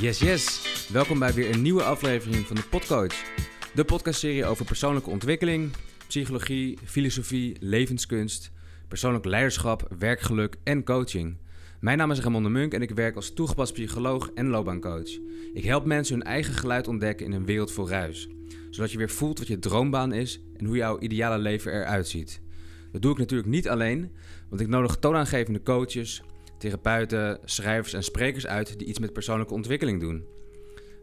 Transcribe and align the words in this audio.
Yes, 0.00 0.18
yes. 0.18 0.88
Welkom 0.92 1.18
bij 1.18 1.32
weer 1.32 1.54
een 1.54 1.62
nieuwe 1.62 1.82
aflevering 1.82 2.46
van 2.46 2.56
de 2.56 2.62
Podcoach. 2.70 3.14
De 3.74 3.84
podcastserie 3.84 4.46
over 4.46 4.64
persoonlijke 4.64 5.10
ontwikkeling, 5.10 5.70
psychologie, 6.06 6.78
filosofie, 6.84 7.56
levenskunst, 7.60 8.50
persoonlijk 8.88 9.24
leiderschap, 9.24 9.88
werkgeluk 9.98 10.56
en 10.64 10.84
coaching. 10.84 11.36
Mijn 11.80 11.98
naam 11.98 12.10
is 12.10 12.20
Ramon 12.20 12.42
de 12.42 12.48
Munk 12.48 12.72
en 12.72 12.82
ik 12.82 12.90
werk 12.90 13.16
als 13.16 13.32
toegepast 13.32 13.72
psycholoog 13.72 14.30
en 14.34 14.48
loopbaancoach. 14.48 15.18
Ik 15.54 15.64
help 15.64 15.84
mensen 15.84 16.14
hun 16.14 16.24
eigen 16.24 16.54
geluid 16.54 16.88
ontdekken 16.88 17.26
in 17.26 17.32
een 17.32 17.46
wereld 17.46 17.72
vol 17.72 17.88
ruis. 17.88 18.28
Zodat 18.70 18.92
je 18.92 18.98
weer 18.98 19.10
voelt 19.10 19.38
wat 19.38 19.48
je 19.48 19.58
droombaan 19.58 20.12
is 20.12 20.40
en 20.56 20.64
hoe 20.64 20.76
jouw 20.76 20.98
ideale 20.98 21.38
leven 21.38 21.72
eruit 21.72 22.08
ziet. 22.08 22.40
Dat 22.92 23.02
doe 23.02 23.12
ik 23.12 23.18
natuurlijk 23.18 23.48
niet 23.48 23.68
alleen, 23.68 24.10
want 24.48 24.60
ik 24.60 24.68
nodig 24.68 24.96
toonaangevende 24.96 25.62
coaches, 25.62 26.22
therapeuten, 26.58 27.38
schrijvers 27.44 27.92
en 27.92 28.02
sprekers 28.02 28.46
uit 28.46 28.78
die 28.78 28.86
iets 28.86 28.98
met 28.98 29.12
persoonlijke 29.12 29.54
ontwikkeling 29.54 30.00
doen. 30.00 30.24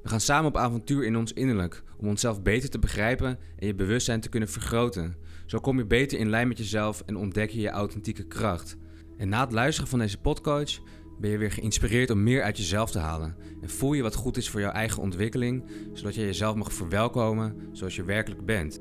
We 0.04 0.10
gaan 0.10 0.20
samen 0.20 0.50
op 0.50 0.58
avontuur 0.58 1.06
in 1.06 1.18
ons 1.18 1.34
innerlijk 1.34 1.84
om 1.98 2.08
onszelf 2.08 2.42
beter 2.42 2.70
te 2.70 2.80
begrijpen 2.80 3.40
en 3.58 3.68
je 3.68 3.76
bewustzijn 3.76 4.20
te 4.20 4.30
kunnen 4.30 4.50
vergroten. 4.50 5.16
Zo 5.46 5.60
kom 5.60 5.78
je 5.78 5.86
beter 5.86 6.20
in 6.20 6.30
lijn 6.30 6.48
met 6.48 6.58
jezelf 6.58 7.04
en 7.06 7.18
ontdek 7.18 7.50
je 7.50 7.60
je 7.60 7.70
authentieke 7.70 8.28
kracht. 8.28 8.78
En 9.18 9.30
na 9.30 9.42
het 9.42 9.52
luisteren 9.52 9.90
van 9.90 10.00
deze 10.00 10.18
podcast 10.18 10.82
ben 11.20 11.30
je 11.30 11.38
weer 11.38 11.52
geïnspireerd 11.52 12.10
om 12.10 12.24
meer 12.24 12.44
uit 12.44 12.58
jezelf 12.58 12.92
te 12.92 13.00
halen. 13.00 13.36
En 13.62 13.70
voel 13.70 13.94
je 13.94 14.02
wat 14.02 14.16
goed 14.16 14.38
is 14.38 14.50
voor 14.50 14.60
jouw 14.60 14.72
eigen 14.72 15.02
ontwikkeling, 15.02 15.64
zodat 15.94 16.16
je 16.16 16.22
jezelf 16.22 16.56
mag 16.56 16.74
verwelkomen 16.74 17.70
zoals 17.72 17.96
je 17.96 18.04
werkelijk 18.04 18.46
bent. 18.46 18.80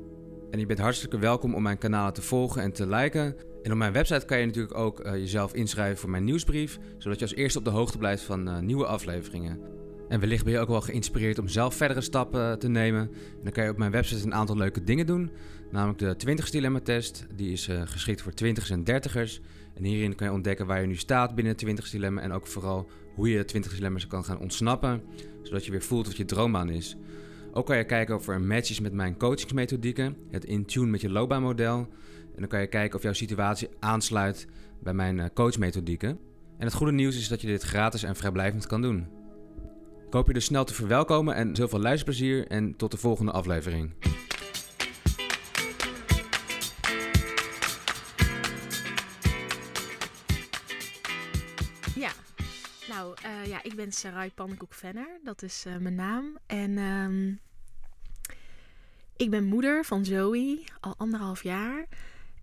En 0.55 0.61
je 0.61 0.67
bent 0.67 0.79
hartstikke 0.79 1.19
welkom 1.19 1.53
om 1.53 1.61
mijn 1.63 1.77
kanalen 1.77 2.13
te 2.13 2.21
volgen 2.21 2.61
en 2.61 2.71
te 2.71 2.87
liken. 2.87 3.35
En 3.63 3.71
op 3.71 3.77
mijn 3.77 3.93
website 3.93 4.25
kan 4.25 4.39
je 4.39 4.45
natuurlijk 4.45 4.77
ook 4.77 5.05
uh, 5.05 5.11
jezelf 5.11 5.53
inschrijven 5.53 5.97
voor 5.97 6.09
mijn 6.09 6.23
nieuwsbrief, 6.23 6.79
zodat 6.97 7.19
je 7.19 7.25
als 7.25 7.35
eerste 7.35 7.57
op 7.59 7.65
de 7.65 7.71
hoogte 7.71 7.97
blijft 7.97 8.23
van 8.23 8.47
uh, 8.47 8.59
nieuwe 8.59 8.85
afleveringen. 8.85 9.59
En 10.09 10.19
wellicht 10.19 10.43
ben 10.43 10.53
je 10.53 10.59
ook 10.59 10.67
wel 10.67 10.81
geïnspireerd 10.81 11.39
om 11.39 11.47
zelf 11.47 11.75
verdere 11.75 12.01
stappen 12.01 12.59
te 12.59 12.67
nemen. 12.67 13.01
En 13.11 13.43
dan 13.43 13.51
kan 13.51 13.63
je 13.63 13.69
op 13.69 13.77
mijn 13.77 13.91
website 13.91 14.25
een 14.25 14.33
aantal 14.33 14.57
leuke 14.57 14.83
dingen 14.83 15.05
doen. 15.05 15.31
Namelijk 15.71 15.99
de 15.99 16.15
20 16.15 16.49
dilemma 16.49 16.79
test. 16.79 17.25
Die 17.35 17.51
is 17.51 17.69
geschikt 17.85 18.21
voor 18.21 18.33
20ers 18.43 18.71
en 18.71 18.83
30ers. 18.83 19.41
En 19.73 19.83
hierin 19.83 20.15
kan 20.15 20.27
je 20.27 20.33
ontdekken 20.33 20.65
waar 20.65 20.81
je 20.81 20.87
nu 20.87 20.95
staat 20.95 21.35
binnen 21.35 21.53
het 21.53 21.61
20 21.61 21.89
dilemma. 21.89 22.21
En 22.21 22.31
ook 22.31 22.47
vooral 22.47 22.89
hoe 23.15 23.29
je 23.29 23.45
20 23.45 23.73
dilemma's 23.73 24.07
kan 24.07 24.23
gaan 24.25 24.39
ontsnappen. 24.39 25.03
Zodat 25.41 25.65
je 25.65 25.71
weer 25.71 25.83
voelt 25.83 26.07
wat 26.07 26.17
je 26.17 26.25
droombaan 26.25 26.69
is. 26.69 26.97
Ook 27.57 27.65
kan 27.65 27.77
je 27.77 27.85
kijken 27.85 28.15
of 28.15 28.27
er 28.27 28.41
match 28.41 28.69
is 28.69 28.79
met 28.79 28.93
mijn 28.93 29.17
coachingsmethodieken. 29.17 30.17
Het 30.31 30.45
in 30.45 30.65
tune 30.65 30.87
met 30.87 31.01
je 31.01 31.09
loopbaanmodel. 31.09 31.77
En 32.35 32.39
dan 32.39 32.47
kan 32.47 32.61
je 32.61 32.67
kijken 32.67 32.97
of 32.97 33.03
jouw 33.03 33.13
situatie 33.13 33.69
aansluit 33.79 34.47
bij 34.79 34.93
mijn 34.93 35.33
coachmethodieken. 35.33 36.09
En 36.57 36.65
het 36.65 36.73
goede 36.73 36.91
nieuws 36.91 37.17
is 37.17 37.27
dat 37.27 37.41
je 37.41 37.47
dit 37.47 37.63
gratis 37.63 38.03
en 38.03 38.15
vrijblijvend 38.15 38.67
kan 38.67 38.81
doen. 38.81 39.07
Ik 40.07 40.13
hoop 40.13 40.27
je 40.27 40.33
dus 40.33 40.45
snel 40.45 40.63
te 40.65 40.73
verwelkomen 40.73 41.35
en 41.35 41.55
heel 41.55 41.67
veel 41.67 41.79
luisterplezier 41.79 42.47
en 42.47 42.75
tot 42.75 42.91
de 42.91 42.97
volgende 42.97 43.31
aflevering. 43.31 43.93
Ja, 51.95 52.11
nou 52.87 53.15
uh, 53.25 53.45
ja, 53.45 53.63
ik 53.63 53.75
ben 53.75 53.91
Sarai 53.91 54.31
Pannenkoek-Venner, 54.31 55.19
dat 55.23 55.41
is 55.41 55.65
uh, 55.67 55.77
mijn 55.77 55.95
naam. 55.95 56.37
En 56.45 56.77
um, 56.77 57.39
ik 59.17 59.29
ben 59.29 59.43
moeder 59.43 59.85
van 59.85 60.05
Zoe, 60.05 60.63
al 60.79 60.93
anderhalf 60.97 61.43
jaar. 61.43 61.85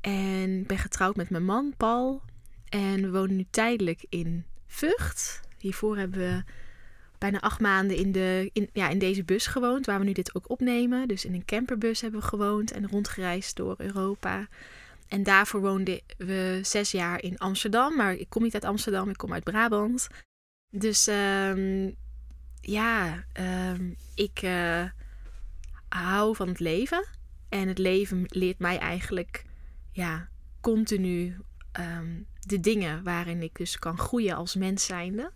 En 0.00 0.66
ben 0.66 0.78
getrouwd 0.78 1.16
met 1.16 1.30
mijn 1.30 1.44
man 1.44 1.74
Paul. 1.76 2.22
En 2.68 3.02
we 3.02 3.10
wonen 3.10 3.36
nu 3.36 3.46
tijdelijk 3.50 4.04
in 4.08 4.44
Vught. 4.66 5.40
Hiervoor 5.58 5.96
hebben 5.96 6.18
we 6.18 6.42
bijna 7.18 7.40
acht 7.40 7.60
maanden 7.60 7.96
in, 7.96 8.12
de, 8.12 8.50
in, 8.52 8.68
ja, 8.72 8.88
in 8.88 8.98
deze 8.98 9.24
bus 9.24 9.46
gewoond, 9.46 9.86
waar 9.86 9.98
we 9.98 10.04
nu 10.04 10.12
dit 10.12 10.34
ook 10.34 10.50
opnemen. 10.50 11.08
Dus 11.08 11.24
in 11.24 11.34
een 11.34 11.44
camperbus 11.44 12.00
hebben 12.00 12.20
we 12.20 12.26
gewoond 12.26 12.72
en 12.72 12.88
rondgereisd 12.88 13.56
door 13.56 13.74
Europa. 13.78 14.48
En 15.08 15.22
daarvoor 15.22 15.60
woonden 15.60 16.00
we 16.18 16.58
zes 16.62 16.90
jaar 16.90 17.22
in 17.22 17.38
Amsterdam. 17.38 17.96
Maar 17.96 18.14
ik 18.14 18.28
kom 18.28 18.42
niet 18.42 18.54
uit 18.54 18.64
Amsterdam, 18.64 19.08
ik 19.08 19.16
kom 19.16 19.32
uit 19.32 19.44
Brabant. 19.44 20.08
Dus 20.70 21.06
um, 21.06 21.96
ja, 22.60 23.24
um, 23.70 23.96
ik 24.14 24.42
uh, 24.42 24.84
hou 25.92 26.36
van 26.36 26.48
het 26.48 26.60
leven. 26.60 27.04
En 27.48 27.68
het 27.68 27.78
leven 27.78 28.24
leert 28.26 28.58
mij 28.58 28.78
eigenlijk 28.78 29.44
ja, 29.90 30.28
continu 30.60 31.36
um, 31.80 32.26
de 32.40 32.60
dingen 32.60 33.02
waarin 33.02 33.42
ik 33.42 33.56
dus 33.56 33.78
kan 33.78 33.98
groeien 33.98 34.36
als 34.36 34.54
mens 34.54 34.86
zijnde. 34.86 35.30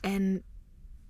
En 0.00 0.42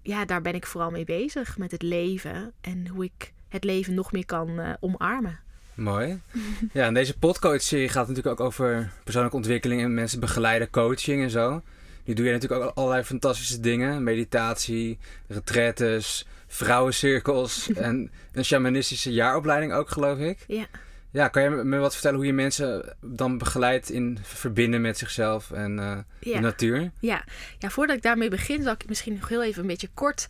ja, 0.03 0.25
daar 0.25 0.43
ben 0.43 0.55
ik 0.55 0.67
vooral 0.67 0.91
mee 0.91 1.05
bezig 1.05 1.59
met 1.59 1.71
het 1.71 1.83
leven 1.83 2.53
en 2.61 2.89
hoe 2.89 3.05
ik 3.05 3.33
het 3.49 3.65
leven 3.65 3.95
nog 3.95 4.13
meer 4.13 4.27
kan 4.27 4.61
uh, 4.61 4.73
omarmen. 4.81 5.41
Mooi. 5.75 6.21
Ja, 6.73 6.87
en 6.87 6.95
deze 6.95 7.19
podcast-serie 7.19 7.89
gaat 7.89 8.09
natuurlijk 8.09 8.41
ook 8.41 8.47
over 8.47 8.93
persoonlijke 9.05 9.37
ontwikkeling 9.37 9.83
en 9.83 9.95
mensen 9.95 10.21
begeleiden, 10.21 10.71
coaching 10.71 11.23
en 11.23 11.31
zo. 11.31 11.63
Nu 12.05 12.15
doe 12.15 12.27
je 12.27 12.33
natuurlijk 12.33 12.63
ook 12.63 12.75
allerlei 12.75 13.03
fantastische 13.03 13.61
dingen: 13.61 14.03
meditatie, 14.03 14.99
retretes, 15.27 16.27
vrouwencirkels 16.49 17.71
en 17.89 18.11
een 18.33 18.45
shamanistische 18.45 19.13
jaaropleiding 19.13 19.73
ook, 19.73 19.89
geloof 19.91 20.19
ik. 20.19 20.45
Ja. 20.47 20.67
Ja, 21.11 21.29
kan 21.29 21.43
je 21.43 21.51
me 21.51 21.79
wat 21.79 21.93
vertellen 21.93 22.17
hoe 22.17 22.27
je 22.27 22.33
mensen 22.33 22.97
dan 23.01 23.39
begeleidt 23.39 23.91
in 23.91 24.19
verbinden 24.23 24.81
met 24.81 24.99
zichzelf 24.99 25.51
en 25.51 25.79
uh, 25.79 25.99
ja. 26.21 26.35
de 26.35 26.41
natuur? 26.41 26.91
Ja. 27.01 27.25
ja, 27.59 27.71
voordat 27.71 27.97
ik 27.97 28.03
daarmee 28.03 28.29
begin, 28.29 28.63
zal 28.63 28.73
ik 28.73 28.89
misschien 28.89 29.15
nog 29.15 29.29
heel 29.29 29.43
even 29.43 29.61
een 29.61 29.69
beetje 29.69 29.91
kort 29.95 30.29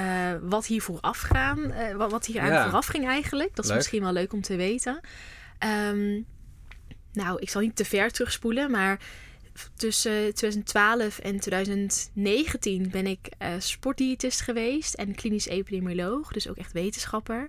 uh, 0.00 0.04
wat 0.40 0.66
hier 0.66 0.82
vooraf 0.82 1.20
gaan, 1.20 1.58
uh, 1.58 2.08
wat 2.08 2.26
hier 2.26 2.40
aan 2.40 2.50
ja. 2.50 2.64
vooraf 2.64 2.86
ging 2.86 3.06
eigenlijk. 3.06 3.48
Dat 3.48 3.64
is 3.64 3.70
leuk. 3.70 3.76
misschien 3.76 4.02
wel 4.02 4.12
leuk 4.12 4.32
om 4.32 4.42
te 4.42 4.56
weten. 4.56 5.00
Um, 5.90 6.26
nou, 7.12 7.38
ik 7.40 7.50
zal 7.50 7.60
niet 7.60 7.76
te 7.76 7.84
ver 7.84 8.10
terugspoelen, 8.10 8.70
maar 8.70 9.00
tussen 9.76 10.34
2012 10.34 11.18
en 11.18 11.40
2019 11.40 12.90
ben 12.90 13.06
ik 13.06 13.28
uh, 13.42 13.48
sportdiëtist 13.58 14.40
geweest 14.40 14.94
en 14.94 15.14
klinisch 15.14 15.46
epidemioloog, 15.46 16.32
dus 16.32 16.48
ook 16.48 16.56
echt 16.56 16.72
wetenschapper. 16.72 17.48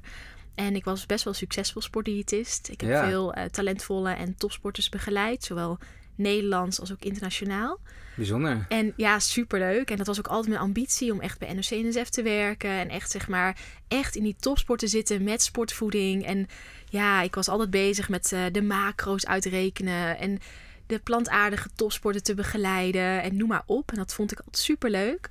En 0.56 0.76
ik 0.76 0.84
was 0.84 1.06
best 1.06 1.24
wel 1.24 1.34
succesvol 1.34 1.82
sportdiëtist. 1.82 2.70
Ik 2.70 2.82
heb 2.82 2.90
Ja. 2.90 3.08
veel 3.08 3.38
uh, 3.38 3.44
talentvolle 3.44 4.12
en 4.12 4.36
topsporters 4.38 4.90
begeleid, 4.90 5.44
zowel 5.44 5.78
Nederlands 6.16 6.80
als 6.80 6.92
ook 6.92 7.02
internationaal. 7.04 7.80
Bijzonder. 8.16 8.66
En 8.70 8.94
ja, 8.96 9.20
superleuk. 9.20 9.92
En 9.92 9.98
dat 9.98 10.08
was 10.08 10.18
ook 10.20 10.28
altijd 10.28 10.48
mijn 10.48 10.62
ambitie 10.62 11.12
om 11.12 11.20
echt 11.20 11.40
bij 11.40 11.54
NOC-NSF 11.54 12.10
te 12.10 12.22
werken. 12.22 12.70
En 12.70 12.90
echt, 12.90 13.12
zeg 13.12 13.28
maar, 13.28 13.58
echt 13.88 14.16
in 14.16 14.24
die 14.24 14.36
topsport 14.40 14.80
te 14.80 14.88
zitten 14.88 15.24
met 15.24 15.42
sportvoeding. 15.42 16.26
En 16.26 16.48
ja, 16.90 17.22
ik 17.22 17.36
was 17.36 17.48
altijd 17.50 17.70
bezig 17.70 18.10
met 18.10 18.32
uh, 18.32 18.42
de 18.52 18.62
macro's 18.62 19.26
uitrekenen. 19.26 20.18
En 20.18 20.40
de 20.90 21.00
plantaardige 21.00 21.70
topsporten 21.76 22.24
te 22.24 22.34
begeleiden. 22.34 23.22
En 23.22 23.38
noem 23.38 23.48
maar 23.48 23.64
op. 23.66 23.92
En 23.92 23.98
dat 23.98 24.14
vond 24.14 24.32
ik 24.32 24.38
altijd 24.38 24.58
superleuk. 24.58 25.30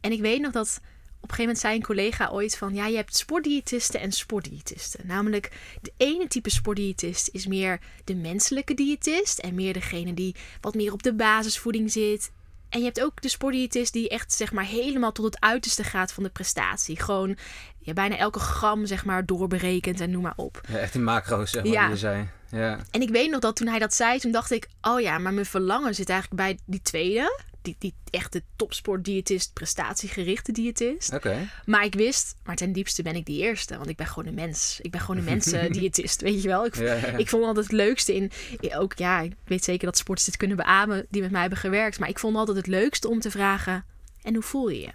En 0.00 0.12
ik 0.12 0.20
weet 0.20 0.40
nog 0.40 0.52
dat 0.52 0.80
op 1.22 1.28
een 1.30 1.36
gegeven 1.36 1.42
moment 1.44 1.58
zei 1.58 1.74
een 1.74 1.82
collega 1.82 2.28
ooit 2.30 2.56
van... 2.56 2.74
ja, 2.74 2.86
je 2.86 2.96
hebt 2.96 3.16
sportdiëtisten 3.16 4.00
en 4.00 4.12
sportdiëtisten. 4.12 5.06
Namelijk, 5.06 5.52
de 5.82 5.92
ene 5.96 6.26
type 6.28 6.50
sportdiëtist 6.50 7.28
is 7.32 7.46
meer 7.46 7.78
de 8.04 8.14
menselijke 8.14 8.74
diëtist... 8.74 9.38
en 9.38 9.54
meer 9.54 9.72
degene 9.72 10.14
die 10.14 10.34
wat 10.60 10.74
meer 10.74 10.92
op 10.92 11.02
de 11.02 11.14
basisvoeding 11.14 11.92
zit. 11.92 12.30
En 12.68 12.78
je 12.78 12.84
hebt 12.84 13.02
ook 13.02 13.22
de 13.22 13.28
sportdiëtist 13.28 13.92
die 13.92 14.08
echt 14.08 14.32
zeg 14.32 14.52
maar 14.52 14.64
helemaal 14.64 15.12
tot 15.12 15.24
het 15.24 15.40
uiterste 15.40 15.84
gaat 15.84 16.12
van 16.12 16.22
de 16.22 16.28
prestatie. 16.30 17.00
Gewoon 17.00 17.36
ja, 17.78 17.92
bijna 17.92 18.16
elke 18.16 18.38
gram 18.38 18.86
zeg 18.86 19.04
maar 19.04 19.26
doorberekend 19.26 20.00
en 20.00 20.10
noem 20.10 20.22
maar 20.22 20.32
op. 20.36 20.60
Ja, 20.68 20.78
echt 20.78 20.94
in 20.94 21.04
macro's, 21.04 21.50
zeg 21.50 21.62
maar, 21.64 21.72
Ja. 21.72 21.82
die 21.82 21.90
je 21.90 21.96
zei. 21.98 22.28
Ja. 22.50 22.78
En 22.90 23.00
ik 23.00 23.10
weet 23.10 23.30
nog 23.30 23.40
dat 23.40 23.56
toen 23.56 23.68
hij 23.68 23.78
dat 23.78 23.94
zei, 23.94 24.18
toen 24.18 24.32
dacht 24.32 24.50
ik... 24.50 24.68
oh 24.82 25.00
ja, 25.00 25.18
maar 25.18 25.32
mijn 25.32 25.46
verlangen 25.46 25.94
zit 25.94 26.08
eigenlijk 26.08 26.42
bij 26.42 26.58
die 26.64 26.82
tweede... 26.82 27.48
Die, 27.62 27.76
die 27.78 27.94
echte 28.10 28.42
topsportdiëtist, 28.56 29.52
prestatiegerichte 29.52 30.52
diëtist. 30.52 31.12
Oké. 31.12 31.48
Maar 31.66 31.84
ik 31.84 31.94
wist, 31.94 32.34
maar 32.44 32.56
ten 32.56 32.72
diepste 32.72 33.02
ben 33.02 33.14
ik 33.14 33.26
die 33.26 33.42
eerste. 33.42 33.76
Want 33.76 33.88
ik 33.88 33.96
ben 33.96 34.06
gewoon 34.06 34.26
een 34.26 34.34
mens. 34.34 34.78
Ik 34.82 34.90
ben 34.90 35.00
gewoon 35.00 35.16
een 35.16 35.24
mensendiëtist, 35.24 36.20
weet 36.20 36.42
je 36.42 36.48
wel. 36.48 36.64
Ik, 36.64 36.76
Ja, 36.76 36.84
ja, 36.84 36.94
ja. 36.94 37.16
ik 37.16 37.28
vond 37.28 37.44
altijd 37.44 37.64
het 37.64 37.74
leukste 37.74 38.14
in... 38.14 38.30
Ook 38.74 38.98
ja, 38.98 39.20
ik 39.20 39.32
weet 39.44 39.64
zeker 39.64 39.86
dat 39.86 39.96
sporters 39.96 40.26
dit 40.26 40.36
kunnen 40.36 40.56
beamen 40.56 41.06
die 41.10 41.22
met 41.22 41.30
mij 41.30 41.40
hebben 41.40 41.58
gewerkt. 41.58 41.98
Maar 41.98 42.08
ik 42.08 42.18
vond 42.18 42.36
altijd 42.36 42.56
het 42.56 42.66
leukste 42.66 43.08
om 43.08 43.20
te 43.20 43.30
vragen... 43.30 43.84
En 44.22 44.34
hoe 44.34 44.42
voel 44.42 44.68
je 44.68 44.80
je? 44.80 44.92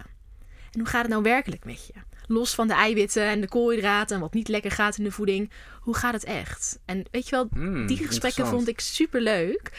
En 0.72 0.80
hoe 0.80 0.86
gaat 0.86 1.02
het 1.02 1.10
nou 1.10 1.22
werkelijk 1.22 1.64
met 1.64 1.86
je? 1.86 1.92
Los 2.26 2.54
van 2.54 2.68
de 2.68 2.74
eiwitten 2.74 3.22
en 3.22 3.40
de 3.40 3.48
koolhydraten 3.48 4.16
en 4.16 4.22
wat 4.22 4.34
niet 4.34 4.48
lekker 4.48 4.70
gaat 4.70 4.98
in 4.98 5.04
de 5.04 5.10
voeding. 5.10 5.50
Hoe 5.80 5.96
gaat 5.96 6.12
het 6.12 6.24
echt? 6.24 6.78
En 6.84 7.04
weet 7.10 7.24
je 7.28 7.30
wel, 7.30 7.46
Hmm, 7.50 7.86
die 7.86 8.06
gesprekken 8.06 8.46
vond 8.46 8.68
ik 8.68 8.80
super 8.80 9.20
leuk. 9.20 9.70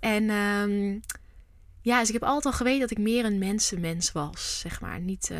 En 0.00 0.30
ehm, 0.30 0.98
ja, 1.82 1.98
dus 1.98 2.08
ik 2.08 2.14
heb 2.14 2.22
altijd 2.22 2.44
al 2.44 2.52
geweten 2.52 2.80
dat 2.80 2.90
ik 2.90 2.98
meer 2.98 3.24
een 3.24 3.38
mensenmens 3.38 4.12
was, 4.12 4.60
zeg 4.60 4.80
maar. 4.80 5.00
Niet, 5.00 5.30
eh, 5.30 5.38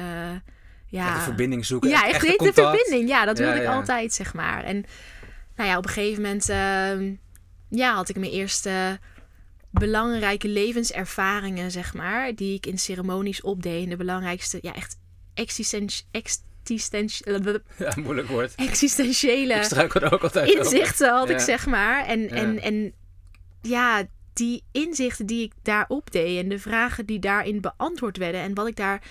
ja... 0.86 1.06
Echt 1.08 1.16
de 1.16 1.22
verbinding 1.22 1.66
zoeken. 1.66 1.88
Ja, 1.88 2.06
echt 2.06 2.24
echte 2.24 2.44
de 2.44 2.52
verbinding. 2.52 3.08
Ja, 3.08 3.24
dat 3.24 3.38
Ja, 3.38 3.44
wilde 3.44 3.58
ik 3.58 3.66
ja. 3.66 3.74
altijd, 3.74 4.12
zeg 4.12 4.34
maar. 4.34 4.64
En 4.64 4.84
nou 5.56 5.68
ja, 5.68 5.76
op 5.76 5.84
een 5.84 5.92
gegeven 5.92 6.22
moment 6.22 6.48
ehm, 6.48 7.14
ja, 7.68 7.94
had 7.94 8.08
ik 8.08 8.16
mijn 8.16 8.32
eerste 8.32 8.98
belangrijke 9.70 10.48
levenservaringen, 10.48 11.70
zeg 11.70 11.94
maar, 11.94 12.34
die 12.34 12.54
ik 12.54 12.66
in 12.66 12.78
ceremonies 12.78 13.40
opdeed. 13.40 13.84
En 13.84 13.90
de 13.90 13.96
belangrijkste, 13.96 14.58
ja, 14.62 14.74
echt 14.74 14.98
existentie, 15.34 16.04
existentie, 16.70 17.26
Ja, 17.78 17.93
moeilijk 17.96 18.28
woord. 18.28 18.55
existentiële 18.55 19.55
Ik 19.55 19.62
struikel 19.62 20.00
er 20.00 20.12
ook 20.12 20.22
altijd 20.22 20.49
inzichten 20.50 21.11
had 21.11 21.28
ik 21.31 21.38
Ja. 21.38 21.44
zeg 21.44 21.67
maar. 21.67 22.06
En, 22.06 22.20
Ja. 22.20 22.28
en, 22.28 22.61
en 22.62 22.93
ja, 23.62 24.02
die 24.32 24.62
inzichten 24.72 25.26
die 25.26 25.43
ik 25.43 25.52
daarop 25.62 26.11
deed 26.12 26.43
en 26.43 26.49
de 26.49 26.58
vragen 26.58 27.06
die 27.06 27.19
daarin 27.19 27.61
beantwoord 27.61 28.17
werden 28.17 28.40
en 28.40 28.55
wat 28.55 28.67
ik 28.67 28.76
daar 28.76 29.02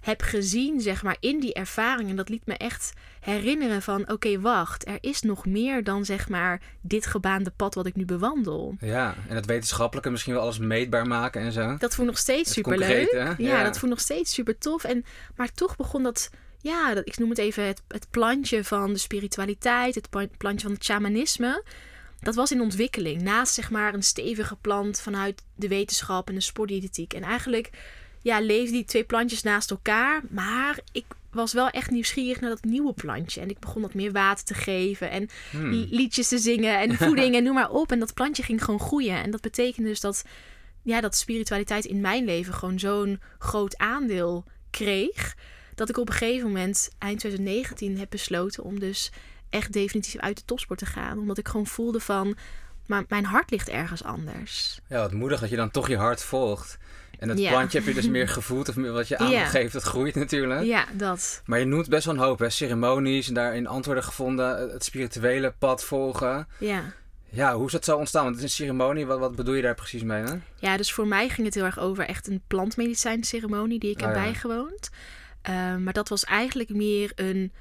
heb 0.00 0.22
gezien, 0.22 0.80
zeg 0.80 1.02
maar, 1.02 1.16
in 1.20 1.40
die 1.40 1.54
ervaringen, 1.54 2.16
dat 2.16 2.28
liet 2.28 2.46
me 2.46 2.54
echt 2.56 2.92
herinneren 3.20 3.82
van, 3.82 4.10
oké, 4.10 4.40
wacht, 4.40 4.86
er 4.86 4.98
is 5.00 5.20
nog 5.22 5.46
meer 5.46 5.84
dan, 5.84 6.04
zeg 6.04 6.28
maar, 6.28 6.60
dit 6.80 7.06
gebaande 7.06 7.50
pad 7.56 7.74
wat 7.74 7.86
ik 7.86 7.96
nu 7.96 8.04
bewandel. 8.04 8.76
Ja, 8.80 9.14
en 9.28 9.34
het 9.36 9.46
wetenschappelijke 9.46 10.10
misschien 10.10 10.32
wel 10.32 10.42
alles 10.42 10.58
meetbaar 10.58 11.06
maken 11.06 11.40
en 11.42 11.52
zo. 11.52 11.76
Dat 11.78 11.94
voelt 11.94 12.08
nog 12.08 12.18
steeds 12.18 12.48
Het 12.48 12.54
super 12.54 12.78
leuk. 12.78 12.88
concrete, 12.88 13.16
hè? 13.16 13.28
Ja, 13.28 13.34
Ja. 13.58 13.62
dat 13.62 13.78
voelt 13.78 13.90
nog 13.90 14.00
steeds 14.00 14.34
super 14.34 14.58
tof. 14.58 14.84
En, 14.84 15.04
maar 15.36 15.52
toch 15.52 15.76
begon 15.76 16.02
dat, 16.02 16.30
ja, 16.66 16.94
dat, 16.94 17.06
ik 17.06 17.18
noem 17.18 17.28
het 17.30 17.38
even 17.38 17.64
het, 17.64 17.82
het 17.88 18.06
plantje 18.10 18.64
van 18.64 18.92
de 18.92 18.98
spiritualiteit, 18.98 19.94
het 19.94 20.10
pla- 20.10 20.26
plantje 20.38 20.66
van 20.66 20.74
het 20.76 20.84
shamanisme. 20.84 21.64
Dat 22.20 22.34
was 22.34 22.50
in 22.52 22.60
ontwikkeling. 22.60 23.22
Naast 23.22 23.54
zeg 23.54 23.70
maar 23.70 23.94
een 23.94 24.02
stevige 24.02 24.56
plant 24.56 25.00
vanuit 25.00 25.42
de 25.54 25.68
wetenschap 25.68 26.28
en 26.28 26.34
de 26.34 26.40
sportdiëtetiek. 26.40 27.12
En 27.14 27.22
eigenlijk 27.22 27.70
ja, 28.22 28.40
leefden 28.40 28.72
die 28.72 28.84
twee 28.84 29.04
plantjes 29.04 29.42
naast 29.42 29.70
elkaar. 29.70 30.22
Maar 30.30 30.78
ik 30.92 31.04
was 31.30 31.52
wel 31.52 31.68
echt 31.70 31.90
nieuwsgierig 31.90 32.40
naar 32.40 32.50
dat 32.50 32.64
nieuwe 32.64 32.92
plantje. 32.92 33.40
En 33.40 33.48
ik 33.50 33.58
begon 33.58 33.82
wat 33.82 33.94
meer 33.94 34.12
water 34.12 34.44
te 34.44 34.54
geven. 34.54 35.10
En 35.10 35.28
Hmm. 35.50 35.70
li- 35.70 35.86
liedjes 35.90 36.28
te 36.28 36.38
zingen 36.38 36.78
en 36.80 36.94
voeding 37.06 37.34
en 37.34 37.42
noem 37.42 37.54
maar 37.54 37.70
op. 37.70 37.92
En 37.92 37.98
dat 37.98 38.14
plantje 38.14 38.42
ging 38.42 38.64
gewoon 38.64 38.80
groeien. 38.80 39.22
En 39.22 39.30
dat 39.30 39.40
betekende 39.40 39.88
dus 39.88 40.00
dat, 40.00 40.24
ja, 40.82 41.00
dat 41.00 41.16
spiritualiteit 41.16 41.84
in 41.84 42.00
mijn 42.00 42.24
leven 42.24 42.54
gewoon 42.54 42.78
zo'n 42.78 43.20
groot 43.38 43.76
aandeel 43.76 44.44
kreeg. 44.70 45.34
Dat 45.76 45.88
ik 45.88 45.98
op 45.98 46.08
een 46.08 46.14
gegeven 46.14 46.46
moment, 46.46 46.90
eind 46.98 47.18
2019, 47.18 47.98
heb 47.98 48.10
besloten 48.10 48.62
om 48.64 48.78
dus 48.80 49.10
echt 49.50 49.72
definitief 49.72 50.20
uit 50.20 50.36
de 50.36 50.42
topsport 50.44 50.78
te 50.78 50.86
gaan. 50.86 51.18
Omdat 51.18 51.38
ik 51.38 51.48
gewoon 51.48 51.66
voelde 51.66 52.00
van, 52.00 52.36
maar 52.86 53.04
mijn 53.08 53.24
hart 53.24 53.50
ligt 53.50 53.68
ergens 53.68 54.04
anders. 54.04 54.80
Ja, 54.88 54.98
wat 55.00 55.12
moedig 55.12 55.40
dat 55.40 55.50
je 55.50 55.56
dan 55.56 55.70
toch 55.70 55.88
je 55.88 55.96
hart 55.96 56.22
volgt. 56.22 56.78
En 57.18 57.28
dat 57.28 57.38
Ja. 57.38 57.50
plantje 57.50 57.78
heb 57.78 57.86
je 57.86 57.94
dus 57.94 58.08
meer 58.08 58.28
gevoeld 58.38 58.68
of 58.68 58.76
meer 58.76 58.92
wat 58.92 59.08
je 59.08 59.18
aandacht 59.18 59.52
Ja. 59.52 59.68
dat 59.68 59.82
groeit 59.82 60.14
natuurlijk. 60.14 60.62
Ja, 60.64 60.84
dat. 60.92 61.42
Maar 61.46 61.58
je 61.58 61.64
noemt 61.64 61.88
best 61.88 62.04
wel 62.06 62.14
een 62.14 62.20
hoop, 62.20 62.38
hè? 62.38 62.50
ceremonies 62.50 63.28
en 63.28 63.34
daarin 63.34 63.66
antwoorden 63.66 64.04
gevonden, 64.04 64.70
het 64.70 64.84
spirituele 64.84 65.54
pad 65.58 65.84
volgen. 65.84 66.48
Ja. 66.58 66.82
Ja, 67.30 67.54
hoe 67.54 67.66
is 67.66 67.72
dat 67.72 67.84
zo 67.84 67.96
ontstaan? 67.96 68.22
Want 68.24 68.34
het 68.36 68.44
is 68.44 68.50
een 68.50 68.56
ceremonie, 68.64 69.06
wat, 69.06 69.18
wat 69.18 69.36
bedoel 69.36 69.54
je 69.54 69.62
daar 69.62 69.74
precies 69.74 70.02
mee? 70.02 70.22
Hè? 70.22 70.34
Ja, 70.56 70.76
dus 70.76 70.92
voor 70.92 71.06
mij 71.06 71.28
ging 71.28 71.46
het 71.46 71.54
heel 71.54 71.64
erg 71.64 71.78
over 71.78 72.04
echt 72.06 72.26
een 72.28 72.42
plantmedicijnceremonie 72.46 73.78
die 73.78 73.90
ik 73.90 74.00
heb 74.00 74.08
Oh 74.10 74.14
ja. 74.16 74.22
bijgewoond. 74.22 74.90
Eh, 75.46 75.76
maar 75.76 75.92
dat 75.92 76.08
was 76.08 76.24
eigenlijk 76.24 76.68
meer 76.68 77.12
een, 77.14 77.52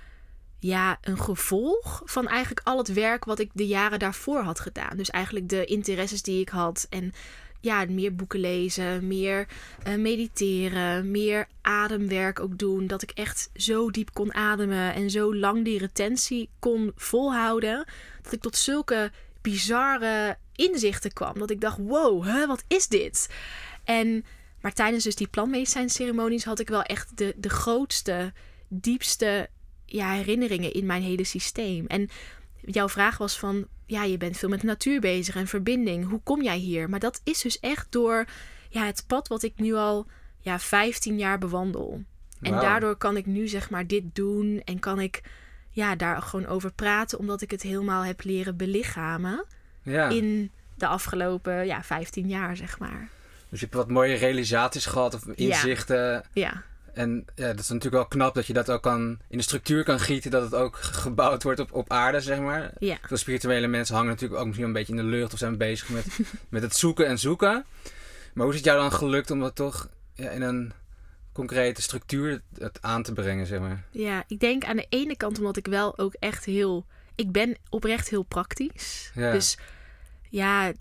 ja, 0.59 0.97
een 1.01 1.19
gevolg 1.19 2.01
van 2.05 2.27
eigenlijk 2.27 2.67
al 2.67 2.77
het 2.77 2.93
werk 2.93 3.25
wat 3.25 3.39
ik 3.39 3.49
de 3.53 3.67
jaren 3.67 3.99
daarvoor 3.99 4.41
had 4.41 4.59
gedaan. 4.59 4.97
Dus 4.97 5.09
eigenlijk 5.09 5.49
de 5.49 5.65
interesses 5.65 6.21
die 6.21 6.39
ik 6.39 6.49
had 6.49 6.87
en 6.89 7.13
ja, 7.59 7.85
meer 7.89 8.15
boeken 8.15 8.39
lezen, 8.39 9.07
meer 9.07 9.47
eh, 9.83 9.95
mediteren, 9.95 11.11
meer 11.11 11.47
ademwerk 11.61 12.39
ook 12.39 12.57
doen. 12.57 12.87
Dat 12.87 13.01
ik 13.01 13.11
echt 13.11 13.49
zo 13.53 13.91
diep 13.91 14.13
kon 14.13 14.33
ademen 14.33 14.93
en 14.93 15.09
zo 15.09 15.35
lang 15.35 15.63
die 15.63 15.79
retentie 15.79 16.49
kon 16.59 16.91
volhouden. 16.95 17.85
Dat 18.21 18.33
ik 18.33 18.41
tot 18.41 18.57
zulke 18.57 19.11
bizarre 19.41 20.37
inzichten 20.55 21.13
kwam. 21.13 21.39
Dat 21.39 21.49
ik 21.49 21.61
dacht, 21.61 21.77
wow, 21.77 22.23
hè, 22.23 22.47
wat 22.47 22.63
is 22.67 22.87
dit? 22.87 23.29
En, 23.83 24.25
maar 24.65 24.73
tijdens 24.73 25.03
dus 25.03 25.15
die 25.15 25.27
plantmedicijnceremonies 25.27 26.43
had 26.43 26.59
ik 26.59 26.69
wel 26.69 26.83
echt 26.83 27.17
de, 27.17 27.33
de 27.37 27.49
grootste, 27.49 28.33
diepste 28.67 29.49
ja, 29.85 30.11
herinneringen 30.11 30.73
in 30.73 30.85
mijn 30.85 31.01
hele 31.01 31.23
systeem. 31.23 31.85
En 31.85 32.09
jouw 32.61 32.89
vraag 32.89 33.17
was 33.17 33.39
van, 33.39 33.67
ja, 33.85 34.03
je 34.03 34.17
bent 34.17 34.37
veel 34.37 34.49
met 34.49 34.61
de 34.61 34.67
natuur 34.67 34.99
bezig 34.99 35.35
en 35.35 35.47
verbinding. 35.47 36.09
Hoe 36.09 36.21
kom 36.23 36.41
jij 36.41 36.57
hier? 36.57 36.89
Maar 36.89 36.99
dat 36.99 37.21
is 37.23 37.41
dus 37.41 37.59
echt 37.59 37.91
door 37.91 38.25
ja, 38.69 38.85
het 38.85 39.03
pad 39.07 39.27
wat 39.27 39.43
ik 39.43 39.53
nu 39.55 39.73
al 39.73 40.07
ja, 40.39 40.59
15 40.59 41.17
jaar 41.17 41.37
bewandel. 41.37 42.03
En 42.41 42.51
daardoor 42.51 42.95
kan 42.95 43.17
ik 43.17 43.25
nu 43.25 43.47
zeg 43.47 43.69
maar 43.69 43.87
dit 43.87 44.15
doen 44.15 44.61
en 44.63 44.79
kan 44.79 44.99
ik 44.99 45.21
ja, 45.69 45.95
daar 45.95 46.21
gewoon 46.21 46.45
over 46.45 46.73
praten, 46.73 47.19
omdat 47.19 47.41
ik 47.41 47.51
het 47.51 47.61
helemaal 47.61 48.03
heb 48.03 48.23
leren 48.23 48.57
belichamen 48.57 49.45
Ja, 49.81 50.09
in 50.09 50.51
de 50.75 50.87
afgelopen 50.87 51.65
ja, 51.65 51.83
15 51.83 52.27
jaar, 52.27 52.57
zeg 52.57 52.79
maar. 52.79 53.13
Dus 53.55 53.63
je 53.63 53.69
hebt 53.71 53.87
wat 53.87 53.95
mooie 53.95 54.15
realisaties 54.15 54.85
gehad 54.85 55.13
of 55.13 55.25
inzichten. 55.27 56.23
Ja, 56.33 56.63
En 56.93 57.25
ja, 57.35 57.47
dat 57.47 57.59
is 57.59 57.67
natuurlijk 57.67 57.95
wel 57.95 58.05
knap 58.05 58.35
dat 58.35 58.47
je 58.47 58.53
dat 58.53 58.69
ook 58.71 58.81
kan, 58.81 59.19
in 59.27 59.37
de 59.37 59.43
structuur 59.43 59.83
kan 59.83 59.99
gieten, 59.99 60.31
dat 60.31 60.43
het 60.43 60.55
ook 60.55 60.75
gebouwd 60.75 61.43
wordt 61.43 61.59
op, 61.59 61.73
op 61.73 61.91
aarde, 61.91 62.21
zeg 62.21 62.39
maar. 62.39 62.71
ja. 62.79 62.97
Veel 63.01 63.17
spirituele 63.17 63.67
mensen 63.67 63.95
hangen 63.95 64.09
natuurlijk 64.11 64.39
ook 64.39 64.45
misschien 64.45 64.67
een 64.67 64.73
beetje 64.73 64.93
in 64.93 64.99
de 64.99 65.05
lucht 65.17 65.33
of 65.33 65.39
zijn 65.39 65.57
bezig 65.57 65.89
met, 65.89 66.05
met 66.49 66.61
het 66.61 66.75
zoeken 66.75 67.07
en 67.07 67.19
zoeken. 67.19 67.65
Maar 68.33 68.43
hoe 68.43 68.53
is 68.53 68.59
het 68.59 68.65
jou 68.65 68.79
dan 68.79 68.91
gelukt 68.91 69.31
om 69.31 69.39
dat 69.39 69.55
toch 69.55 69.89
ja, 70.13 70.29
in 70.29 70.41
een 70.41 70.73
concrete 71.33 71.81
structuur 71.81 72.41
het 72.57 72.81
aan 72.81 73.03
te 73.03 73.13
brengen, 73.13 73.45
zeg 73.45 73.59
maar? 73.59 73.83
Ja, 73.91 74.23
ik 74.27 74.39
denk 74.39 74.63
aan 74.63 74.75
de 74.75 74.85
ene 74.89 75.17
kant 75.17 75.37
omdat 75.37 75.57
ik 75.57 75.67
wel 75.67 75.97
ook 75.97 76.13
echt 76.19 76.45
heel... 76.45 76.85
Ik 77.15 77.31
ben 77.31 77.57
oprecht 77.69 78.09
heel 78.09 78.23
praktisch. 78.23 79.11
Ja. 79.13 79.31
Dus 79.31 79.57
ja, 80.29 80.73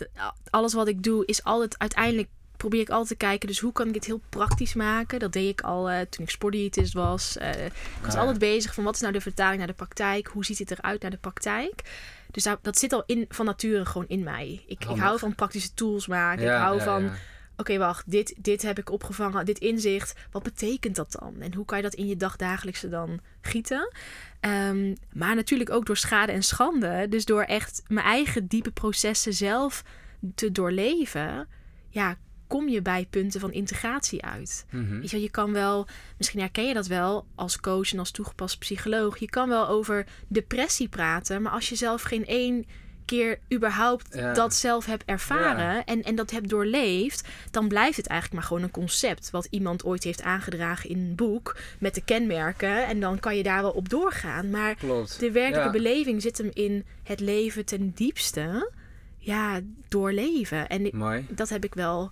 alles 0.51 0.73
wat 0.73 0.89
ik 0.89 1.03
doe 1.03 1.27
is 1.27 1.45
altijd... 1.45 1.79
Uiteindelijk 1.79 2.29
probeer 2.65 2.81
ik 2.81 2.91
altijd 2.91 3.19
te 3.19 3.27
kijken, 3.27 3.49
dus 3.49 3.61
hoe 3.61 3.73
kan 3.73 3.89
ik 3.89 3.95
het 3.95 4.05
heel 4.05 4.21
praktisch 4.29 4.75
maken? 4.75 5.19
Dat 5.19 5.33
deed 5.33 5.49
ik 5.49 5.61
al 5.61 5.91
eh, 5.91 6.01
toen 6.01 6.25
ik 6.25 6.31
sportdiëtist 6.31 6.93
was. 6.93 7.37
Eh, 7.37 7.65
ik 7.65 7.73
was 8.01 8.09
Ah, 8.09 8.13
ja. 8.13 8.19
altijd 8.19 8.39
bezig 8.39 8.75
van 8.75 8.85
wat 8.85 8.95
is 8.95 9.01
nou 9.01 9.13
de 9.13 9.21
vertaling 9.21 9.59
naar 9.59 9.67
de 9.67 9.73
praktijk? 9.73 10.27
Hoe 10.27 10.45
ziet 10.45 10.59
het 10.59 10.71
eruit 10.71 11.03
naar 11.03 11.11
de 11.11 11.17
praktijk? 11.17 11.83
Dus 12.31 12.49
dat 12.63 12.79
zit 12.79 12.93
al 12.93 13.03
in, 13.07 13.25
van 13.29 13.47
nature 13.47 13.85
gewoon 13.85 14.09
in 14.09 14.23
mij. 14.23 14.63
Ik, 14.67 14.85
ik 14.85 14.99
hou 14.99 15.19
van 15.19 15.35
praktische 15.35 15.75
tools 15.75 16.07
maken. 16.07 16.45
Ja, 16.45 16.57
ik 16.57 16.63
hou 16.63 16.77
ja, 16.79 16.85
van... 16.85 17.11
oké, 17.57 17.79
wacht, 17.79 18.11
dit, 18.11 18.35
dit 18.39 18.63
heb 18.63 18.79
ik 18.79 18.91
opgevangen, 18.91 19.45
dit 19.45 19.59
inzicht. 19.59 20.15
Wat 20.31 20.43
betekent 20.43 20.97
dat 20.97 21.17
dan? 21.21 21.35
En 21.41 21.55
hoe 21.55 21.65
kan 21.65 21.77
je 21.77 21.83
dat 21.83 21.95
in 21.95 22.07
je 22.07 22.17
dagdagelijkse 22.17 22.89
dan 22.89 23.21
gieten? 23.41 23.93
Ehm, 24.41 24.95
maar 25.13 25.35
natuurlijk 25.35 25.71
ook 25.71 25.87
door 25.87 25.97
schade 25.97 26.33
en 26.33 26.43
schande. 26.43 27.07
Dus 27.09 27.25
door 27.25 27.43
echt 27.43 27.83
mijn 27.89 28.07
eigen 28.07 28.47
diepe 28.47 28.71
processen 28.71 29.35
zelf 29.35 29.83
te 30.35 30.53
doorleven. 30.53 31.49
Ja, 31.89 32.17
kom 32.55 32.69
je 32.69 32.83
bij 32.83 33.07
punten 33.11 33.41
van 33.41 33.53
integratie 33.53 34.23
uit. 34.25 34.67
Mhm. 34.71 35.01
Weet 35.01 35.11
je, 35.11 35.21
je 35.21 35.31
kan 35.31 35.53
wel, 35.53 35.87
misschien 36.19 36.41
herken 36.41 36.67
je 36.67 36.75
dat 36.75 36.87
wel 36.87 37.27
als 37.35 37.61
coach 37.61 37.93
en 37.93 37.99
als 37.99 38.11
toegepast 38.11 38.59
psycholoog. 38.59 39.19
Je 39.19 39.31
kan 39.31 39.49
wel 39.49 39.69
over 39.69 40.07
depressie 40.29 40.89
praten, 40.89 41.43
maar 41.43 41.53
als 41.53 41.69
je 41.69 41.75
zelf 41.75 42.03
geen 42.03 42.27
één 42.27 42.67
keer 43.05 43.39
überhaupt 43.55 44.15
Ja. 44.15 44.33
dat 44.33 44.55
zelf 44.55 44.87
hebt 44.87 45.05
ervaren 45.05 45.85
en, 45.85 46.03
en 46.03 46.15
dat 46.15 46.31
hebt 46.31 46.49
doorleefd, 46.49 47.29
dan 47.51 47.69
blijft 47.69 47.97
het 47.97 48.07
eigenlijk 48.07 48.41
maar 48.41 48.49
gewoon 48.49 48.63
een 48.63 48.71
concept 48.71 49.31
wat 49.31 49.47
iemand 49.51 49.85
ooit 49.85 50.05
heeft 50.05 50.23
aangedragen 50.23 50.91
in 50.91 50.99
een 50.99 51.15
boek 51.15 51.57
met 51.79 51.95
de 51.95 52.05
kenmerken. 52.05 52.87
En 52.87 53.01
dan 53.01 53.19
kan 53.21 53.37
je 53.37 53.43
daar 53.43 53.63
wel 53.63 53.71
op 53.71 53.89
doorgaan. 53.89 54.51
Maar 54.51 54.75
Klopt. 54.75 55.21
de 55.21 55.31
werkelijke 55.31 55.67
Ja. 55.79 55.83
beleving 55.85 56.23
zit 56.23 56.39
hem 56.39 56.51
in 56.53 56.85
het 57.03 57.21
leven 57.21 57.65
ten 57.65 57.93
diepste. 57.95 58.73
Ja, 59.19 59.61
doorleven. 59.89 60.69
En 60.69 60.89
Mooi. 60.93 61.27
dat 61.31 61.49
heb 61.49 61.65
ik 61.65 61.75
wel, 61.75 62.11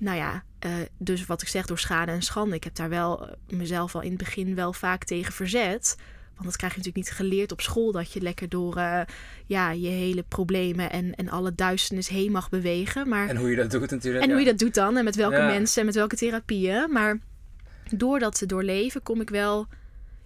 nou 0.00 0.16
ja, 0.16 0.42
eh, 0.58 0.70
dus 0.98 1.26
wat 1.26 1.42
ik 1.42 1.48
zeg 1.48 1.66
door 1.66 1.78
schade 1.78 2.12
en 2.12 2.22
schande. 2.22 2.54
Ik 2.54 2.64
heb 2.64 2.74
daar 2.74 2.88
wel 2.88 3.26
eh, 3.28 3.32
mezelf 3.48 3.94
al 3.94 4.00
in 4.00 4.08
het 4.10 4.18
begin 4.18 4.54
wel 4.54 4.72
vaak 4.72 5.04
tegen 5.04 5.32
verzet. 5.32 5.96
Want 6.34 6.44
dat 6.44 6.56
krijg 6.56 6.72
je 6.72 6.78
natuurlijk 6.78 7.06
niet 7.06 7.16
geleerd 7.16 7.52
op 7.52 7.60
school. 7.60 7.92
Dat 7.92 8.12
je 8.12 8.20
lekker 8.20 8.48
door 8.48 8.76
eh, 8.76 9.00
ja, 9.46 9.70
je 9.70 9.88
hele 9.88 10.22
problemen 10.22 10.90
en, 10.90 11.14
en 11.14 11.28
alle 11.28 11.54
duisternis 11.54 12.08
heen 12.08 12.32
mag 12.32 12.48
bewegen. 12.48 13.08
Maar, 13.08 13.28
En 13.28 13.36
hoe 13.36 13.50
je 13.50 13.56
dat 13.56 13.70
doet 13.70 13.90
natuurlijk. 13.90 14.24
en 14.24 14.30
hoe 14.30 14.38
je 14.38 14.44
dat 14.46 14.58
doet 14.58 14.74
dan. 14.74 14.96
En 14.96 15.04
met 15.04 15.16
welke 15.16 15.36
Ja. 15.36 15.46
mensen 15.46 15.80
en 15.80 15.86
met 15.86 15.94
welke 15.94 16.16
therapieën. 16.16 16.92
Maar 16.92 17.18
door 17.96 18.18
dat 18.18 18.38
te 18.38 18.46
doorleven 18.46 19.02
kom 19.02 19.20
ik 19.20 19.30
wel... 19.30 19.66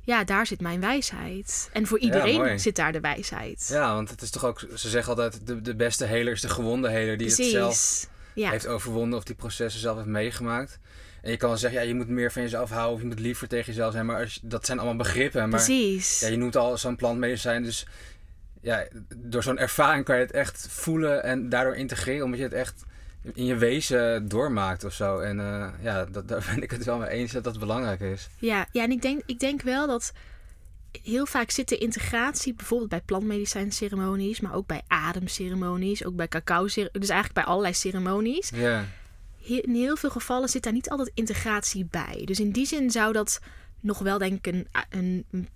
Ja, 0.03 0.25
daar 0.25 0.47
zit 0.47 0.61
mijn 0.61 0.81
wijsheid. 0.81 1.71
En 1.73 1.87
voor 1.87 1.99
iedereen 1.99 2.61
zit 2.61 2.77
daar 2.77 2.93
de 2.93 3.01
wijsheid. 3.01 3.69
Ja, 3.73 3.95
want 3.95 4.11
het 4.11 4.23
is 4.23 4.31
toch 4.31 4.45
ook, 4.45 4.67
ze 4.75 4.89
zeggen 4.89 5.11
altijd, 5.11 5.47
de, 5.47 5.61
de 5.61 5.77
beste 5.77 6.05
heler 6.05 6.33
is 6.33 6.41
de 6.41 6.49
gewonde 6.49 6.91
heler 6.91 7.17
die 7.17 7.27
het 7.27 7.37
zelf 7.37 8.09
Ja, 8.35 8.51
heeft 8.51 8.67
overwonnen 8.67 9.19
of 9.19 9.25
die 9.25 9.35
processen 9.35 9.81
zelf 9.81 9.97
heeft 9.97 10.09
meegemaakt. 10.09 10.79
En 11.23 11.31
je 11.31 11.37
kan 11.37 11.49
wel 11.49 11.59
zeggen, 11.59 11.81
ja, 11.81 11.87
je 11.87 11.95
moet 11.95 12.09
meer 12.09 12.33
van 12.33 12.43
jezelf 12.43 12.71
houden 12.71 12.95
of 12.95 13.01
je 13.01 13.07
moet 13.07 13.21
liever 13.21 13.49
tegen 13.49 13.67
jezelf 13.67 13.93
zijn. 13.93 14.07
Maar 14.07 14.21
als, 14.21 14.41
dat 14.43 14.67
zijn 14.67 14.79
allemaal 14.79 14.97
begrippen. 14.97 15.49
Maar 15.49 15.65
precies. 15.65 16.21
ja, 16.21 16.29
je 16.29 16.37
noemt 16.37 16.57
al 16.57 16.79
zo'n 16.79 16.97
plantmedicijn, 16.97 17.63
dus 17.63 17.87
ja, 18.61 18.87
door 19.17 19.43
zo'n 19.43 19.59
ervaring 19.59 20.05
kan 20.05 20.17
je 20.17 20.23
het 20.23 20.33
echt 20.33 20.67
voelen 20.71 21.23
en 21.23 21.49
daardoor 21.49 21.75
integreren, 21.75 22.25
omdat 22.25 22.39
je 22.39 22.45
het 22.45 22.55
echt 22.55 22.85
in 23.33 23.45
je 23.45 23.57
wezen 23.57 24.29
doormaakt 24.29 24.85
of 24.85 24.93
zo. 24.93 25.19
En 25.19 25.41
eh, 25.41 25.69
ja, 25.83 26.05
dat, 26.05 26.29
daar 26.29 26.51
ben 26.55 26.63
ik 26.63 26.71
het 26.71 26.85
wel 26.85 26.99
mee 26.99 27.09
eens 27.09 27.33
dat 27.33 27.45
dat 27.45 27.59
belangrijk 27.59 28.01
is. 28.01 28.29
Ja, 28.39 28.67
ja 28.73 28.83
en 28.83 28.91
ik 28.91 29.03
denk, 29.03 29.23
ik 29.27 29.39
denk 29.39 29.63
wel 29.63 29.87
dat 29.87 30.13
heel 31.03 31.27
vaak 31.27 31.51
zit 31.51 31.69
de 31.69 31.79
integratie, 31.79 32.55
bijvoorbeeld 32.55 32.91
bij 32.91 33.01
plantmedicijnceremonies, 33.01 34.41
maar 34.41 34.55
ook 34.55 34.67
bij 34.67 34.83
ademceremonies, 34.87 36.05
ook 36.05 36.17
bij 36.17 36.29
cacao, 36.29 36.65
dus 36.65 36.89
eigenlijk 36.93 37.33
bij 37.33 37.45
allerlei 37.45 37.75
ceremonies. 37.75 38.51
Ja, 38.55 38.85
In 39.39 39.75
heel 39.75 39.97
veel 39.97 40.11
gevallen 40.11 40.49
zit 40.49 40.63
daar 40.63 40.73
niet 40.73 40.91
altijd 40.91 41.11
integratie 41.15 41.87
bij. 41.91 42.23
Dus 42.25 42.41
in 42.41 42.51
die 42.51 42.67
zin 42.67 42.91
zou 42.91 43.13
dat 43.13 43.41
nog 43.81 43.99
wel 43.99 44.19
denk 44.19 44.47
ik 44.47 44.55
een, 44.55 44.69
een, 44.91 45.25
een 45.31 45.49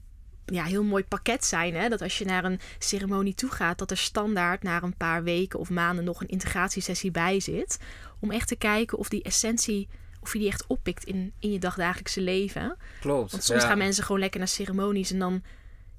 ja, 0.54 0.64
heel 0.64 0.82
mooi 0.82 1.04
pakket 1.04 1.44
zijn. 1.44 1.74
Hè? 1.74 1.88
Dat 1.88 2.02
als 2.02 2.18
je 2.18 2.24
naar 2.24 2.44
een 2.44 2.60
ceremonie 2.78 3.34
toe 3.34 3.50
gaat, 3.50 3.78
dat 3.78 3.90
er 3.90 3.96
standaard 3.96 4.62
na 4.62 4.82
een 4.82 4.96
paar 4.96 5.22
weken 5.22 5.58
of 5.58 5.70
maanden 5.70 6.04
nog 6.04 6.20
een 6.20 6.28
integratiesessie 6.28 7.10
bij 7.10 7.40
zit. 7.40 7.78
Om 8.20 8.30
echt 8.30 8.48
te 8.48 8.56
kijken 8.56 8.98
of 8.98 9.08
die 9.08 9.22
essentie, 9.22 9.88
of 10.20 10.32
je 10.32 10.38
die 10.38 10.48
echt 10.48 10.66
oppikt 10.66 11.04
in, 11.04 11.32
in 11.38 11.52
je 11.52 11.58
dagdagelijkse 11.58 12.20
leven. 12.20 12.76
Klopt. 13.00 13.30
Want 13.30 13.44
soms 13.44 13.62
ja. 13.62 13.68
gaan 13.68 13.78
mensen 13.78 14.04
gewoon 14.04 14.20
lekker 14.20 14.38
naar 14.38 14.48
ceremonies 14.48 15.12
en 15.12 15.18
dan 15.18 15.42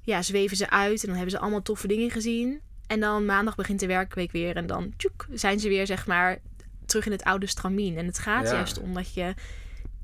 ja, 0.02 0.22
zweven 0.22 0.56
ze 0.56 0.70
uit 0.70 1.00
en 1.00 1.06
dan 1.06 1.16
hebben 1.16 1.30
ze 1.30 1.38
allemaal 1.38 1.62
toffe 1.62 1.86
dingen 1.86 2.10
gezien. 2.10 2.60
En 2.86 3.00
dan 3.00 3.24
maandag 3.24 3.54
begint 3.54 3.80
de 3.80 3.86
werkweek 3.86 4.32
weer 4.32 4.56
en 4.56 4.66
dan 4.66 4.92
tjoek, 4.96 5.26
zijn 5.32 5.60
ze 5.60 5.68
weer 5.68 5.86
zeg 5.86 6.06
maar 6.06 6.38
terug 6.86 7.06
in 7.06 7.12
het 7.12 7.22
oude 7.22 7.46
stramien. 7.46 7.96
En 7.96 8.06
het 8.06 8.18
gaat 8.18 8.46
Ja. 8.46 8.52
juist 8.52 8.80
om 8.80 8.94
dat 8.94 9.14
je 9.14 9.34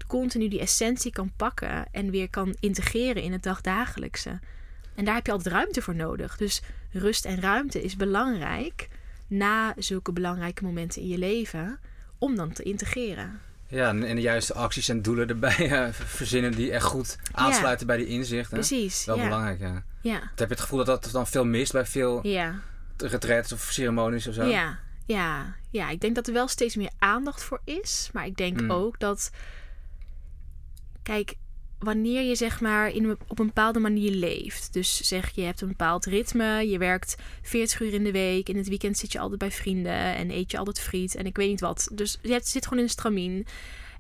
continu 0.06 0.49
die 0.49 0.61
essentie 0.61 1.12
kan 1.12 1.32
pakken 1.37 1.87
en 1.92 2.11
weer 2.11 2.30
kan 2.30 2.56
integreren 2.61 3.23
in 3.23 3.32
het 3.32 3.42
dagdagelijkse. 3.42 4.38
En 4.94 5.04
daar 5.04 5.14
heb 5.14 5.26
je 5.26 5.32
altijd 5.32 5.54
ruimte 5.54 5.82
voor 5.82 5.94
nodig. 5.94 6.37
Dus 6.37 6.62
rust 6.92 7.25
en 7.25 7.40
ruimte 7.40 7.82
is 7.82 7.96
belangrijk 7.96 8.88
na 9.26 9.75
zulke 9.78 10.12
belangrijke 10.12 10.64
momenten 10.64 11.02
in 11.02 11.08
je 11.08 11.18
leven 11.18 11.78
om 12.18 12.37
dan 12.37 12.52
te 12.52 12.62
integreren. 12.62 13.40
Ja, 13.68 13.88
en, 13.88 14.00
de 14.00 14.20
juiste 14.20 14.54
acties 14.54 14.88
en 14.88 15.02
doelen 15.02 15.28
erbij 15.28 15.56
eh, 15.70 15.88
verzinnen 15.92 16.52
die 16.52 16.70
echt 16.73 16.85
goed 16.85 17.16
aansluiten 17.32 17.87
bij 17.87 17.96
die 17.96 18.06
inzichten. 18.06 18.56
Precies. 18.58 19.04
Wel 19.04 19.16
belangrijk, 19.16 19.61
ja. 19.61 19.82
Ja. 20.00 20.18
Heb 20.20 20.38
je 20.38 20.44
het 20.44 20.61
gevoel 20.61 20.85
dat 20.85 21.02
dat 21.02 21.12
dan 21.12 21.26
veel 21.26 21.44
mist 21.44 21.73
bij 21.73 21.87
veel 21.87 22.26
Ja. 22.26 22.54
retreats 22.96 23.52
of 23.52 23.61
ceremonies 23.61 24.26
of 24.26 24.35
zo? 24.35 24.44
Ja, 24.44 24.78
ja, 25.06 25.54
ja, 25.70 25.90
ik 25.90 26.00
denk 26.00 26.14
dat 26.14 26.26
er 26.26 26.32
wel 26.32 26.49
steeds 26.49 26.76
meer 26.76 26.90
aandacht 26.99 27.42
voor 27.42 27.61
is. 27.64 28.11
Maar 28.12 28.26
ik 28.26 28.37
denk 28.37 28.61
Mm. 28.61 28.73
ook 28.73 28.99
dat. 29.00 29.30
Kijk, 31.02 31.35
wanneer 31.86 32.22
je 32.22 32.34
zeg 32.34 32.60
maar 32.60 32.90
in, 32.90 33.18
op 33.26 33.38
een 33.38 33.46
bepaalde 33.46 33.78
manier 33.78 34.10
leeft. 34.10 34.72
Dus 34.72 34.96
zeg 34.96 35.30
je 35.34 35.42
hebt 35.42 35.60
een 35.60 35.68
bepaald 35.68 36.04
ritme. 36.04 36.68
Je 36.68 36.78
werkt 36.78 37.16
40 37.42 37.80
uur 37.80 37.92
in 37.92 38.04
de 38.04 38.12
week. 38.12 38.48
In 38.48 38.56
het 38.56 38.68
weekend 38.68 38.98
zit 38.98 39.12
je 39.12 39.18
altijd 39.18 39.38
bij 39.38 39.50
vrienden. 39.50 39.92
En 39.92 40.30
eet 40.30 40.50
je 40.50 40.58
altijd 40.58 40.80
friet. 40.80 41.14
En 41.14 41.26
ik 41.26 41.36
weet 41.36 41.48
niet 41.48 41.60
wat. 41.60 41.88
Dus 41.92 42.18
je 42.22 42.40
zit 42.42 42.64
gewoon 42.64 42.78
in 42.78 42.84
een 42.84 42.90
stramien. 42.90 43.46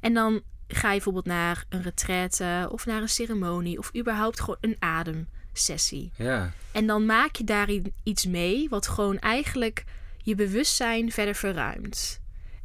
En 0.00 0.14
dan 0.14 0.42
ga 0.68 0.88
je 0.88 0.94
bijvoorbeeld 0.94 1.26
naar 1.26 1.64
een 1.68 1.82
retraite. 1.82 2.68
Of 2.70 2.86
naar 2.86 3.02
een 3.02 3.08
ceremonie. 3.08 3.78
Of 3.78 3.96
überhaupt 3.96 4.40
gewoon 4.40 4.58
een 4.60 4.76
ademsessie. 4.78 6.10
Ja, 6.16 6.52
En 6.72 6.86
dan 6.86 7.06
maak 7.06 7.36
je 7.36 7.44
daarin 7.44 7.92
iets 8.02 8.26
mee 8.26 8.68
wat 8.68 8.88
gewoon 8.88 9.18
eigenlijk 9.18 9.84
je 10.22 10.34
bewustzijn 10.34 11.12
verder 11.12 11.34
verruimt. 11.34 12.20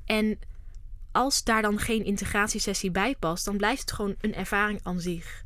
En 0.05 0.39
als 1.11 1.43
daar 1.43 1.61
dan 1.61 1.79
geen 1.79 2.05
integratiesessie 2.05 2.91
bij 2.91 3.15
past, 3.19 3.45
dan 3.45 3.57
blijft 3.57 3.81
het 3.81 3.91
gewoon 3.91 4.15
een 4.21 4.35
ervaring 4.35 4.79
aan 4.83 4.99
zich. 4.99 5.43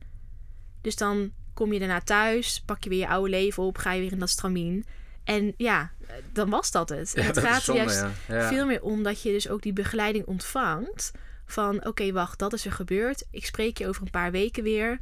Dus 0.82 0.96
dan 0.96 1.32
kom 1.54 1.74
je 1.74 1.80
daarna 1.80 2.02
thuis, 2.02 2.64
pak 2.66 2.84
je 2.84 2.90
weer 2.90 3.00
je 3.00 3.08
oude 3.08 3.30
leven 3.30 3.64
op, 3.64 3.78
ga 3.78 3.92
je 3.92 4.02
weer 4.02 4.12
in 4.12 4.20
dat 4.20 4.30
stramien. 4.30 4.86
En 5.24 5.54
ja, 5.58 5.92
dan 6.34 6.50
was 6.50 6.72
dat 6.72 6.90
het. 6.90 7.12
Ja 7.16 7.22
het 7.22 7.36
dat 7.36 7.44
gaat 7.44 7.64
zonde, 7.64 7.82
juist 7.82 8.06
ja. 8.28 8.36
ja. 8.36 8.48
veel 8.48 8.66
meer 8.66 8.82
om 8.82 9.04
dat 9.04 9.22
je 9.22 9.32
dus 9.32 9.50
ook 9.50 9.62
die 9.62 9.74
begeleiding 9.74 10.26
ontvangt. 10.26 11.12
Van 11.46 11.86
oké, 11.86 12.12
wacht, 12.12 12.40
dat 12.40 12.54
is 12.54 12.66
er 12.66 12.72
gebeurd. 12.72 13.26
Ik 13.32 13.46
spreek 13.46 13.78
je 13.78 13.88
over 13.88 14.02
een 14.02 14.10
paar 14.10 14.32
weken 14.32 14.64
weer. 14.64 15.00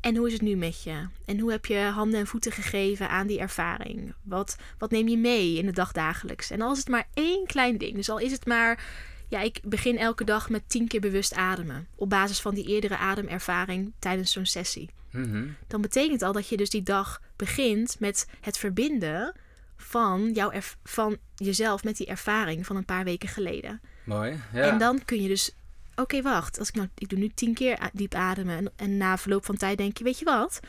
En 0.00 0.16
hoe 0.16 0.26
is 0.26 0.32
het 0.32 0.42
nu 0.42 0.56
met 0.56 0.82
je? 0.82 1.06
En 1.24 1.38
hoe 1.38 1.50
heb 1.50 1.66
je 1.66 1.78
handen 1.78 2.20
en 2.20 2.26
voeten 2.26 2.52
gegeven 2.52 3.08
aan 3.08 3.26
die 3.26 3.40
ervaring? 3.40 4.14
Wat, 4.22 4.56
wat 4.78 4.90
neem 4.90 5.08
je 5.08 5.18
mee 5.18 5.56
in 5.56 5.66
de 5.66 5.72
dagdagelijks? 5.72 6.50
En 6.50 6.60
al 6.60 6.72
is 6.72 6.78
het 6.78 6.88
maar 6.88 7.08
één 7.14 7.46
klein 7.46 7.78
ding. 7.78 7.94
Dus 7.94 8.10
al 8.10 8.18
is 8.18 8.32
het 8.32 8.46
maar... 8.46 8.84
Ja, 9.28 9.40
ik 9.40 9.60
begin 9.64 9.98
elke 9.98 10.24
dag 10.24 10.50
met 10.50 10.62
tien 10.66 10.88
keer 10.88 11.00
bewust 11.00 11.34
ademen. 11.34 11.88
Op 11.94 12.10
basis 12.10 12.40
van 12.40 12.54
die 12.54 12.66
eerdere 12.66 12.96
ademervaring 12.96 13.92
tijdens 13.98 14.32
zo'n 14.32 14.46
sessie. 14.46 14.90
Mhm. 15.10 15.48
Dan 15.66 15.80
betekent 15.80 16.22
al 16.22 16.32
dat 16.32 16.48
je 16.48 16.56
dus 16.56 16.70
die 16.70 16.82
dag 16.82 17.22
begint 17.36 17.96
met 18.00 18.26
het 18.40 18.58
verbinden 18.58 19.34
van, 19.76 20.32
jouw 20.32 20.52
van 20.84 21.16
jezelf 21.36 21.84
met 21.84 21.96
die 21.96 22.06
ervaring 22.06 22.66
van 22.66 22.76
een 22.76 22.84
paar 22.84 23.04
weken 23.04 23.28
geleden. 23.28 23.80
Mooi. 24.04 24.40
Ja. 24.52 24.70
En 24.70 24.78
dan 24.78 25.04
kun 25.04 25.22
je 25.22 25.28
dus, 25.28 25.54
oké, 25.94 26.22
wacht, 26.22 26.58
als 26.58 26.68
ik 26.68 26.74
nou, 26.74 26.88
ik 26.94 27.08
doe 27.08 27.18
nu 27.18 27.28
tien 27.28 27.54
keer 27.54 27.90
diep 27.92 28.14
ademen 28.14 28.56
en, 28.56 28.72
en 28.76 28.96
na 28.96 29.18
verloop 29.18 29.44
van 29.44 29.56
tijd 29.56 29.78
denk 29.78 29.98
je, 29.98 30.04
weet 30.04 30.18
je 30.18 30.24
wat, 30.24 30.60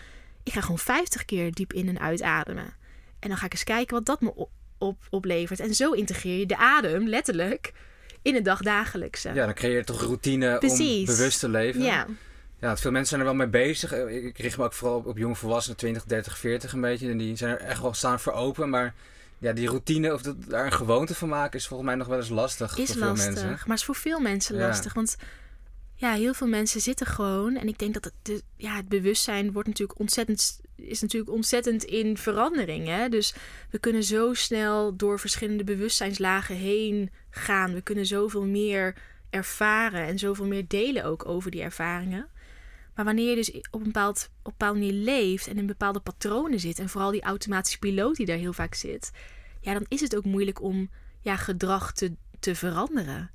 ik 0.43 0.53
ga 0.53 0.61
gewoon 0.61 0.79
50 0.79 1.25
keer 1.25 1.51
diep 1.51 1.73
in 1.73 1.87
en 1.87 1.99
uitademen. 1.99 2.73
En 3.19 3.29
dan 3.29 3.37
ga 3.37 3.45
ik 3.45 3.51
eens 3.51 3.63
kijken 3.63 3.95
wat 3.95 4.05
dat 4.05 4.21
me 4.21 4.35
op, 4.35 4.49
op, 4.77 5.07
oplevert. 5.09 5.59
En 5.59 5.75
zo 5.75 5.91
integreer 5.91 6.39
je 6.39 6.45
de 6.45 6.57
adem 6.57 7.07
letterlijk 7.07 7.73
in 8.27 8.35
het 8.35 8.45
dagdagelijkse. 8.45 9.33
ja, 9.33 9.45
dan 9.45 9.53
creëer 9.53 9.75
je 9.77 9.83
toch 9.83 10.01
routine 10.01 10.59
om 10.61 11.05
bewust 11.05 11.39
te 11.39 11.49
leven. 11.49 11.81
ja, 11.81 12.05
Ja, 12.59 12.77
veel 12.77 12.91
mensen 12.91 13.09
zijn 13.09 13.21
er 13.21 13.27
wel 13.27 13.35
mee 13.35 13.47
bezig. 13.47 13.91
Eh, 13.91 14.25
Ik 14.25 14.37
richt 14.37 14.57
me 14.57 14.63
ook 14.63 14.73
vooral 14.73 14.97
op, 14.97 15.05
op 15.05 15.17
jonge 15.17 15.35
volwassenen, 15.35 15.77
20, 15.77 16.03
30, 16.03 16.37
40 16.37 16.73
een 16.73 16.81
beetje. 16.81 17.09
En 17.09 17.17
die 17.17 17.35
zijn 17.35 17.51
er 17.51 17.59
echt 17.59 17.81
wel 17.81 17.93
staan 17.93 18.19
voor 18.19 18.33
open. 18.33 18.69
Maar 18.69 18.93
ja, 19.37 19.53
die 19.53 19.67
routine 19.67 20.13
of 20.13 20.21
dat, 20.21 20.35
daar 20.47 20.65
een 20.65 20.71
gewoonte 20.73 21.15
van 21.15 21.29
maken 21.29 21.59
is 21.59 21.67
volgens 21.67 21.89
mij 21.89 21.97
nog 21.97 22.07
wel 22.07 22.17
eens 22.17 22.29
lastig 22.29 22.77
is 22.77 22.85
voor 22.87 22.95
veel 22.95 23.07
lastig. 23.07 23.33
mensen. 23.33 23.59
Maar 23.67 23.75
is 23.77 23.83
voor 23.83 23.95
veel 23.95 24.19
mensen 24.19 24.57
Ja. 24.57 24.67
lastig. 24.67 24.93
Want 24.93 25.15
ja, 25.95 26.13
heel 26.13 26.33
veel 26.33 26.47
mensen 26.47 26.81
zitten 26.81 27.05
gewoon. 27.07 27.55
En 27.55 27.67
ik 27.67 27.79
denk 27.79 27.93
dat 27.93 28.03
het, 28.03 28.13
de, 28.21 28.41
ja, 28.55 28.75
het 28.75 28.87
bewustzijn 28.89 29.51
wordt 29.51 29.67
natuurlijk 29.67 29.99
ontzettend, 29.99 30.59
is 30.77 31.01
natuurlijk 31.01 31.31
ontzettend 31.31 31.83
in 31.83 32.17
verandering. 32.17 32.87
Hè? 32.87 33.09
Dus 33.09 33.33
we 33.69 33.79
kunnen 33.79 34.03
zo 34.03 34.33
snel 34.33 34.95
door 34.95 35.19
verschillende 35.19 35.63
bewustzijnslagen 35.63 36.55
heen 36.55 37.11
gaan. 37.29 37.73
We 37.73 37.81
kunnen 37.81 38.05
zoveel 38.05 38.45
meer 38.45 38.95
ervaren 39.29 40.05
en 40.05 40.19
zoveel 40.19 40.45
meer 40.45 40.67
delen 40.67 41.03
ook 41.03 41.25
over 41.25 41.51
die 41.51 41.61
ervaringen. 41.61 42.27
Maar 42.95 43.05
wanneer 43.05 43.29
je 43.29 43.35
dus 43.35 43.51
op 43.51 43.79
een, 43.79 43.83
bepaald, 43.83 44.29
op 44.43 44.45
een 44.45 44.51
bepaalde 44.57 44.79
manier 44.79 44.93
leeft 44.93 45.47
en 45.47 45.57
in 45.57 45.65
bepaalde 45.65 45.99
patronen 45.99 46.59
zit, 46.59 46.79
en 46.79 46.89
vooral 46.89 47.11
die 47.11 47.21
automatische 47.21 47.79
piloot 47.79 48.15
die 48.15 48.25
daar 48.25 48.37
heel 48.37 48.53
vaak 48.53 48.73
zit, 48.73 49.11
ja, 49.61 49.73
dan 49.73 49.85
is 49.87 50.01
het 50.01 50.15
ook 50.15 50.25
moeilijk 50.25 50.61
om 50.61 50.89
ja, 51.21 51.35
gedrag 51.35 51.93
te, 51.93 52.15
te 52.39 52.55
veranderen. 52.55 53.31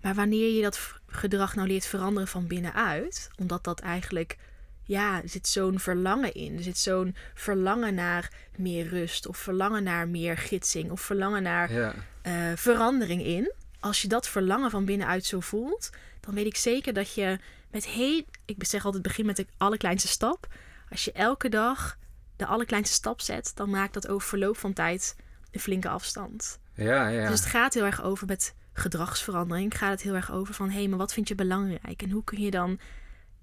Maar 0.00 0.14
wanneer 0.14 0.54
je 0.54 0.62
dat 0.62 1.00
gedrag 1.06 1.54
nou 1.54 1.68
leert 1.68 1.86
veranderen 1.86 2.28
van 2.28 2.46
binnenuit, 2.46 3.30
omdat 3.38 3.64
dat 3.64 3.80
eigenlijk, 3.80 4.36
ja, 4.84 5.22
er 5.22 5.28
zit 5.28 5.48
zo'n 5.48 5.78
verlangen 5.78 6.34
in. 6.34 6.56
Er 6.56 6.62
zit 6.62 6.78
zo'n 6.78 7.16
verlangen 7.34 7.94
naar 7.94 8.30
meer 8.56 8.88
rust, 8.88 9.26
of 9.26 9.36
verlangen 9.36 9.82
naar 9.82 10.08
meer 10.08 10.36
gidsing, 10.36 10.90
of 10.90 11.00
verlangen 11.00 11.42
naar 11.42 11.72
Ja. 11.72 11.94
eh, 12.22 12.32
verandering 12.54 13.24
in. 13.24 13.52
Als 13.80 14.02
je 14.02 14.08
dat 14.08 14.28
verlangen 14.28 14.70
van 14.70 14.84
binnenuit 14.84 15.24
zo 15.24 15.40
voelt, 15.40 15.90
dan 16.20 16.34
weet 16.34 16.46
ik 16.46 16.56
zeker 16.56 16.92
dat 16.92 17.14
je 17.14 17.38
met 17.70 17.86
heel. 17.86 18.22
Ik 18.44 18.64
zeg 18.64 18.84
altijd: 18.84 19.02
begin 19.02 19.26
met 19.26 19.36
de 19.36 19.46
allerkleinste 19.56 20.08
stap. 20.08 20.46
Als 20.90 21.04
je 21.04 21.12
elke 21.12 21.48
dag 21.48 21.98
de 22.36 22.46
allerkleinste 22.46 22.94
stap 22.94 23.20
zet, 23.20 23.52
dan 23.54 23.70
maakt 23.70 23.94
dat 23.94 24.08
over 24.08 24.28
verloop 24.28 24.58
van 24.58 24.72
tijd 24.72 25.16
een 25.50 25.60
flinke 25.60 25.88
afstand. 25.88 26.58
Ja, 26.74 27.08
ja. 27.08 27.28
Dus 27.28 27.40
het 27.40 27.48
gaat 27.48 27.74
heel 27.74 27.84
erg 27.84 28.02
over 28.02 28.26
met 28.26 28.54
gedragsverandering. 28.72 29.78
Gaat 29.78 29.90
het 29.90 30.02
heel 30.02 30.14
erg 30.14 30.32
over 30.32 30.54
van 30.54 30.70
hé, 30.70 30.78
hey, 30.78 30.88
maar 30.88 30.98
wat 30.98 31.12
vind 31.12 31.28
je 31.28 31.34
belangrijk? 31.34 32.02
En 32.02 32.10
hoe 32.10 32.24
kun 32.24 32.40
je 32.40 32.50
dan 32.50 32.78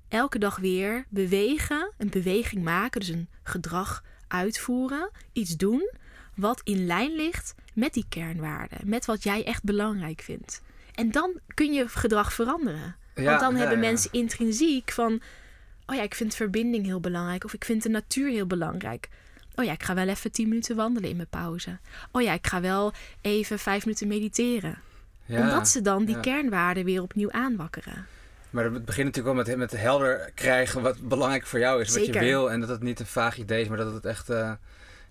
elke 0.09 0.39
dag 0.39 0.57
weer 0.57 1.05
bewegen, 1.09 1.91
een 1.97 2.09
beweging 2.09 2.63
maken, 2.63 2.99
dus 2.99 3.09
een 3.09 3.29
gedrag 3.43 4.03
uitvoeren, 4.27 5.09
iets 5.33 5.57
doen 5.57 5.91
wat 6.35 6.61
in 6.63 6.85
lijn 6.85 7.15
ligt 7.15 7.55
met 7.73 7.93
die 7.93 8.05
kernwaarden, 8.09 8.77
met 8.83 9.05
wat 9.05 9.23
jij 9.23 9.45
echt 9.45 9.63
belangrijk 9.63 10.21
vindt. 10.21 10.61
En 10.95 11.11
dan 11.11 11.39
kun 11.53 11.73
je 11.73 11.87
gedrag 11.87 12.33
veranderen. 12.33 12.95
Ja, 13.15 13.23
Want 13.23 13.39
dan 13.39 13.53
ja, 13.53 13.59
hebben 13.59 13.81
ja. 13.81 13.89
mensen 13.89 14.11
intrinsiek 14.11 14.91
van, 14.91 15.21
oh 15.85 15.95
ja, 15.95 16.01
ik 16.01 16.15
vind 16.15 16.35
verbinding 16.35 16.85
heel 16.85 16.99
belangrijk, 16.99 17.43
of 17.43 17.53
ik 17.53 17.65
vind 17.65 17.83
de 17.83 17.89
natuur 17.89 18.29
heel 18.29 18.47
belangrijk. 18.47 19.09
Oh 19.55 19.65
ja, 19.65 19.71
ik 19.71 19.83
ga 19.83 19.93
wel 19.93 20.07
even 20.07 20.31
10 20.31 20.47
minuten 20.47 20.75
wandelen 20.75 21.09
in 21.09 21.15
mijn 21.15 21.27
pauze. 21.27 21.79
Oh 22.11 22.21
ja, 22.21 22.33
ik 22.33 22.47
ga 22.47 22.61
wel 22.61 22.93
even 23.21 23.59
5 23.59 23.85
minuten 23.85 24.07
mediteren. 24.07 24.77
Omdat 25.27 25.67
ze 25.67 25.81
dan 25.81 26.05
die 26.05 26.19
kernwaarden 26.19 26.85
weer 26.85 27.01
opnieuw 27.01 27.31
aanwakkeren. 27.31 28.07
Maar 28.49 28.63
het 28.63 28.85
begint 28.85 29.05
natuurlijk 29.05 29.35
wel 29.35 29.45
met, 29.45 29.57
met 29.57 29.81
helder 29.81 30.31
krijgen 30.33 30.81
wat 30.81 31.07
belangrijk 31.07 31.45
voor 31.45 31.59
jou 31.59 31.81
is. 31.81 31.93
Wat 31.93 32.05
je 32.05 32.19
wil. 32.19 32.51
En 32.51 32.59
dat 32.59 32.69
het 32.69 32.81
niet 32.81 32.99
een 32.99 33.05
vaag 33.05 33.37
idee 33.37 33.61
is, 33.61 33.67
maar 33.67 33.77
dat 33.77 33.93
het 33.93 34.05
echt 34.05 34.29
eh, 34.29 34.51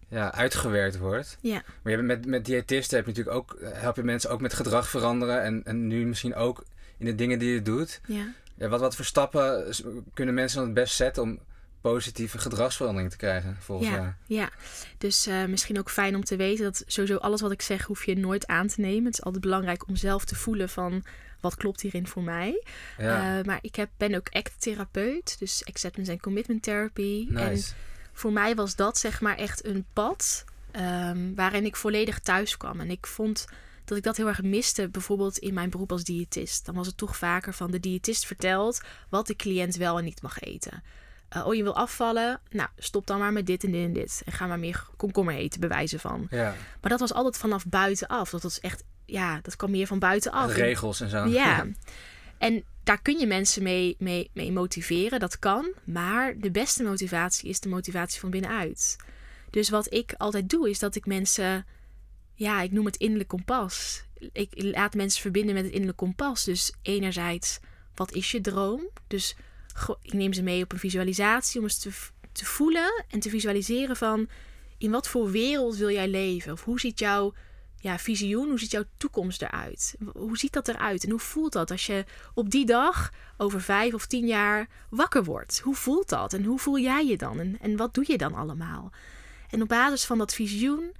ja, 0.09 0.33
uitgewerkt 0.35 0.99
wordt. 0.99 1.38
Ja, 1.40 1.62
Maar 1.83 1.92
je 1.92 1.99
hebt 1.99 2.07
met, 2.07 2.26
met 2.26 2.45
diëtisten 2.45 2.97
heb 2.97 3.07
je 3.07 3.12
natuurlijk 3.12 3.37
ook, 3.37 3.57
help 3.61 3.97
je 3.97 4.02
mensen 4.02 4.30
ook 4.30 4.40
met 4.40 4.54
gedrag 4.54 4.88
veranderen. 4.88 5.42
En, 5.42 5.62
en 5.64 5.87
nu 5.87 6.07
misschien 6.07 6.35
ook 6.35 6.64
in 6.99 7.07
de 7.07 7.14
dingen 7.14 7.38
die 7.38 7.52
je 7.52 7.62
doet. 7.62 8.00
ja. 8.07 8.33
Ja, 8.59 8.68
wat, 8.68 8.80
wat 8.80 8.97
voor 8.97 9.04
stappen 9.04 9.75
kunnen 10.14 10.35
mensen 10.35 10.59
dan 10.59 10.66
het 10.66 10.75
best 10.75 10.95
zetten 10.95 11.23
om 11.23 11.38
positieve 11.80 12.38
gedragsverandering 12.38 13.11
te 13.11 13.16
krijgen 13.16 13.57
volgens 13.61 13.88
jou? 13.88 14.02
Ja, 14.02 14.16
ja. 14.26 14.50
dus 14.99 15.26
eh, 15.26 15.45
misschien 15.45 15.78
ook 15.78 15.90
fijn 15.90 16.14
om 16.14 16.25
te 16.25 16.37
weten 16.37 16.64
dat 16.64 16.83
sowieso 16.87 17.16
alles 17.16 17.40
wat 17.40 17.50
ik 17.50 17.62
zeg 17.62 17.85
hoef 17.85 18.04
je 18.04 18.16
nooit 18.16 18.47
aan 18.47 18.66
te 18.66 18.80
nemen. 18.80 19.04
Het 19.04 19.12
is 19.14 19.23
altijd 19.23 19.42
belangrijk 19.42 19.88
om 19.88 19.97
zelf 19.97 20.25
te 20.25 20.35
voelen 20.35 20.68
van 20.68 21.04
wat 21.40 21.54
klopt 21.54 21.80
hierin 21.80 22.07
voor 22.07 22.23
mij. 22.23 22.64
Ja, 22.99 23.38
Eh, 23.38 23.45
maar 23.45 23.59
ik 23.61 23.75
heb, 23.75 23.90
ben 23.97 24.14
ook 24.14 24.28
ACT-therapeut, 24.30 25.37
dus 25.38 25.64
Acceptance 25.64 26.11
and 26.11 26.21
Commitment 26.21 26.62
Therapy. 26.62 27.28
En 27.35 27.61
voor 28.12 28.33
mij 28.33 28.54
was 28.54 28.76
dat 28.76 28.99
zeg 28.99 29.21
maar 29.21 29.37
echt 29.37 29.64
een 29.64 29.85
pad 29.92 30.45
ehm, 30.71 31.35
waarin 31.35 31.64
ik 31.64 31.76
volledig 31.76 32.18
thuis 32.18 32.57
kwam. 32.57 32.80
En 32.80 32.90
ik 32.90 33.07
vond 33.07 33.47
dat 33.85 33.99
ik 33.99 34.04
dat 34.04 34.16
heel 34.16 34.26
erg 34.28 34.42
miste, 34.42 34.88
bijvoorbeeld 34.88 35.38
in 35.38 35.54
mijn 35.54 35.71
beroep 35.71 35.92
als 35.92 36.04
diëtist. 36.04 36.66
Dan 36.66 36.75
was 36.75 36.87
het 36.87 36.97
toch 36.97 37.16
vaker 37.16 37.54
van 37.54 37.71
de 37.71 37.80
diëtist 37.80 38.26
vertelt 38.26 38.80
wat 39.09 39.26
de 39.26 39.37
cliënt 39.37 39.76
wel 39.76 39.99
en 39.99 40.04
niet 40.04 40.23
mag 40.23 40.38
eten. 40.40 40.83
Uh, 41.37 41.47
oh, 41.47 41.54
je 41.54 41.62
wil 41.62 41.76
afvallen? 41.76 42.40
Nou, 42.50 42.68
stop 42.76 43.07
dan 43.07 43.18
maar 43.18 43.33
met 43.33 43.47
dit 43.47 43.64
en 43.64 43.73
dit 43.73 43.85
en 43.85 43.92
dit. 43.92 44.23
En 44.25 44.33
ga 44.33 44.47
maar 44.47 44.59
meer 44.59 44.87
komkommer 44.97 45.35
eten, 45.35 45.61
bewijzen 45.61 46.00
van. 46.00 46.26
Ja. 46.30 46.54
Maar 46.80 46.90
dat 46.90 47.00
was 47.00 47.12
altijd 47.12 47.37
vanaf 47.37 47.66
buitenaf. 47.66 48.30
Dat 48.30 48.42
was 48.42 48.61
echt, 48.61 48.85
ja, 49.09 49.41
dat 49.43 49.57
kwam 49.57 49.71
meer 49.71 49.87
van 49.87 49.99
buitenaf. 49.99 50.55
Regels 50.55 51.00
en 51.00 51.09
zo. 51.09 51.27
Ja. 51.27 51.67
En 52.38 52.65
daar 52.85 53.03
kun 53.03 53.19
je 53.19 53.27
mensen 53.27 53.62
mee, 53.62 53.97
mee, 53.99 54.31
mee 54.33 54.53
motiveren, 54.53 55.21
dat 55.21 55.38
kan. 55.38 55.73
Maar 55.85 56.38
de 56.38 56.50
beste 56.50 56.83
motivatie 56.83 57.49
is 57.49 57.61
de 57.61 57.69
motivatie 57.69 58.21
van 58.21 58.31
binnenuit. 58.31 58.97
Dus 59.50 59.69
wat 59.69 59.93
ik 59.93 60.15
altijd 60.17 60.50
doe, 60.50 60.71
is 60.71 60.79
dat 60.79 60.95
ik 60.95 61.07
mensen, 61.07 61.67
ja, 62.35 62.62
ik 62.62 62.73
noem 62.73 62.85
het 62.85 62.97
innerlijk 62.97 63.29
kompas. 63.29 64.05
Ik 64.33 64.50
laat 64.55 64.95
mensen 64.95 65.21
verbinden 65.21 65.55
met 65.55 65.62
het 65.62 65.73
innerlijk 65.73 65.99
kompas. 65.99 66.45
Dus 66.45 66.73
enerzijds, 66.83 67.59
wat 67.95 68.12
is 68.12 68.31
je 68.31 68.41
droom? 68.41 68.88
Dus 69.07 69.37
ik 70.03 70.12
neem 70.12 70.33
ze 70.33 70.43
mee 70.43 70.62
op 70.62 70.73
een 70.73 70.79
visualisatie 70.79 71.59
om 71.59 71.65
eens 71.65 71.79
te, 71.79 71.91
te 72.33 72.45
voelen 72.45 73.05
en 73.09 73.21
te 73.21 73.31
visualiseren 73.31 73.97
van 73.97 74.29
in 74.79 74.91
wat 74.91 75.09
voor 75.09 75.31
wereld 75.31 75.77
wil 75.77 75.91
jij 75.91 76.09
leven? 76.09 76.53
Of 76.53 76.65
hoe 76.65 76.81
ziet 76.81 76.99
jouw 76.99 77.35
ja, 77.80 77.99
visioen, 77.99 78.49
hoe 78.49 78.58
ziet 78.58 78.70
jouw 78.70 78.85
toekomst 78.97 79.42
eruit? 79.42 79.97
Hoe 80.12 80.38
ziet 80.38 80.52
dat 80.52 80.68
eruit? 80.68 81.04
En 81.04 81.11
hoe 81.11 81.18
voelt 81.18 81.52
dat 81.52 81.70
als 81.70 81.87
je 81.87 82.04
op 82.35 82.50
die 82.50 82.66
dag 82.66 83.12
over 83.37 83.61
vijf 83.61 83.94
of 83.94 84.06
tien 84.06 84.26
jaar 84.26 84.68
wakker 84.90 85.25
wordt? 85.25 85.61
Hoe 85.61 85.75
voelt 85.75 86.08
dat? 86.08 86.32
En 86.32 86.44
hoe 86.44 86.58
voel 86.58 86.78
jij 86.78 87.06
je 87.06 87.16
dan? 87.16 87.38
En, 87.38 87.56
en 87.61 87.76
wat 87.76 87.94
doe 87.94 88.04
je 88.06 88.18
dan 88.18 88.35
allemaal? 88.35 88.92
En 89.50 89.62
op 89.62 89.68
basis 89.68 90.04
van 90.04 90.18
dat 90.18 90.35
visioen 90.35 90.92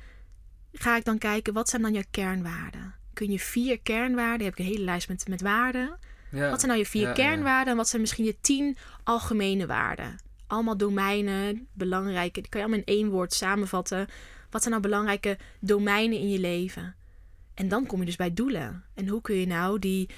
ga 0.73 0.97
ik 0.97 1.05
dan 1.05 1.19
kijken, 1.19 1.53
wat 1.53 1.69
zijn 1.69 1.83
dan 1.83 1.93
jouw 1.93 2.03
kernwaarden? 2.11 2.95
Kun 3.13 3.31
je 3.31 3.39
vier 3.39 3.81
kernwaarden, 3.81 4.47
heb 4.47 4.59
ik 4.59 4.65
een 4.65 4.73
hele 4.73 4.85
lijst 4.85 5.09
met, 5.09 5.29
met 5.29 5.41
waarden. 5.41 5.99
Ja. 6.31 6.51
Wat 6.51 6.61
zijn 6.61 6.73
nou 6.73 6.85
je 6.85 6.91
vier 6.91 7.13
kernwaarden 7.13 7.71
en 7.71 7.77
wat 7.77 7.89
zijn 7.89 8.01
misschien 8.01 8.25
je 8.25 8.41
tien 8.41 8.77
algemene 9.05 9.67
waarden? 9.67 10.19
Allemaal 10.47 10.77
domeinen, 10.77 11.69
belangrijke, 11.73 12.41
die 12.41 12.51
kan 12.51 12.61
je 12.61 12.67
allemaal 12.67 12.85
in 12.87 12.95
één 12.95 13.11
woord 13.11 13.33
samenvatten. 13.33 14.09
Wat 14.51 14.63
zijn 14.63 14.75
nou 14.75 14.87
belangrijke 14.87 15.39
domeinen 15.61 16.19
in 16.19 16.31
je 16.31 16.39
leven? 16.39 16.95
En 17.55 17.69
dan 17.69 17.87
kom 17.87 18.01
je 18.01 18.07
dus 18.07 18.17
bij 18.17 18.35
doelen. 18.35 18.85
En 18.95 19.09
hoe 19.09 19.21
kun 19.21 19.37
je 19.37 19.47
nou 19.47 19.79
die 19.79 20.09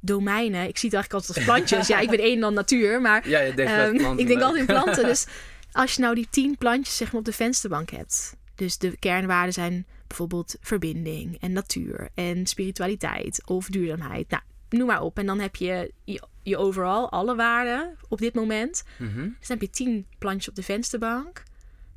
domeinen, 0.00 0.68
ik 0.68 0.78
zie 0.78 0.90
het 0.90 0.98
eigenlijk 0.98 1.12
altijd 1.12 1.36
als 1.36 1.44
plantjes. 1.44 1.86
ja, 1.96 1.98
ik 1.98 2.10
ben 2.10 2.18
één 2.18 2.40
dan 2.40 2.54
natuur, 2.54 3.00
maar 3.00 3.28
ja, 3.28 3.40
je 3.40 3.48
um, 3.48 3.96
planten, 3.96 4.18
ik 4.18 4.26
denk 4.26 4.40
altijd 4.40 4.60
in 4.60 4.66
planten. 4.66 5.04
dus 5.12 5.26
als 5.72 5.94
je 5.94 6.02
nou 6.02 6.14
die 6.14 6.28
tien 6.30 6.56
plantjes 6.58 6.96
zeg 6.96 7.12
maar 7.12 7.20
op 7.20 7.26
de 7.26 7.32
vensterbank 7.32 7.90
hebt. 7.90 8.36
Dus 8.54 8.78
de 8.78 8.96
kernwaarden 8.96 9.52
zijn 9.52 9.86
bijvoorbeeld 10.06 10.56
verbinding 10.60 11.40
en 11.40 11.52
natuur 11.52 12.08
en 12.14 12.46
spiritualiteit 12.46 13.42
of 13.46 13.66
duurzaamheid. 13.66 14.30
Nou, 14.30 14.42
noem 14.68 14.86
maar 14.86 15.02
op. 15.02 15.18
En 15.18 15.26
dan 15.26 15.40
heb 15.40 15.56
je 15.56 15.92
je, 16.04 16.22
je 16.42 16.56
overal, 16.56 17.10
alle 17.10 17.36
waarden 17.36 17.96
op 18.08 18.18
dit 18.18 18.34
moment. 18.34 18.84
Mhm. 18.96 19.22
Dus 19.38 19.48
dan 19.48 19.58
heb 19.58 19.60
je 19.60 19.70
tien 19.70 20.06
plantjes 20.18 20.48
op 20.48 20.54
de 20.54 20.62
vensterbank. 20.62 21.42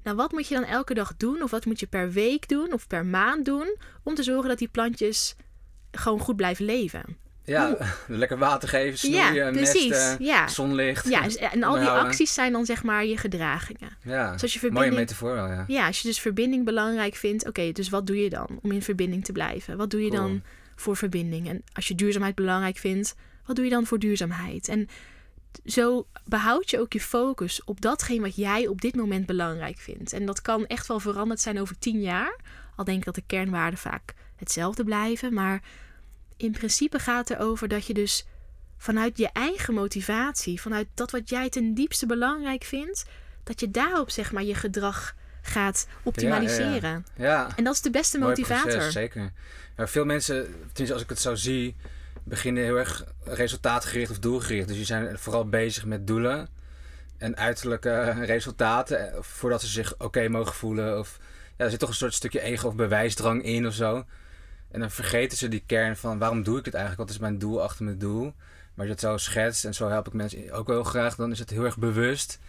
Nou, 0.03 0.15
wat 0.15 0.31
moet 0.31 0.47
je 0.47 0.55
dan 0.55 0.63
elke 0.63 0.93
dag 0.93 1.13
doen? 1.17 1.41
Of 1.41 1.51
wat 1.51 1.65
moet 1.65 1.79
je 1.79 1.87
per 1.87 2.11
week 2.11 2.47
doen? 2.47 2.73
Of 2.73 2.87
per 2.87 3.05
maand 3.05 3.45
doen? 3.45 3.77
Om 4.03 4.15
te 4.15 4.23
zorgen 4.23 4.49
dat 4.49 4.57
die 4.57 4.67
plantjes 4.67 5.35
gewoon 5.91 6.19
goed 6.19 6.35
blijven 6.35 6.65
leven. 6.65 7.17
Ja, 7.45 7.77
lekker 8.07 8.37
water 8.37 8.69
geven, 8.69 8.97
snoeien, 8.97 9.33
ja, 9.33 9.51
precies. 9.51 10.15
Ja. 10.19 10.47
zonlicht. 10.47 11.09
Ja, 11.09 11.21
dus, 11.21 11.35
en 11.35 11.63
al 11.63 11.79
die 11.79 11.87
acties 11.87 12.33
zijn 12.33 12.51
dan 12.51 12.65
zeg 12.65 12.83
maar 12.83 13.05
je 13.05 13.17
gedragingen. 13.17 13.97
Ja, 14.03 14.35
dus 14.35 14.53
je 14.53 14.59
verbinding, 14.59 14.91
mooie 14.91 15.05
metafoor 15.05 15.33
wel, 15.33 15.47
ja. 15.47 15.65
Ja, 15.67 15.87
als 15.87 16.01
je 16.01 16.07
dus 16.07 16.19
verbinding 16.19 16.65
belangrijk 16.65 17.15
vindt, 17.15 17.47
oké, 17.47 17.71
dus 17.71 17.89
wat 17.89 18.07
doe 18.07 18.23
je 18.23 18.29
dan 18.29 18.59
om 18.61 18.71
in 18.71 18.81
verbinding 18.81 19.25
te 19.25 19.31
blijven? 19.31 19.77
Wat 19.77 19.89
doe 19.89 20.03
je 20.03 20.11
dan 20.11 20.43
voor 20.75 20.97
verbinding? 20.97 21.49
En 21.49 21.63
als 21.73 21.87
je 21.87 21.95
duurzaamheid 21.95 22.35
belangrijk 22.35 22.77
vindt, 22.77 23.15
wat 23.45 23.55
doe 23.55 23.65
je 23.65 23.71
dan 23.71 23.85
voor 23.85 23.99
duurzaamheid? 23.99 24.67
En 24.67 24.87
zo 25.65 26.07
behoud 26.25 26.69
je 26.69 26.79
ook 26.79 26.93
je 26.93 27.01
focus 27.01 27.63
op 27.63 27.81
datgene 27.81 28.21
wat 28.21 28.35
jij 28.35 28.67
op 28.67 28.81
dit 28.81 28.95
moment 28.95 29.25
belangrijk 29.25 29.77
vindt. 29.77 30.13
En 30.13 30.25
dat 30.25 30.41
kan 30.41 30.67
echt 30.67 30.87
wel 30.87 30.99
veranderd 30.99 31.39
zijn 31.39 31.59
over 31.59 31.79
tien 31.79 32.01
jaar. 32.01 32.35
Al 32.75 32.85
denk 32.85 32.97
ik 32.97 33.05
dat 33.05 33.15
de 33.15 33.23
kernwaarden 33.27 33.79
vaak 33.79 34.13
hetzelfde 34.35 34.83
blijven. 34.83 35.33
Maar 35.33 35.61
in 36.37 36.51
principe 36.51 36.99
gaat 36.99 37.29
het 37.29 37.37
erover 37.37 37.67
dat 37.67 37.85
je 37.85 37.93
dus 37.93 38.25
vanuit 38.77 39.17
je 39.17 39.29
eigen 39.33 39.73
motivatie, 39.73 40.61
vanuit 40.61 40.87
dat 40.93 41.11
wat 41.11 41.29
jij 41.29 41.49
ten 41.49 41.73
diepste 41.73 42.05
belangrijk 42.05 42.63
vindt, 42.63 43.05
dat 43.43 43.59
je 43.59 43.71
daarop 43.71 44.09
zeg 44.09 44.31
maar 44.31 44.43
je 44.43 44.55
gedrag 44.55 45.15
gaat 45.41 45.87
optimaliseren. 46.03 47.05
Ja, 47.15 47.25
ja. 47.25 47.49
En 47.55 47.63
dat 47.63 47.73
is 47.73 47.81
de 47.81 47.89
beste 47.89 48.19
motivator. 48.19 48.71
Proces, 48.71 48.93
zeker. 48.93 49.31
Veel 49.77 50.05
mensen, 50.05 50.45
tenminste 50.45 50.93
als 50.93 51.01
ik 51.01 51.09
het 51.09 51.19
zo 51.19 51.35
zie, 51.35 51.75
beginnen 52.23 52.63
heel 52.63 52.77
erg 52.77 53.03
resultaatgericht 53.23 54.11
of 54.11 54.19
doelgericht. 54.19 54.67
Dus 54.67 54.77
die 54.77 54.85
zijn 54.85 55.19
vooral 55.19 55.49
bezig 55.49 55.85
met 55.85 56.07
doelen 56.07 56.49
en 57.17 57.37
uiterlijke 57.37 58.11
resultaten 58.11 59.13
eh, 59.13 59.21
voordat 59.21 59.61
ze 59.61 59.67
zich 59.67 59.93
oké 59.97 60.27
mogen 60.27 60.53
voelen. 60.53 60.99
Of 60.99 61.19
ja, 61.57 61.63
er 61.63 61.69
zit 61.69 61.79
toch 61.79 61.89
een 61.89 61.95
soort 61.95 62.13
stukje 62.13 62.41
ego 62.41 62.67
of 62.67 62.75
bewijsdrang 62.75 63.43
in 63.43 63.67
of 63.67 63.73
zo. 63.73 64.05
En 64.71 64.79
dan 64.79 64.91
vergeten 64.91 65.37
ze 65.37 65.47
die 65.47 65.63
kern 65.65 65.97
van 65.97 66.17
waarom 66.17 66.43
doe 66.43 66.59
ik 66.59 66.65
het 66.65 66.73
eigenlijk? 66.73 67.07
Wat 67.07 67.15
is 67.15 67.21
mijn 67.21 67.37
doel 67.37 67.63
achter 67.63 67.85
mijn 67.85 67.97
doel? 67.97 68.23
Maar 68.23 68.33
als 68.75 68.85
je 68.85 68.91
het 68.91 68.99
zo 68.99 69.17
schetst 69.17 69.65
en 69.65 69.73
zo 69.73 69.89
help 69.89 70.07
ik 70.07 70.13
mensen 70.13 70.51
ook 70.51 70.67
heel 70.67 70.83
graag, 70.83 71.15
dan 71.15 71.31
is 71.31 71.39
het 71.39 71.49
heel 71.49 71.63
erg 71.63 71.77
bewust 71.77 72.39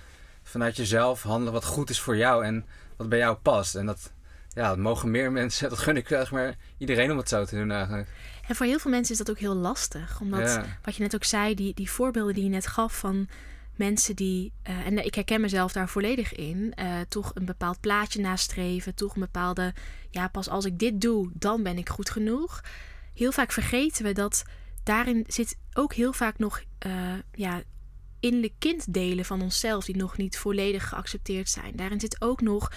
vanuit 0.43 0.77
jezelf 0.77 1.23
handelen 1.23 1.53
wat 1.53 1.65
goed 1.65 1.91
is 1.91 2.01
voor 2.01 2.17
jou 2.17 2.45
en 2.45 2.67
wat 2.97 3.09
bij 3.09 3.19
jou 3.19 3.37
past. 3.37 3.75
En 3.75 3.87
dat, 3.87 4.13
ja, 4.49 4.77
mogen 4.77 5.11
meer 5.11 5.33
mensen, 5.41 5.69
dat 5.69 5.79
gun 5.79 5.97
ik 5.97 6.09
zeg 6.09 6.31
maar 6.31 6.55
iedereen 6.79 7.11
om 7.11 7.17
het 7.17 7.29
zo 7.29 7.45
te 7.45 7.57
doen 7.57 7.71
eigenlijk. 7.71 8.09
En 8.49 8.55
voor 8.55 8.67
heel 8.67 8.79
veel 8.79 8.91
mensen 8.91 9.13
is 9.13 9.19
dat 9.19 9.31
ook 9.31 9.39
heel 9.39 9.55
lastig. 9.55 10.21
Omdat, 10.21 10.61
wat 10.83 10.97
je 10.97 11.03
net 11.03 11.15
ook 11.15 11.25
zei, 11.25 11.55
die, 11.55 11.75
die 11.75 11.91
voorbeelden 11.91 12.35
die 12.35 12.45
je 12.45 12.51
net 12.51 12.67
gaf 12.67 12.99
van 12.99 13.29
mensen 13.77 14.17
die, 14.17 14.53
uh, 14.69 14.87
en 14.87 15.05
ik 15.05 15.15
herken 15.15 15.41
mezelf 15.41 15.73
daar 15.73 15.89
volledig 15.89 16.35
in, 16.35 16.73
uh, 16.79 17.01
toch 17.09 17.31
een 17.35 17.45
bepaald 17.45 17.81
plaatje 17.81 18.21
nastreven, 18.21 18.95
toch 18.95 19.15
een 19.15 19.21
bepaalde, 19.21 19.75
ja, 20.11 20.29
pas 20.29 20.49
als 20.49 20.65
ik 20.65 20.79
dit 20.79 21.01
doe, 21.01 21.31
dan 21.33 21.63
ben 21.63 21.79
ik 21.79 21.89
goed 21.89 22.11
genoeg. 22.11 22.61
Heel 23.15 23.33
vaak 23.33 23.53
vergeten 23.53 24.05
we 24.05 24.13
dat 24.13 24.45
daarin 24.83 25.25
zit 25.29 25.59
ook 25.73 25.95
heel 25.95 26.13
vaak 26.13 26.39
nog, 26.39 26.63
uh, 26.87 26.93
ja, 27.33 27.63
innerlijk 28.21 28.55
kinddelen 28.59 29.25
van 29.25 29.43
onszelf 29.43 29.85
die 29.85 29.97
nog 29.97 30.17
niet 30.17 30.39
volledig 30.39 30.89
geaccepteerd 30.89 31.49
zijn. 31.49 31.77
Daarin 31.77 32.01
zit 32.01 32.23
ook 32.23 32.41
nog 32.41 32.73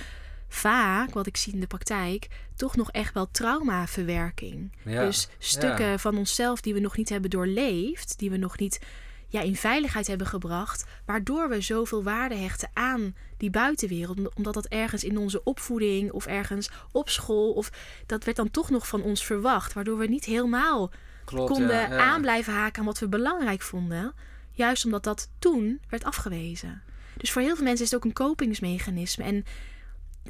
vaak, 0.48 1.14
wat 1.14 1.28
ik 1.28 1.38
zie 1.38 1.54
in 1.54 1.60
de 1.60 1.68
praktijk, 1.68 2.28
toch 2.56 2.76
nog 2.76 2.92
echt 2.92 3.14
wel 3.14 3.32
traumaverwerking. 3.32 4.72
dus 4.84 5.30
stukken 5.38 6.00
van 6.00 6.18
onszelf 6.18 6.62
die 6.62 6.74
we 6.74 6.80
nog 6.80 6.98
niet 6.98 7.10
hebben 7.10 7.30
doorleefd, 7.30 8.20
die 8.20 8.30
we 8.30 8.38
nog 8.38 8.58
niet 8.58 8.80
ja, 9.28 9.42
in 9.42 9.56
veiligheid 9.56 10.08
hebben 10.08 10.28
gebracht, 10.28 10.86
waardoor 11.06 11.50
we 11.50 11.62
zoveel 11.62 12.04
waarde 12.04 12.36
hechten 12.36 12.70
aan 12.74 13.16
die 13.38 13.50
buitenwereld, 13.50 14.36
omdat 14.36 14.54
dat 14.54 14.66
ergens 14.66 15.04
in 15.04 15.18
onze 15.18 15.44
opvoeding 15.44 16.12
of 16.12 16.26
ergens 16.26 16.70
op 16.92 17.10
school, 17.10 17.52
of 17.52 17.72
dat 18.06 18.24
werd 18.24 18.38
dan 18.38 18.52
toch 18.52 18.70
nog 18.70 18.88
van 18.88 19.02
ons 19.02 19.26
verwacht, 19.26 19.74
waardoor 19.74 19.98
we 19.98 20.08
niet 20.08 20.26
helemaal 20.26 20.92
konden 21.26 21.68
ja, 21.68 21.98
aan 21.98 22.22
blijven 22.22 22.54
haken 22.54 22.80
aan 22.80 22.86
wat 22.86 23.00
we 23.00 23.08
belangrijk 23.08 23.62
vonden, 23.62 24.14
juist 24.52 24.86
omdat 24.86 25.04
dat 25.04 25.30
toen 25.40 25.80
werd 25.90 26.04
afgewezen. 26.04 26.82
Dus 27.18 27.32
voor 27.32 27.42
heel 27.42 27.56
veel 27.56 27.64
mensen 27.64 27.86
is 27.86 27.92
het 27.92 28.00
ook 28.00 28.06
een 28.06 28.14
kopingsmechanisme. 28.14 29.24
En 29.24 29.46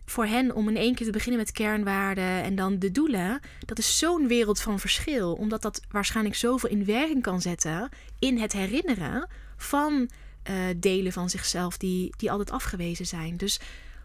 voor 0.06 0.26
hen 0.26 0.56
om 0.56 0.70
in 0.70 0.78
één 0.78 0.96
keer 0.96 1.06
te 1.06 1.12
beginnen 1.12 1.40
met 1.40 1.52
kernwaarden 1.52 2.44
en 2.44 2.56
dan 2.56 2.80
de 2.80 2.92
doelen, 2.92 3.40
dat 3.66 3.78
is 3.78 3.98
zo'n 3.98 4.28
wereld 4.28 4.62
van 4.62 4.80
verschil. 4.80 5.34
Omdat 5.34 5.62
dat 5.62 5.82
waarschijnlijk 5.90 6.36
zoveel 6.36 6.70
in 6.70 6.86
werking 6.86 7.22
kan 7.22 7.42
zetten 7.42 7.90
in 8.20 8.40
het 8.40 8.54
herinneren 8.54 9.30
van 9.58 10.10
uh, 10.50 10.56
delen 10.78 11.12
van 11.12 11.30
zichzelf 11.30 11.78
die, 11.78 12.14
die 12.18 12.32
altijd 12.32 12.52
afgewezen 12.52 13.06
zijn. 13.06 13.38
Dus 13.38 13.60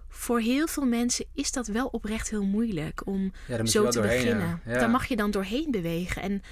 voor 0.08 0.40
heel 0.40 0.66
veel 0.66 0.86
mensen 0.86 1.24
is 1.34 1.52
dat 1.52 1.66
wel 1.66 1.86
oprecht 1.86 2.30
heel 2.30 2.44
moeilijk 2.44 3.06
om 3.06 3.32
zo 3.64 3.88
te 3.88 4.00
beginnen. 4.00 4.60
Ja. 4.66 4.78
Daar 4.78 4.90
mag 4.90 5.06
je 5.06 5.16
dan 5.16 5.30
doorheen 5.30 5.70
bewegen. 5.70 6.22
En 6.22 6.42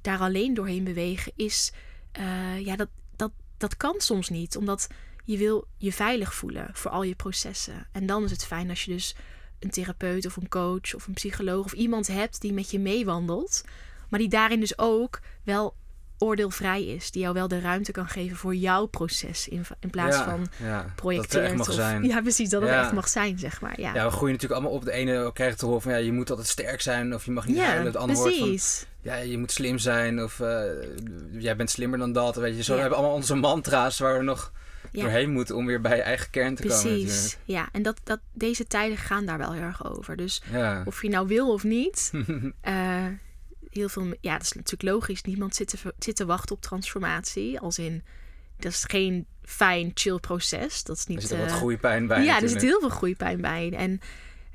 daar 0.00 0.18
alleen 0.18 0.54
doorheen 0.54 0.84
bewegen 0.84 1.32
is, 1.36 1.72
uh, 2.18 2.60
ja, 2.60 2.76
dat, 2.76 2.88
dat, 3.16 3.32
dat 3.56 3.76
kan 3.76 3.94
soms 3.98 4.28
niet. 4.28 4.56
Omdat 4.56 4.88
je 5.26 5.36
wil 5.36 5.66
je 5.76 5.92
veilig 5.92 6.34
voelen 6.34 6.68
voor 6.72 6.90
al 6.90 7.02
je 7.02 7.14
processen. 7.14 7.86
En 7.92 8.06
dan 8.06 8.24
is 8.24 8.30
het 8.30 8.46
fijn 8.46 8.70
als 8.70 8.84
je 8.84 8.92
dus 8.92 9.16
een 9.58 9.70
therapeut 9.70 10.26
of 10.26 10.36
een 10.36 10.48
coach 10.48 10.94
of 10.94 11.06
een 11.06 11.14
psycholoog 11.14 11.64
of 11.64 11.72
iemand 11.72 12.06
hebt 12.06 12.40
die 12.40 12.52
met 12.52 12.70
je 12.70 12.78
meewandelt, 12.78 13.64
maar 14.08 14.18
die 14.18 14.28
daarin 14.28 14.60
dus 14.60 14.78
ook 14.78 15.20
wel 15.42 15.74
oordeelvrij 16.18 16.84
is, 16.84 17.10
die 17.10 17.22
jou 17.22 17.34
wel 17.34 17.48
de 17.48 17.60
ruimte 17.60 17.92
kan 17.92 18.08
geven 18.08 18.36
voor 18.36 18.54
jouw 18.54 18.86
proces 18.86 19.48
in, 19.48 19.64
in 19.80 19.90
plaats 19.90 20.16
van 20.16 20.46
ja, 20.62 20.92
projecteert. 20.94 21.56
mag 21.56 21.68
of, 21.68 21.74
zijn. 21.74 22.04
Ja, 22.04 22.20
precies, 22.20 22.48
dat 22.48 22.62
het 22.62 22.70
echt 22.70 22.92
mag 22.92 23.08
zijn, 23.08 23.38
zeg 23.38 23.60
maar. 23.60 23.80
Ja. 23.80 23.94
ja, 23.94 24.04
we 24.04 24.10
groeien 24.10 24.32
natuurlijk 24.32 24.60
allemaal 24.60 24.78
op. 24.78 24.84
De 24.84 24.92
ene 24.92 25.30
krijgt 25.32 25.58
te 25.58 25.66
horen 25.66 25.82
van 25.82 25.92
ja, 25.92 25.98
je 25.98 26.12
moet 26.12 26.30
altijd 26.30 26.48
sterk 26.48 26.80
zijn 26.80 27.14
of 27.14 27.24
je 27.24 27.30
mag 27.30 27.46
niet 27.46 27.58
huilen. 27.58 27.86
Het 27.86 27.96
andere 27.96 28.22
precies. 28.22 28.78
van 28.78 29.12
ja, 29.12 29.16
je 29.16 29.38
moet 29.38 29.52
slim 29.52 29.78
zijn 29.78 30.22
of 30.22 30.38
uh, 30.38 30.62
jij 31.30 31.56
bent 31.56 31.70
slimmer 31.70 31.98
dan 31.98 32.12
dat. 32.12 32.36
Weet 32.36 32.56
je, 32.56 32.62
zo 32.62 32.72
hebben 32.72 32.90
we 32.90 32.96
allemaal 32.96 33.16
onze 33.16 33.34
mantra's 33.34 33.98
waar 33.98 34.18
we 34.18 34.24
nog 34.24 34.52
doorheen 35.02 35.30
moet 35.30 35.50
om 35.50 35.66
weer 35.66 35.80
bij 35.80 35.96
je 35.96 36.02
eigen 36.02 36.30
kern 36.30 36.54
te 36.54 36.62
Precies. 36.62 36.82
komen. 36.82 37.00
Precies, 37.00 37.36
ja. 37.44 37.68
En 37.72 37.82
dat, 37.82 38.00
dat, 38.04 38.20
deze 38.32 38.66
tijden 38.66 38.96
gaan 38.96 39.26
daar 39.26 39.38
wel 39.38 39.52
heel 39.52 39.62
erg 39.62 39.90
over. 39.90 40.16
Dus 40.16 40.42
of 40.84 41.02
je 41.02 41.08
nou 41.08 41.26
wil 41.26 41.52
of 41.52 41.64
niet, 41.64 42.10
uh, 42.68 43.06
heel 43.70 43.88
veel... 43.88 44.14
Ja, 44.20 44.32
dat 44.32 44.42
is 44.42 44.52
natuurlijk 44.52 44.94
logisch. 44.94 45.22
Niemand 45.22 45.54
zit 45.54 45.68
te, 45.68 45.94
zit 45.98 46.16
te 46.16 46.26
wachten 46.26 46.56
op 46.56 46.62
transformatie. 46.62 47.60
Als 47.60 47.78
in, 47.78 48.02
dat 48.58 48.72
is 48.72 48.84
geen 48.86 49.26
fijn, 49.42 49.90
chill 49.94 50.18
proces. 50.18 50.82
Dat 50.82 50.96
is 50.96 51.06
niet... 51.06 51.22
Er 51.22 51.28
zit 51.28 51.38
wat 51.38 51.48
uh, 51.48 51.56
groeipijn 51.56 52.06
bij 52.06 52.24
Ja, 52.24 52.42
er 52.42 52.48
zit 52.48 52.62
heel 52.62 52.80
veel 52.80 52.88
groeipijn 52.88 53.40
bij. 53.40 53.72
En 53.72 53.90
uh, 53.90 53.98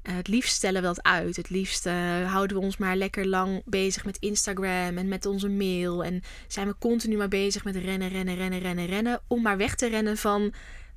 het 0.02 0.28
liefst 0.28 0.56
stellen 0.56 0.82
we 0.82 0.88
dat 0.88 1.04
uit. 1.04 1.36
Het 1.36 1.50
liefst 1.50 1.86
uh, 1.86 2.32
houden 2.32 2.58
we 2.58 2.64
ons 2.64 2.78
maar 2.78 2.96
lekker 2.96 3.28
lang 3.28 3.62
bezig 3.66 4.06
met 4.06 4.18
Instagram 4.18 4.98
en 4.98 5.08
met 5.08 5.26
onze 5.26 5.50
mail. 5.50 6.04
En 6.04 6.22
zijn 6.48 6.68
we 6.68 6.76
continu 6.80 7.18
maar 7.18 7.28
bezig 7.28 7.64
met 7.64 7.76
rennen, 7.76 8.10
rennen, 8.10 8.36
rennen, 8.36 8.60
rennen, 8.60 8.86
rennen. 8.86 9.22
Om 9.28 9.42
maar 9.42 9.58
weg 9.58 9.76
te 9.76 9.88
rennen 9.88 10.18
van 10.18 10.54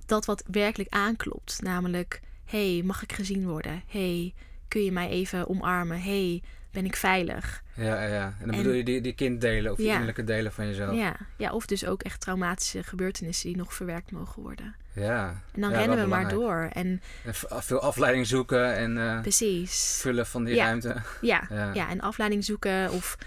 dat 0.07 0.25
wat 0.25 0.45
werkelijk 0.51 0.93
aanklopt. 0.93 1.63
Namelijk, 1.63 2.21
hey, 2.45 2.83
mag 2.85 3.03
ik 3.03 3.13
gezien 3.13 3.47
worden? 3.47 3.83
hey, 3.87 4.35
kun 4.69 4.85
je 4.85 4.93
mij 4.93 5.09
even 5.09 5.49
omarmen? 5.49 6.01
hey, 6.01 6.43
ben 6.75 6.85
ik 6.85 6.97
veilig? 6.97 7.63
Ja, 7.75 8.03
ja. 8.03 8.25
En 8.25 8.47
dan 8.47 8.51
en, 8.51 8.57
bedoel 8.57 8.73
je 8.73 8.85
die, 8.85 9.01
die 9.01 9.13
kinddelen 9.13 9.71
of 9.71 9.77
die 9.77 9.87
ja, 9.87 9.93
innerlijke 9.93 10.25
delen 10.25 10.53
van 10.53 10.67
jezelf. 10.67 10.97
Ja. 10.97 11.17
ja, 11.37 11.53
of 11.53 11.67
dus 11.67 11.87
ook 11.87 12.03
echt 12.03 12.21
traumatische 12.21 12.83
gebeurtenissen 12.83 13.49
die 13.49 13.57
nog 13.57 13.75
verwerkt 13.75 14.11
mogen 14.11 14.43
worden. 14.43 14.75
Ja. 14.95 15.43
En 15.53 15.61
dan 15.61 15.71
ja, 15.71 15.77
rennen 15.77 15.97
we 15.97 16.03
belangrijk. 16.05 16.37
maar 16.37 16.47
door. 16.47 16.69
En, 16.73 17.03
en 17.25 17.35
veel 17.63 17.81
afleiding 17.81 18.27
zoeken 18.27 18.75
en 18.75 18.97
uh, 18.97 19.21
Precies. 19.21 19.99
vullen 20.01 20.27
van 20.27 20.45
die 20.45 20.55
ja. 20.55 20.65
ruimte. 20.65 20.97
Ja. 21.21 21.47
ja. 21.51 21.71
Ja. 21.75 21.89
en 21.89 22.01
afleiding 22.01 22.45
zoeken 22.45 22.91
of 22.91 23.19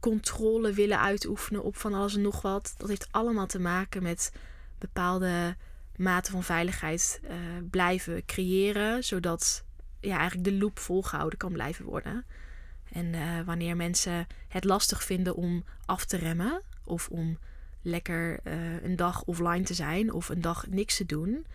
controle 0.00 0.72
willen 0.72 1.00
uitoefenen 1.00 1.62
op 1.62 1.76
van 1.76 1.94
alles 1.94 2.14
en 2.14 2.22
nog 2.22 2.42
wat. 2.42 2.74
Dat 2.76 2.88
heeft 2.88 3.08
allemaal 3.10 3.46
te 3.46 3.60
maken 3.60 4.02
met 4.02 4.32
bepaalde 4.78 5.56
mate 5.96 6.30
van 6.30 6.42
veiligheid 6.42 7.20
uh, 7.24 7.30
blijven 7.70 8.24
creëren. 8.24 9.04
Zodat 9.04 9.64
ja, 10.00 10.18
eigenlijk 10.18 10.44
de 10.44 10.56
loop 10.58 10.78
volgehouden 10.78 11.38
kan 11.38 11.52
blijven 11.52 11.84
worden. 11.84 12.24
En 12.92 13.14
uh, 13.14 13.20
wanneer 13.44 13.76
mensen 13.76 14.26
het 14.48 14.64
lastig 14.64 15.04
vinden 15.04 15.34
om 15.34 15.64
af 15.86 16.04
te 16.04 16.16
remmen 16.16 16.62
of 16.84 17.08
om 17.08 17.38
lekker 17.82 18.40
uh, 18.44 18.82
een 18.82 18.96
dag 18.96 19.22
offline 19.24 19.62
te 19.62 19.74
zijn 19.74 20.12
of 20.12 20.28
een 20.28 20.40
dag 20.40 20.66
niks 20.68 20.96
te 20.96 21.06
doen, 21.06 21.46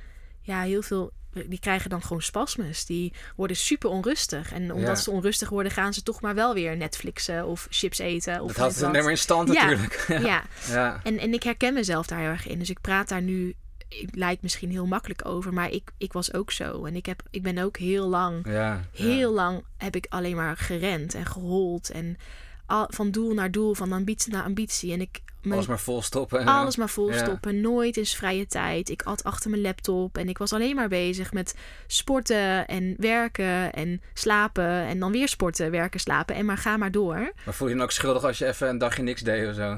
ja, 0.41 0.61
heel 0.61 0.81
veel 0.81 1.11
die 1.47 1.59
krijgen 1.59 1.89
dan 1.89 2.01
gewoon 2.01 2.21
spasmes. 2.21 2.85
Die 2.85 3.13
worden 3.35 3.57
super 3.57 3.89
onrustig. 3.89 4.53
En 4.53 4.73
omdat 4.73 4.97
ja. 4.97 5.03
ze 5.03 5.11
onrustig 5.11 5.49
worden, 5.49 5.71
gaan 5.71 5.93
ze 5.93 6.03
toch 6.03 6.21
maar 6.21 6.35
wel 6.35 6.53
weer 6.53 6.77
Netflixen 6.77 7.45
of 7.45 7.67
chips 7.69 7.99
eten. 7.99 8.41
Of 8.41 8.47
dat 8.47 8.57
houdt 8.57 8.75
ze 8.75 8.87
never 8.87 9.11
in 9.11 9.17
stand 9.17 9.53
ja. 9.53 9.65
natuurlijk. 9.65 10.05
ja. 10.27 10.43
ja. 10.67 10.99
En, 11.03 11.19
en 11.19 11.33
ik 11.33 11.43
herken 11.43 11.73
mezelf 11.73 12.07
daar 12.07 12.19
heel 12.19 12.29
erg 12.29 12.47
in. 12.47 12.59
Dus 12.59 12.69
ik 12.69 12.81
praat 12.81 13.09
daar 13.09 13.21
nu 13.21 13.55
ik 14.01 14.15
lijkt 14.15 14.41
misschien 14.41 14.71
heel 14.71 14.85
makkelijk 14.85 15.25
over, 15.25 15.53
maar 15.53 15.71
ik, 15.71 15.91
ik 15.97 16.13
was 16.13 16.33
ook 16.33 16.51
zo. 16.51 16.85
En 16.85 16.95
ik, 16.95 17.05
heb, 17.05 17.23
ik 17.29 17.43
ben 17.43 17.57
ook 17.57 17.77
heel 17.77 18.07
lang, 18.07 18.45
ja, 18.47 18.85
heel 18.91 19.29
ja. 19.29 19.35
lang 19.35 19.63
heb 19.77 19.95
ik 19.95 20.05
alleen 20.09 20.35
maar 20.35 20.57
gerend 20.57 21.13
en 21.13 21.25
gehold. 21.25 21.89
En 21.89 22.17
al, 22.65 22.87
van 22.89 23.11
doel 23.11 23.33
naar 23.33 23.51
doel, 23.51 23.73
van 23.73 23.91
ambitie 23.91 24.31
naar 24.31 24.43
ambitie. 24.43 24.91
En 24.91 25.01
ik, 25.01 25.21
mijn, 25.41 25.53
alles 25.53 25.67
maar 25.67 25.79
vol 25.79 26.01
stoppen. 26.01 26.45
Alles 26.45 26.75
maar 26.75 26.89
vol 26.89 27.13
stoppen. 27.13 27.61
Nooit 27.61 27.97
eens 27.97 28.15
vrije 28.15 28.47
tijd. 28.47 28.89
Ik 28.89 29.01
at 29.01 29.23
achter 29.23 29.49
mijn 29.49 29.61
laptop 29.61 30.17
en 30.17 30.29
ik 30.29 30.37
was 30.37 30.53
alleen 30.53 30.75
maar 30.75 30.87
bezig 30.87 31.33
met 31.33 31.55
sporten 31.87 32.67
en 32.67 32.95
werken 32.97 33.73
en 33.73 34.01
slapen. 34.13 34.69
En 34.69 34.99
dan 34.99 35.11
weer 35.11 35.27
sporten, 35.27 35.71
werken, 35.71 35.99
slapen. 35.99 36.35
En 36.35 36.45
maar 36.45 36.57
ga 36.57 36.77
maar 36.77 36.91
door. 36.91 37.31
Maar 37.45 37.53
voel 37.53 37.67
je 37.67 37.73
je 37.73 37.79
dan 37.79 37.89
ook 37.89 37.93
schuldig 37.93 38.23
als 38.23 38.37
je 38.37 38.45
even 38.45 38.69
een 38.69 38.77
dagje 38.77 39.03
niks 39.03 39.21
deed 39.21 39.49
of 39.49 39.55
zo? 39.55 39.77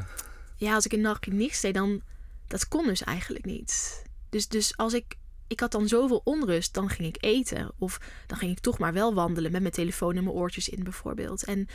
Ja, 0.55 0.73
als 0.73 0.85
ik 0.85 0.91
een 0.91 1.01
dagje 1.01 1.33
niks 1.33 1.61
deed, 1.61 1.73
dan... 1.73 2.01
Dat 2.47 2.67
kon 2.67 2.85
dus 2.85 3.03
eigenlijk 3.03 3.45
niet. 3.45 4.03
Dus, 4.29 4.47
dus 4.47 4.77
als 4.77 4.93
ik 4.93 5.17
ik 5.47 5.59
had 5.59 5.71
dan 5.71 5.87
zoveel 5.87 6.21
onrust, 6.23 6.73
dan 6.73 6.89
ging 6.89 7.07
ik 7.15 7.23
eten. 7.23 7.71
Of 7.77 7.99
dan 8.27 8.37
ging 8.37 8.51
ik 8.51 8.59
toch 8.59 8.77
maar 8.77 8.93
wel 8.93 9.13
wandelen 9.13 9.51
met 9.51 9.61
mijn 9.61 9.73
telefoon 9.73 10.15
en 10.15 10.23
mijn 10.23 10.35
oortjes 10.35 10.69
in, 10.69 10.83
bijvoorbeeld. 10.83 11.43
En 11.43 11.67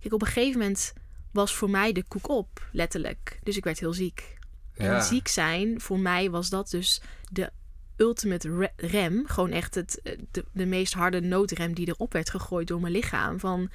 kijk, 0.00 0.14
op 0.14 0.20
een 0.20 0.26
gegeven 0.26 0.60
moment 0.60 0.92
was 1.32 1.54
voor 1.54 1.70
mij 1.70 1.92
de 1.92 2.04
koek 2.08 2.28
op, 2.28 2.68
letterlijk. 2.72 3.38
Dus 3.42 3.56
ik 3.56 3.64
werd 3.64 3.80
heel 3.80 3.92
ziek. 3.92 4.38
Ja. 4.74 4.96
En 4.96 5.02
ziek 5.02 5.28
zijn, 5.28 5.80
voor 5.80 5.98
mij 5.98 6.30
was 6.30 6.48
dat 6.48 6.70
dus 6.70 7.02
de 7.30 7.50
ultimate 7.96 8.72
rem. 8.76 9.26
Gewoon 9.26 9.50
echt 9.50 9.74
het, 9.74 10.00
de, 10.30 10.44
de 10.52 10.66
meest 10.66 10.92
harde 10.92 11.20
noodrem 11.20 11.74
die 11.74 11.88
erop 11.88 12.12
werd 12.12 12.30
gegooid 12.30 12.68
door 12.68 12.80
mijn 12.80 12.92
lichaam. 12.92 13.40
Van, 13.40 13.70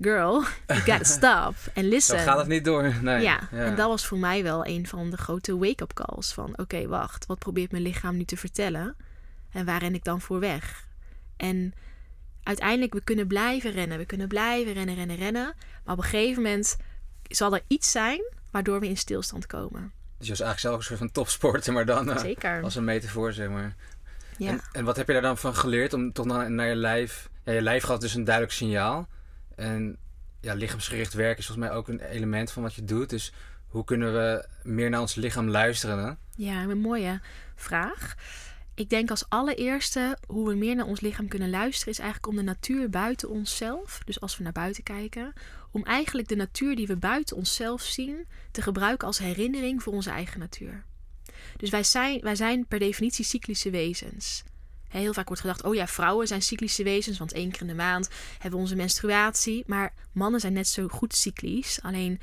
girl, 0.00 0.44
you 0.66 0.80
gotta 0.80 1.04
stop 1.18 1.54
and 1.74 1.86
listen. 1.86 2.18
Zo 2.18 2.24
gaat 2.24 2.38
het 2.38 2.48
niet 2.48 2.64
door. 2.64 2.94
Nee. 3.02 3.22
Ja, 3.22 3.48
ja, 3.52 3.58
en 3.58 3.76
dat 3.76 3.88
was 3.88 4.06
voor 4.06 4.18
mij 4.18 4.42
wel 4.42 4.66
een 4.66 4.86
van 4.86 5.10
de 5.10 5.16
grote 5.16 5.58
wake-up 5.58 5.92
calls. 5.92 6.32
Van, 6.32 6.50
oké, 6.50 6.60
okay, 6.60 6.88
wacht, 6.88 7.26
wat 7.26 7.38
probeert 7.38 7.70
mijn 7.70 7.82
lichaam 7.82 8.16
nu 8.16 8.24
te 8.24 8.36
vertellen? 8.36 8.96
En 9.50 9.64
waar 9.64 9.80
ren 9.80 9.94
ik 9.94 10.04
dan 10.04 10.20
voor 10.20 10.40
weg? 10.40 10.86
En 11.36 11.74
uiteindelijk, 12.42 12.94
we 12.94 13.00
kunnen 13.00 13.26
blijven 13.26 13.70
rennen. 13.70 13.98
We 13.98 14.06
kunnen 14.06 14.28
blijven 14.28 14.72
rennen, 14.72 14.94
rennen, 14.94 15.16
rennen. 15.16 15.54
Maar 15.84 15.94
op 15.94 16.02
een 16.02 16.08
gegeven 16.08 16.42
moment 16.42 16.76
zal 17.22 17.54
er 17.54 17.62
iets 17.66 17.90
zijn 17.90 18.20
waardoor 18.50 18.80
we 18.80 18.88
in 18.88 18.96
stilstand 18.96 19.46
komen. 19.46 19.92
Dus 20.18 20.26
je 20.26 20.32
was 20.32 20.40
eigenlijk 20.40 20.60
zelf 20.60 20.76
een 20.76 20.82
soort 20.82 20.98
van 20.98 21.10
topsporter, 21.10 21.72
maar 21.72 21.86
dan 21.86 22.08
uh, 22.08 22.16
Zeker. 22.16 22.62
als 22.62 22.74
een 22.74 22.84
metafoor, 22.84 23.32
zeg 23.32 23.48
maar. 23.48 23.74
Ja. 24.38 24.50
En, 24.50 24.60
en, 24.72 24.84
wat 24.84 24.96
heb 24.96 25.06
je 25.06 25.12
daar 25.12 25.22
dan 25.22 25.38
van 25.38 25.54
geleerd 25.54 25.92
om 25.92 26.12
toch 26.12 26.26
naar, 26.26 26.50
naar 26.50 26.68
je 26.68 26.74
lijf... 26.74 27.28
Ja, 27.44 27.52
je 27.52 27.62
lijf 27.62 27.84
gaf 27.84 27.98
dus 27.98 28.14
een 28.14 28.24
duidelijk 28.24 28.54
signaal. 28.54 29.08
En 29.56 29.98
ja, 30.40 30.54
lichaamsgericht 30.54 31.12
werk 31.12 31.38
is 31.38 31.46
volgens 31.46 31.66
mij 31.66 31.76
ook 31.76 31.88
een 31.88 32.00
element 32.00 32.50
van 32.50 32.62
wat 32.62 32.74
je 32.74 32.84
doet. 32.84 33.10
Dus 33.10 33.32
hoe 33.66 33.84
kunnen 33.84 34.12
we 34.12 34.46
meer 34.62 34.90
naar 34.90 35.00
ons 35.00 35.14
lichaam 35.14 35.48
luisteren? 35.48 36.18
Ja, 36.36 36.62
een 36.62 36.78
mooie 36.78 37.20
vraag. 37.54 38.14
Ik 38.74 38.88
denk 38.88 39.10
als 39.10 39.28
allereerste 39.28 40.18
hoe 40.26 40.48
we 40.48 40.54
meer 40.54 40.74
naar 40.74 40.86
ons 40.86 41.00
lichaam 41.00 41.28
kunnen 41.28 41.50
luisteren... 41.50 41.92
is 41.92 41.98
eigenlijk 41.98 42.28
om 42.28 42.36
de 42.36 42.42
natuur 42.42 42.90
buiten 42.90 43.28
onszelf, 43.28 44.00
dus 44.04 44.20
als 44.20 44.36
we 44.36 44.42
naar 44.42 44.52
buiten 44.52 44.82
kijken... 44.82 45.32
om 45.70 45.84
eigenlijk 45.84 46.28
de 46.28 46.36
natuur 46.36 46.76
die 46.76 46.86
we 46.86 46.96
buiten 46.96 47.36
onszelf 47.36 47.82
zien... 47.82 48.26
te 48.50 48.62
gebruiken 48.62 49.06
als 49.06 49.18
herinnering 49.18 49.82
voor 49.82 49.92
onze 49.92 50.10
eigen 50.10 50.38
natuur. 50.38 50.84
Dus 51.56 51.70
wij 51.70 51.82
zijn, 51.82 52.20
wij 52.20 52.36
zijn 52.36 52.66
per 52.66 52.78
definitie 52.78 53.24
cyclische 53.24 53.70
wezens... 53.70 54.44
Heel 55.00 55.12
vaak 55.12 55.26
wordt 55.26 55.42
gedacht, 55.42 55.62
oh 55.64 55.74
ja, 55.74 55.86
vrouwen 55.86 56.26
zijn 56.26 56.42
cyclische 56.42 56.82
wezens, 56.82 57.18
want 57.18 57.32
één 57.32 57.50
keer 57.50 57.60
in 57.60 57.66
de 57.66 57.74
maand 57.74 58.08
hebben 58.32 58.50
we 58.50 58.56
onze 58.56 58.76
menstruatie. 58.76 59.64
Maar 59.66 59.94
mannen 60.12 60.40
zijn 60.40 60.52
net 60.52 60.68
zo 60.68 60.88
goed 60.88 61.14
cyclisch, 61.14 61.82
alleen 61.82 62.20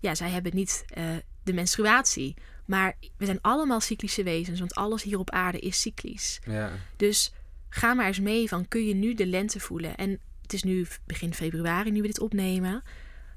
ja, 0.00 0.14
zij 0.14 0.30
hebben 0.30 0.54
niet 0.54 0.84
uh, 0.98 1.04
de 1.42 1.52
menstruatie. 1.52 2.34
Maar 2.64 2.96
we 3.16 3.24
zijn 3.24 3.38
allemaal 3.40 3.80
cyclische 3.80 4.22
wezens, 4.22 4.58
want 4.58 4.74
alles 4.74 5.02
hier 5.02 5.18
op 5.18 5.30
aarde 5.30 5.58
is 5.58 5.80
cyclisch. 5.80 6.40
Ja. 6.46 6.70
Dus 6.96 7.32
ga 7.68 7.94
maar 7.94 8.06
eens 8.06 8.20
mee 8.20 8.48
van, 8.48 8.68
kun 8.68 8.86
je 8.86 8.94
nu 8.94 9.14
de 9.14 9.26
lente 9.26 9.60
voelen? 9.60 9.96
En 9.96 10.18
het 10.42 10.52
is 10.52 10.62
nu 10.62 10.86
begin 11.06 11.34
februari, 11.34 11.90
nu 11.90 12.00
we 12.00 12.06
dit 12.06 12.20
opnemen. 12.20 12.82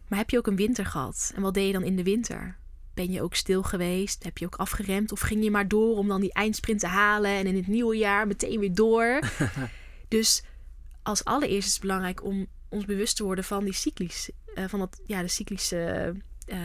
Maar 0.07 0.19
heb 0.19 0.29
je 0.29 0.37
ook 0.37 0.47
een 0.47 0.55
winter 0.55 0.85
gehad? 0.85 1.31
En 1.35 1.41
wat 1.41 1.53
deed 1.53 1.67
je 1.67 1.73
dan 1.73 1.83
in 1.83 1.95
de 1.95 2.03
winter? 2.03 2.57
Ben 2.93 3.11
je 3.11 3.21
ook 3.21 3.35
stil 3.35 3.63
geweest? 3.63 4.23
Heb 4.23 4.37
je 4.37 4.45
ook 4.45 4.55
afgeremd? 4.55 5.11
Of 5.11 5.19
ging 5.19 5.43
je 5.43 5.51
maar 5.51 5.67
door 5.67 5.97
om 5.97 6.07
dan 6.07 6.21
die 6.21 6.33
eindsprint 6.33 6.79
te 6.79 6.87
halen 6.87 7.31
en 7.31 7.45
in 7.45 7.55
het 7.55 7.67
nieuwe 7.67 7.97
jaar 7.97 8.27
meteen 8.27 8.59
weer 8.59 8.73
door? 8.73 9.19
dus 10.07 10.43
als 11.03 11.23
allereerst 11.23 11.67
is 11.67 11.73
het 11.73 11.81
belangrijk 11.81 12.23
om 12.23 12.47
ons 12.69 12.85
bewust 12.85 13.15
te 13.15 13.23
worden 13.23 13.43
van 13.43 13.63
die 13.63 13.73
cyclisch, 13.73 14.29
uh, 14.55 14.63
van 14.67 14.79
dat, 14.79 15.01
ja, 15.05 15.21
de 15.21 15.27
cyclische 15.27 16.13
uh, 16.47 16.57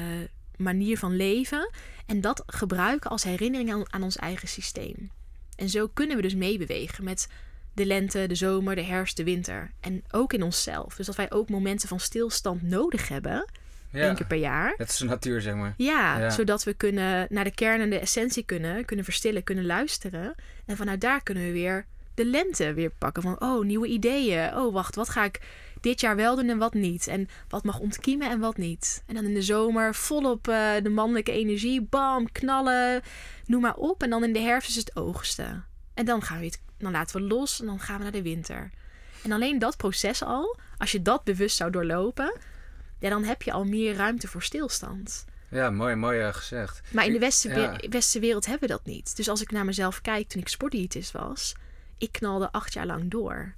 manier 0.57 0.99
van 0.99 1.17
leven. 1.17 1.71
En 2.07 2.21
dat 2.21 2.43
gebruiken 2.47 3.11
als 3.11 3.25
herinnering 3.25 3.73
aan, 3.73 3.93
aan 3.93 4.03
ons 4.03 4.17
eigen 4.17 4.49
systeem. 4.49 5.11
En 5.57 5.69
zo 5.69 5.89
kunnen 5.89 6.17
we 6.17 6.23
dus 6.23 6.35
meebewegen 6.35 7.05
met 7.05 7.29
de 7.75 7.87
lente, 7.87 8.27
de 8.27 8.35
zomer, 8.35 8.75
de 8.75 8.83
herfst, 8.83 9.17
de 9.17 9.25
winter. 9.25 9.71
En 9.81 10.05
ook 10.11 10.33
in 10.33 10.43
onszelf. 10.43 10.95
Dus 10.97 11.07
dat 11.07 11.17
wij 11.17 11.31
ook 11.31 11.49
momenten 11.49 11.89
van 11.89 12.01
stilstand 12.01 12.63
nodig 12.63 13.09
hebben 13.09 13.47
ja. 13.99 14.07
één 14.07 14.15
keer 14.15 14.27
per 14.27 14.39
jaar. 14.39 14.75
Het 14.77 14.89
is 14.89 14.97
de 14.97 15.05
natuur, 15.05 15.41
zeg 15.41 15.55
maar. 15.55 15.75
Ja, 15.77 16.19
ja, 16.19 16.31
zodat 16.31 16.65
we 16.65 16.75
kunnen 16.75 17.27
naar 17.31 17.45
de 17.45 17.55
kern 17.55 17.81
en 17.81 17.91
de 17.91 17.99
essentie 17.99 18.45
kunnen, 18.45 18.85
kunnen 18.85 19.05
verstillen, 19.05 19.45
kunnen 19.45 19.67
luisteren. 19.67 20.35
En 20.67 20.77
vanuit 20.77 21.01
daar 21.01 21.23
kunnen 21.23 21.45
we 21.45 21.53
weer 21.53 21.87
de 22.15 22.25
lente 22.25 22.73
weer 22.73 22.91
pakken. 22.91 23.23
Van, 23.23 23.41
oh, 23.41 23.65
nieuwe 23.65 23.87
ideeën. 23.87 24.57
Oh, 24.57 24.73
wacht, 24.73 24.95
wat 24.95 25.09
ga 25.09 25.25
ik 25.25 25.41
dit 25.81 26.01
jaar 26.01 26.17
wel 26.17 26.37
doen 26.37 26.49
en 26.49 26.59
wat 26.59 26.75
niet? 26.75 27.07
En 27.07 27.29
wat 27.49 27.65
mag 27.65 27.79
ontkiemen 27.79 28.31
en 28.31 28.41
wat 28.41 28.57
niet? 28.57 29.03
En 29.07 29.15
dan 29.15 29.25
in 29.25 29.35
de 29.35 29.43
zomer 29.43 29.95
volop 29.95 30.49
uh, 30.49 30.71
de 30.83 30.89
mannelijke 30.89 31.33
energie. 31.33 31.83
Bam, 31.83 32.33
knallen, 32.33 33.03
noem 33.47 33.61
maar 33.61 33.77
op. 33.77 34.03
En 34.03 34.11
dan 34.11 34.25
in 34.25 34.33
de 34.33 34.41
herfst 34.41 34.69
is 34.69 34.77
het 34.77 34.97
oogsten. 34.97 35.65
En 35.95 36.05
dan, 36.05 36.23
gaan 36.23 36.39
we 36.39 36.45
het, 36.45 36.61
dan 36.79 36.93
laten 36.93 37.21
we 37.21 37.27
los 37.27 37.61
en 37.61 37.67
dan 37.67 37.81
gaan 37.81 37.97
we 37.97 38.03
naar 38.03 38.13
de 38.13 38.23
winter. 38.23 38.71
En 39.23 39.33
alleen 39.33 39.59
dat 39.59 39.77
proces 39.77 40.23
al, 40.23 40.59
als 40.77 40.93
je 40.93 41.03
dat 41.03 41.25
bewust 41.25 41.57
zou 41.57 41.71
doorlopen 41.71 42.33
ja, 42.99 43.09
dan 43.09 43.25
heb 43.25 43.43
je 43.43 43.53
al 43.53 43.65
meer 43.65 43.95
ruimte 43.95 44.29
voor 44.29 44.43
stilstand. 44.43 45.25
Ja, 45.51 45.71
mooi, 45.71 45.95
mooi 45.95 46.21
uh, 46.21 46.35
gezegd. 46.35 46.81
Maar 46.91 47.07
in 47.07 47.13
de 47.13 47.19
westerse, 47.19 48.21
ja. 48.21 48.39
hebben 48.41 48.61
we 48.61 48.67
dat 48.67 48.85
niet. 48.85 49.17
Dus 49.17 49.29
als 49.29 49.43
ik 49.43 49.51
naar 49.51 49.65
mezelf 49.65 50.01
kijk 50.01 50.29
toen 50.29 50.41
ik 50.41 50.49
sportdiëtist 50.49 51.13
was, 51.13 51.55
ik 51.99 52.13
knalde 52.13 52.53
acht 52.53 52.73
jaar 52.73 52.87
lang 52.87 53.11
door. 53.11 53.55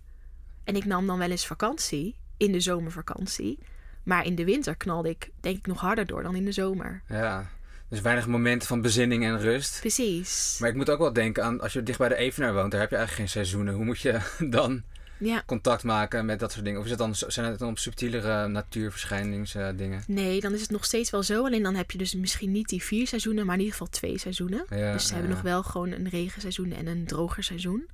En 0.65 0.77
ik 0.77 0.85
nam 0.85 1.07
dan 1.07 1.19
wel 1.19 1.31
eens 1.31 1.47
vakantie, 1.47 2.17
in 2.37 2.53
de 2.53 2.61
zomervakantie. 2.61 3.59
Maar 4.03 4.25
in 4.25 4.35
de 4.35 4.45
winter 4.45 4.77
knalde 4.77 5.09
ik, 5.09 5.31
denk 5.41 5.57
ik, 5.57 5.67
nog 5.67 5.81
harder 5.81 6.07
door 6.07 6.23
dan 6.23 6.35
in 6.35 6.45
de 6.45 6.53
zomer. 6.53 7.03
Ja, 7.09 7.51
dus 7.89 8.01
weinig 8.01 8.27
momenten 8.27 8.69
van 8.69 8.81
bezinning 8.81 9.25
en 9.25 9.41
rust. 9.41 9.81
Precies. 9.81 10.57
Maar 10.61 10.69
ik 10.69 10.75
moet 10.75 10.91
ook 10.91 10.99
wel 10.99 11.13
denken 11.13 11.45
aan, 11.45 11.61
als 11.61 11.73
je 11.73 11.83
dicht 11.83 11.99
bij 11.99 12.09
de 12.09 12.15
Evenaar 12.15 12.55
woont, 12.55 12.71
daar 12.71 12.81
heb 12.81 12.91
je 12.91 12.97
eigenlijk 12.97 13.29
geen 13.29 13.43
seizoenen. 13.43 13.75
Hoe 13.75 13.85
moet 13.85 14.01
je 14.01 14.21
dan 14.57 14.83
Ja. 15.21 15.43
contact 15.47 15.83
maken 15.85 16.25
met 16.27 16.39
dat 16.41 16.53
soort 16.53 16.65
dingen? 16.65 16.79
Of 16.79 16.85
is 16.85 16.91
het 16.91 16.99
dan, 17.01 17.15
zijn 17.15 17.51
het 17.51 17.59
dan 17.59 17.69
op 17.69 17.79
subtielere 17.79 18.49
natuurverschijningsdingen? 18.49 20.03
Nee, 20.07 20.41
dan 20.41 20.53
is 20.55 20.61
het 20.61 20.71
nog 20.71 20.85
steeds 20.85 21.11
wel 21.11 21.23
zo. 21.23 21.45
Alleen 21.45 21.63
dan 21.63 21.75
heb 21.75 21.91
je 21.91 21.99
dus 21.99 22.15
misschien 22.15 22.53
niet 22.53 22.69
die 22.69 22.83
vier 22.83 23.07
seizoenen, 23.07 23.45
maar 23.47 23.55
in 23.55 23.61
ieder 23.61 23.77
geval 23.77 23.93
twee 23.93 24.19
seizoenen. 24.19 24.65
Ja, 24.71 24.93
dus 24.93 25.03
ze 25.03 25.09
ja, 25.09 25.15
hebben 25.15 25.35
nog 25.35 25.43
wel 25.43 25.63
gewoon 25.63 25.91
een 25.91 26.09
regenseizoen 26.09 26.73
en 26.73 26.87
een 26.87 27.05
droger 27.07 27.45
seizoen. 27.45 27.89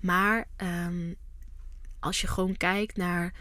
Maar 0.00 0.44
ehm, 0.56 1.12
als 2.00 2.20
je 2.20 2.26
gewoon 2.26 2.56
kijkt 2.56 2.96
naar 2.96 3.32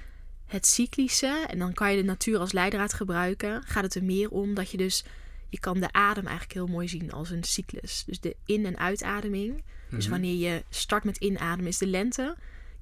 het 0.45 0.65
cyclische, 0.65 1.45
en 1.47 1.59
dan 1.59 1.73
kan 1.73 1.91
je 1.91 1.97
de 1.97 2.03
natuur 2.07 2.39
als 2.39 2.51
leidraad 2.51 2.93
gebruiken, 2.93 3.63
gaat 3.65 3.83
het 3.83 3.95
er 3.95 4.03
meer 4.03 4.29
om 4.29 4.53
dat 4.53 4.71
je 4.71 4.77
dus, 4.77 5.03
je 5.49 5.59
kan 5.59 5.79
de 5.79 5.91
adem 5.91 6.23
eigenlijk 6.25 6.53
heel 6.53 6.67
mooi 6.67 6.87
zien 6.87 7.11
als 7.11 7.29
een 7.29 7.43
cyclus. 7.43 8.03
Dus 8.05 8.19
de 8.19 8.35
in- 8.45 8.65
en 8.65 8.77
uitademing. 8.77 9.63
Dus 9.89 10.07
wanneer 10.07 10.35
je 10.35 10.63
start 10.69 11.03
met 11.03 11.17
inademen 11.17 11.67
is 11.67 11.77
de 11.77 11.87
lente, 11.87 12.35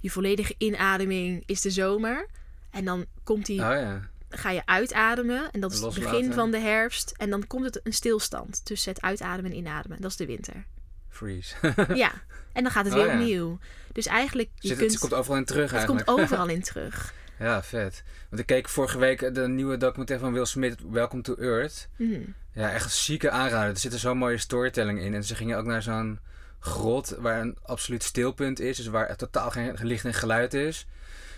je 0.05 0.11
volledige 0.11 0.55
inademing 0.57 1.43
is 1.45 1.61
de 1.61 1.69
zomer. 1.71 2.27
En 2.71 2.85
dan 2.85 3.05
komt 3.23 3.45
die 3.45 3.59
Oh 3.61 3.69
ja. 3.69 4.01
ga 4.29 4.49
je 4.51 4.65
uitademen. 4.65 5.51
En 5.51 5.59
dat 5.59 5.71
is 5.71 5.79
het 5.79 5.93
begin 5.93 6.33
van 6.33 6.51
de 6.51 6.59
herfst. 6.59 7.13
En 7.17 7.29
dan 7.29 7.47
komt 7.47 7.65
het 7.65 7.79
een 7.83 7.93
stilstand 7.93 8.65
tussen 8.65 8.93
het 8.93 9.01
uitademen 9.01 9.51
en 9.51 9.57
inademen. 9.57 10.01
Dat 10.01 10.11
is 10.11 10.17
de 10.17 10.25
winter. 10.25 10.65
Freeze. 11.09 11.55
ja, 11.93 12.11
en 12.53 12.63
dan 12.63 12.71
gaat 12.71 12.85
het 12.85 12.93
Oh, 12.93 12.99
weer 12.99 13.07
ja. 13.11 13.19
opnieuw. 13.19 13.59
Dus 13.91 14.05
eigenlijk, 14.05 14.49
je 14.55 14.67
Zit, 14.67 14.77
kunt, 14.77 14.91
het 14.91 14.99
komt 14.99 15.13
overal 15.13 15.37
in 15.37 15.45
terug 15.45 15.69
het 15.71 15.79
eigenlijk. 15.79 16.05
komt 16.05 16.19
overal 16.21 16.47
in 16.47 16.61
terug. 16.61 17.13
Ja, 17.39 17.63
vet. 17.63 18.03
Want 18.29 18.41
ik 18.41 18.47
keek 18.47 18.69
vorige 18.69 18.97
week 18.97 19.33
de 19.35 19.47
nieuwe 19.47 19.77
documentaire 19.77 20.25
van 20.25 20.33
Will 20.33 20.45
Smith, 20.45 20.75
Welcome 20.89 21.21
to 21.21 21.35
Earth. 21.35 21.87
Mhm. 21.95 22.21
Ja, 22.51 22.71
echt 22.71 22.83
een 22.85 22.89
zieke 22.91 23.29
aanrader. 23.29 23.69
Er 23.69 23.77
zit 23.77 23.93
er 23.93 23.99
zo'n 23.99 24.17
mooie 24.17 24.37
storytelling 24.37 24.99
in. 24.99 25.13
En 25.13 25.23
ze 25.23 25.35
gingen 25.35 25.57
ook 25.57 25.65
naar 25.65 25.81
zo'n 25.81 26.19
grot 26.65 27.15
waar 27.19 27.41
een 27.41 27.57
absoluut 27.61 28.03
stilpunt 28.03 28.59
is. 28.59 28.77
Dus 28.77 28.87
waar 28.87 29.15
totaal 29.15 29.51
geen 29.51 29.75
licht 29.81 30.05
en 30.05 30.13
geluid 30.13 30.53
is. 30.53 30.87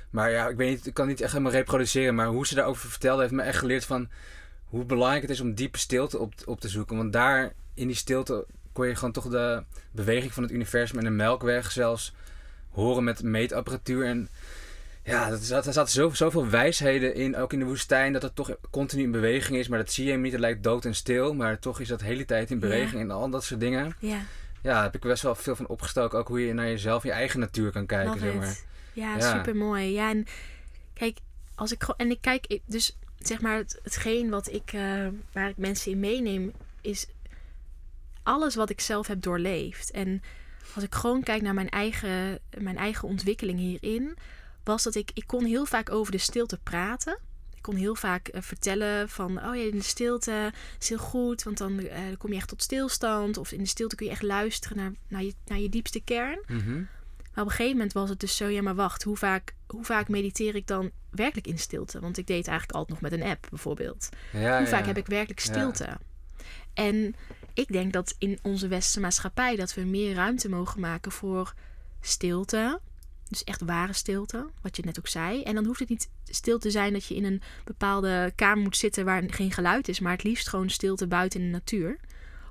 Maar 0.10 0.32
ja, 0.32 0.48
ik 0.48 0.58
weet 0.58 0.70
niet, 0.70 0.88
ik 0.88 0.94
kan 0.94 1.08
niet 1.08 1.22
echt 1.22 1.32
helemaal 1.32 1.54
reproduceren. 1.54 2.16
Maar 2.16 2.28
hoe 2.28 2.48
ze 2.48 2.56
daarover 2.56 2.90
vertelde 2.90 3.22
heeft 3.22 3.34
me 3.34 3.42
echt 3.42 3.60
geleerd 3.60 3.86
van 3.86 4.10
hoe 4.66 4.86
belangrijk 4.86 5.22
het 5.22 5.32
is 5.32 5.40
om 5.40 5.54
diepe 5.54 5.78
stilte 5.78 6.20
op, 6.20 6.34
op 6.46 6.60
te 6.60 6.70
zoeken. 6.70 6.98
Want 6.98 7.14
daar 7.14 7.54
in 7.74 7.88
die 7.88 7.96
stilte 7.96 8.46
kon 8.72 8.88
je 8.88 8.96
gewoon 8.96 9.12
toch 9.12 9.30
de 9.30 9.64
beweging 9.92 10.34
van 10.34 10.44
het 10.44 10.52
universum 10.52 10.98
en 10.98 11.04
de 11.04 11.10
melkweg 11.10 11.72
zelfs 11.72 12.14
horen 12.70 13.04
met 13.04 13.24
meetapparatuur. 13.24 14.06
En 14.06 14.30
ja, 15.04 15.30
er 15.30 15.38
zaten, 15.38 15.68
er 15.68 15.74
zaten 15.74 15.94
zo, 15.94 16.10
zoveel 16.10 16.50
wijsheden 16.50 17.16
in, 17.16 17.36
ook 17.36 17.54
in 17.54 17.60
de 17.60 17.66
woestijn, 17.66 18.14
dat 18.14 18.22
het 18.22 18.36
toch 18.36 18.58
continu 18.70 19.04
in 19.04 19.12
beweging 19.12 19.58
is. 19.58 19.68
Maar 19.68 19.80
dat 19.80 19.92
zie 19.92 20.06
je 20.06 20.12
hem 20.12 20.22
niet, 20.22 20.32
het 20.32 20.42
lijkt 20.42 20.64
dood 20.64 20.86
en 20.86 20.96
stil. 20.96 21.34
Maar 21.34 21.60
toch 21.60 21.80
is 21.80 21.88
dat 21.88 22.00
de 22.00 22.06
hele 22.06 22.26
tijd 22.26 22.52
in 22.52 22.60
beweging 22.60 23.02
en 23.02 23.12
al 23.12 23.30
dat 23.30 23.44
soort 23.44 23.60
dingen. 23.60 23.96
Ja, 24.00 24.20
Ja, 24.68 24.74
daar 24.74 24.84
heb 24.84 24.96
ik 24.96 25.02
best 25.02 25.24
wel 25.24 25.36
veel 25.36 25.56
van 25.56 25.68
opgestoken. 25.68 26.20
Ook 26.20 26.28
hoe 26.28 26.46
je 26.46 26.54
naar 26.54 26.68
jezelf, 26.68 27.04
je 27.04 27.12
eigen 27.12 27.40
natuur 27.40 27.72
kan 27.72 27.86
kijken, 27.86 28.12
zeg 28.20 28.34
maar. 28.40 28.58
Ja. 28.94 29.18
super 29.38 29.56
mooi. 29.56 29.92
Ja, 29.92 30.10
en 30.10 30.26
kijk, 30.94 31.18
als 31.56 31.72
ik 31.72 31.82
gewoon. 31.82 31.98
En 31.98 32.10
ik 32.12 32.22
kijk, 32.22 32.48
ik- 32.48 32.62
dus 32.66 32.98
zeg 33.20 33.42
maar, 33.42 33.58
het, 33.58 33.80
hetgeen 33.84 34.30
wat 34.30 34.52
ik, 34.52 34.74
eh, 34.74 35.08
waar 35.32 35.50
ik 35.50 35.58
mensen 35.58 35.92
in 35.92 36.00
meeneem, 36.00 36.52
is 36.82 37.08
alles 38.24 38.56
wat 38.56 38.70
ik 38.70 38.82
zelf 38.82 39.08
heb 39.08 39.22
doorleefd. 39.22 39.92
En 39.92 40.22
als 40.76 40.84
ik 40.84 40.96
gewoon 40.96 41.24
kijk 41.24 41.42
naar 41.42 41.54
mijn 41.54 41.70
eigen, 41.70 42.40
mijn 42.58 42.78
eigen 42.78 43.08
ontwikkeling 43.08 43.60
hierin, 43.60 44.18
was 44.64 44.84
dat 44.84 44.96
ik, 44.96 45.12
ik 45.14 45.24
kon 45.28 45.46
heel 45.46 45.66
vaak 45.66 45.92
over 45.92 46.12
de 46.12 46.18
stilte 46.18 46.58
praten. 46.64 47.18
Ik 47.58 47.64
kon 47.64 47.76
heel 47.76 47.96
vaak 47.96 48.28
eh, 48.28 48.42
vertellen 48.42 49.10
van, 49.10 49.30
oh 49.46 49.56
ja, 49.56 49.62
in 49.64 49.78
de 49.78 49.84
stilte 49.84 50.54
is 50.80 50.90
heel 50.90 50.98
goed, 50.98 51.44
want 51.44 51.58
dan 51.58 51.80
eh, 51.80 52.02
kom 52.18 52.32
je 52.32 52.36
echt 52.38 52.48
tot 52.48 52.62
stilstand. 52.62 53.38
Of 53.38 53.52
in 53.52 53.60
de 53.60 53.66
stilte 53.66 53.96
kun 53.96 54.06
je 54.06 54.12
echt 54.12 54.22
luisteren 54.22 54.78
naar, 54.78 54.92
naar, 55.08 55.24
je, 55.24 55.34
naar 55.46 55.60
je 55.60 55.70
diepste 55.70 56.00
kern. 56.00 56.40
Mhm. 56.48 56.76
Maar 57.34 57.46
op 57.46 57.52
een 57.52 57.58
gegeven 57.58 57.78
moment 57.78 57.94
was 57.94 58.10
het 58.10 58.20
dus 58.20 58.36
zo, 58.38 58.48
ja, 58.48 58.62
maar 58.62 58.76
wacht, 58.76 59.04
hoe 59.04 59.18
vaak, 59.18 59.54
hoe 59.68 59.84
vaak 59.86 60.08
mediteer 60.08 60.56
ik 60.56 60.68
dan 60.68 60.92
werkelijk 61.10 61.48
in 61.48 61.60
stilte? 61.60 62.00
Want 62.00 62.18
ik 62.18 62.28
deed 62.28 62.38
het 62.38 62.48
eigenlijk 62.48 62.78
altijd 62.78 63.02
nog 63.02 63.12
met 63.12 63.20
een 63.20 63.28
app, 63.28 63.48
bijvoorbeeld. 63.50 64.10
Ja, 64.34 64.58
hoe 64.58 64.68
vaak 64.68 64.82
ja. 64.82 64.88
heb 64.88 64.98
ik 64.98 65.08
werkelijk 65.08 65.40
Ja. 65.40 65.54
stilte? 65.54 65.98
En 66.74 67.16
ik 67.54 67.72
denk 67.72 67.94
dat 67.94 68.16
in 68.18 68.40
onze 68.42 68.68
westerse 68.68 69.00
maatschappij 69.00 69.56
dat 69.56 69.74
we 69.74 69.82
meer 69.82 70.14
ruimte 70.14 70.50
mogen 70.50 70.80
maken 70.80 71.12
voor 71.12 71.54
stilte. 72.02 72.80
Dus 73.30 73.44
echt 73.44 73.62
ware 73.62 73.94
stilte, 73.94 74.50
wat 74.62 74.76
je 74.76 74.84
net 74.86 75.00
ook 75.00 75.08
zei. 75.08 75.44
En 75.44 75.56
dan 75.56 75.66
hoeft 75.66 75.80
het 75.80 75.90
niet 75.90 76.10
stil 76.24 76.60
te 76.60 76.72
zijn 76.72 76.94
dat 76.94 77.06
je 77.06 77.16
in 77.16 77.26
een 77.26 77.42
bepaalde 77.64 78.32
kamer 78.36 78.64
moet 78.64 78.78
zitten 78.78 79.06
waar 79.06 79.24
geen 79.28 79.52
geluid 79.52 79.88
is, 79.88 80.00
maar 80.00 80.12
het 80.12 80.24
liefst 80.24 80.50
gewoon 80.50 80.70
stilte 80.70 81.08
buiten 81.08 81.40
in 81.40 81.46
de 81.46 81.52
natuur. 81.52 81.98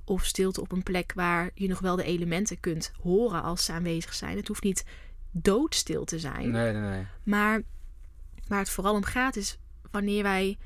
Of 0.05 0.25
stilte 0.25 0.61
op 0.61 0.73
een 0.73 0.83
plek 0.83 1.13
waar 1.15 1.51
je 1.55 1.69
nog 1.69 1.79
wel 1.79 1.97
de 1.97 2.05
elementen 2.05 2.61
kunt 2.61 2.93
horen 3.03 3.43
als 3.43 3.65
ze 3.65 3.73
aanwezig 3.73 4.15
zijn. 4.15 4.37
Het 4.37 4.49
hoeft 4.49 4.63
niet 4.63 4.85
doodstil 5.31 6.05
te 6.05 6.19
zijn. 6.19 6.51
Nee, 6.51 6.73
nee, 6.73 6.91
nee. 6.91 7.07
Maar 7.23 7.63
waar 8.47 8.59
het 8.59 8.71
vooral 8.71 8.95
om 8.95 9.05
gaat 9.05 9.37
is 9.37 9.59
wanneer 9.91 10.23
wij 10.23 10.59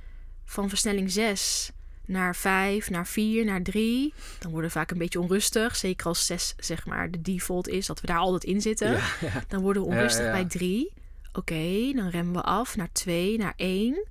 van 0.45 0.69
versnelling 0.69 1.11
6 1.11 1.73
naar 2.11 2.37
5, 2.37 2.91
naar 2.91 3.07
4, 3.07 3.45
naar 3.45 3.63
3, 3.63 4.15
dan 4.39 4.51
worden 4.51 4.71
we 4.71 4.77
vaak 4.77 4.91
een 4.91 4.99
beetje 4.99 5.21
onrustig. 5.21 5.77
Zeker 5.77 6.07
als 6.07 6.27
6 6.27 6.55
zeg 6.59 6.87
maar 6.87 7.11
de 7.11 7.23
default 7.23 7.69
is, 7.69 7.87
dat 7.87 8.01
we 8.01 8.07
daar 8.07 8.19
altijd 8.19 8.45
in 8.45 8.61
zitten. 8.61 8.91
Ja, 8.91 9.09
ja. 9.21 9.45
Dan 9.49 9.63
worden 9.63 9.83
we 9.83 9.89
onrustig 9.89 10.25
ja. 10.25 10.31
bij 10.31 10.45
3. 10.45 10.93
Oké, 11.33 11.93
dan 11.95 12.09
remmen 12.09 12.35
we 12.35 12.43
af 12.43 12.77
naar 12.77 12.93
2, 12.93 13.39
naar 13.39 13.53
1. 13.57 14.07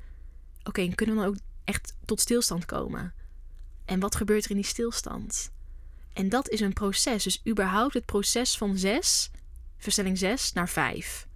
Oké, 0.64 0.82
en 0.82 0.96
kunnen 0.96 1.16
we 1.16 1.22
dan 1.22 1.30
ook 1.30 1.40
echt 1.64 1.94
tot 2.06 2.20
stilstand 2.20 2.66
komen? 2.66 3.14
En 3.86 4.00
wat 4.00 4.16
gebeurt 4.16 4.44
er 4.44 4.50
in 4.50 4.56
die 4.56 4.66
stilstand? 4.66 5.52
En 6.14 6.30
dat 6.30 6.50
is 6.50 6.60
een 6.60 6.74
proces. 6.74 7.24
Dus 7.24 7.42
überhaupt 7.48 7.94
het 7.94 8.06
proces 8.06 8.58
van 8.58 8.78
6, 8.78 9.32
versnelling 9.78 10.18
6, 10.18 10.54
naar 10.54 10.70
5. 10.70 11.28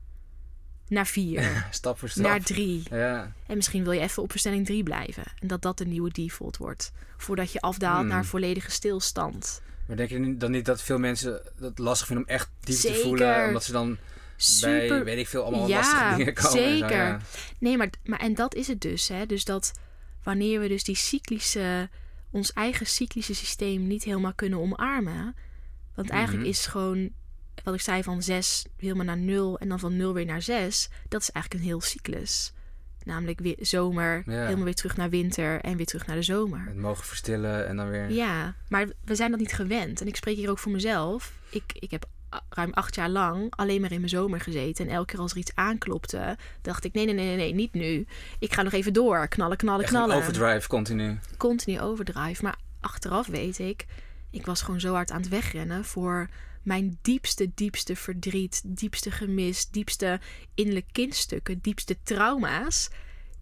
Naar 0.87 1.07
4, 1.07 1.65
Stap 1.71 1.99
voor 1.99 2.09
stap. 2.09 2.23
naar 2.23 2.41
3. 2.41 2.83
Ja. 2.89 3.33
En 3.47 3.55
misschien 3.55 3.83
wil 3.83 3.91
je 3.91 3.99
even 3.99 4.23
op 4.23 4.31
versnelling 4.31 4.65
3 4.65 4.83
blijven. 4.83 5.23
En 5.39 5.47
dat 5.47 5.61
dat 5.61 5.77
de 5.77 5.85
nieuwe 5.85 6.11
default 6.11 6.57
wordt. 6.57 6.91
Voordat 7.17 7.51
je 7.51 7.61
afdaalt 7.61 7.99
Hmm. 7.99 8.07
naar 8.07 8.25
volledige 8.25 8.71
stilstand. 8.71 9.61
Maar 9.87 9.97
denk 9.97 10.09
je 10.09 10.37
dan 10.37 10.51
niet 10.51 10.65
dat 10.65 10.81
veel 10.81 10.99
mensen 10.99 11.41
het 11.59 11.77
lastig 11.79 12.07
vinden 12.07 12.25
om 12.25 12.31
echt 12.31 12.49
diep 12.59 12.75
Zeker. 12.75 12.97
te 12.97 13.03
voelen? 13.07 13.47
Omdat 13.47 13.63
ze 13.63 13.71
dan 13.71 13.97
bij, 14.61 15.03
weet 15.03 15.17
ik 15.17 15.27
veel, 15.27 15.43
allemaal 15.43 15.67
Ja, 15.67 15.77
lastige 15.77 16.15
dingen 16.17 16.33
komen. 16.33 16.51
en 16.51 16.57
zo, 16.57 16.67
zeker. 16.77 16.97
ja. 16.97 17.19
Nee, 17.59 17.77
maar, 17.77 17.89
maar 18.03 18.19
en 18.19 18.33
dat 18.33 18.55
is 18.55 18.67
het 18.67 18.81
dus. 18.81 19.07
Hè? 19.07 19.25
Dus 19.25 19.43
dat 19.45 19.71
wanneer 20.23 20.59
we 20.59 20.67
dus 20.67 20.83
die 20.83 20.95
cyclische, 20.95 21.89
ons 22.31 22.53
eigen 22.53 22.85
cyclische 22.85 23.35
systeem 23.35 23.87
niet 23.87 24.03
helemaal 24.03 24.33
kunnen 24.33 24.59
omarmen. 24.59 25.35
Want 25.95 26.09
eigenlijk 26.09 26.41
Mhm. 26.43 26.51
is 26.51 26.65
gewoon, 26.65 27.09
wat 27.63 27.73
ik 27.73 27.81
zei, 27.81 28.03
van 28.03 28.21
6 28.23 28.65
helemaal 28.77 29.05
naar 29.05 29.17
0 29.17 29.59
en 29.59 29.69
dan 29.69 29.79
van 29.79 29.97
0 29.97 30.13
weer 30.13 30.25
naar 30.25 30.41
6. 30.41 30.89
Dat 31.09 31.21
is 31.21 31.31
eigenlijk 31.31 31.63
een 31.63 31.69
heel 31.69 31.81
cyclus. 31.81 32.53
Namelijk 33.03 33.39
weer 33.39 33.55
zomer, 33.59 34.23
Ja. 34.25 34.43
helemaal 34.43 34.63
weer 34.63 34.75
terug 34.75 34.97
naar 34.97 35.09
winter 35.09 35.61
en 35.61 35.77
weer 35.77 35.85
terug 35.85 36.05
naar 36.07 36.15
de 36.15 36.21
zomer. 36.23 36.65
Het 36.65 36.75
mogen 36.77 37.05
verstillen 37.05 37.67
en 37.67 37.75
dan 37.77 37.89
weer... 37.89 38.09
Ja, 38.11 38.55
maar 38.69 38.87
we 39.05 39.15
zijn 39.15 39.31
dat 39.31 39.39
niet 39.39 39.53
gewend. 39.53 40.01
En 40.01 40.07
ik 40.07 40.15
spreek 40.15 40.35
hier 40.35 40.49
ook 40.49 40.59
voor 40.59 40.71
mezelf. 40.71 41.33
Ik, 41.49 41.63
ik 41.79 41.91
heb 41.91 42.05
ruim 42.49 42.71
acht 42.73 42.95
jaar 42.95 43.09
lang 43.09 43.47
alleen 43.55 43.81
maar 43.81 43.91
in 43.91 43.97
mijn 43.97 44.09
zomer 44.09 44.41
gezeten. 44.41 44.87
En 44.87 44.93
elke 44.93 45.11
keer 45.11 45.19
als 45.19 45.31
er 45.31 45.37
iets 45.37 45.55
aanklopte, 45.55 46.37
dacht 46.61 46.83
ik: 46.85 46.93
nee, 46.93 47.05
nee, 47.05 47.13
nee, 47.13 47.25
nee, 47.25 47.35
nee, 47.35 47.53
niet 47.53 47.73
nu. 47.73 48.05
Ik 48.39 48.53
ga 48.53 48.61
nog 48.61 48.73
even 48.73 48.93
door. 48.93 49.27
Knallen, 49.27 49.57
knallen, 49.57 49.81
Echt 49.83 49.89
knallen. 49.91 50.15
overdrive 50.15 50.67
continu. 50.67 51.19
Continu 51.37 51.79
overdrive. 51.81 52.43
Maar 52.43 52.55
achteraf 52.79 53.27
weet 53.27 53.59
ik, 53.59 53.85
ik 54.29 54.45
was 54.45 54.61
gewoon 54.61 54.79
zo 54.79 54.93
hard 54.93 55.11
aan 55.11 55.19
het 55.21 55.29
wegrennen 55.29 55.85
voor 55.85 56.29
mijn 56.63 56.99
diepste, 57.01 57.51
diepste 57.55 57.95
verdriet, 57.95 58.61
diepste 58.65 59.11
gemis, 59.11 59.69
diepste 59.69 60.19
innerlijke 60.55 60.91
kindstukken, 60.91 61.59
diepste 61.61 61.97
trauma's, 62.03 62.89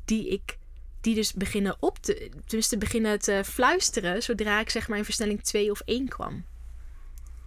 die 0.06 0.28
ik, 0.28 0.58
die 1.02 1.16
dus 1.16 1.34
beginnen 1.34 1.76
op 1.80 1.98
te, 1.98 2.30
tenminste 2.46 2.78
beginnen 2.78 3.20
te 3.20 3.42
fluisteren 3.46 4.24
zodra 4.24 4.60
ik 4.60 4.70
zeg 4.70 4.88
maar 4.88 4.98
in 4.98 5.06
versnelling 5.06 5.44
2 5.44 5.72
of 5.72 5.80
1 5.80 6.08
kwam. 6.08 6.46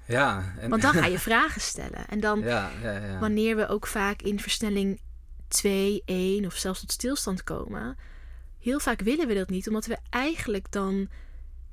Ja. 0.07 0.55
En, 0.59 0.71
Want 0.71 0.83
dan 0.83 0.93
ga 0.93 1.07
je 1.07 1.19
vragen 1.31 1.61
stellen. 1.61 2.09
En 2.09 2.21
dan, 2.21 2.41
ja, 2.41 2.71
ja, 2.83 2.93
ja. 2.93 3.19
wanneer 3.19 3.57
we 3.57 3.69
ook 3.69 3.87
vaak 3.87 4.23
in 4.23 4.41
versnelling 4.41 5.01
2, 5.49 6.03
1 6.05 6.47
of 6.47 6.55
zelfs 6.55 6.81
tot 6.81 6.93
stilstand 6.93 7.45
komen, 7.45 7.97
heel 8.61 8.81
vaak 8.81 9.01
willen 9.01 9.27
we 9.27 9.35
dat 9.35 9.49
niet, 9.49 9.69
omdat 9.69 9.87
we 9.87 9.99
eigenlijk 10.11 10.73
dan, 10.73 11.09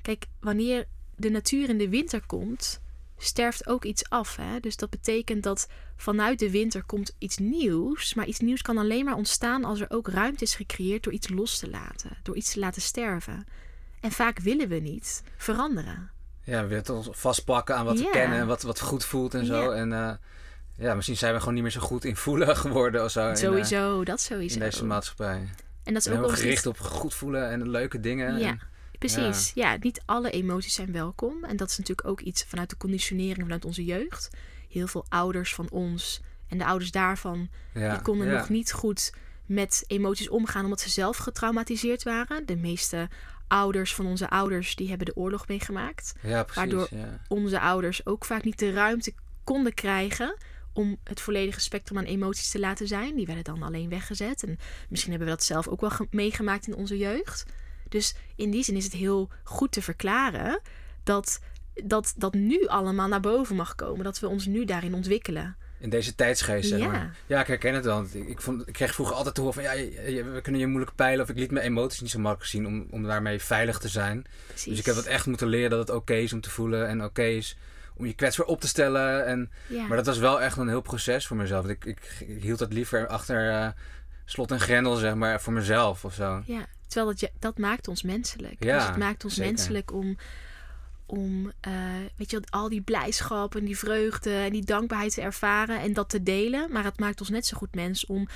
kijk, 0.01 0.25
wanneer 0.39 0.87
de 1.15 1.29
natuur 1.29 1.69
in 1.69 1.77
de 1.77 1.89
winter 1.89 2.25
komt, 2.25 2.80
sterft 3.21 3.67
ook 3.67 3.83
iets 3.85 4.09
af. 4.09 4.35
Hè? 4.35 4.59
Dus 4.59 4.75
dat 4.75 4.89
betekent 4.89 5.43
dat 5.43 5.67
vanuit 5.97 6.39
de 6.39 6.51
winter 6.51 6.83
komt 6.83 7.15
iets 7.17 7.37
nieuws, 7.37 8.13
maar 8.13 8.25
iets 8.25 8.39
nieuws 8.39 8.61
kan 8.61 8.77
alleen 8.77 9.05
maar 9.05 9.15
ontstaan 9.15 9.63
als 9.65 9.79
er 9.79 9.89
ook 9.89 10.07
ruimte 10.07 10.43
is 10.43 10.55
gecreëerd 10.55 11.03
door 11.03 11.13
iets 11.13 11.29
los 11.29 11.59
te 11.59 11.69
laten, 11.69 12.17
door 12.23 12.35
iets 12.35 12.51
te 12.53 12.59
laten 12.59 12.81
sterven. 12.81 13.45
En 13.99 14.11
vaak 14.11 14.39
willen 14.39 14.67
we 14.67 14.75
niet 14.75 15.23
veranderen. 15.37 16.09
Ja, 16.43 16.61
we 16.61 16.67
willen 16.67 16.83
toch 16.83 17.07
vastpakken 17.11 17.75
aan 17.75 17.85
wat 17.85 17.99
we 17.99 18.09
kennen 18.09 18.39
en 18.39 18.47
wat, 18.47 18.61
wat 18.61 18.79
goed 18.79 19.05
voelt 19.05 19.33
en 19.33 19.45
zo. 19.45 19.71
En 19.71 19.93
eh, 19.93 20.11
ja, 20.77 20.95
misschien 20.95 21.17
zijn 21.17 21.33
we 21.33 21.39
gewoon 21.39 21.53
niet 21.53 21.63
meer 21.63 21.71
zo 21.71 21.79
goed 21.81 22.05
in 22.05 22.15
voelen 22.15 22.57
geworden 22.65 23.03
of 23.03 23.11
zo. 23.11 23.21
in, 23.27 23.33
eh, 23.33 23.35
Sowieso, 23.35 24.03
dat 24.03 24.17
In, 24.19 24.25
sowieso. 24.25 24.59
deze 24.59 24.85
maatschappij. 24.85 25.49
en 25.83 25.93
dat 25.93 26.05
is 26.05 26.11
ook 26.11 26.19
wel 26.19 26.29
gericht 26.29 26.65
op 26.65 26.79
goed 26.79 27.13
voelen 27.13 27.49
en 27.49 27.69
leuke 27.69 27.99
dingen. 27.99 28.39
Ja, 28.39 28.47
En- 28.49 28.61
precies. 29.09 29.51
Ja. 29.55 29.77
niet 29.79 30.01
alle 30.05 30.29
emoties 30.31 30.73
zijn 30.73 30.91
welkom. 30.91 31.43
En 31.43 31.57
dat 31.57 31.69
is 31.69 31.77
natuurlijk 31.77 32.07
ook 32.07 32.21
iets 32.21 32.43
vanuit 32.43 32.69
de 32.69 32.77
conditionering 32.77 33.41
vanuit 33.41 33.65
onze 33.65 33.85
jeugd. 33.85 34.29
Heel 34.69 34.87
veel 34.87 35.05
ouders 35.09 35.55
van 35.55 35.69
ons 35.69 36.21
En 36.47 36.57
de 36.57 36.65
ouders 36.65 36.91
daarvan, 36.91 37.49
Ja, 37.73 37.91
die 37.93 38.01
konden 38.01 38.27
nog 38.27 38.49
niet 38.49 38.71
goed 38.71 39.13
met 39.45 39.83
emoties 39.87 40.29
omgaan 40.29 40.63
omdat 40.63 40.81
ze 40.81 40.89
zelf 40.89 41.17
getraumatiseerd 41.17 42.03
waren. 42.03 42.45
De 42.45 42.55
meeste 42.55 43.09
ouders 43.47 43.95
van 43.95 44.05
onze 44.05 44.29
ouders, 44.29 44.75
die 44.75 44.87
hebben 44.89 45.05
de 45.05 45.15
oorlog 45.15 45.47
meegemaakt. 45.47 46.13
Ja, 46.21 46.43
precies. 46.43 46.55
waardoor-. 46.55 46.89
Onze 47.27 47.59
ouders 47.59 48.05
ook 48.05 48.25
vaak 48.25 48.43
niet 48.43 48.59
de 48.59 48.71
ruimte 48.71 49.13
konden 49.43 49.73
krijgen 49.73 50.37
om 50.73 50.97
het 51.03 51.21
volledige 51.21 51.59
spectrum 51.59 51.97
aan 51.97 52.03
emoties 52.03 52.49
te 52.51 52.59
laten 52.59 52.87
zijn. 52.87 53.15
Die 53.15 53.25
werden 53.25 53.43
dan 53.43 53.63
alleen 53.63 53.89
weggezet. 53.89 54.43
En 54.43 54.57
misschien 54.89 55.11
hebben 55.11 55.29
we 55.29 55.35
dat 55.35 55.43
zelf 55.43 55.67
ook 55.67 55.81
wel 55.81 55.89
ge- 55.89 56.07
meegemaakt 56.11 56.67
in 56.67 56.75
onze 56.75 56.97
jeugd. 56.97 57.45
Dus 57.91 58.15
in 58.35 58.51
die 58.51 58.63
zin 58.63 58.75
is 58.75 58.83
het 58.83 58.93
heel 58.93 59.29
goed 59.43 59.71
te 59.71 59.81
verklaren 59.81 60.59
dat 61.03 61.39
dat, 61.83 62.13
dat 62.17 62.33
nu 62.33 62.65
allemaal 62.67 63.07
naar 63.07 63.19
boven 63.19 63.55
mag 63.55 63.75
komen. 63.75 64.03
Dat 64.03 64.19
we 64.19 64.27
ons 64.27 64.45
nu 64.45 64.65
daarin 64.65 64.93
ontwikkelen. 64.93 65.55
In 65.79 65.89
deze 65.89 66.15
tijdsgeest, 66.15 66.69
zeg 66.69 66.79
Ja. 66.79 66.87
maar. 66.87 67.15
Ja, 67.27 67.39
ik 67.41 67.47
herken 67.47 67.73
het 67.73 67.85
wel. 67.85 67.95
want 67.95 68.15
Ik, 68.15 68.41
vond, 68.41 68.67
ik 68.67 68.73
kreeg 68.73 68.93
vroeger 68.93 69.15
altijd 69.15 69.35
te 69.35 69.41
horen 69.41 69.55
van... 69.55 69.63
Ja, 69.63 69.71
je- 69.71 70.11
je- 70.13 70.23
we 70.23 70.41
kunnen 70.41 70.61
je 70.61 70.67
moeilijk 70.67 70.95
peilen. 70.95 71.23
Of 71.23 71.29
ik 71.29 71.37
liet 71.37 71.51
mijn 71.51 71.65
emoties 71.65 72.01
niet 72.01 72.09
zo 72.09 72.19
makkelijk 72.19 72.49
zien 72.51 72.67
om, 72.67 72.87
om 72.91 73.03
daarmee 73.03 73.39
veilig 73.41 73.77
te 73.77 73.87
zijn. 73.87 74.25
Precies. 74.47 74.65
Dus 74.65 74.79
ik 74.79 74.85
heb 74.85 74.95
dat 74.95 75.05
echt 75.05 75.25
moeten 75.25 75.47
leren 75.47 75.69
dat 75.69 75.79
het 75.79 75.89
oké 75.89 76.13
is 76.13 76.33
om 76.33 76.41
te 76.41 76.49
voelen. 76.49 76.87
En 76.87 77.03
oké 77.03 77.23
is 77.23 77.57
om 77.95 78.05
je 78.05 78.13
kwetsbaar 78.13 78.45
op 78.47 78.61
te 78.61 78.67
stellen. 78.67 79.25
En, 79.25 79.51
Ja. 79.67 79.87
Maar 79.87 79.97
dat 79.97 80.05
was 80.05 80.17
wel 80.17 80.41
echt 80.41 80.57
een 80.57 80.67
heel 80.67 80.81
proces 80.81 81.27
voor 81.27 81.37
mezelf. 81.37 81.67
Ik, 81.67 81.85
ik, 81.85 82.15
ik 82.27 82.41
hield 82.43 82.59
dat 82.59 82.73
liever 82.73 83.07
achter 83.07 83.49
eh, 83.51 83.67
slot 84.25 84.51
en 84.51 84.59
grendel, 84.59 84.95
zeg 84.95 85.15
maar, 85.15 85.41
voor 85.41 85.53
mezelf 85.53 86.05
of 86.05 86.13
zo. 86.13 86.41
Ja, 86.45 86.65
terwijl 86.91 87.11
dat, 87.11 87.19
je, 87.19 87.31
dat 87.39 87.57
maakt 87.57 87.87
ons 87.87 88.03
menselijk. 88.03 88.63
Ja, 88.63 88.77
dus 88.77 88.87
het 88.87 88.97
maakt 88.97 89.23
ons 89.23 89.33
zeker. 89.33 89.51
menselijk 89.51 89.93
om, 89.93 90.17
om 91.05 91.51
eh, 91.59 91.73
weet 92.15 92.31
je, 92.31 92.41
al 92.49 92.69
die 92.69 92.81
blijdschap 92.81 93.55
en 93.55 93.65
die 93.65 93.77
vreugde 93.77 94.33
en 94.35 94.51
die 94.51 94.65
dankbaarheid 94.65 95.13
te 95.13 95.21
ervaren 95.21 95.79
en 95.79 95.93
dat 95.93 96.09
te 96.09 96.23
delen. 96.23 96.71
Maar 96.71 96.83
het 96.83 96.99
maakt 96.99 97.19
ons 97.19 97.29
net 97.29 97.45
zo 97.45 97.57
goed 97.57 97.75
mens 97.75 98.05
om 98.05 98.27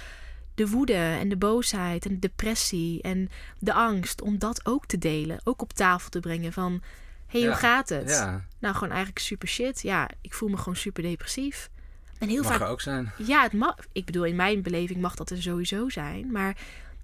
de 0.56 0.70
woede 0.70 0.94
en 0.94 1.30
de 1.30 1.38
boosheid 1.38 2.06
en 2.06 2.14
de 2.14 2.20
depressie 2.20 3.02
en 3.02 3.30
de 3.60 3.74
angst, 3.74 4.22
om 4.22 4.38
dat 4.38 4.66
ook 4.66 4.86
te 4.86 4.98
delen. 4.98 5.40
Ook 5.44 5.62
op 5.62 5.74
tafel 5.74 6.10
te 6.10 6.20
brengen 6.20 6.54
van, 6.54 6.82
hey, 7.28 7.42
Ja, 7.42 7.48
hoe 7.48 7.56
gaat 7.56 7.90
het? 7.90 8.10
Ja, 8.10 8.46
Nou, 8.60 8.74
gewoon 8.74 8.90
eigenlijk 8.90 9.20
super 9.20 9.48
shit. 9.48 9.82
Ja, 9.82 10.10
ik 10.22 10.34
voel 10.34 10.50
me 10.50 10.58
gewoon 10.58 10.76
super 10.76 11.04
depressief. 11.04 11.70
En 12.18 12.30
heel 12.30 12.44
mag 12.44 12.58
vaak 12.58 12.70
ook 12.70 12.82
zijn. 12.82 13.12
ja, 13.18 13.42
het 13.44 13.54
mag. 13.54 13.76
Ik 13.92 14.06
bedoel, 14.06 14.26
in 14.26 14.36
mijn 14.36 14.62
beleving 14.62 15.02
mag 15.02 15.16
dat 15.16 15.30
er 15.30 15.42
sowieso 15.42 15.90
zijn. 15.90 16.32
Maar 16.32 16.58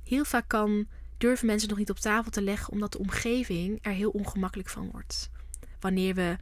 heel 0.04 0.26
vaak 0.26 0.48
kan, 0.48 0.88
durven 1.22 1.46
mensen 1.48 1.70
nog 1.70 1.78
niet 1.78 1.90
op 1.90 2.00
tafel 2.00 2.32
te 2.32 2.42
leggen, 2.42 2.74
omdat 2.74 2.92
de 2.92 3.00
omgeving 3.00 3.80
er 3.82 3.92
heel 3.92 4.10
ongemakkelijk 4.10 4.70
van 4.70 4.90
wordt. 4.92 5.30
Wanneer 5.80 6.16
we 6.16 6.38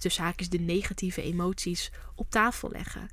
tussen 0.00 0.22
haakjes 0.24 0.48
de 0.48 0.58
negatieve 0.58 1.22
emoties 1.22 1.90
op 2.14 2.30
tafel 2.30 2.70
leggen. 2.70 3.08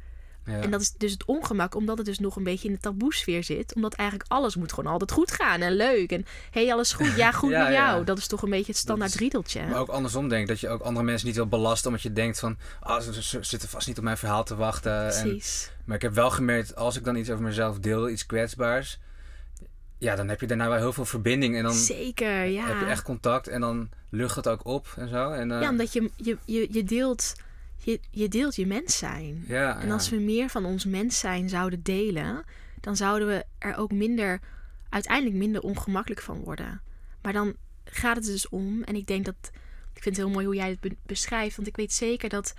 Ja. 0.46 0.62
En 0.62 0.72
dat 0.72 0.82
is 0.82 0.92
dus 0.92 1.12
het 1.12 1.26
ongemak, 1.26 1.76
omdat 1.76 1.98
het 1.98 2.06
dus 2.06 2.20
nog 2.20 2.36
een 2.36 2.44
beetje 2.44 2.68
in 2.68 2.74
de 2.74 2.80
taboesfeer 2.80 3.44
zit. 3.44 3.76
Omdat 3.76 3.94
eigenlijk 3.94 4.32
alles 4.32 4.56
moet 4.56 4.74
gewoon 4.74 4.92
altijd 4.92 5.12
goed 5.12 5.32
gaan 5.32 5.62
en 5.62 5.74
leuk. 5.74 6.12
En 6.12 6.26
hey, 6.52 6.74
alles 6.74 6.94
goed? 6.94 7.16
Ja, 7.16 7.32
goed 7.32 7.50
Ja, 7.58 7.64
met 7.64 7.74
jou. 7.74 7.98
ja. 8.00 8.04
Dat 8.04 8.18
is 8.18 8.28
toch 8.28 8.42
een 8.42 8.50
beetje 8.50 8.72
het 8.72 8.78
standaard 8.82 9.14
is- 9.14 9.20
riedeltje. 9.20 9.66
Maar 9.66 9.80
ook 9.80 9.90
andersom 9.90 10.28
denk 10.28 10.48
dat 10.48 10.60
je 10.60 10.70
ook 10.70 10.82
andere 10.82 11.06
mensen 11.06 11.28
niet 11.28 11.36
wil 11.36 11.48
belasten. 11.48 11.88
Omdat 11.88 12.02
je 12.04 12.14
denkt 12.14 12.40
van, 12.40 12.58
ah, 12.80 13.02
ze, 13.02 13.24
ze 13.24 13.38
zitten 13.42 13.70
vast 13.70 13.88
niet 13.88 13.98
op 13.98 14.04
mijn 14.04 14.18
verhaal 14.18 14.44
te 14.44 14.56
wachten. 14.56 15.14
En, 15.14 15.22
Precies. 15.22 15.72
maar 15.86 15.96
ik 15.96 16.02
heb 16.02 16.14
wel 16.14 16.30
gemerkt, 16.30 16.76
als 16.76 16.96
ik 16.98 17.04
dan 17.04 17.16
iets 17.16 17.30
over 17.30 17.44
mezelf 17.44 17.80
deel, 17.80 18.10
iets 18.10 18.26
kwetsbaars. 18.26 19.00
Ja, 20.00 20.16
dan 20.16 20.28
heb 20.30 20.42
je 20.42 20.48
daarna 20.48 20.70
wel 20.70 20.78
heel 20.78 20.94
veel 20.94 21.06
verbinding. 21.06 21.56
En 21.56 21.64
dan 21.64 21.74
Zeker, 21.74 22.44
ja. 22.46 22.66
heb 22.68 22.80
je 22.80 22.86
echt 22.86 23.04
contact. 23.04 23.48
En 23.48 23.62
dan 23.62 23.90
lucht 24.10 24.36
het 24.36 24.48
ook 24.48 24.66
op 24.66 24.94
en 24.98 25.10
zo. 25.10 25.32
En, 25.32 25.52
eh, 25.52 25.62
Ja, 25.62 25.70
omdat 25.70 25.94
je, 25.94 26.12
je, 26.16 26.38
je, 26.46 26.68
je, 26.72 26.84
deelt, 26.84 27.34
je, 27.78 28.00
je 28.12 28.28
deelt 28.28 28.56
je 28.56 28.66
mens 28.68 28.98
zijn. 28.98 29.44
ja, 29.48 29.80
En 29.80 29.88
ja. 29.88 29.94
als 29.94 30.10
we 30.10 30.16
meer 30.16 30.50
van 30.50 30.66
ons 30.66 30.86
mens 30.86 31.20
zijn 31.20 31.50
zouden 31.50 31.84
delen, 31.84 32.44
dan 32.82 32.96
zouden 32.96 33.28
we 33.28 33.46
er 33.58 33.76
ook 33.78 33.92
minder, 33.92 34.40
uiteindelijk 34.90 35.36
minder 35.36 35.62
ongemakkelijk 35.62 36.22
van 36.22 36.40
worden. 36.40 36.82
Maar 37.22 37.34
dan 37.34 37.56
gaat 37.84 38.16
het 38.16 38.26
dus 38.26 38.50
om, 38.50 38.84
en 38.84 38.96
ik 38.96 39.08
denk 39.08 39.26
dat, 39.26 39.36
ik 39.94 40.02
vind 40.04 40.16
het 40.16 40.26
heel 40.26 40.34
mooi 40.34 40.46
hoe 40.46 40.56
jij 40.56 40.70
het 40.70 40.80
be- 40.80 40.96
beschrijft, 41.06 41.56
want 41.56 41.68
ik 41.68 41.76
weet 41.76 41.94
zeker 41.94 42.30
dat 42.30 42.54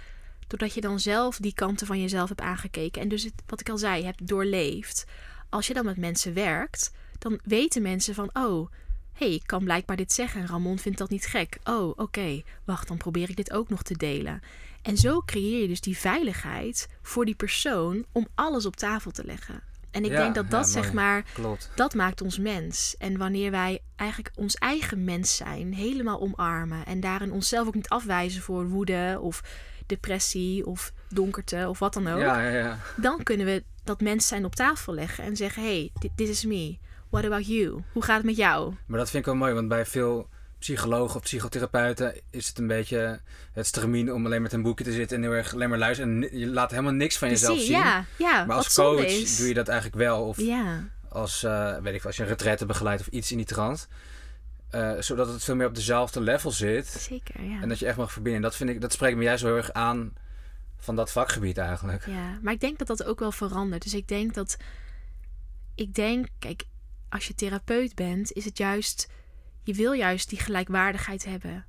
doordat 0.46 0.74
je 0.74 0.80
dan 0.80 1.00
zelf 1.00 1.36
die 1.36 1.54
kanten 1.54 1.86
van 1.86 2.00
jezelf 2.00 2.28
hebt 2.28 2.40
aangekeken 2.40 3.02
en 3.02 3.08
dus 3.08 3.22
het, 3.24 3.32
wat 3.46 3.60
ik 3.60 3.68
al 3.68 3.78
zei, 3.78 4.04
hebt 4.04 4.26
doorleefd, 4.28 5.04
als 5.48 5.66
je 5.66 5.74
dan 5.74 5.84
met 5.84 5.96
mensen 5.96 6.34
werkt, 6.34 6.90
dan 7.20 7.40
weten 7.44 7.82
mensen 7.82 8.14
van, 8.14 8.30
oh, 8.32 8.70
hé, 9.12 9.26
hey, 9.26 9.34
ik 9.34 9.46
kan 9.46 9.64
blijkbaar 9.64 9.96
dit 9.96 10.12
zeggen 10.12 10.40
en 10.40 10.46
Ramon 10.46 10.78
vindt 10.78 10.98
dat 10.98 11.10
niet 11.10 11.26
gek. 11.26 11.58
Oh, 11.64 11.92
oké, 11.98 12.42
wacht, 12.64 12.88
dan 12.88 12.96
probeer 12.96 13.28
ik 13.30 13.36
dit 13.36 13.52
ook 13.52 13.68
nog 13.68 13.82
te 13.82 13.96
delen. 13.96 14.40
En 14.82 14.96
zo 14.96 15.20
creëer 15.20 15.60
je 15.60 15.68
dus 15.68 15.80
die 15.80 15.96
veiligheid 15.98 16.88
voor 17.02 17.24
die 17.24 17.34
persoon 17.34 18.04
om 18.12 18.26
alles 18.34 18.66
op 18.66 18.76
tafel 18.76 19.10
te 19.10 19.24
leggen. 19.24 19.62
En 19.90 20.04
ik 20.04 20.10
Ja, 20.10 20.16
denk 20.22 20.34
dat 20.34 20.44
ja, 20.44 20.50
dat 20.50 20.68
zeg 20.68 20.92
maar, 20.92 21.24
Klopt. 21.34 21.70
dat 21.74 21.94
maakt 21.94 22.20
ons 22.20 22.38
mens. 22.38 22.94
En 22.98 23.18
wanneer 23.18 23.50
wij 23.50 23.80
eigenlijk 23.96 24.30
ons 24.36 24.54
eigen 24.54 25.04
mens 25.04 25.36
zijn 25.36 25.74
helemaal 25.74 26.20
omarmen 26.20 26.86
en 26.86 27.00
daarin 27.00 27.32
onszelf 27.32 27.66
ook 27.66 27.74
niet 27.74 27.88
afwijzen 27.88 28.42
voor 28.42 28.68
woede 28.68 29.18
of 29.20 29.42
depressie 29.86 30.66
of 30.66 30.92
donkerte 31.08 31.66
of 31.68 31.78
wat 31.78 31.94
dan 31.94 32.08
ook, 32.08 32.20
Ja, 32.20 32.40
ja, 32.42 32.56
ja. 32.58 32.78
dan 32.96 33.22
kunnen 33.22 33.46
we 33.46 33.64
dat 33.84 34.00
mens 34.00 34.26
zijn 34.28 34.44
op 34.44 34.54
tafel 34.54 34.94
leggen 34.94 35.24
en 35.24 35.36
zeggen: 35.36 35.62
hey, 35.62 35.92
dit 36.14 36.28
is 36.28 36.44
me. 36.44 36.78
What 37.10 37.24
about 37.24 37.46
you? 37.46 37.82
Hoe 37.92 38.02
gaat 38.02 38.16
het 38.16 38.26
met 38.26 38.36
jou? 38.36 38.74
Maar 38.86 38.98
dat 38.98 39.10
vind 39.10 39.26
ik 39.26 39.30
wel 39.32 39.40
mooi, 39.40 39.52
want 39.52 39.68
bij 39.68 39.86
veel 39.86 40.28
psychologen 40.58 41.16
of 41.16 41.22
psychotherapeuten 41.22 42.20
is 42.30 42.48
het 42.48 42.58
een 42.58 42.66
beetje 42.66 43.20
het 43.52 43.66
stramien 43.66 44.12
om 44.12 44.24
alleen 44.24 44.42
met 44.42 44.52
een 44.52 44.62
boekje 44.62 44.84
te 44.84 44.92
zitten 44.92 45.16
en 45.16 45.22
heel 45.22 45.32
erg 45.32 45.54
alleen 45.54 45.68
maar 45.68 45.78
luisteren. 45.78 46.22
En 46.22 46.38
je 46.38 46.46
laat 46.46 46.70
helemaal 46.70 46.92
niks 46.92 47.18
van 47.18 47.28
jezelf 47.28 47.58
zien. 47.58 47.70
ja, 47.70 48.04
ja. 48.18 48.44
maar 48.44 48.56
als 48.56 48.74
coach 48.74 49.04
is. 49.04 49.36
doe 49.36 49.48
je 49.48 49.54
dat 49.54 49.68
eigenlijk 49.68 49.98
wel. 49.98 50.26
Of 50.26 50.40
Ja, 50.40 50.88
als, 51.08 51.42
eh, 51.42 51.76
weet 51.76 51.94
ik, 51.94 52.04
als 52.04 52.16
je 52.16 52.22
een 52.22 52.28
retraite 52.28 52.66
begeleidt 52.66 53.00
of 53.00 53.06
iets 53.06 53.30
in 53.30 53.36
die 53.36 53.46
trant. 53.46 53.88
Eh, 54.70 54.92
zodat 54.98 55.28
het 55.28 55.44
veel 55.44 55.56
meer 55.56 55.66
op 55.66 55.74
dezelfde 55.74 56.20
level 56.20 56.50
zit. 56.50 56.86
zeker. 56.86 57.42
Ja. 57.42 57.60
En 57.62 57.68
dat 57.68 57.78
je 57.78 57.86
echt 57.86 57.96
mag 57.96 58.12
verbinden. 58.12 58.42
Dat, 58.42 58.56
vind 58.56 58.70
ik, 58.70 58.80
dat 58.80 58.92
spreekt 58.92 59.16
me 59.16 59.22
juist 59.22 59.42
heel 59.42 59.56
erg 59.56 59.72
aan 59.72 60.12
van 60.78 60.96
dat 60.96 61.12
vakgebied 61.12 61.58
eigenlijk. 61.58 62.06
Ja, 62.06 62.38
maar 62.42 62.52
ik 62.52 62.60
denk 62.60 62.78
dat 62.78 62.86
dat 62.86 63.04
ook 63.04 63.18
wel 63.18 63.32
verandert. 63.32 63.82
Dus 63.82 63.94
ik 63.94 64.08
denk 64.08 64.34
dat. 64.34 64.56
Ik 65.74 65.94
denk, 65.94 66.26
kijk, 66.38 66.64
als 67.10 67.26
je 67.26 67.34
therapeut 67.34 67.94
bent, 67.94 68.32
is 68.32 68.44
het 68.44 68.58
juist. 68.58 69.08
Je 69.62 69.74
wil 69.74 69.92
juist 69.92 70.28
die 70.28 70.38
gelijkwaardigheid 70.38 71.24
hebben 71.24 71.64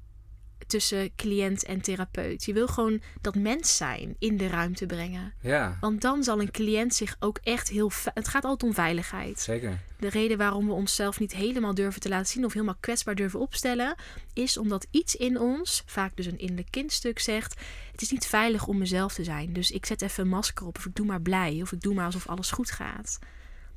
tussen 0.72 1.16
cliënt 1.16 1.64
en 1.64 1.82
therapeut. 1.82 2.44
Je 2.44 2.54
wil 2.54 2.68
gewoon 2.68 3.02
dat 3.22 3.36
mens 3.36 3.78
zijn 3.78 4.16
in 4.20 4.38
de 4.38 4.48
ruimte 4.48 4.86
brengen. 4.86 5.34
Ja, 5.42 5.78
Want 5.80 6.02
dan 6.02 6.24
zal 6.24 6.42
een 6.42 6.52
cliënt 6.52 6.96
zich 6.96 7.16
ook 7.20 7.40
echt 7.44 7.70
heel. 7.70 7.92
Het 8.14 8.28
gaat 8.28 8.44
altijd 8.44 8.70
om 8.70 8.76
veiligheid. 8.76 9.40
zeker. 9.40 9.80
De 10.00 10.10
reden 10.10 10.38
waarom 10.38 10.68
we 10.68 10.74
onszelf 10.74 11.20
niet 11.20 11.34
helemaal 11.34 11.74
durven 11.74 12.02
te 12.02 12.10
laten 12.10 12.28
zien 12.28 12.46
of 12.46 12.54
helemaal 12.54 12.78
kwetsbaar 12.80 13.16
durven 13.16 13.40
opstellen, 13.40 13.96
is 14.34 14.58
omdat 14.58 14.88
iets 14.92 15.16
in 15.16 15.40
ons, 15.40 15.84
vaak 15.86 16.16
dus 16.16 16.26
een 16.26 16.40
innerlijk 16.40 16.72
kindstuk, 16.72 17.20
zegt: 17.20 17.62
Het 17.92 18.02
is 18.02 18.12
niet 18.12 18.28
veilig 18.28 18.68
om 18.68 18.78
mezelf 18.78 19.14
te 19.14 19.24
zijn. 19.24 19.54
Dus 19.54 19.72
ik 19.72 19.86
zet 19.86 20.02
even 20.02 20.24
een 20.24 20.30
masker 20.30 20.66
op, 20.66 20.78
of 20.78 20.86
ik 20.86 20.96
doe 20.96 21.06
maar 21.06 21.22
blij, 21.22 21.60
of 21.62 21.72
ik 21.72 21.82
doe 21.82 21.94
maar 21.94 22.06
alsof 22.06 22.28
alles 22.28 22.52
goed 22.52 22.72
gaat. 22.72 23.20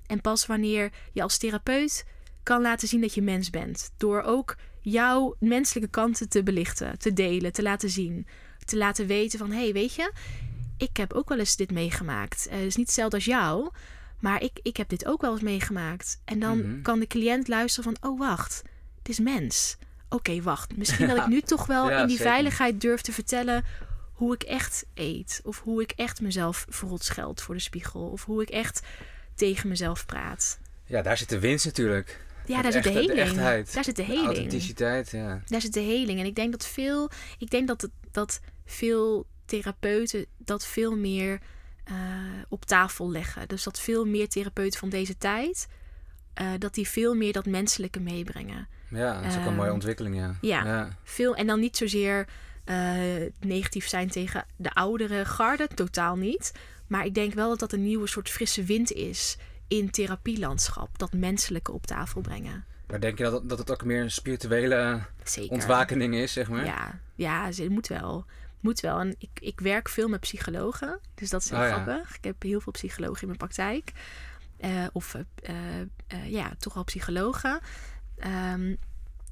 En 0.07 0.21
pas 0.21 0.47
wanneer 0.47 0.90
je 1.12 1.23
als 1.23 1.38
therapeut 1.38 2.05
kan 2.43 2.62
laten 2.62 2.88
zien 2.88 3.01
dat 3.01 3.14
je 3.14 3.23
mens 3.23 3.51
bent, 3.51 3.90
door 3.97 4.23
ook 4.23 4.57
jouw 4.81 5.35
menselijke 5.40 5.90
kanten 5.90 6.29
te 6.29 6.43
belichten, 6.43 6.99
te 6.99 7.12
delen, 7.12 7.53
te 7.53 7.62
laten 7.62 7.90
zien, 7.90 8.27
te 8.64 8.77
laten 8.77 9.07
weten 9.07 9.38
van: 9.38 9.51
hé, 9.51 9.62
hey, 9.62 9.73
weet 9.73 9.95
je, 9.95 10.12
ik 10.79 10.97
heb 10.97 11.12
ook 11.12 11.29
wel 11.29 11.38
eens 11.38 11.57
dit 11.57 11.71
meegemaakt. 11.71 12.47
Eh, 12.47 12.57
Het 12.57 12.67
is 12.67 12.77
niet 12.77 12.87
hetzelfde 12.87 13.17
als 13.17 13.25
jou. 13.25 13.71
Maar 14.21 14.43
ik, 14.43 14.59
ik 14.62 14.77
heb 14.77 14.88
dit 14.88 15.07
ook 15.07 15.21
wel 15.21 15.33
eens 15.33 15.40
meegemaakt. 15.43 16.21
En 16.25 16.38
dan 16.38 16.59
Mhm. 16.59 16.83
kan 16.83 16.99
de 16.99 17.07
cliënt 17.07 17.49
luisteren 17.49 17.93
van... 18.01 18.11
Oh, 18.11 18.19
wacht. 18.19 18.62
Het 18.99 19.09
is 19.09 19.19
mens. 19.19 19.77
Oké, 20.09 20.43
wacht. 20.43 20.77
Misschien 20.77 21.07
dat 21.14 21.17
ik 21.17 21.27
nu 21.27 21.40
toch 21.40 21.67
wel 21.67 21.90
Ja, 21.90 22.01
in 22.01 22.07
die 22.07 22.17
zeker. 22.17 22.31
veiligheid 22.33 22.81
durf 22.81 23.01
te 23.01 23.12
vertellen... 23.12 23.64
hoe 24.12 24.35
ik 24.35 24.43
echt 24.43 24.87
eet. 24.95 25.40
Of 25.45 25.61
hoe 25.61 25.83
ik 25.83 25.90
echt 25.90 26.21
mezelf 26.21 26.67
verrot 26.69 27.05
scheld 27.05 27.40
voor 27.42 27.55
de 27.55 27.61
spiegel. 27.61 28.07
Of 28.09 28.25
hoe 28.25 28.42
ik 28.42 28.48
echt 28.50 28.81
tegen 29.35 29.68
mezelf 29.68 30.06
praat. 30.06 30.58
Ja, 30.85 31.02
daar 31.02 31.16
zit 31.16 31.28
de 31.28 31.38
winst 31.38 31.64
natuurlijk. 31.64 32.22
Ja, 32.46 32.62
daar 32.62 32.72
zit 32.72 32.82
de 32.82 32.92
de 32.92 33.12
echtheid. 33.12 33.74
Daar 33.74 33.85
zit 33.85 33.96
de 33.96 34.02
De 34.02 34.08
heling. 34.08 34.26
authenticiteit, 34.26 35.10
ja. 35.10 35.42
Daar 35.46 35.60
zit 35.60 35.72
de 35.72 35.80
heling. 35.80 36.18
En 36.20 36.26
ik 36.26 36.35
denk 36.35 36.50
dat 36.52 36.66
veel... 36.66 37.10
Ik 37.38 37.50
denk 37.50 37.68
dat, 37.68 37.80
het, 37.80 37.90
dat 38.10 38.40
veel 38.64 39.26
therapeuten 39.44 40.26
dat 40.38 40.66
veel 40.66 40.96
meer 40.96 41.40
eh, 41.85 41.94
op 42.48 42.64
tafel 42.64 43.10
leggen. 43.10 43.48
Dus 43.48 43.62
dat 43.62 43.80
veel 43.80 44.04
meer 44.06 44.28
therapeuten 44.28 44.78
van 44.78 44.88
deze 44.88 45.18
tijd... 45.18 45.66
eh, 46.35 46.46
dat 46.58 46.74
die 46.74 46.88
veel 46.88 47.14
meer 47.14 47.32
dat 47.32 47.46
menselijke 47.46 48.00
meebrengen. 48.00 48.68
Ja, 48.88 49.14
dat 49.20 49.24
is 49.30 49.35
ook 49.37 49.40
een 49.40 49.46
Ehm, 49.46 49.54
mooie 49.56 49.72
ontwikkeling, 49.72 50.16
ja. 50.16 50.37
ja. 50.40 50.64
ja. 50.64 50.88
Veel, 51.04 51.35
en 51.37 51.46
dan 51.46 51.60
niet 51.60 51.76
zozeer 51.76 52.26
eh, 52.64 52.92
negatief 53.40 53.88
zijn 53.88 54.08
tegen 54.10 54.44
de 54.56 54.70
oudere 54.72 55.24
garde, 55.24 55.68
totaal 55.74 56.16
niet. 56.16 56.52
Maar 56.87 57.04
ik 57.04 57.14
denk 57.14 57.35
wel 57.35 57.48
dat 57.48 57.58
dat 57.58 57.72
een 57.72 57.82
nieuwe 57.82 58.06
soort 58.06 58.28
frisse 58.30 58.64
wind 58.64 58.92
is 58.92 59.37
in 59.68 59.90
therapielandschap. 59.90 60.98
Dat 60.98 61.12
menselijke 61.12 61.72
op 61.72 61.87
tafel 61.87 62.20
brengen. 62.20 62.64
Maar 62.87 63.00
denk 63.00 63.18
je 63.18 63.24
dat, 63.24 63.48
dat 63.48 63.58
het 63.58 63.70
ook 63.70 63.85
meer 63.85 64.02
een 64.02 64.10
spirituele 64.10 65.02
Zeker. 65.24 65.52
ontwakening 65.52 66.14
is, 66.14 66.32
zeg 66.32 66.48
maar? 66.48 66.64
Ja, 66.64 67.00
ja, 67.14 67.52
ze 67.52 67.68
moet 67.68 67.87
wel. 67.87 68.24
moet 68.60 68.80
wel. 68.80 68.98
En 69.00 69.14
ik, 69.18 69.30
ik 69.40 69.60
werk 69.60 69.88
veel 69.88 70.08
met 70.08 70.20
psychologen. 70.20 71.00
Dus 71.14 71.30
dat 71.30 71.44
is 71.44 71.50
heel 71.50 71.58
Oh, 71.58 71.66
ja. 71.66 71.72
grappig. 71.82 72.16
Ik 72.16 72.24
heb 72.24 72.42
heel 72.42 72.60
veel 72.60 72.72
psychologen 72.72 73.20
in 73.20 73.26
mijn 73.26 73.38
praktijk. 73.38 73.92
Eh, 74.56 74.87
of 74.92 75.14
eh, 75.14 75.20
eh, 75.42 75.80
eh, 76.06 76.30
ja, 76.30 76.52
toch 76.58 76.74
wel 76.74 76.85
psychologen. 76.85 77.60
Ehm, 78.16 78.74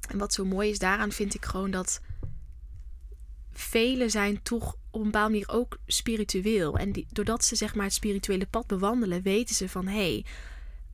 en 0.09 0.17
wat 0.17 0.33
zo 0.33 0.45
mooi 0.45 0.69
is 0.69 0.79
daaraan 0.79 1.11
vind 1.11 1.33
ik 1.33 1.45
gewoon 1.45 1.71
dat 1.71 2.01
velen 3.51 4.09
zijn 4.11 4.41
toch 4.41 4.75
op 4.93 4.99
een 4.99 5.11
bepaalde 5.11 5.31
manier 5.31 5.49
ook 5.49 5.77
spiritueel. 5.87 6.77
En 6.77 6.91
die, 6.91 7.07
doordat 7.11 7.45
ze 7.45 7.55
zeg 7.55 7.75
maar 7.75 7.85
het 7.85 7.93
spirituele 7.93 8.45
pad 8.45 8.67
bewandelen, 8.67 9.21
weten 9.21 9.55
ze 9.55 9.69
van 9.69 9.87
hé, 9.87 9.93
hey, 10.11 10.25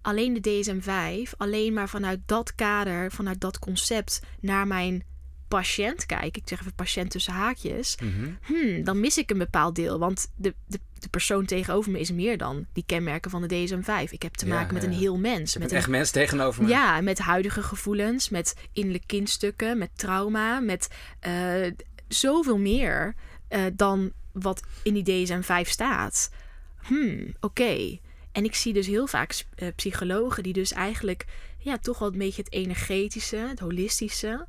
alleen 0.02 0.34
de 0.42 0.50
DSM-5, 0.50 1.32
alleen 1.38 1.74
maar 1.74 1.90
vanuit 1.90 2.20
dat 2.26 2.56
kader, 2.56 3.12
vanuit 3.12 3.42
dat 3.42 3.60
concept 3.60 4.22
naar 4.40 4.68
mijn 4.68 5.04
patiënt 5.48 6.06
kijk, 6.06 6.38
ik 6.38 6.44
zeg 6.46 6.60
even 6.60 6.74
patiënt 6.76 7.12
tussen 7.12 7.34
haakjes, 7.34 7.98
Mhm. 8.02 8.30
hmm, 8.44 8.84
dan 8.84 9.00
mis 9.00 9.18
ik 9.18 9.30
een 9.32 9.38
bepaald 9.38 9.76
deel. 9.76 10.00
Want 10.00 10.32
de, 10.36 10.54
de, 10.68 10.80
de 11.00 11.10
persoon 11.10 11.46
tegenover 11.46 11.92
me 11.92 12.00
is 12.00 12.12
meer 12.12 12.38
dan 12.38 12.66
die 12.74 12.84
kenmerken 12.86 13.32
van 13.32 13.48
de 13.48 13.48
DSM-5. 13.68 14.12
Ik 14.12 14.22
heb 14.22 14.34
te 14.34 14.46
Ja, 14.46 14.54
maken 14.54 14.74
met 14.74 14.84
ja. 14.84 14.90
een 14.90 14.96
heel 14.96 15.18
mens. 15.18 15.58
Met 15.58 15.72
een 15.72 15.78
echt 15.78 15.88
mensen 15.88 16.14
tegenover 16.14 16.64
me. 16.64 16.70
ja, 16.70 17.02
met 17.02 17.20
huidige 17.20 17.64
gevoelens, 17.64 18.30
met 18.30 18.56
innerlijke 18.74 19.08
kindstukken, 19.08 19.78
met 19.78 19.90
trauma, 19.96 20.60
met 20.60 20.88
eh, 21.20 21.72
zoveel 22.08 22.58
meer 22.58 23.16
eh, 23.50 23.64
dan 23.74 24.12
wat 24.32 24.62
in 24.84 24.94
die 24.94 25.28
DSM-5 25.28 25.70
staat. 25.70 26.32
Hmm, 26.82 27.34
oké. 27.40 27.98
En 28.32 28.44
ik 28.44 28.56
zie 28.56 28.74
dus 28.74 28.88
heel 28.88 29.08
vaak 29.08 29.46
eh, 29.56 29.68
psychologen 29.76 30.44
die 30.44 30.54
dus 30.54 30.72
eigenlijk 30.72 31.26
ja, 31.58 31.78
toch 31.78 32.00
wel 32.00 32.12
een 32.12 32.18
beetje 32.18 32.42
het 32.42 32.54
energetische, 32.54 33.38
het 33.38 33.60
holistische, 33.60 34.46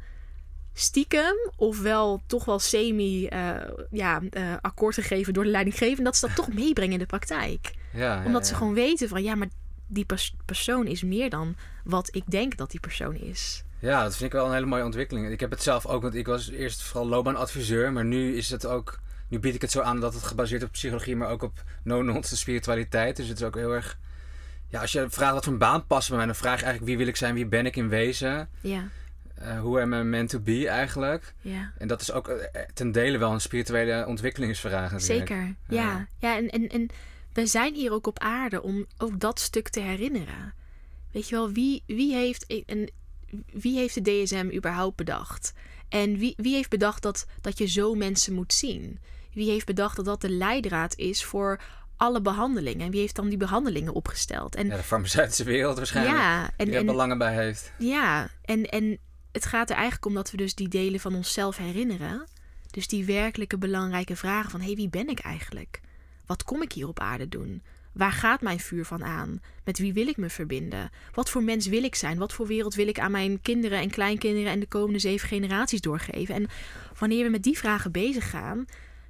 stiekem 0.73 1.51
ofwel 1.57 2.23
toch 2.27 2.45
wel 2.45 2.59
semi 2.59 3.27
eh, 3.27 3.55
ja, 3.91 4.23
eh, 4.31 4.55
akkoord 4.61 4.95
gegeven 4.95 5.33
door 5.33 5.45
de 5.45 5.51
leidinggevende, 5.51 6.03
dat 6.03 6.17
ze 6.17 6.27
dat 6.27 6.37
toch 6.37 6.53
meebrengen 6.53 6.93
in 6.93 6.99
de 6.99 7.07
praktijk 7.07 7.75
Ja, 7.93 8.23
omdat 8.25 8.43
ja. 8.43 8.49
ze 8.49 8.55
gewoon 8.55 8.75
weten 8.75 9.09
van 9.09 9.23
ja, 9.23 9.35
maar 9.35 9.49
die 9.87 10.05
pers- 10.05 10.35
persoon 10.45 10.87
is 10.87 11.03
meer 11.03 11.31
dan 11.31 11.57
wat 11.85 12.15
ik 12.15 12.23
denk 12.27 12.57
dat 12.57 12.71
die 12.71 12.81
persoon 12.81 13.15
is. 13.15 13.65
Ja, 13.81 14.03
dat 14.03 14.17
vind 14.17 14.33
ik 14.33 14.39
wel 14.39 14.47
een 14.47 14.53
hele 14.55 14.67
mooie 14.67 14.85
ontwikkeling. 14.85 15.29
Ik 15.31 15.41
heb 15.41 15.51
het 15.51 15.63
zelf 15.63 15.87
ook, 15.87 16.03
want 16.03 16.15
ik 16.15 16.27
was 16.27 16.51
eerst 16.51 16.83
vooral 16.83 17.09
loopbaanadviseur, 17.09 17.93
maar 17.93 18.05
nu 18.05 18.37
is 18.37 18.51
het 18.51 18.67
ook, 18.67 19.01
nu 19.29 19.39
bied 19.39 19.55
ik 19.55 19.61
het 19.61 19.71
zo 19.71 19.81
aan 19.81 20.01
dat 20.01 20.15
het 20.15 20.23
gebaseerd 20.23 20.63
op 20.63 20.73
psychologie, 20.73 21.17
maar 21.17 21.29
ook 21.31 21.43
op 21.43 21.63
no-nonsense 21.83 22.37
spiritualiteit. 22.37 23.17
Dus 23.17 23.29
het 23.29 23.39
is 23.41 23.45
ook 23.45 23.55
heel 23.55 23.75
erg, 23.75 23.99
ja, 24.69 24.81
als 24.81 24.93
je 24.93 25.07
vraagt 25.11 25.33
wat 25.33 25.45
voor 25.45 25.53
een 25.53 25.59
baan 25.59 25.87
past 25.87 26.09
bij 26.09 26.17
mij, 26.17 26.27
dan 26.27 26.35
vraag 26.35 26.59
je 26.59 26.65
eigenlijk 26.65 26.87
wie 26.87 26.99
wil 26.99 27.07
ik 27.07 27.17
zijn, 27.17 27.35
wie 27.35 27.47
ben 27.47 27.67
ik 27.67 27.77
in 27.77 27.89
wezen, 27.89 28.49
Ja, 28.61 28.89
Eh 29.35 29.61
hoe 29.61 29.81
am 29.81 29.93
I 29.93 30.03
meant 30.03 30.29
to 30.29 30.41
be 30.41 30.69
eigenlijk. 30.69 31.35
ja. 31.41 31.73
En 31.79 31.89
dat 31.89 32.01
is 32.01 32.13
ook 32.13 32.29
eh, 32.29 32.63
ten 32.75 32.93
dele 32.93 33.19
wel 33.19 33.33
een 33.33 33.41
spirituele 33.41 34.07
ontwikkelingsvraag 34.07 34.93
natuurlijk. 34.93 35.29
Zeker. 35.29 35.55
Ja. 35.69 35.83
Ja, 35.83 36.07
ja. 36.19 36.37
en, 36.37 36.49
en, 36.49 36.69
en 36.69 36.89
we 37.33 37.47
zijn 37.47 37.75
hier 37.75 37.93
ook 37.93 38.07
op 38.07 38.19
aarde 38.19 38.63
om 38.63 38.87
ook 38.99 39.21
dat 39.21 39.41
stuk 39.41 39.69
te 39.69 39.81
herinneren. 39.81 40.55
Weet 41.13 41.29
je 41.29 41.35
wel, 41.35 41.53
wie, 41.53 41.83
wie, 41.87 42.15
heeft, 42.15 42.45
een, 42.67 42.91
wie 43.53 43.79
heeft 43.79 44.05
de 44.05 44.23
DSM 44.23 44.51
überhaupt 44.55 44.97
bedacht? 44.97 45.53
En 45.89 46.19
wie, 46.19 46.35
wie 46.37 46.55
heeft 46.55 46.71
bedacht 46.71 47.03
dat, 47.03 47.27
dat 47.41 47.59
je 47.59 47.67
zo 47.67 47.95
mensen 47.95 48.35
moet 48.35 48.53
zien? 48.53 48.99
Wie 49.33 49.51
heeft 49.51 49.67
bedacht 49.67 49.97
dat 49.97 50.05
dat 50.05 50.21
de 50.21 50.31
leidraad 50.31 50.97
is 50.97 51.25
voor 51.25 51.61
alle 51.97 52.21
behandelingen? 52.21 52.87
En 52.87 52.91
wie 52.91 53.01
heeft 53.01 53.17
dan 53.17 53.29
die 53.29 53.39
behandelingen 53.39 53.95
opgesteld? 53.95 54.55
En 54.55 54.67
Ja, 54.67 54.77
de 54.77 54.83
farmaceutische 54.83 55.45
wereld 55.45 55.77
waarschijnlijk. 55.77 56.17
ja, 56.17 56.51
en, 56.57 56.65
die 56.65 56.75
er 56.75 56.81
en, 56.81 56.87
belangen 56.87 57.19
bij 57.19 57.35
heeft. 57.35 57.73
Ja, 57.79 58.31
en, 58.43 58.65
en 58.65 58.99
het 59.33 59.47
gaat 59.47 59.71
er 59.71 59.77
eigenlijk 59.77 60.07
om 60.07 60.15
dat 60.15 60.31
we 60.31 60.37
dus 60.37 60.55
die 60.55 60.69
delen 60.69 61.01
van 61.01 61.15
onszelf 61.15 61.57
herinneren. 61.57 62.27
Dus 62.71 62.89
die 62.89 63.05
werkelijke 63.05 63.59
belangrijke 63.59 64.17
vragen 64.17 64.51
van... 64.51 64.61
hé, 64.61 64.67
hey, 64.67 64.75
wie 64.75 64.89
ben 64.89 65.09
ik 65.09 65.19
eigenlijk? 65.19 65.81
Wat 66.27 66.45
kom 66.45 66.63
ik 66.63 66.73
hier 66.73 66.89
op 66.89 67.01
aarde 67.01 67.29
doen? 67.29 67.63
Waar 68.01 68.13
gaat 68.13 68.41
mijn 68.41 68.61
vuur 68.61 68.85
van 68.85 69.05
aan? 69.05 69.41
Met 69.65 69.79
wie 69.79 69.93
wil 69.93 70.07
ik 70.07 70.17
me 70.17 70.31
verbinden? 70.31 70.91
Wat 71.13 71.31
voor 71.31 71.43
mens 71.43 71.67
wil 71.67 71.83
ik 71.83 71.95
zijn? 71.95 72.19
Wat 72.19 72.33
voor 72.33 72.47
wereld 72.47 72.75
wil 72.75 72.89
ik 72.89 72.99
aan 72.99 73.11
mijn 73.11 73.43
kinderen 73.43 73.79
en 73.79 73.91
kleinkinderen... 73.91 74.53
en 74.53 74.61
de 74.61 74.67
komende 74.67 74.99
zeven 74.99 75.29
generaties 75.29 75.81
doorgeven? 75.81 76.35
En 76.35 76.47
wanneer 76.99 77.25
we 77.25 77.31
met 77.31 77.43
die 77.43 77.59
vragen 77.59 77.93
bezig 77.93 78.31
gaan... 78.31 78.65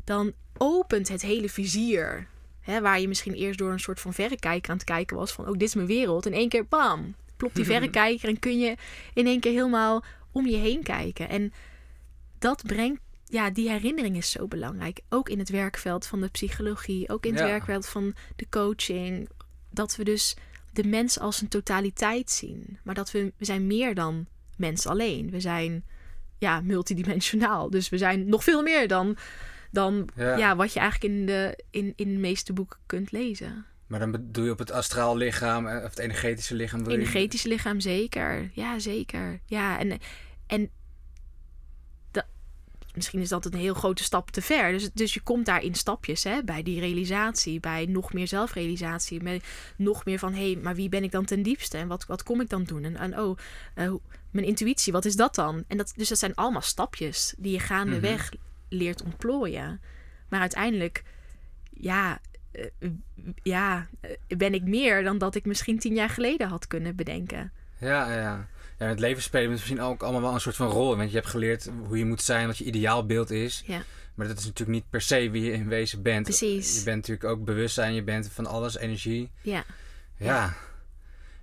dan 0.05 0.33
opent 0.57 1.09
het 1.09 1.23
hele 1.23 1.49
vizier... 1.49 2.27
Hè, 2.61 2.81
waar 2.81 3.01
je 3.01 3.09
misschien 3.09 3.35
eerst 3.35 3.59
door 3.59 3.73
een 3.73 3.81
soort 3.81 4.01
van 4.01 4.15
verrekijker 4.15 4.71
aan 4.71 4.77
het 4.77 4.87
kijken 4.87 5.17
was... 5.17 5.33
van, 5.33 5.47
oh, 5.47 5.53
dit 5.53 5.63
is 5.63 5.75
mijn 5.75 5.87
wereld. 5.87 6.27
In 6.27 6.33
één 6.33 6.49
keer, 6.49 6.67
bam, 6.67 7.15
plopt 7.37 7.55
die 7.55 7.65
verrekijker... 7.75 8.29
en 8.29 8.39
kun 8.39 8.59
je 8.59 8.77
in 9.15 9.27
één 9.27 9.41
keer 9.41 9.53
helemaal 9.53 10.05
om 10.33 10.47
je 10.47 10.57
heen 10.57 10.83
kijken. 10.83 11.29
En 11.29 11.53
dat 12.39 12.63
brengt, 12.67 13.01
ja, 13.31 13.51
die 13.51 13.69
herinnering 13.71 14.17
is 14.17 14.31
zo 14.31 14.47
belangrijk. 14.49 15.01
Ook 15.09 15.29
in 15.29 15.39
het 15.39 15.49
werkveld 15.49 16.07
van 16.07 16.21
de 16.21 16.29
psychologie, 16.29 17.09
ook 17.09 17.25
in 17.27 17.31
het 17.31 17.41
Ja. 17.41 17.47
werkveld 17.47 17.87
van 17.87 18.15
de 18.37 18.47
coaching. 18.51 19.29
Dat 19.71 19.97
we 19.97 20.05
dus 20.05 20.37
de 20.73 20.85
mens 20.85 21.19
als 21.19 21.41
een 21.41 21.49
totaliteit 21.49 22.31
zien. 22.31 22.79
Maar 22.83 22.95
dat 22.95 23.11
we, 23.11 23.33
we 23.37 23.45
zijn 23.45 23.67
meer 23.67 23.95
dan 23.95 24.27
mens 24.57 24.87
alleen. 24.87 25.31
We 25.31 25.41
zijn 25.41 25.85
ja, 26.39 26.61
multidimensionaal. 26.61 27.71
Dus 27.71 27.89
we 27.89 27.99
zijn 27.99 28.29
nog 28.29 28.45
veel 28.45 28.63
meer 28.63 28.89
dan, 28.89 29.17
dan 29.71 30.09
Ja. 30.17 30.37
ja. 30.37 30.57
wat 30.57 30.73
je 30.73 30.81
eigenlijk 30.81 31.15
in 31.15 31.27
de, 31.27 31.59
in, 31.71 31.93
in 31.97 32.09
de 32.13 32.19
meeste 32.19 32.53
boeken 32.53 32.79
kunt 32.87 33.13
lezen. 33.13 33.65
Maar 33.87 33.99
dan 34.01 34.11
bedoel 34.11 34.45
je 34.45 34.51
op 34.51 34.59
het 34.59 34.71
astraal 34.71 35.17
lichaam, 35.17 35.67
eh, 35.67 35.77
of 35.85 35.91
het 35.91 35.99
energetische 35.99 36.55
lichaam. 36.55 36.79
bedoel 36.83 36.99
je? 37.13 37.39
Lichaam 37.43 37.81
zeker. 37.81 38.51
Ja, 38.53 38.79
zeker. 38.79 39.41
Ja, 39.47 39.79
en, 39.79 39.99
en 40.47 40.71
misschien 42.95 43.21
is 43.21 43.29
dat 43.29 43.45
een 43.45 43.55
heel 43.55 43.75
grote 43.75 44.03
stap 44.03 44.31
te 44.31 44.43
ver. 44.43 44.73
Dus, 44.73 44.91
dus 44.93 45.15
je 45.15 45.21
komt 45.21 45.47
daar 45.47 45.63
in 45.63 45.75
stapjes 45.75 46.25
hè, 46.25 46.45
bij 46.45 46.63
die 46.63 46.81
realisatie, 46.81 47.61
bij 47.61 47.87
nog 47.87 48.13
meer 48.13 48.29
zelfrealisatie, 48.29 49.23
met 49.23 49.45
nog 49.77 50.05
meer 50.05 50.19
van 50.19 50.35
hé, 50.35 50.53
hey, 50.53 50.63
maar 50.63 50.75
wie 50.75 50.89
ben 50.89 51.05
ik 51.05 51.11
dan 51.11 51.25
ten 51.25 51.43
diepste 51.43 51.79
en 51.79 51.89
wat, 51.89 52.07
wat 52.07 52.23
kom 52.23 52.41
ik 52.41 52.49
dan 52.49 52.65
doen? 52.65 52.85
En, 52.85 52.97
en 52.97 53.19
oh, 53.19 53.39
eh, 53.75 53.93
mijn 54.31 54.47
intuïtie, 54.47 54.93
wat 54.93 55.05
is 55.05 55.17
dat 55.17 55.35
dan? 55.35 55.65
En 55.69 55.77
dat, 55.77 55.93
dus 55.97 56.09
dat 56.09 56.19
zijn 56.19 56.35
allemaal 56.35 56.63
stapjes 56.63 57.35
die 57.39 57.53
je 57.53 57.61
gaandeweg 57.61 58.31
leert 58.69 59.03
ontplooien. 59.03 59.81
Maar 60.29 60.41
uiteindelijk, 60.41 61.03
ja, 61.71 62.21
eh, 62.53 62.91
ja, 63.43 63.87
eh, 64.01 64.11
ben 64.37 64.55
ik 64.55 64.63
meer 64.63 65.03
dan 65.03 65.19
dat 65.19 65.35
ik 65.35 65.45
misschien 65.45 65.79
tien 65.79 65.95
jaar 65.95 66.11
geleden 66.11 66.49
had 66.49 66.67
kunnen 66.67 66.97
bedenken. 66.97 67.53
Ja, 67.79 68.13
ja. 68.15 68.49
Ja. 68.85 68.87
het 68.87 69.01
leven 69.01 69.23
spelen 69.23 69.51
misschien 69.51 69.81
ook 69.81 70.03
allemaal 70.03 70.21
wel 70.21 70.35
een 70.35 70.41
soort 70.41 70.57
van 70.57 70.69
rol. 70.69 70.97
Want 70.97 71.11
je 71.11 71.17
hebt 71.17 71.29
geleerd 71.29 71.71
hoe 71.87 71.99
je 71.99 72.05
moet 72.05 72.23
zijn, 72.23 72.47
wat 72.47 72.59
je 72.59 72.65
ideaalbeeld 72.65 73.31
is. 73.31 73.63
Ja. 73.67 73.83
Maar 74.15 74.27
dat 74.27 74.39
is 74.39 74.45
natuurlijk 74.45 74.79
niet 74.79 74.91
per 74.91 75.01
se 75.01 75.31
wie 75.31 75.43
je 75.45 75.53
in 75.53 75.69
wezen 75.69 76.03
bent. 76.03 76.25
Precies. 76.25 76.79
Je 76.79 76.85
bent 76.85 76.97
natuurlijk 76.97 77.25
ook 77.25 77.45
bewustzijn, 77.45 77.95
je 77.95 78.03
bent 78.03 78.29
van 78.33 78.47
alles, 78.47 78.77
energie. 78.77 79.31
Ja, 79.41 79.65
Ja. 80.17 80.55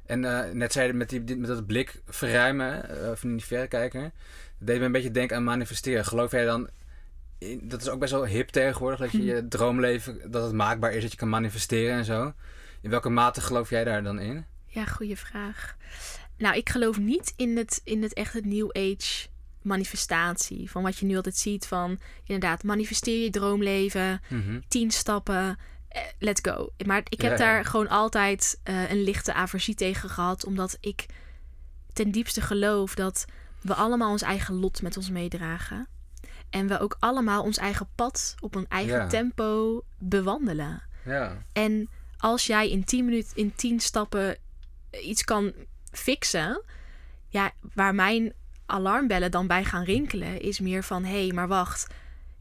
En 0.06 0.26
eh, 0.26 0.52
net 0.54 0.72
zei 0.72 0.88
je 0.88 0.94
met, 0.94 1.10
die, 1.10 1.36
met 1.36 1.48
dat 1.48 1.66
blik 1.66 2.02
verruimen, 2.06 2.86
uh, 2.92 3.12
van 3.14 3.36
die 3.36 3.46
verrekijker. 3.46 4.02
Dat 4.02 4.68
deed 4.68 4.80
me 4.80 4.86
een 4.86 4.92
beetje 4.92 5.12
denken 5.12 5.36
aan 5.36 5.44
manifesteren. 5.44 6.06
Geloof 6.06 6.32
jij 6.32 6.46
dan, 6.46 6.70
in, 7.38 7.60
dat 7.64 7.82
is 7.82 7.90
ook 7.90 8.00
best 8.00 8.12
wel 8.12 8.26
hip 8.26 8.50
tegenwoordig, 8.50 9.00
dat 9.00 9.12
je 9.12 9.24
je 9.24 9.48
droomleven, 9.48 10.32
dat 10.32 10.44
het 10.44 10.54
maakbaar 10.54 10.94
is, 10.94 11.02
dat 11.02 11.12
je 11.12 11.18
kan 11.18 11.30
manifesteren 11.30 11.98
en 11.98 12.06
zo. 12.06 12.34
In 12.82 12.90
welke 12.90 13.10
mate 13.10 13.42
geloof 13.42 13.70
jij 13.70 13.84
daar 13.84 14.04
dan 14.04 14.20
in? 14.20 14.46
ja 14.78 14.86
goede 14.86 15.16
vraag. 15.16 15.76
Nou, 16.38 16.56
ik 16.58 16.70
geloof 16.70 16.98
niet 17.00 17.34
in 17.36 17.58
het, 17.58 17.82
in 17.84 18.04
het 18.04 18.14
echt 18.14 18.34
het 18.34 18.46
New 18.46 18.70
Age 18.72 19.28
manifestatie. 19.62 20.72
Van 20.72 20.84
wat 20.84 20.98
je 20.98 21.06
nu 21.06 21.16
altijd 21.16 21.38
ziet 21.38 21.66
van, 21.68 22.00
inderdaad, 22.24 22.64
manifesteer 22.64 23.24
je 23.24 23.30
droomleven, 23.30 24.22
Mhm. 24.30 24.60
tien 24.68 24.92
stappen, 24.92 25.58
eh, 25.88 26.02
let's 26.20 26.42
go. 26.52 26.70
Maar 26.86 26.98
ik 27.10 27.22
heb 27.22 27.38
Ja, 27.38 27.46
ja. 27.46 27.52
daar 27.54 27.66
gewoon 27.66 27.88
altijd 27.90 28.60
eh, 28.64 28.90
een 28.92 29.04
lichte 29.04 29.34
aversie 29.34 29.76
tegen 29.76 30.10
gehad, 30.10 30.46
omdat 30.46 30.78
ik 30.80 31.06
ten 31.94 32.12
diepste 32.12 32.42
geloof 32.42 32.96
dat 32.96 33.26
we 33.62 33.74
allemaal 33.74 34.12
ons 34.12 34.22
eigen 34.22 34.56
lot 34.56 34.82
met 34.82 34.98
ons 34.98 35.10
meedragen. 35.10 35.88
En 36.50 36.68
we 36.68 36.80
ook 36.80 36.98
allemaal 37.00 37.44
ons 37.44 37.58
eigen 37.58 37.88
pad 37.96 38.36
op 38.40 38.56
een 38.56 38.66
eigen 38.68 38.96
Ja. 38.98 39.08
tempo 39.08 39.82
bewandelen. 40.00 40.82
Ja. 41.06 41.46
En 41.54 41.90
als 42.18 42.46
jij 42.48 42.70
in 42.70 42.84
10 42.84 43.06
minuten, 43.06 43.36
in 43.36 43.56
10 43.56 43.80
stappen 43.80 44.38
iets 45.02 45.24
kan 45.24 45.54
fixen, 45.98 46.62
ja, 47.28 47.52
waar 47.74 47.96
mijn 47.96 48.34
alarmbellen 48.66 49.32
dan 49.32 49.48
bij 49.48 49.64
gaan 49.64 49.84
rinkelen, 49.84 50.42
is 50.42 50.60
meer 50.60 50.84
van: 50.84 51.04
hé, 51.04 51.26
hey, 51.26 51.34
maar 51.34 51.48
wacht, 51.48 51.88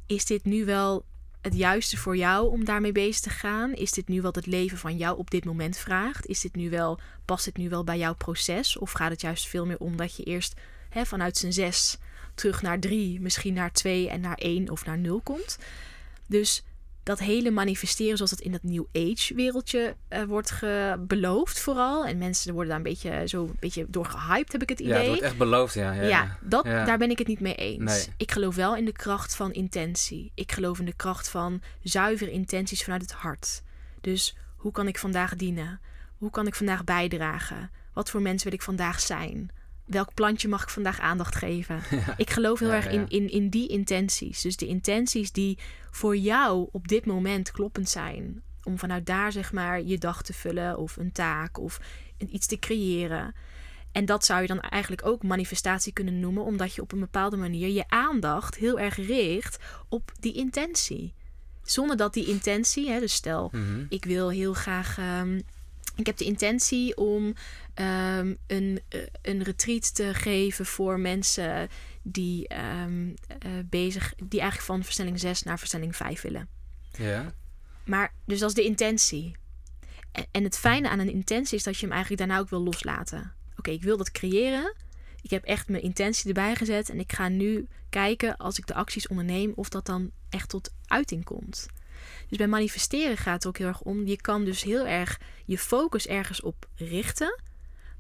is 0.07 0.25
dit 0.25 0.45
nu 0.45 0.65
wel 0.65 1.05
het 1.41 1.57
juiste 1.57 1.97
voor 1.97 2.17
jou 2.17 2.51
om 2.51 2.65
daarmee 2.65 2.93
bezig 2.93 3.21
te 3.21 3.31
gaan? 3.31 3.75
Is 3.75 3.93
dit 3.93 4.09
nu 4.09 4.23
wat 4.23 4.35
het 4.35 4.47
leven 4.47 4.79
van 4.79 4.97
jou 4.97 5.19
op 5.19 5.31
dit 5.31 5.45
moment 5.45 5.77
vraagt? 5.77 6.27
Is 6.27 6.41
dit 6.41 6.55
nu 6.55 6.71
wel, 6.71 6.99
past 7.25 7.45
dit 7.45 7.57
nu 7.57 7.69
wel 7.69 7.85
bij 7.85 7.99
jouw 7.99 8.15
proces? 8.15 8.79
Of 8.79 8.93
gaat 8.93 9.11
het 9.11 9.21
juist 9.21 9.47
veel 9.47 9.67
meer 9.67 9.79
om 9.79 9.97
dat 9.97 10.17
je 10.17 10.23
eerst 10.23 10.55
hè, 10.89 11.07
vanuit 11.07 11.37
zijn 11.37 11.53
zes 11.53 11.99
terug 12.35 12.63
naar 12.63 12.79
drie, 12.79 13.21
misschien 13.21 13.55
naar 13.55 13.73
twee 13.73 14.09
en 14.09 14.21
naar 14.21 14.37
één 14.37 14.71
of 14.71 14.85
naar 14.85 14.99
nul 14.99 15.21
komt? 15.21 15.59
Dus 16.27 16.65
dat 17.07 17.19
hele 17.19 17.51
manifesteren 17.51 18.17
zoals 18.17 18.31
het 18.31 18.41
in 18.41 18.53
dat 18.53 18.63
New 18.63 18.85
Age 18.93 19.35
wereldje 19.35 19.97
eh, 20.09 20.23
wordt 20.23 20.51
ge- 20.51 20.97
beloofd 21.07 21.61
vooral. 21.61 22.07
En 22.07 22.19
mensen 22.19 22.53
worden 22.53 22.69
daar 22.69 22.77
een 22.79 22.83
beetje, 22.93 23.23
zo 23.29 23.43
een 23.45 23.57
beetje 23.61 23.87
door 23.89 24.05
gehyped, 24.05 24.53
heb 24.53 24.63
ik 24.63 24.69
het 24.69 24.79
Ja, 24.79 24.85
idee. 24.87 24.99
het 24.99 25.07
wordt 25.09 25.23
echt 25.23 25.37
beloofd, 25.39 25.75
ja. 25.75 25.93
Ja, 25.93 26.03
Ja, 26.03 26.09
ja. 26.09 26.39
dat, 26.41 26.65
Ja. 26.65 26.85
daar 26.85 26.99
ben 26.99 27.11
ik 27.11 27.19
het 27.19 27.27
niet 27.27 27.41
mee 27.41 27.55
eens. 27.55 28.07
Nee. 28.07 28.15
Ik 28.17 28.33
geloof 28.33 28.55
wel 28.55 28.77
in 28.77 28.85
de 28.85 28.93
kracht 28.93 29.37
van 29.37 29.53
intentie. 29.53 30.33
Ik 30.35 30.53
geloof 30.53 30.79
in 30.79 30.85
de 30.85 30.93
kracht 30.97 31.29
van 31.29 31.63
zuivere 31.83 32.31
intenties 32.31 32.83
vanuit 32.85 33.03
het 33.03 33.13
hart. 33.13 33.63
Dus 34.01 34.37
hoe 34.57 34.73
kan 34.73 34.89
ik 34.89 34.99
vandaag 34.99 35.37
dienen? 35.37 35.81
Hoe 36.19 36.31
kan 36.31 36.47
ik 36.47 36.55
vandaag 36.55 36.85
bijdragen? 36.85 37.71
Wat 37.93 38.11
voor 38.11 38.23
mens 38.23 38.45
wil 38.45 38.53
ik 38.53 38.63
vandaag 38.63 39.01
zijn? 39.01 39.51
Welk 39.87 40.15
plantje 40.15 40.49
mag 40.49 40.63
ik 40.63 40.69
vandaag 40.69 41.01
aandacht 41.01 41.35
geven? 41.35 41.81
Ik 42.17 42.31
geloof 42.31 42.59
heel 42.59 42.69
Ja, 42.69 42.75
erg 42.75 42.85
ja. 42.85 42.91
In, 42.91 43.09
in, 43.09 43.31
in 43.31 43.49
die 43.49 43.69
intenties. 43.69 44.41
Dus 44.43 44.57
de 44.57 44.67
intenties 44.67 45.33
die 45.33 45.59
voor 45.91 46.17
jou 46.17 46.69
op 46.73 46.89
dit 46.89 47.07
moment 47.07 47.51
kloppend 47.51 47.89
zijn. 47.89 48.43
Om 48.63 48.79
vanuit 48.79 49.07
daar 49.07 49.33
zeg 49.33 49.53
maar 49.53 49.83
je 49.83 49.99
dag 49.99 50.23
te 50.23 50.33
vullen 50.33 50.79
of 50.79 50.97
een 50.97 51.13
taak 51.13 51.59
of 51.59 51.81
iets 52.31 52.47
te 52.47 52.59
creëren. 52.59 53.35
En 53.93 54.05
dat 54.05 54.25
zou 54.25 54.41
je 54.41 54.47
dan 54.47 54.61
eigenlijk 54.61 55.07
ook 55.07 55.23
manifestatie 55.23 55.93
kunnen 55.93 56.21
noemen, 56.21 56.45
omdat 56.45 56.75
je 56.75 56.83
op 56.83 56.93
een 56.93 57.01
bepaalde 57.01 57.37
manier 57.37 57.69
je 57.69 57.89
aandacht 57.89 58.55
heel 58.55 58.79
erg 58.79 58.97
richt 58.97 59.59
op 59.89 60.13
die 60.21 60.33
intentie. 60.35 61.15
Zonder 61.63 61.97
dat 61.97 62.15
die 62.15 62.27
intentie, 62.27 62.91
hè, 62.91 63.01
dus 63.01 63.13
stel, 63.15 63.49
Mhm. 63.53 63.85
ik 63.89 64.05
wil 64.05 64.29
heel 64.31 64.53
graag. 64.55 64.99
ehm, 64.99 65.41
ik 65.97 66.07
heb 66.07 66.17
de 66.17 66.25
intentie 66.25 66.97
om 66.97 67.35
ehm, 67.75 68.35
een, 68.47 68.81
eh, 68.89 69.01
een 69.23 69.43
retreat 69.43 69.95
te 69.95 70.15
geven 70.15 70.67
voor 70.67 71.01
mensen 71.01 71.69
die 72.03 72.49
ehm, 72.49 73.09
eh, 73.39 73.51
bezig, 73.65 74.15
die 74.17 74.41
eigenlijk 74.41 74.71
van 74.71 74.85
versnelling 74.85 75.21
6 75.21 75.43
naar 75.43 75.59
versnelling 75.59 75.97
5 75.97 76.23
willen. 76.23 76.49
Ja. 76.99 77.33
Maar 77.85 78.13
dus 78.25 78.39
dat 78.39 78.49
is 78.49 78.55
de 78.55 78.65
intentie. 78.65 79.37
En, 80.13 80.27
en 80.31 80.45
het 80.45 80.59
fijne 80.59 80.89
aan 80.89 80.99
een 80.99 81.11
intentie 81.11 81.57
is 81.57 81.63
dat 81.63 81.75
je 81.75 81.87
hem 81.87 81.95
eigenlijk 81.95 82.21
daarna 82.21 82.43
ook 82.43 82.51
wil 82.51 82.63
loslaten. 82.63 83.33
Oké, 83.57 83.71
ik 83.71 83.83
wil 83.83 83.97
dat 83.97 84.11
creëren. 84.11 84.75
Ik 85.23 85.31
heb 85.31 85.45
echt 85.45 85.69
mijn 85.69 85.83
intentie 85.83 86.29
erbij 86.29 86.55
gezet. 86.55 86.89
En 86.89 86.99
ik 86.99 87.13
ga 87.13 87.29
nu 87.29 87.69
kijken 87.89 88.37
als 88.37 88.59
ik 88.59 88.67
de 88.67 88.75
acties 88.75 89.09
onderneem 89.09 89.53
of 89.55 89.69
dat 89.69 89.87
dan 89.87 90.11
echt 90.29 90.49
tot 90.49 90.73
uiting 90.87 91.25
komt. 91.25 91.67
Dus 92.29 92.39
bij 92.39 92.47
manifesteren 92.47 93.17
gaat 93.17 93.35
het 93.35 93.47
ook 93.47 93.59
heel 93.59 93.67
erg 93.67 93.81
om. 93.81 94.07
Je 94.07 94.21
kan 94.21 94.45
dus 94.45 94.63
heel 94.63 94.87
erg 94.87 95.21
je 95.45 95.59
focus 95.59 96.07
ergens 96.07 96.41
op 96.41 96.69
richten. 96.77 97.41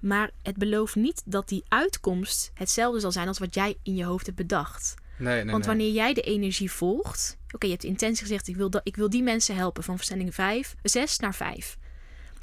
Maar 0.00 0.30
het 0.42 0.56
belooft 0.56 0.94
niet 0.94 1.22
dat 1.24 1.48
die 1.48 1.64
uitkomst 1.68 2.50
hetzelfde 2.54 3.00
zal 3.00 3.12
zijn 3.12 3.28
als 3.28 3.38
wat 3.38 3.54
jij 3.54 3.76
in 3.82 3.94
je 3.94 4.04
hoofd 4.04 4.26
hebt 4.26 4.38
bedacht. 4.38 4.94
Nee, 5.18 5.34
nee, 5.34 5.52
Want 5.52 5.66
nee. 5.66 5.76
wanneer 5.76 5.92
jij 5.92 6.14
de 6.14 6.20
energie 6.20 6.70
volgt. 6.70 7.38
Oké, 7.50 7.66
je 7.66 7.72
hebt 7.72 7.82
de 7.82 7.88
intentie 7.88 8.22
gezegd: 8.22 8.48
ik 8.48 8.56
wil, 8.56 8.70
dat, 8.70 8.80
ik 8.84 8.96
wil 8.96 9.10
die 9.10 9.22
mensen 9.22 9.56
helpen 9.56 9.82
van 9.82 9.96
versnelling 9.96 10.34
5, 10.34 10.74
6 10.82 11.18
naar 11.18 11.34
5. 11.34 11.76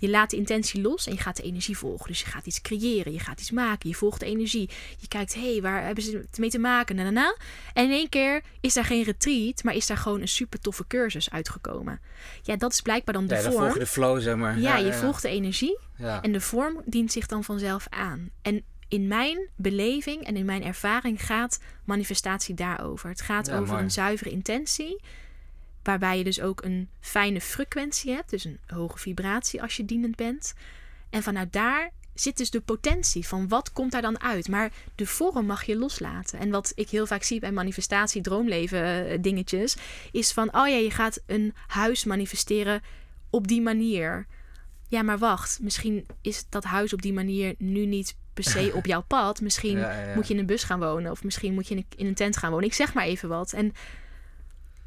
Je 0.03 0.09
laat 0.09 0.29
de 0.29 0.37
intentie 0.37 0.81
los 0.81 1.07
en 1.07 1.13
je 1.13 1.19
gaat 1.19 1.37
de 1.37 1.43
energie 1.43 1.77
volgen. 1.77 2.07
Dus 2.07 2.19
je 2.19 2.25
gaat 2.25 2.45
iets 2.45 2.61
creëren, 2.61 3.13
je 3.13 3.19
gaat 3.19 3.39
iets 3.39 3.51
maken, 3.51 3.89
je 3.89 3.95
volgt 3.95 4.19
de 4.19 4.25
energie. 4.25 4.69
Je 4.97 5.07
kijkt, 5.07 5.33
hé, 5.33 5.51
hey, 5.51 5.61
waar 5.61 5.83
hebben 5.83 6.03
ze 6.03 6.17
het 6.17 6.37
mee 6.37 6.49
te 6.49 6.59
maken? 6.59 6.95
Na, 6.95 7.03
na, 7.03 7.09
na. 7.09 7.35
En 7.73 7.85
in 7.85 7.91
één 7.91 8.09
keer 8.09 8.41
is 8.61 8.73
daar 8.73 8.85
geen 8.85 9.03
retreat, 9.03 9.63
maar 9.63 9.75
is 9.75 9.87
daar 9.87 9.97
gewoon 9.97 10.21
een 10.21 10.27
super 10.27 10.59
toffe 10.59 10.87
cursus 10.87 11.29
uitgekomen. 11.31 11.99
Ja, 12.41 12.55
dat 12.55 12.71
is 12.71 12.81
blijkbaar 12.81 13.13
dan 13.13 13.27
de 13.27 13.35
ja, 13.35 13.41
dan 13.41 13.51
vorm. 13.51 13.63
volg 13.63 13.73
je 13.73 13.79
de 13.79 13.85
flow, 13.85 14.21
zeg 14.21 14.35
maar. 14.35 14.59
ja, 14.59 14.77
je 14.77 14.93
volgt 14.93 15.21
de 15.21 15.29
energie 15.29 15.79
en 16.21 16.31
de 16.31 16.41
vorm 16.41 16.81
dient 16.85 17.11
zich 17.11 17.25
dan 17.25 17.43
vanzelf 17.43 17.87
aan. 17.89 18.29
En 18.41 18.63
in 18.87 19.07
mijn 19.07 19.49
beleving 19.55 20.23
en 20.23 20.35
in 20.35 20.45
mijn 20.45 20.63
ervaring 20.63 21.25
gaat 21.25 21.59
manifestatie 21.85 22.55
daarover. 22.55 23.09
Het 23.09 23.21
gaat 23.21 23.51
over 23.51 23.73
mooi. 23.73 23.83
een 23.83 23.91
zuivere 23.91 24.29
intentie. 24.29 25.01
Waarbij 25.83 26.17
je 26.17 26.23
dus 26.23 26.41
ook 26.41 26.63
een 26.63 26.89
fijne 26.99 27.41
frequentie 27.41 28.13
hebt. 28.13 28.29
Dus 28.29 28.45
een 28.45 28.59
hoge 28.67 28.99
vibratie 28.99 29.61
als 29.61 29.77
je 29.77 29.85
dienend 29.85 30.15
bent. 30.15 30.53
En 31.09 31.23
vanuit 31.23 31.53
daar 31.53 31.91
zit 32.13 32.37
dus 32.37 32.49
de 32.49 32.61
potentie 32.61 33.27
van 33.27 33.47
wat 33.47 33.71
komt 33.71 33.91
daar 33.91 34.01
dan 34.01 34.21
uit. 34.21 34.47
Maar 34.47 34.71
de 34.95 35.05
vorm 35.05 35.45
mag 35.45 35.63
je 35.63 35.77
loslaten. 35.77 36.39
En 36.39 36.49
wat 36.49 36.71
ik 36.75 36.89
heel 36.89 37.05
vaak 37.05 37.23
zie 37.23 37.39
bij 37.39 37.51
manifestatie, 37.51 38.21
droomleven 38.21 39.07
eh, 39.07 39.17
dingetjes. 39.21 39.75
Is 40.11 40.31
van, 40.31 40.47
oh 40.55 40.67
ja, 40.67 40.75
je 40.75 40.91
gaat 40.91 41.21
een 41.25 41.53
huis 41.67 42.03
manifesteren 42.03 42.81
op 43.29 43.47
die 43.47 43.61
manier. 43.61 44.27
Ja, 44.87 45.01
maar 45.01 45.17
wacht. 45.17 45.59
Misschien 45.61 46.05
is 46.21 46.45
dat 46.49 46.63
huis 46.63 46.93
op 46.93 47.01
die 47.01 47.13
manier 47.13 47.55
nu 47.57 47.85
niet 47.85 48.15
per 48.33 48.43
se 48.43 48.71
op 48.73 48.85
jouw 48.85 49.03
pad. 49.07 49.41
Misschien 49.47 49.77
Ja, 49.77 49.91
ja, 49.91 50.07
ja. 50.07 50.15
moet 50.15 50.27
je 50.27 50.33
in 50.33 50.39
een 50.39 50.45
bus 50.45 50.63
gaan 50.63 50.79
wonen. 50.79 51.11
Of 51.11 51.23
misschien 51.23 51.53
moet 51.53 51.67
je 51.67 51.75
in 51.75 51.85
een, 51.89 51.97
in 51.99 52.05
een 52.05 52.13
tent 52.13 52.37
gaan 52.37 52.51
wonen. 52.51 52.67
Ik 52.67 52.73
zeg 52.73 52.93
maar 52.93 53.05
even 53.05 53.29
wat. 53.29 53.53
En 53.53 53.73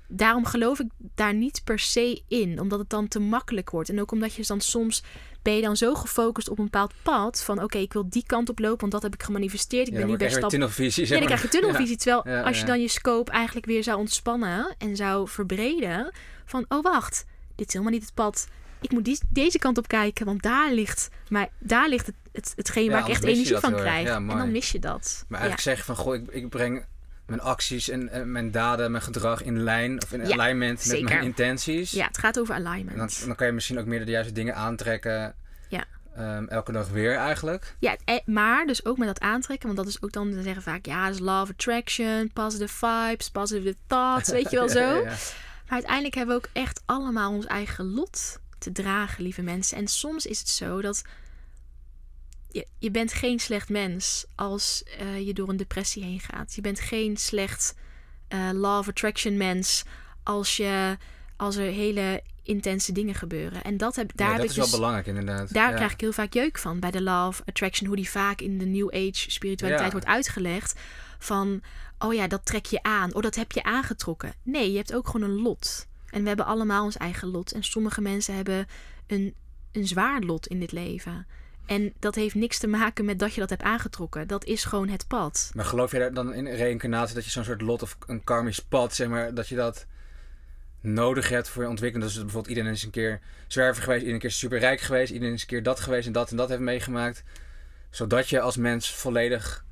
daarom 0.09 0.45
geloof 0.45 0.81
ik 0.81 0.87
daar 1.15 1.35
niet 1.35 1.61
per 1.65 1.79
se 1.79 2.23
in. 2.29 2.61
Omdat 2.61 2.79
het 2.79 2.91
dan 2.91 3.09
te 3.09 3.19
makkelijk 3.19 3.71
wordt. 3.71 3.89
En 3.89 4.01
ook 4.01 4.13
omdat 4.13 4.35
je 4.35 4.45
dan 4.47 4.61
soms... 4.61 5.03
Ben 5.43 5.55
je 5.55 5.63
dan 5.63 5.77
zo 5.77 5.95
gefocust 5.95 6.49
op 6.49 6.59
een 6.59 6.65
bepaald 6.65 6.95
pad. 7.03 7.43
Van 7.43 7.63
oké, 7.63 7.79
ik 7.79 7.93
wil 7.93 8.09
die 8.09 8.25
kant 8.27 8.49
op 8.49 8.59
lopen. 8.59 8.81
Want 8.81 8.93
dat 8.93 9.03
heb 9.03 9.15
ik 9.15 9.23
gemanifesteerd. 9.23 9.87
Ik 9.87 9.93
Ja, 9.93 9.99
ben 9.99 10.09
nu 10.09 10.17
bij 10.17 10.29
je 10.29 10.35
stap 10.35 10.51
tunnelvisie, 10.51 11.03
ja, 11.03 11.09
dan 11.09 11.19
maar. 11.19 11.27
krijg 11.27 11.43
je 11.43 11.49
tunnelvisie. 11.49 11.97
Terwijl 11.97 12.45
als 12.45 12.61
je 12.61 12.67
dan 12.67 12.81
je 12.81 12.89
scope 12.89 13.31
eigenlijk 13.31 13.67
weer 13.67 13.83
zou 13.83 13.99
ontspannen 13.99 14.75
en 14.79 14.97
zou 14.97 15.29
verbreden. 15.29 16.13
Van, 16.45 16.65
oh 16.69 16.83
wacht, 16.83 17.25
dit 17.55 17.67
is 17.67 17.73
helemaal 17.73 17.95
niet 17.95 18.03
het 18.05 18.15
pad. 18.15 18.49
Ik 18.81 18.93
moet 18.93 19.05
die, 19.05 19.19
deze 19.29 19.59
kant 19.59 19.79
op 19.79 19.89
kijken, 19.89 20.27
want 20.27 20.43
daar 20.43 20.73
ligt, 20.73 21.09
maar 21.29 21.49
daar 21.59 21.89
ligt 21.89 22.07
het, 22.07 22.15
het, 22.33 22.53
hetgeen 22.57 22.91
waar 22.91 23.01
ik 23.01 23.09
echt 23.09 23.23
je 23.23 23.29
energie 23.31 23.57
van 23.57 23.75
krijg. 23.75 24.09
En 24.09 24.27
dan 24.27 24.51
mis 24.51 24.73
je 24.73 24.79
dat. 24.79 25.25
Maar 25.29 25.41
eigenlijk 25.41 25.69
zeg 25.69 25.79
je 25.87 25.95
van, 25.95 26.05
goh, 26.05 26.15
ik, 26.15 26.29
ik 26.31 26.49
breng 26.49 26.85
mijn 27.27 27.41
acties 27.41 27.89
en, 27.89 28.09
en 28.09 28.33
mijn 28.33 28.51
daden, 28.51 28.91
mijn 28.91 29.03
gedrag 29.03 29.43
in 29.43 29.63
lijn 29.63 30.03
of 30.03 30.13
in 30.13 30.27
Ja, 30.27 30.33
alignment 30.33 30.77
met 30.79 30.87
zeker. 30.87 31.05
mijn 31.09 31.23
intenties. 31.23 31.91
ja. 31.91 32.07
het 32.07 32.19
gaat 32.19 32.39
over 32.39 32.55
En 32.55 32.63
dan, 32.63 32.73
alignment. 32.73 33.27
dan 33.27 33.35
kan 33.35 33.47
je 33.47 33.53
misschien 33.53 33.79
ook 33.79 33.87
meer 33.87 34.05
de 34.05 34.11
juiste 34.11 34.33
dingen 34.33 34.55
aantrekken. 34.55 35.35
Ja. 35.69 35.85
Ehm, 36.17 36.45
elke 36.47 36.73
dag 36.73 36.89
weer 36.89 37.17
eigenlijk. 37.17 37.77
Ja, 37.79 37.97
eh, 38.05 38.19
maar 38.25 38.67
dus 38.67 38.85
ook 38.85 38.99
met 38.99 39.07
dat 39.09 39.21
aantrekken, 39.21 39.67
want 39.67 39.79
dat 39.79 39.89
is 39.89 40.03
ook 40.03 40.13
dan, 40.13 40.33
ze 40.33 40.43
zeggen 40.43 40.63
vaak, 40.63 40.87
ja, 40.87 41.09
is 41.09 41.21
of 41.21 41.51
attraction, 41.51 42.31
positive 42.33 42.73
vibes, 42.75 43.31
positive 43.31 43.77
thoughts, 43.87 44.31
weet 44.31 44.51
je 44.51 44.57
wel 44.57 44.69
zo. 44.81 44.95
Ja. 44.95 45.03
Maar 45.03 45.75
uiteindelijk 45.75 46.15
hebben 46.15 46.37
we 46.37 46.43
ook 46.47 46.51
echt 46.53 46.83
allemaal 46.87 47.33
ons 47.33 47.47
eigen 47.47 47.95
lot 47.95 48.39
te 48.59 48.73
dragen, 48.73 49.23
lieve 49.23 49.43
mensen. 49.43 49.77
En 49.77 49.87
soms 49.87 50.27
is 50.27 50.39
het 50.39 50.49
zo 50.49 50.81
dat 50.81 51.03
je, 52.57 52.67
je 52.79 52.91
bent 52.91 53.13
geen 53.13 53.39
slecht 53.39 53.69
mens 53.69 54.27
als 54.35 54.83
eh, 54.99 55.27
je 55.27 55.35
door 55.35 55.49
een 55.49 55.57
depressie 55.57 56.05
heen 56.05 56.21
gaat. 56.21 56.55
Je 56.55 56.61
bent 56.61 56.81
geen 56.81 57.17
slecht 57.17 57.75
eh, 58.29 58.51
law 58.53 58.79
of 58.79 58.89
attraction 58.89 59.37
mens 59.37 59.85
als, 60.23 60.57
je, 60.57 60.97
als 61.37 61.57
er 61.57 61.71
hele 61.71 62.23
intense 62.43 62.93
dingen 62.93 63.15
gebeuren. 63.15 63.63
En 63.65 63.77
dat 63.77 63.97
heb, 63.97 64.11
daar 64.15 64.27
Ja, 64.27 64.33
heb 64.33 64.43
dat 64.43 64.51
ik 64.51 64.57
is 64.57 64.63
dus... 64.63 64.71
wel 64.71 64.81
belangrijk 64.81 65.07
inderdaad. 65.07 65.53
Daar 65.53 65.71
ja. 65.71 65.77
krijg 65.77 65.93
ik 65.93 66.01
heel 66.01 66.13
vaak 66.13 66.33
jeuk 66.33 66.59
van 66.59 66.81
bij 66.81 66.91
de 66.91 67.03
Law 67.03 67.27
of 67.27 67.43
Attraction, 67.45 67.87
hoe 67.87 67.97
die 67.97 68.11
vaak 68.11 68.41
in 68.41 68.59
de 68.59 68.65
New 68.67 68.89
Age 68.89 69.31
spiritualiteit 69.31 69.87
Ja. 69.87 69.93
wordt 69.93 70.07
uitgelegd. 70.07 70.81
Van, 71.19 71.61
oh 71.99 72.15
ja, 72.15 72.27
dat 72.29 72.47
trek 72.47 72.67
je 72.67 72.83
aan. 72.83 73.15
Oh, 73.15 73.23
dat 73.23 73.35
heb 73.35 73.53
je 73.53 73.63
aangetrokken. 73.63 74.35
Nee, 74.43 74.71
je 74.71 74.77
hebt 74.77 74.95
ook 74.95 75.07
gewoon 75.07 75.31
een 75.31 75.43
lot. 75.43 75.87
En 76.11 76.23
we 76.23 76.29
hebben 76.29 76.47
allemaal 76.47 76.85
ons 76.85 76.97
eigen 76.97 77.29
lot. 77.29 77.53
En 77.53 77.63
sommige 77.63 78.01
mensen 78.01 78.35
hebben 78.35 78.67
een, 79.07 79.35
een 79.73 79.87
zwaar 79.87 80.21
lot 80.21 80.47
in 80.47 80.61
dit 80.61 80.73
leven. 80.73 81.27
En 81.67 81.93
dat 81.99 82.15
heeft 82.15 82.35
niks 82.35 82.59
te 82.59 82.67
maken 82.67 83.05
met 83.05 83.19
dat 83.19 83.35
je 83.35 83.41
dat 83.41 83.51
hebt 83.51 83.63
aangetrokken. 83.63 84.29
Dat 84.29 84.45
is 84.45 84.65
gewoon 84.65 84.89
het 84.89 85.07
pad. 85.07 85.51
Maar 85.55 85.65
geloof 85.65 85.93
je 85.93 85.99
daar 85.99 86.15
dan 86.15 86.35
in 86.35 86.47
reïncarnatie 86.47 87.15
dat 87.15 87.25
je 87.25 87.31
zo'n 87.31 87.45
soort 87.45 87.61
lot 87.61 87.83
of 87.83 87.97
een 88.07 88.25
karmisch 88.25 88.61
pad, 88.61 88.95
zeg 88.95 89.09
maar, 89.09 89.35
dat 89.35 89.49
je 89.49 89.55
dat 89.55 89.87
nodig 90.81 91.29
hebt 91.29 91.49
voor 91.49 91.63
je 91.63 91.69
ontwikkeling? 91.69 92.11
Dus 92.11 92.21
bijvoorbeeld 92.21 92.57
iedereen 92.57 92.73
is 92.73 92.83
een 92.83 92.91
keer 92.91 93.21
zwerver 93.47 93.83
geweest, 93.83 93.99
iedereen 93.99 94.15
een 94.15 94.29
keer 94.29 94.39
superrijk 94.39 94.81
geweest, 94.81 95.13
iedereen 95.13 95.35
is 95.35 95.41
een 95.41 95.47
keer 95.47 95.63
dat 95.63 95.81
geweest 95.81 96.07
en 96.07 96.13
dat 96.13 96.31
en 96.31 96.37
dat 96.37 96.49
heeft 96.49 96.61
meegemaakt. 96.61 97.23
Zodat 97.91 98.29
je 98.29 98.41
als 98.41 98.57
mens 98.57 98.95
volledig 98.95 99.65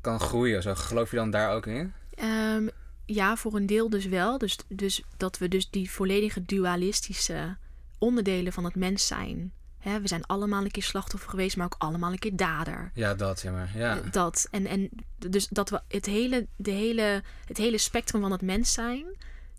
kan 0.00 0.20
groeien. 0.20 0.62
Zo, 0.62 0.74
geloof 0.74 1.10
je 1.10 1.16
dan 1.16 1.30
daar 1.30 1.54
ook 1.54 1.66
in? 1.66 1.92
Ehm, 2.14 2.68
ja, 3.06 3.36
voor 3.36 3.54
een 3.54 3.66
deel 3.66 3.90
dus 3.90 4.06
wel. 4.06 4.38
Dus, 4.38 4.58
dus 4.68 5.02
dat 5.16 5.38
we 5.38 5.48
dus 5.48 5.70
die 5.70 5.90
volledige 5.90 6.42
dualistische 6.42 7.56
onderdelen 7.98 8.52
van 8.52 8.64
het 8.64 8.74
mens 8.74 9.06
zijn. 9.06 9.52
Hè, 9.84 10.00
we 10.00 10.08
zijn 10.08 10.26
allemaal 10.26 10.64
een 10.64 10.70
keer 10.70 10.82
slachtoffer 10.82 11.30
geweest, 11.30 11.56
maar 11.56 11.66
ook 11.66 11.74
allemaal 11.78 12.12
een 12.12 12.18
keer 12.18 12.36
dader. 12.36 12.90
Ja, 12.94 13.14
dat, 13.14 13.38
zeg 13.38 13.52
maar. 13.52 13.70
Ja. 13.74 13.96
Eh, 13.96 14.10
Dat. 14.10 14.48
En, 14.50 14.66
en 14.66 14.90
dus 15.18 15.48
dat 15.48 15.70
we 15.70 15.82
het 15.88 16.06
hele, 16.06 16.46
de 16.56 16.70
hele, 16.70 17.22
het 17.44 17.56
hele 17.56 17.78
spectrum 17.78 18.20
van 18.20 18.32
het 18.32 18.42
mens 18.42 18.72
zijn, 18.72 19.04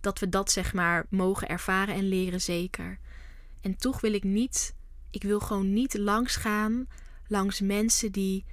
dat 0.02 0.20
we 0.20 0.30
dat 0.30 0.52
zeg 0.52 0.74
maar 0.74 1.06
mogen 1.10 1.48
ervaren 1.48 1.96
en 1.96 2.08
leren 2.08 2.42
zeker. 2.42 3.00
En 3.62 3.78
toch 3.78 4.02
wil 4.02 4.14
ik 4.14 4.24
niet, 4.24 4.76
ik 5.12 5.24
wil 5.24 5.40
gewoon 5.40 5.74
niet 5.74 5.98
langs 5.98 6.36
gaan 6.36 6.88
langs 7.28 7.62
mensen 7.62 8.12
die 8.12 8.46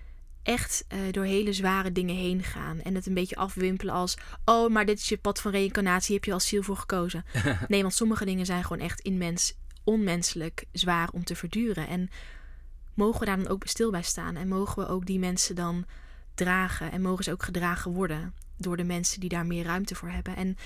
echt 0.43 0.85
eh, 0.89 0.99
door 1.11 1.25
hele 1.25 1.53
zware 1.53 1.93
dingen 1.93 2.17
heen 2.17 2.43
gaan. 2.43 2.81
En 2.81 2.95
het 2.95 3.07
een 3.07 3.15
beetje 3.15 3.37
afwimpelen 3.37 3.95
als, 3.95 4.17
oh, 4.45 4.71
maar 4.71 4.87
dit 4.87 4.99
is 4.99 5.09
je 5.09 5.19
pad 5.19 5.41
van 5.41 5.51
reïncarnatie, 5.51 6.15
heb 6.15 6.25
je 6.25 6.33
als 6.33 6.47
ziel 6.47 6.63
voor 6.63 6.77
gekozen. 6.77 7.25
nee, 7.69 7.83
want 7.83 7.95
sommige 7.95 8.25
dingen 8.25 8.47
zijn 8.47 8.65
gewoon 8.65 8.83
echt 8.83 9.01
immens, 9.01 9.55
onmenselijk 9.85 10.65
zwaar 10.73 11.09
om 11.13 11.25
te 11.25 11.37
verduren. 11.37 11.89
En 11.89 12.11
mogen 12.95 13.21
we 13.21 13.27
daar 13.27 13.37
dan 13.37 13.49
ook 13.49 13.67
stil 13.67 13.91
bij 13.91 14.03
staan? 14.03 14.37
En 14.37 14.49
mogen 14.49 14.83
we 14.83 14.89
ook 14.89 15.07
die 15.07 15.19
mensen 15.19 15.55
dan 15.55 15.87
dragen? 16.35 16.93
En 16.93 17.03
mogen 17.03 17.25
ze 17.25 17.33
ook 17.33 17.43
gedragen 17.43 17.91
worden 17.93 18.35
door 18.57 18.77
de 18.77 18.85
mensen 18.85 19.21
die 19.21 19.29
daar 19.29 19.47
meer 19.47 19.65
ruimte 19.65 19.95
voor 19.95 20.09
hebben? 20.11 20.37
En 20.37 20.57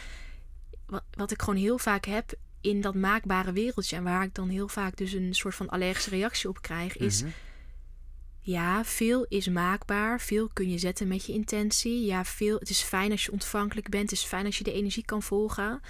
wat, 0.87 1.03
wat 1.11 1.31
ik 1.31 1.43
gewoon 1.43 1.61
heel 1.61 1.79
vaak 1.79 2.05
heb 2.05 2.35
in 2.61 2.81
dat 2.81 2.95
maakbare 2.95 3.53
wereldje 3.53 3.97
en 3.97 4.03
waar 4.03 4.23
ik 4.23 4.35
dan 4.35 4.49
heel 4.49 4.69
vaak 4.69 4.97
dus 4.97 5.13
een 5.13 5.35
soort 5.35 5.55
van 5.55 5.69
allergische 5.69 6.11
reactie 6.11 6.49
op 6.49 6.63
krijg, 6.63 6.97
is 6.97 7.23
Mhm. 7.23 7.31
ja, 8.41 8.85
veel 8.85 9.25
is 9.29 9.49
maakbaar, 9.49 10.21
veel 10.21 10.49
kun 10.53 10.71
je 10.71 10.79
zetten 10.79 11.09
met 11.09 11.27
je 11.27 11.33
intentie. 11.33 12.05
Ja, 12.05 12.25
veel, 12.25 12.59
het 12.59 12.69
is 12.71 12.83
fijn 12.83 13.11
als 13.11 13.25
je 13.25 13.33
ontvankelijk 13.33 13.89
bent, 13.89 14.11
het 14.11 14.19
is 14.19 14.25
fijn 14.25 14.47
als 14.47 14.59
je 14.59 14.65
de 14.65 14.73
energie 14.73 15.05
kan 15.05 15.23
volgen. 15.23 15.81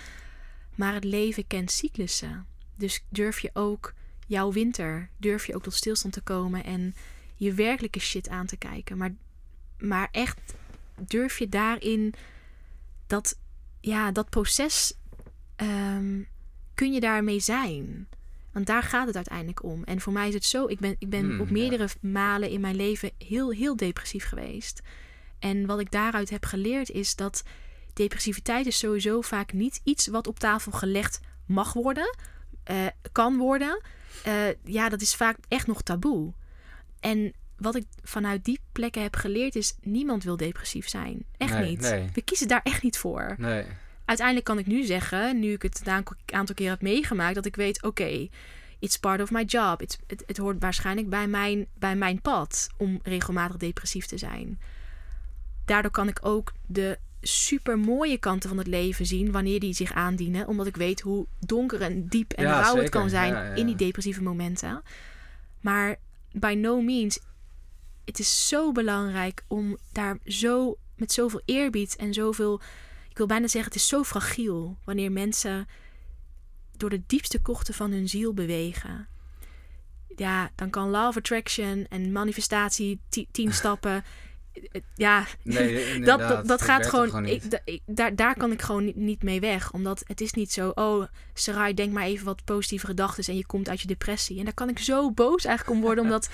Maar 0.75 0.95
het 0.95 1.05
leven 1.05 1.47
kent 1.47 1.71
cyclussen. 1.71 2.47
Dus 2.77 3.05
durf 3.09 3.39
je 3.39 3.51
ook 3.53 3.95
jouw 4.27 4.53
winter, 4.53 5.11
durf 5.17 5.47
je 5.47 5.55
ook 5.55 5.63
tot 5.63 5.75
stilstand 5.75 6.15
te 6.15 6.21
komen 6.21 6.65
en 6.65 6.95
je 7.35 7.53
werkelijke 7.53 8.01
shit 8.01 8.29
aan 8.29 8.47
te 8.47 8.57
kijken. 8.57 8.97
Maar, 8.97 9.15
maar 9.79 10.09
echt 10.13 10.39
durf 11.01 11.39
je 11.39 11.49
daarin 11.49 12.15
dat, 13.07 13.39
ja, 13.81 14.13
dat 14.13 14.31
proces, 14.31 14.95
ehm, 15.57 16.23
kun 16.75 16.93
je 16.93 17.01
daarmee 17.01 17.41
zijn? 17.41 18.09
Want 18.53 18.67
daar 18.67 18.83
gaat 18.83 19.07
het 19.07 19.17
uiteindelijk 19.17 19.63
om. 19.63 19.85
En 19.85 20.01
voor 20.01 20.13
mij 20.13 20.29
is 20.29 20.35
het 20.35 20.45
zo, 20.45 20.67
ik 20.67 20.79
ben, 20.79 20.97
ik 20.99 21.11
ben 21.11 21.25
Hmm, 21.25 21.41
op 21.41 21.47
ja. 21.47 21.53
meerdere 21.53 21.89
malen 22.01 22.51
in 22.51 22.61
mijn 22.61 22.77
leven 22.77 23.11
heel, 23.19 23.51
heel 23.51 23.77
depressief 23.77 24.25
geweest. 24.25 24.83
En 25.39 25.67
wat 25.67 25.81
ik 25.81 25.91
daaruit 25.91 26.31
heb 26.31 26.45
geleerd 26.45 26.91
is 26.91 27.17
dat 27.17 27.43
depressiviteit 27.93 28.67
is 28.67 28.79
sowieso 28.79 29.21
vaak 29.21 29.53
niet 29.53 29.81
iets 29.85 30.07
wat 30.07 30.27
op 30.27 30.39
tafel 30.39 30.73
gelegd 30.73 31.21
mag 31.47 31.73
worden, 31.73 32.17
eh, 32.67 32.87
kan 33.13 33.37
worden. 33.37 33.81
Eh, 34.25 34.35
ja, 34.65 34.89
dat 34.89 35.01
is 35.01 35.15
vaak 35.15 35.37
echt 35.49 35.67
nog 35.67 35.83
taboe. 35.83 36.33
En 37.01 37.33
wat 37.57 37.75
ik 37.75 37.85
vanuit 38.03 38.45
die 38.45 38.61
plekken 38.73 39.03
heb 39.03 39.17
geleerd 39.17 39.57
is, 39.57 39.75
niemand 39.83 40.25
wil 40.25 40.37
depressief 40.37 40.89
zijn. 40.89 41.25
Echt 41.37 41.53
Nee, 41.59 41.69
niet. 41.71 41.81
nee. 41.81 42.11
We 42.15 42.23
kiezen 42.23 42.49
daar 42.49 42.61
echt 42.63 42.83
niet 42.83 42.99
voor. 42.99 43.35
Nee. 43.39 43.65
Uiteindelijk 44.05 44.47
kan 44.47 44.59
ik 44.59 44.67
nu 44.67 44.85
zeggen, 44.85 45.39
nu 45.39 45.53
ik 45.53 45.63
het 45.63 45.81
een 45.85 46.05
aantal- 46.27 46.55
keer 46.55 46.71
heb 46.71 46.83
meegemaakt, 46.83 47.35
dat 47.35 47.47
ik 47.47 47.57
weet, 47.57 47.83
oké, 47.83 48.29
it's 48.79 48.97
part 48.99 49.21
of 49.21 49.31
my 49.31 49.43
job. 49.43 49.83
It's, 49.83 49.99
het, 50.07 50.23
het 50.27 50.37
hoort 50.37 50.57
waarschijnlijk 50.61 51.09
bij 51.09 51.27
mijn, 51.27 51.67
bij 51.79 51.97
mijn 51.97 52.21
pad 52.21 52.69
om 52.77 53.01
regelmatig 53.03 53.57
depressief 53.57 54.07
te 54.07 54.19
zijn. 54.19 54.61
Daardoor 55.65 55.91
kan 55.91 56.09
ik 56.09 56.19
ook 56.23 56.53
de 56.67 56.99
super 57.27 57.79
mooie 57.79 58.19
kanten 58.19 58.49
van 58.49 58.59
het 58.59 58.67
leven 58.67 59.07
zien 59.07 59.33
wanneer 59.33 59.61
die 59.61 59.73
zich 59.75 59.93
aandienen, 59.93 60.49
omdat 60.49 60.67
ik 60.67 60.77
weet 60.77 61.01
hoe 61.01 61.27
donker 61.39 61.81
en 61.83 62.07
diep 62.09 62.33
en 62.33 62.45
Ja, 62.45 62.61
rauw 62.61 62.77
het 62.77 62.89
kan 62.89 63.09
zijn 63.11 63.33
Ja, 63.33 63.43
ja. 63.45 63.55
in 63.55 63.67
die 63.67 63.77
depressieve 63.77 64.23
momenten. 64.23 64.83
Maar 65.61 65.97
by 66.33 66.55
no 66.59 66.81
means, 66.81 67.19
het 68.05 68.19
is 68.19 68.49
zo 68.49 68.73
belangrijk 68.73 69.45
om 69.49 69.77
daar 69.93 70.19
zo 70.25 70.77
met 70.97 71.13
zoveel 71.13 71.43
eerbied 71.45 71.97
en 71.97 72.15
zoveel 72.15 72.61
ik 73.11 73.17
wil 73.23 73.27
bijna 73.27 73.47
zeggen, 73.49 73.73
het 73.73 73.81
is 73.81 73.89
zo 73.89 74.03
fragiel 74.05 74.79
wanneer 74.85 75.13
mensen 75.13 75.67
door 76.77 76.91
de 76.91 77.03
diepste 77.07 77.43
krochten 77.43 77.75
van 77.75 77.91
hun 77.93 78.09
ziel 78.09 78.35
bewegen. 78.35 79.09
Ja, 80.17 80.51
dan 80.55 80.71
kan 80.71 80.91
law 80.91 81.09
of 81.09 81.17
attraction 81.17 81.87
en 81.89 82.13
manifestatie, 82.13 83.01
ti- 83.09 83.29
tien 83.31 83.53
stappen. 83.61 84.05
Ja, 84.95 85.27
Nee, 85.43 86.01
dat, 86.01 86.19
dat, 86.19 86.47
dat 86.47 86.63
gaat 86.63 86.87
gewoon. 86.87 87.27
ik, 87.27 87.43
daar, 87.87 88.17
daar 88.17 88.37
kan 88.37 88.53
ik 88.53 88.63
gewoon 88.63 88.93
niet, 88.95 89.23
mee 89.23 89.41
weg. 89.41 89.73
Omdat 89.73 90.03
het 90.07 90.21
is 90.21 90.33
niet 90.33 90.53
zo. 90.53 90.73
Oh, 90.75 91.07
Sarai, 91.35 91.75
denk 91.75 91.93
maar 91.93 92.05
even 92.05 92.25
wat 92.25 92.45
positieve 92.45 92.87
gedachten 92.87 93.25
en 93.25 93.37
je 93.37 93.47
komt 93.47 93.69
uit 93.69 93.81
je 93.81 93.87
depressie. 93.87 94.39
En 94.39 94.45
daar 94.45 94.55
kan 94.55 94.69
ik 94.69 94.79
zo 94.79 95.11
boos 95.13 95.45
eigenlijk 95.45 95.77
om 95.77 95.85
worden, 95.85 96.05
omdat 96.11 96.29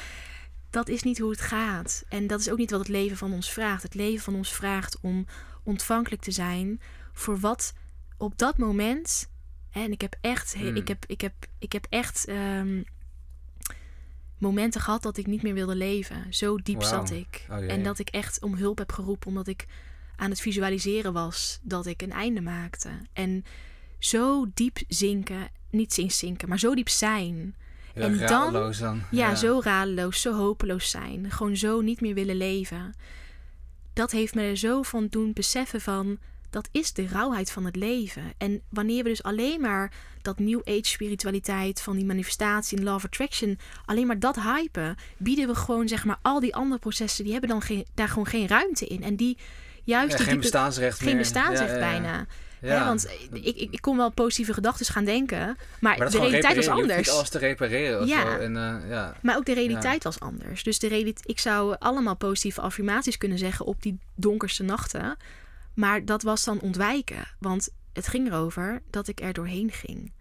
dat 0.70 0.88
is 0.88 1.02
niet 1.02 1.18
hoe 1.18 1.30
het 1.30 1.40
gaat. 1.40 2.04
En 2.08 2.26
dat 2.26 2.40
is 2.40 2.50
ook 2.50 2.58
niet 2.58 2.70
wat 2.70 2.80
het 2.80 2.88
leven 2.88 3.16
van 3.16 3.32
ons 3.32 3.52
vraagt. 3.52 3.82
Het 3.82 3.94
leven 3.94 4.24
van 4.24 4.34
ons 4.34 4.52
vraagt 4.52 4.98
om 5.00 5.26
ontvankelijk 5.64 6.22
te 6.22 6.30
zijn 6.30 6.80
voor 7.12 7.38
wat 7.38 7.72
op 8.16 8.38
dat 8.38 8.58
moment. 8.58 9.30
En 9.70 9.92
ik 9.92 10.00
heb 10.00 10.16
echt, 10.20 10.54
Hmm. 10.54 10.76
ik 10.76 10.88
heb, 10.88 11.04
ik 11.06 11.20
heb, 11.20 11.32
ik 11.58 11.72
heb 11.72 11.86
echt 11.88 12.24
ehm, 12.24 12.82
momenten 14.42 14.80
gehad 14.80 15.02
dat 15.02 15.16
ik 15.16 15.26
niet 15.26 15.42
meer 15.42 15.54
wilde 15.54 15.74
leven. 15.76 16.26
Zo 16.30 16.56
diep 16.56 16.82
zat 16.82 17.10
ik. 17.10 17.46
Oh, 17.50 17.56
en 17.72 17.82
dat 17.82 17.98
ik 17.98 18.08
echt 18.08 18.42
om 18.42 18.54
hulp 18.54 18.78
heb 18.78 18.92
geroepen 18.92 19.28
omdat 19.28 19.46
ik 19.46 19.66
aan 20.16 20.30
het 20.30 20.40
visualiseren 20.40 21.12
was 21.12 21.58
dat 21.62 21.86
ik 21.86 22.02
een 22.02 22.12
einde 22.12 22.40
maakte. 22.40 22.88
En 23.12 23.44
zo 23.98 24.46
diep 24.54 24.78
zinken, 24.88 25.48
niet 25.70 25.98
eens 25.98 26.18
zinken, 26.18 26.48
maar 26.48 26.58
zo 26.58 26.74
diep 26.74 26.88
zijn. 26.88 27.54
Heel 27.92 28.04
en 28.04 28.18
dan- 28.18 28.28
radeloos 28.28 28.78
dan. 28.78 29.02
Ja, 29.10 29.34
zo 29.34 29.60
radeloos, 29.64 30.20
zo 30.20 30.34
hopeloos 30.34 30.90
zijn. 30.90 31.30
Gewoon 31.30 31.56
zo 31.56 31.80
niet 31.80 32.00
meer 32.00 32.14
willen 32.14 32.36
leven. 32.36 32.94
Dat 33.92 34.10
heeft 34.10 34.34
me 34.34 34.42
er 34.42 34.56
zo 34.56 34.82
van 34.82 35.06
doen 35.06 35.32
beseffen 35.32 35.80
van... 35.80 36.18
dat 36.52 36.68
is 36.72 36.92
de 36.92 37.06
rauwheid 37.06 37.50
van 37.50 37.64
het 37.64 37.76
leven. 37.76 38.22
En 38.38 38.62
wanneer 38.68 39.02
we 39.02 39.08
dus 39.08 39.22
alleen 39.22 39.60
maar 39.60 39.92
dat 40.22 40.38
New 40.38 40.60
Age 40.64 40.80
spiritualiteit... 40.82 41.80
van 41.80 41.96
die 41.96 42.04
manifestatie 42.04 42.78
en 42.78 42.84
Law 42.84 42.94
of 42.94 43.04
Attraction... 43.04 43.58
alleen 43.84 44.06
maar 44.06 44.18
dat 44.18 44.36
hypen... 44.40 44.96
bieden 45.16 45.46
we 45.46 45.54
gewoon 45.54 45.88
zeg 45.88 46.04
maar 46.04 46.18
al 46.22 46.40
die 46.40 46.54
andere 46.54 46.80
processen... 46.80 47.24
die 47.24 47.32
hebben 47.32 47.50
dan 47.50 47.62
geen, 47.62 47.86
daar 47.94 48.08
gewoon 48.08 48.26
geen 48.26 48.48
ruimte 48.48 48.86
in. 48.86 49.02
En 49.02 49.16
die 49.16 49.38
juist... 49.84 50.10
Ja, 50.10 50.16
die 50.16 50.16
geen 50.16 50.26
diepe- 50.26 50.40
bestaansrecht 50.40 50.98
geen 50.98 51.06
meer. 51.08 51.16
bestaansrecht 51.16 51.70
Ja, 51.70 51.78
ja, 51.78 51.84
ja. 51.84 52.00
bijna. 52.00 52.26
Ja. 52.60 52.84
Want 52.84 53.10
ik, 53.32 53.44
ik, 53.56 53.72
ik 53.72 53.80
kon 53.80 53.96
wel 53.96 54.10
positieve 54.10 54.52
gedachten 54.52 54.86
gaan 54.86 55.04
denken... 55.04 55.56
maar, 55.80 56.10
de 56.10 56.18
realiteit 56.18 56.56
was 56.56 56.66
repareren. 56.66 56.76
Je 56.76 56.82
anders. 56.82 57.06
niet 57.06 57.16
alles 57.16 57.28
te 57.28 57.38
repareren 57.38 58.06
Ja. 58.06 58.20
zo. 58.20 58.38
En, 58.38 58.56
eh, 58.56 58.90
ja. 58.90 59.14
Maar 59.22 59.36
ook 59.36 59.44
de 59.44 59.54
realiteit 59.54 60.04
was 60.04 60.20
anders. 60.20 60.62
Dus 60.62 60.78
de 60.78 61.14
ik 61.24 61.38
zou 61.38 61.76
allemaal 61.78 62.16
positieve 62.16 62.60
affirmaties 62.60 63.18
kunnen 63.18 63.38
zeggen 63.38 63.66
op 63.66 63.82
die 63.82 63.98
donkerste 64.14 64.62
nachten. 64.62 65.16
Maar 65.74 66.04
dat 66.04 66.22
was 66.22 66.44
dan 66.44 66.60
ontwijken. 66.60 67.24
Want 67.38 67.68
het 67.92 68.08
ging 68.08 68.26
erover 68.28 68.82
dat 68.90 69.08
ik 69.08 69.20
er 69.20 69.32
doorheen 69.32 69.70
ging. 69.70 70.12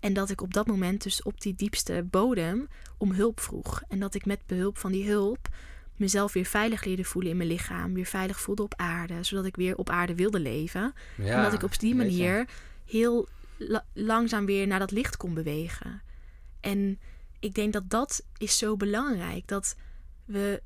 En 0.00 0.12
dat 0.12 0.30
ik 0.30 0.40
op 0.40 0.54
dat 0.54 0.66
moment 0.66 1.02
dus 1.02 1.22
op 1.22 1.40
die 1.40 1.54
diepste 1.54 2.06
bodem 2.10 2.68
om 2.98 3.12
hulp 3.12 3.40
vroeg. 3.40 3.82
En 3.88 3.98
dat 4.00 4.14
ik 4.14 4.26
met 4.26 4.40
behulp 4.46 4.78
van 4.78 4.92
die 4.92 5.08
hulp 5.08 5.48
mezelf 5.96 6.32
weer 6.32 6.44
veilig 6.44 6.84
leerde 6.84 7.04
voelen 7.04 7.30
in 7.30 7.36
mijn 7.36 7.48
lichaam. 7.48 7.94
Weer 7.94 8.06
veilig 8.06 8.40
voelde 8.40 8.62
op 8.62 8.74
aarde. 8.76 9.22
Zodat 9.22 9.44
ik 9.44 9.56
weer 9.56 9.76
op 9.76 9.90
aarde 9.90 10.14
wilde 10.14 10.40
leven. 10.40 10.94
Ja, 11.16 11.36
en 11.36 11.42
dat 11.42 11.52
ik 11.52 11.62
op 11.62 11.78
die 11.78 11.94
manier 11.94 12.48
heel 12.84 13.28
la- 13.56 13.84
langzaam 13.92 14.46
weer 14.46 14.66
naar 14.66 14.78
dat 14.78 14.90
licht 14.90 15.16
kon 15.16 15.34
bewegen. 15.34 16.02
En 16.60 16.98
ik 17.38 17.54
denk 17.54 17.72
dat 17.72 17.90
dat 17.90 18.22
is 18.36 18.58
zo 18.58 18.76
belangrijk. 18.76 19.46
Dat 19.48 19.76
we 20.24 20.62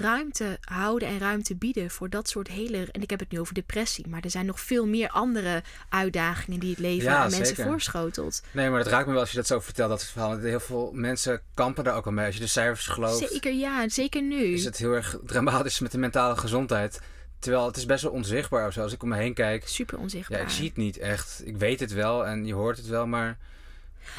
ruimte 0.00 0.58
houden 0.60 1.08
en 1.08 1.18
ruimte 1.18 1.54
bieden 1.56 1.90
voor 1.90 2.10
dat 2.10 2.28
soort 2.28 2.48
hele... 2.48 2.88
En 2.92 3.02
ik 3.02 3.10
heb 3.10 3.20
het 3.20 3.30
nu 3.30 3.40
over 3.40 3.54
depressie. 3.54 4.08
Maar 4.08 4.20
er 4.22 4.30
zijn 4.30 4.46
nog 4.46 4.60
veel 4.60 4.86
meer 4.86 5.08
andere 5.08 5.62
uitdagingen 5.88 6.60
die 6.60 6.70
het 6.70 6.78
leven 6.78 7.10
Ja, 7.10 7.16
aan 7.16 7.30
mensen 7.30 7.56
voorschotelt. 7.56 8.42
Nee, 8.50 8.70
maar 8.70 8.82
dat 8.82 8.92
raakt 8.92 9.06
me 9.06 9.12
wel 9.12 9.20
als 9.20 9.30
je 9.30 9.36
dat 9.36 9.46
zo 9.46 9.60
vertelt, 9.60 9.88
dat 9.90 10.04
verhaal. 10.04 10.38
Heel 10.38 10.60
veel 10.60 10.90
mensen 10.92 11.42
kampen 11.54 11.84
daar 11.84 11.96
ook 11.96 12.06
al 12.06 12.12
mee. 12.12 12.26
Als 12.26 12.34
je 12.34 12.40
de 12.40 12.46
cijfers 12.46 12.86
gelooft, 12.86 13.28
Zeker 13.28 13.52
ja, 13.52 13.88
zeker 13.88 14.22
nu. 14.22 14.44
is 14.44 14.64
het 14.64 14.76
heel 14.76 14.92
erg 14.92 15.16
dramatisch 15.26 15.78
met 15.80 15.92
de 15.92 15.98
mentale 15.98 16.36
gezondheid. 16.36 17.00
Terwijl 17.38 17.66
het 17.66 17.76
is 17.76 17.86
best 17.86 18.02
wel 18.02 18.12
onzichtbaar 18.12 18.66
of 18.66 18.72
zo. 18.72 18.82
Als 18.82 18.92
ik 18.92 19.02
om 19.02 19.08
me 19.08 19.16
heen 19.16 19.34
kijk, 19.34 19.68
Super 19.68 19.98
onzichtbaar. 19.98 20.38
ja, 20.38 20.44
ik 20.44 20.50
zie 20.50 20.66
het 20.68 20.76
niet 20.76 20.98
echt. 20.98 21.42
Ik 21.44 21.56
weet 21.56 21.80
het 21.80 21.92
wel 21.92 22.26
en 22.26 22.46
je 22.46 22.54
hoort 22.54 22.76
het 22.76 22.86
wel, 22.86 23.06
maar... 23.06 23.38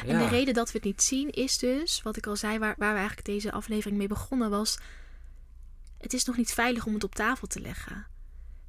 Ja. 0.06 0.12
En 0.12 0.18
de 0.18 0.28
reden 0.28 0.54
dat 0.54 0.66
we 0.66 0.72
het 0.78 0.84
niet 0.86 1.02
zien 1.02 1.30
is 1.30 1.58
dus, 1.58 2.00
wat 2.02 2.16
ik 2.16 2.26
al 2.26 2.36
zei, 2.36 2.58
waar, 2.58 2.74
waar 2.78 2.92
we 2.92 2.98
eigenlijk 2.98 3.26
deze 3.26 3.52
aflevering 3.52 3.98
mee 3.98 4.08
begonnen 4.08 4.50
was. 4.50 4.78
Het 6.04 6.12
is 6.12 6.24
nog 6.24 6.36
niet 6.36 6.52
veilig 6.52 6.86
om 6.86 6.94
het 6.94 7.04
op 7.04 7.14
tafel 7.14 7.46
te 7.46 7.60
leggen. 7.60 8.06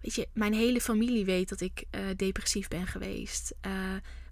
Weet 0.02 0.16
je, 0.16 0.28
mijn 0.34 0.54
hele 0.54 0.82
familie 0.82 1.26
weet 1.26 1.50
dat 1.50 1.62
ik 1.62 1.84
eh, 1.90 2.02
depressief 2.16 2.68
ben 2.68 2.88
geweest. 2.88 3.54
Eh, 3.62 3.72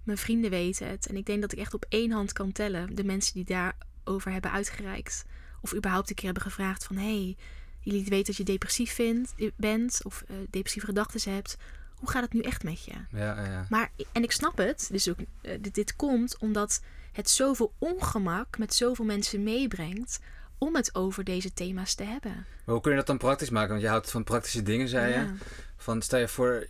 mijn 0.04 0.18
vrienden 0.18 0.50
weten 0.50 0.88
het. 0.88 1.06
En 1.06 1.16
ik 1.16 1.26
denk 1.26 1.40
dat 1.40 1.52
ik 1.52 1.58
echt 1.58 1.74
op 1.74 1.86
één 1.88 2.10
hand 2.10 2.32
kan 2.32 2.52
tellen 2.52 2.94
de 2.94 3.04
mensen 3.04 3.34
die 3.34 3.44
daarover 3.44 4.32
hebben 4.32 4.50
uitgereikt. 4.50 5.24
Of 5.60 5.74
überhaupt 5.74 6.08
een 6.08 6.14
keer 6.14 6.24
hebben 6.24 6.42
gevraagd 6.42 6.84
van... 6.84 6.96
hey, 6.96 7.36
jullie 7.80 8.04
weten 8.04 8.26
dat 8.26 8.36
je 8.36 8.44
depressief 8.44 8.92
vindt, 8.92 9.34
bent 9.56 10.00
of 10.04 10.22
eh, 10.26 10.36
depressieve 10.50 10.86
gedachten 10.86 11.32
hebt. 11.32 11.56
Hoe 11.94 12.10
gaat 12.10 12.22
het 12.22 12.32
nu 12.32 12.40
echt 12.40 12.62
met 12.62 12.84
je? 12.84 12.94
Ja, 13.10 13.44
ja. 13.44 13.66
Maar, 13.68 13.90
en 14.12 14.22
ik 14.22 14.32
snap 14.32 14.56
het, 14.56 14.88
dus 14.90 15.08
ook, 15.08 15.18
dit, 15.40 15.74
dit 15.74 15.96
komt 15.96 16.38
omdat 16.38 16.82
het 17.12 17.30
zoveel 17.30 17.74
ongemak 17.78 18.58
met 18.58 18.74
zoveel 18.74 19.04
mensen 19.04 19.42
meebrengt 19.42 20.20
om 20.66 20.74
het 20.76 20.94
over 20.94 21.24
deze 21.24 21.52
thema's 21.52 21.94
te 21.94 22.04
hebben. 22.04 22.32
Maar 22.32 22.74
hoe 22.74 22.80
kun 22.80 22.90
je 22.90 22.96
dat 22.96 23.06
dan 23.06 23.18
praktisch 23.18 23.50
maken? 23.50 23.70
Want 23.70 23.82
je 23.82 23.88
houdt 23.88 24.10
van 24.10 24.24
praktische 24.24 24.62
dingen, 24.62 24.88
zei 24.88 25.12
je. 25.12 25.32
Van 25.76 26.02
stel 26.02 26.18
je 26.18 26.28
voor, 26.28 26.66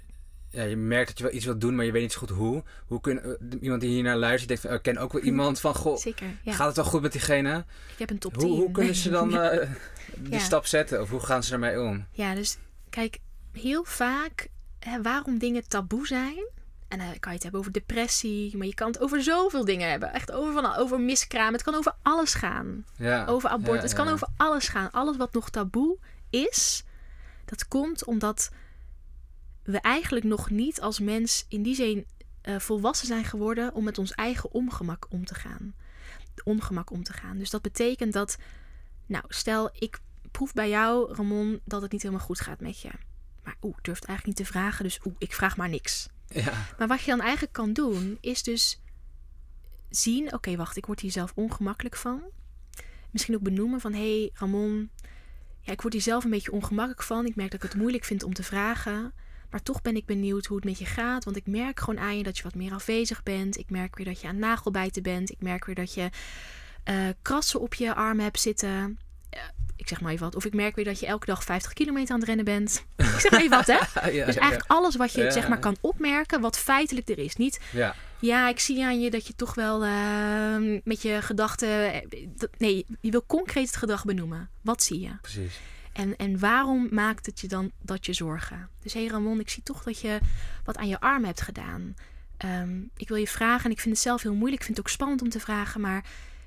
ja, 0.51 0.63
je 0.63 0.77
merkt 0.77 1.09
dat 1.09 1.19
je 1.19 1.25
wel 1.25 1.33
iets 1.33 1.45
wilt 1.45 1.61
doen, 1.61 1.75
maar 1.75 1.85
je 1.85 1.93
weet 1.93 2.03
niet 2.03 2.13
zo 2.13 2.19
goed 2.19 2.31
hoe. 2.31 2.63
Hoe 2.87 3.01
kun 3.01 3.23
eh, 3.23 3.31
iemand 3.61 3.81
die 3.81 3.91
hier 3.91 4.03
naar 4.03 4.17
luistert, 4.17 4.49
denkt 4.49 4.63
van, 4.63 4.71
oh, 4.71 4.77
ik 4.77 4.83
ken 4.83 4.99
ook 4.99 5.13
wel 5.13 5.23
iemand 5.33 5.61
van, 5.61 5.75
goh, 5.75 5.97
Zeker, 5.97 6.27
ja. 6.43 6.53
gaat 6.53 6.67
het 6.67 6.77
wel 6.77 6.85
goed 6.85 7.03
met 7.03 7.13
diegene? 7.13 7.65
ik 7.93 7.99
heb 7.99 8.11
een 8.11 8.19
top 8.19 8.39
10. 8.39 8.49
Hoe, 8.49 8.59
hoe 8.59 8.71
kunnen 8.71 8.95
ze 8.95 9.11
dan 9.11 9.37
eh, 9.39 9.69
die 10.17 10.33
Ja. 10.33 10.39
stap 10.39 10.67
zetten? 10.67 11.01
Of 11.01 11.11
hoe 11.11 11.21
gaan 11.21 11.43
ze 11.43 11.53
ermee 11.53 11.81
om? 11.81 12.07
Ja, 12.13 12.35
dus 12.35 12.59
kijk, 12.91 13.19
heel 13.53 13.85
vaak 13.85 14.49
hè, 14.79 15.03
waarom 15.03 15.39
dingen 15.39 15.69
taboe 15.69 16.07
zijn. 16.07 16.47
En 16.95 17.01
dan 17.01 17.19
kan 17.19 17.31
je 17.31 17.35
het 17.35 17.43
hebben 17.43 17.61
over 17.61 17.73
depressie, 17.73 18.57
maar 18.57 18.67
je 18.67 18.75
kan 18.75 18.87
het 18.87 19.01
over 19.01 19.23
zoveel 19.23 19.65
dingen 19.65 19.91
hebben. 19.91 20.13
Echt 20.13 20.33
over, 20.33 20.53
van, 20.53 20.75
over 20.75 21.01
miskraam. 21.01 21.53
Het 21.53 21.63
kan 21.63 21.75
over 21.75 21.95
alles 22.03 22.35
gaan. 22.35 22.85
Ja. 22.97 23.25
Over 23.27 23.51
abortus. 23.51 23.75
Ja, 23.75 23.81
het 23.81 23.93
kan 23.93 24.07
ja. 24.07 24.13
over 24.13 24.29
alles 24.37 24.69
gaan. 24.69 24.91
Alles 24.91 25.17
wat 25.17 25.33
nog 25.33 25.51
taboe 25.51 25.99
is, 26.31 26.85
dat 27.45 27.69
komt 27.69 28.05
omdat 28.05 28.51
we 29.63 29.81
eigenlijk 29.81 30.25
nog 30.25 30.51
niet 30.51 30.81
als 30.81 31.01
mens 31.01 31.47
in 31.49 31.63
die 31.63 31.75
zin 31.75 32.07
eh, 32.41 32.59
volwassen 32.59 33.07
zijn 33.07 33.25
geworden 33.25 33.75
om 33.75 33.85
met 33.85 33.99
ons 33.99 34.13
eigen 34.13 34.53
ongemak 34.53 35.07
om 35.09 35.25
te 35.25 35.35
gaan. 35.35 35.75
Ongemak 36.45 36.91
om 36.91 37.03
te 37.03 37.13
gaan. 37.13 37.39
Dus 37.39 37.51
dat 37.51 37.63
betekent 37.63 38.13
dat, 38.13 38.37
nou, 39.07 39.25
stel 39.29 39.71
ik 39.79 40.01
proef 40.31 40.53
bij 40.53 40.69
jou, 40.69 41.15
Ramon, 41.15 41.61
dat 41.65 41.83
het 41.83 41.93
niet 41.93 42.03
helemaal 42.03 42.27
goed 42.27 42.41
gaat 42.41 42.61
met 42.61 42.81
je. 42.81 42.91
Maar 43.43 43.57
oeh, 43.63 43.77
ik 43.79 43.85
durf 43.85 43.99
het 43.99 44.09
eigenlijk 44.09 44.39
niet 44.39 44.47
te 44.47 44.53
vragen, 44.53 44.85
dus 44.85 45.01
oeh, 45.05 45.15
ik 45.19 45.35
vraag 45.35 45.57
maar 45.57 45.69
niks. 45.69 46.09
Ja. 46.27 46.67
Maar 46.79 46.89
wat 46.89 47.01
je 47.01 47.11
dan 47.11 47.21
eigenlijk 47.21 47.53
kan 47.53 47.73
doen, 47.73 48.19
is 48.21 48.43
dus 48.43 48.83
zien: 49.91 50.33
oké, 50.33 50.57
wacht, 50.57 50.77
ik 50.77 50.87
word 50.87 51.01
hier 51.01 51.11
zelf 51.11 51.33
ongemakkelijk 51.35 51.97
van. 51.97 52.23
Misschien 53.11 53.35
ook 53.35 53.43
benoemen 53.43 53.81
van: 53.81 53.93
hé, 53.93 54.19
hey, 54.19 54.31
Ramon, 54.35 54.91
ja, 55.61 55.73
ik 55.73 55.81
word 55.81 55.93
hier 55.93 56.03
zelf 56.03 56.25
een 56.25 56.31
beetje 56.31 56.53
ongemakkelijk 56.53 57.03
van. 57.03 57.27
Ik 57.27 57.37
merk 57.37 57.51
dat 57.51 57.63
ik 57.63 57.71
het 57.71 57.81
moeilijk 57.81 58.05
vind 58.05 58.23
om 58.23 58.35
te 58.35 58.43
vragen. 58.43 59.13
Maar 59.51 59.63
toch 59.63 59.83
ben 59.83 59.97
ik 59.97 60.07
benieuwd 60.07 60.47
hoe 60.47 60.57
het 60.57 60.67
met 60.67 60.79
je 60.79 60.87
gaat. 60.87 61.25
Want 61.25 61.37
ik 61.37 61.47
merk 61.47 61.81
gewoon 61.81 62.01
aan 62.01 62.17
je 62.17 62.23
dat 62.23 62.37
je 62.37 62.43
wat 62.43 62.55
meer 62.55 62.73
afwezig 62.73 63.23
bent. 63.23 63.59
Ik 63.59 63.71
merk 63.71 63.97
weer 63.97 64.07
dat 64.07 64.21
je 64.21 64.29
aan 64.29 64.39
nagelbijten 64.39 65.03
bent. 65.03 65.31
Ik 65.31 65.43
merk 65.43 65.65
weer 65.65 65.75
dat 65.75 65.95
je 65.95 66.11
uh, 66.91 67.09
krassen 67.23 67.61
op 67.61 67.75
je 67.75 67.95
arm 67.95 68.21
hebt 68.21 68.41
zitten 68.41 68.99
ik 69.77 69.89
zeg 69.89 70.01
maar 70.01 70.13
even 70.13 70.25
wat. 70.25 70.35
Of 70.35 70.45
ik 70.45 70.55
merk 70.55 70.77
weer 70.77 70.85
dat 70.85 71.01
je 71.01 71.07
elke 71.07 71.27
dag 71.27 71.45
50 71.45 71.73
kilometer 71.73 72.15
aan 72.15 72.19
het 72.19 72.29
rennen 72.29 72.45
bent. 72.45 72.85
ik 72.97 73.05
zeg 73.05 73.31
maar 73.31 73.41
even 73.41 73.57
wat, 73.57 73.67
hè? 73.67 73.75
ja, 74.19 74.27
dus 74.27 74.37
eigenlijk 74.37 74.71
alles 74.71 74.97
wat 74.97 75.13
je 75.13 75.31
zeg 75.31 75.49
maar 75.49 75.59
kan 75.59 75.77
opmerken, 75.81 76.41
wat 76.41 76.59
feitelijk 76.59 77.09
er 77.09 77.19
is. 77.19 77.37
Niet, 77.37 77.61
ja, 77.73 77.95
ja 78.19 78.49
ik 78.49 78.61
zie 78.61 78.85
aan 78.85 79.01
je 79.01 79.11
dat 79.11 79.27
je 79.27 79.35
toch 79.37 79.55
wel 79.55 79.85
uh, 79.85 80.81
met 80.85 81.03
je 81.03 81.23
gedachten... 81.23 81.93
Eh, 81.93 82.01
nee, 82.59 82.87
je 83.01 83.11
wil 83.11 83.25
concreet 83.27 83.67
het 83.67 83.77
gedrag 83.77 84.05
benoemen. 84.05 84.51
Wat 84.61 84.83
zie 84.83 85.01
je? 85.01 85.17
Precies. 85.21 85.61
En, 85.93 86.17
en 86.17 86.39
waarom 86.39 86.89
maakt 86.91 87.27
het 87.27 87.41
je 87.41 87.49
dan 87.49 87.71
dat 87.83 88.07
je 88.07 88.13
zorgen? 88.13 88.69
Dus 88.83 88.93
hé 88.93 89.01
hey 89.01 89.09
Ramon, 89.09 89.41
ik 89.41 89.51
zie 89.51 89.63
toch 89.63 89.83
dat 89.83 90.01
je 90.01 90.19
wat 90.65 90.77
aan 90.77 90.89
je 90.89 91.01
arm 91.01 91.25
hebt 91.25 91.41
gedaan. 91.41 91.95
Um, 92.45 92.91
ik 92.97 93.09
wil 93.09 93.17
je 93.17 93.29
vragen, 93.29 93.65
en 93.65 93.71
ik 93.71 93.81
vind 93.81 93.95
het 93.95 94.05
zelf 94.05 94.23
heel 94.23 94.35
moeilijk. 94.35 94.61
Ik 94.61 94.67
vind 94.67 94.77
het 94.77 94.87
ook 94.87 94.93
spannend 94.93 95.23
om 95.23 95.29
te 95.29 95.41
vragen, 95.41 95.81
maar 95.81 96.05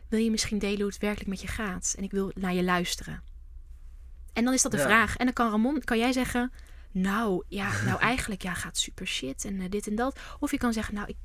wil 0.09 0.19
je 0.19 0.31
misschien 0.31 0.59
delen 0.59 0.81
hoe 0.81 0.87
het 0.89 0.97
werkelijk 0.97 1.29
met 1.29 1.41
je 1.41 1.47
gaat? 1.47 1.93
En 1.97 2.03
ik 2.03 2.11
wil 2.11 2.31
naar 2.35 2.53
je 2.53 2.63
luisteren. 2.63 3.23
En 4.33 4.43
dan 4.43 4.53
is 4.53 4.61
dat 4.61 4.71
de 4.71 4.77
vraag. 4.77 5.17
En 5.17 5.25
dan 5.25 5.33
kan 5.33 5.51
Ramon, 5.51 5.83
kan 5.83 5.97
jij 5.97 6.11
zeggen, 6.11 6.51
nou 6.91 7.43
ja, 7.47 7.83
nou 7.85 7.99
eigenlijk 8.11 8.41
ja, 8.41 8.53
gaat 8.53 8.77
super 8.77 9.07
shit 9.07 9.45
en 9.45 9.53
uh, 9.53 9.69
dit 9.69 9.87
en 9.87 9.95
dat. 9.95 10.19
Of 10.39 10.51
je 10.51 10.57
kan 10.57 10.73
zeggen, 10.73 10.93
nou 10.93 11.07
ik, 11.07 11.17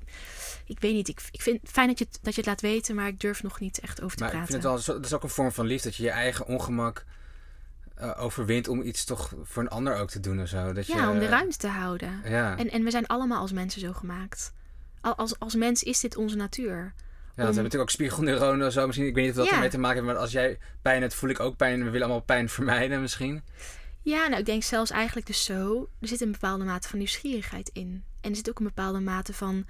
ik 0.65 0.81
weet 0.81 0.95
niet, 0.95 1.09
ik, 1.09 1.21
ik 1.31 1.43
vind 1.43 1.61
het 1.61 1.71
fijn 1.71 1.89
dat 1.89 1.99
je, 1.99 2.05
het, 2.05 2.19
dat 2.23 2.35
je 2.35 2.41
het 2.41 2.49
laat 2.49 2.61
weten, 2.61 2.95
maar 2.95 3.07
ik 3.07 3.21
durf 3.21 3.43
nog 3.43 3.61
niet 3.61 3.81
echt 3.81 4.03
over 4.03 4.17
te 4.17 4.23
maar 4.23 4.33
praten. 4.33 4.55
Ik 4.55 4.61
vind 4.61 4.75
het 4.75 4.87
wel, 4.87 4.97
dat 4.97 5.07
is 5.07 5.13
ook 5.15 5.23
een 5.23 5.29
vorm 5.29 5.53
van 5.53 5.67
liefde, 5.67 5.89
dat 5.89 5.97
je 5.97 6.03
je 6.03 6.11
eigen 6.11 6.47
ongemak 6.47 7.05
uh, 8.01 8.23
overwint 8.23 8.69
om 8.69 8.83
iets 8.83 9.05
toch 9.05 9.33
voor 9.43 9.63
een 9.63 9.69
ander 9.69 9.97
ook 9.97 10.11
te 10.11 10.21
doen 10.21 10.43
of 10.43 10.49
zo. 10.49 10.73
Dat 10.73 10.87
ja, 10.87 11.03
je, 11.03 11.11
om 11.11 11.19
de 11.19 11.27
ruimte 11.27 11.57
te 11.57 11.69
houden. 11.69 12.21
Ja. 12.25 12.57
En, 12.57 12.71
en 12.71 12.85
we 12.85 12.91
zijn 12.91 13.07
allemaal 13.07 13.41
als 13.41 13.53
mensen 13.53 13.81
zo 13.81 13.93
gemaakt. 13.93 14.53
Als, 15.01 15.39
als 15.39 15.55
mens 15.55 15.83
is 15.83 16.01
dit 16.01 16.17
onze 16.17 16.37
natuur. 16.37 16.95
Ja, 17.35 17.45
dat 17.45 17.55
hebben 17.55 17.63
natuurlijk 17.63 17.91
ook 17.91 17.91
spiegelneuronen 17.91 18.67
of 18.67 18.73
zo. 18.73 18.87
Misschien, 18.87 19.07
ik 19.07 19.15
weet 19.15 19.25
niet 19.25 19.33
of 19.33 19.39
dat 19.39 19.49
ja. 19.49 19.55
ermee 19.55 19.69
te 19.69 19.79
maken 19.79 19.97
heeft, 19.97 20.07
maar 20.13 20.23
als 20.23 20.33
jij 20.33 20.59
pijn 20.83 21.01
hebt, 21.01 21.15
voel 21.15 21.31
ik 21.31 21.41
ook 21.41 21.57
pijn. 21.57 21.85
We 21.85 21.91
willen 21.91 22.07
allemaal 22.07 22.25
pijn 22.25 22.49
vermijden 22.49 23.01
misschien. 23.01 23.43
Ja, 24.03 24.27
nou 24.27 24.41
ik 24.41 24.47
denk 24.47 24.63
zelfs 24.63 24.91
eigenlijk 24.91 25.27
dus 25.27 25.45
zo. 25.45 25.89
Er 26.01 26.09
zit 26.09 26.21
een 26.21 26.33
bepaalde 26.33 26.65
mate 26.65 26.89
van 26.89 26.99
nieuwsgierigheid 26.99 27.71
in. 27.73 28.05
En 28.21 28.31
er 28.31 28.37
zit 28.37 28.49
ook 28.49 28.59
een 28.59 28.65
bepaalde 28.65 29.01
mate 29.01 29.33
van... 29.33 29.67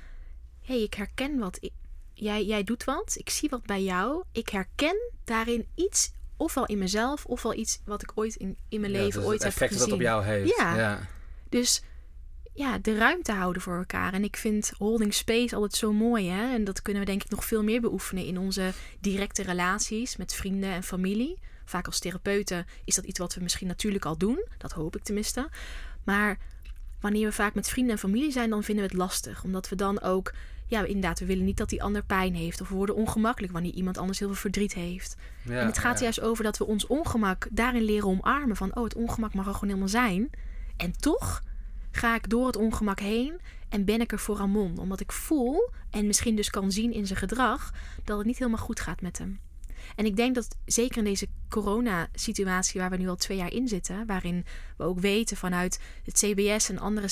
Hé, 0.62 0.74
hey, 0.74 0.82
ik 0.82 0.94
herken 0.94 1.38
wat. 1.38 1.58
Ik, 1.60 1.72
jij, 2.14 2.44
jij 2.44 2.64
doet 2.64 2.84
wat. 2.84 3.14
Ik 3.18 3.30
zie 3.30 3.48
wat 3.48 3.62
bij 3.62 3.82
jou. 3.82 4.22
Ik 4.32 4.48
herken 4.48 4.96
daarin 5.24 5.66
iets, 5.74 6.12
ofwel 6.36 6.66
in 6.66 6.78
mezelf, 6.78 7.24
ofwel 7.24 7.54
iets 7.54 7.80
wat 7.84 8.02
ik 8.02 8.12
ooit 8.14 8.34
in, 8.34 8.56
in 8.68 8.80
mijn 8.80 8.92
ja, 8.92 8.98
leven 8.98 9.20
dus 9.20 9.28
ooit 9.28 9.42
heb 9.42 9.52
gezien. 9.52 9.68
effect 9.68 9.84
dat 9.84 9.92
op 9.92 10.00
jou 10.00 10.24
heeft. 10.24 10.56
Ja. 10.56 10.76
ja. 10.76 11.00
Dus 11.48 11.82
ja, 12.54 12.78
de 12.78 12.96
ruimte 12.96 13.32
houden 13.32 13.62
voor 13.62 13.76
elkaar. 13.76 14.12
En 14.12 14.24
ik 14.24 14.36
vind 14.36 14.72
holding 14.78 15.14
space 15.14 15.54
altijd 15.54 15.74
zo 15.74 15.92
mooi. 15.92 16.28
Hè? 16.28 16.54
En 16.54 16.64
dat 16.64 16.82
kunnen 16.82 17.02
we 17.02 17.08
denk 17.08 17.22
ik 17.22 17.30
nog 17.30 17.44
veel 17.44 17.62
meer 17.62 17.80
beoefenen 17.80 18.26
in 18.26 18.38
onze 18.38 18.72
directe 19.00 19.42
relaties 19.42 20.16
met 20.16 20.34
vrienden 20.34 20.70
en 20.70 20.82
familie. 20.82 21.38
Vaak 21.64 21.86
als 21.86 21.98
therapeuten 21.98 22.66
is 22.84 22.94
dat 22.94 23.04
iets 23.04 23.18
wat 23.18 23.34
we 23.34 23.42
misschien 23.42 23.66
natuurlijk 23.66 24.04
al 24.04 24.16
doen. 24.16 24.44
Dat 24.58 24.72
hoop 24.72 24.96
ik 24.96 25.02
tenminste. 25.02 25.48
Maar 26.04 26.38
wanneer 27.00 27.26
we 27.26 27.32
vaak 27.32 27.54
met 27.54 27.68
vrienden 27.68 27.92
en 27.92 27.98
familie 27.98 28.32
zijn, 28.32 28.50
dan 28.50 28.62
vinden 28.62 28.84
we 28.84 28.90
het 28.90 29.00
lastig. 29.00 29.44
Omdat 29.44 29.68
we 29.68 29.76
dan 29.76 30.00
ook, 30.00 30.32
ja, 30.66 30.84
inderdaad, 30.84 31.18
we 31.18 31.26
willen 31.26 31.44
niet 31.44 31.56
dat 31.56 31.68
die 31.68 31.82
ander 31.82 32.04
pijn 32.04 32.34
heeft. 32.34 32.60
Of 32.60 32.68
we 32.68 32.74
worden 32.74 32.94
ongemakkelijk 32.94 33.52
wanneer 33.52 33.72
iemand 33.72 33.98
anders 33.98 34.18
heel 34.18 34.28
veel 34.28 34.36
verdriet 34.36 34.74
heeft. 34.74 35.16
Ja, 35.42 35.60
en 35.60 35.66
het 35.66 35.78
gaat 35.78 35.98
ja. 35.98 36.02
juist 36.02 36.20
over 36.20 36.44
dat 36.44 36.58
we 36.58 36.66
ons 36.66 36.86
ongemak 36.86 37.48
daarin 37.50 37.82
leren 37.82 38.08
omarmen. 38.08 38.56
Van, 38.56 38.76
oh, 38.76 38.84
het 38.84 38.94
ongemak 38.94 39.34
mag 39.34 39.46
er 39.46 39.52
gewoon 39.52 39.68
helemaal 39.68 39.88
zijn. 39.88 40.30
En 40.76 40.92
toch 40.98 41.42
ga 41.92 42.14
ik 42.14 42.28
door 42.28 42.46
het 42.46 42.56
ongemak 42.56 43.00
heen 43.00 43.40
en 43.68 43.84
ben 43.84 44.00
ik 44.00 44.12
er 44.12 44.18
voor 44.18 44.36
Ramon. 44.36 44.78
Omdat 44.78 45.00
ik 45.00 45.12
voel 45.12 45.70
en 45.90 46.06
misschien 46.06 46.36
dus 46.36 46.50
kan 46.50 46.72
zien 46.72 46.92
in 46.92 47.06
zijn 47.06 47.18
gedrag 47.18 47.72
dat 48.04 48.18
het 48.18 48.26
niet 48.26 48.38
helemaal 48.38 48.64
goed 48.64 48.80
gaat 48.80 49.00
met 49.00 49.18
hem. 49.18 49.40
En 49.96 50.04
ik 50.04 50.16
denk 50.16 50.34
dat 50.34 50.56
zeker 50.64 50.98
in 50.98 51.04
deze 51.04 51.26
coronasituatie 51.48 52.80
waar 52.80 52.90
we 52.90 52.96
nu 52.96 53.08
al 53.08 53.16
twee 53.16 53.36
jaar 53.36 53.52
in 53.52 53.68
zitten, 53.68 54.06
waarin 54.06 54.44
we 54.76 54.84
ook 54.84 55.00
weten 55.00 55.36
vanuit 55.36 55.80
het 56.04 56.14
CBS 56.14 56.68
en 56.68 56.78
andere 56.78 57.08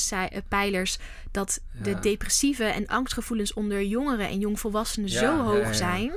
pijlers 0.49 0.99
dat 1.31 1.61
Ja. 1.73 1.83
de 1.83 1.99
depressieve 1.99 2.65
en 2.65 2.87
angstgevoelens 2.87 3.53
onder 3.53 3.83
jongeren 3.85 4.29
en 4.29 4.39
jongvolwassenen 4.39 5.11
Ja, 5.11 5.19
zo 5.19 5.43
hoog 5.43 5.67
ja. 5.67 5.73
zijn, 5.73 6.13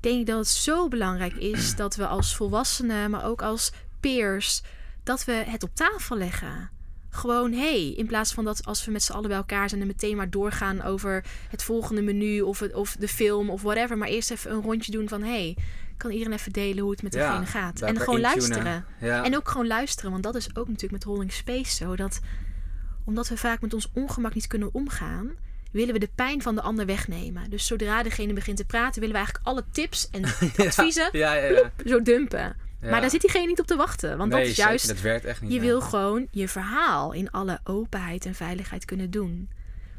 denk 0.00 0.20
ik 0.20 0.26
dat 0.26 0.38
het 0.38 0.48
zo 0.48 0.88
belangrijk 0.88 1.34
is 1.34 1.76
dat 1.76 1.96
we 1.96 2.06
als 2.06 2.36
volwassenen, 2.36 3.10
maar 3.10 3.24
ook 3.24 3.42
als 3.42 3.72
peers, 4.00 4.62
dat 5.02 5.24
we 5.24 5.32
het 5.32 5.62
op 5.62 5.74
tafel 5.74 6.16
leggen. 6.16 6.70
Gewoon, 7.10 7.52
hey, 7.52 7.88
in 7.88 8.06
plaats 8.06 8.32
van 8.32 8.44
dat 8.44 8.64
als 8.64 8.84
we 8.84 8.90
met 8.90 9.02
z'n 9.02 9.12
allen 9.12 9.28
bij 9.28 9.36
elkaar 9.36 9.68
zijn 9.68 9.80
en 9.80 9.86
meteen 9.86 10.16
maar 10.16 10.30
doorgaan 10.30 10.82
over 10.82 11.24
het 11.48 11.62
volgende 11.62 12.02
menu 12.02 12.40
of, 12.40 12.58
het, 12.58 12.74
of 12.74 12.96
de 12.98 13.08
film 13.08 13.50
of 13.50 13.62
whatever, 13.62 13.98
maar 13.98 14.08
eerst 14.08 14.30
even 14.30 14.50
een 14.52 14.62
rondje 14.62 14.92
doen 14.92 15.08
van, 15.08 15.22
hey, 15.22 15.56
kan 15.96 16.10
iedereen 16.10 16.32
even 16.32 16.52
delen 16.52 16.82
hoe 16.82 16.90
het 16.90 17.02
met 17.02 17.14
Ja, 17.14 17.28
degene 17.28 17.46
gaat? 17.46 17.80
bij 17.80 17.88
En 17.88 18.00
gewoon 18.00 18.20
luisteren. 18.20 18.84
Ja. 19.00 19.24
En 19.24 19.36
ook 19.36 19.48
gewoon 19.48 19.66
luisteren, 19.66 20.10
want 20.10 20.22
dat 20.22 20.34
is 20.34 20.48
ook 20.48 20.66
natuurlijk 20.66 20.92
met 20.92 21.04
Holding 21.04 21.32
Space 21.32 21.74
zo. 21.74 21.96
Dat 21.96 22.20
omdat 23.04 23.28
we 23.28 23.36
vaak 23.36 23.60
met 23.60 23.74
ons 23.74 23.90
ongemak 23.94 24.34
niet 24.34 24.46
kunnen 24.46 24.74
omgaan, 24.74 25.30
willen 25.72 25.92
we 25.94 26.00
de 26.00 26.10
pijn 26.14 26.42
van 26.42 26.54
de 26.54 26.60
ander 26.60 26.86
wegnemen. 26.86 27.50
Dus 27.50 27.66
zodra 27.66 28.02
degene 28.02 28.32
begint 28.32 28.56
te 28.56 28.64
praten, 28.64 29.00
willen 29.00 29.16
we 29.16 29.22
eigenlijk 29.22 29.46
alle 29.46 29.64
tips 29.72 30.10
en 30.10 30.24
adviezen 30.66 31.08
Ja, 31.12 31.34
ja, 31.34 31.44
ja. 31.44 31.72
zo 31.86 32.02
dumpen. 32.02 32.56
Ja. 32.82 32.90
Maar 32.90 33.00
daar 33.00 33.10
zit 33.10 33.20
diegene 33.20 33.46
niet 33.46 33.60
op 33.60 33.66
te 33.66 33.76
wachten. 33.76 34.18
Want 34.18 34.30
nee, 34.30 34.40
dat 34.40 34.50
is 34.50 34.56
juist, 34.56 34.88
dat 34.88 35.00
werkt 35.00 35.24
echt 35.24 35.40
niet. 35.40 35.52
je 35.52 35.60
wil 35.60 35.80
gewoon 35.80 36.26
je 36.30 36.48
verhaal 36.48 37.12
in 37.12 37.30
alle 37.30 37.60
openheid 37.64 38.26
en 38.26 38.34
veiligheid 38.34 38.84
kunnen 38.84 39.10
doen. 39.10 39.48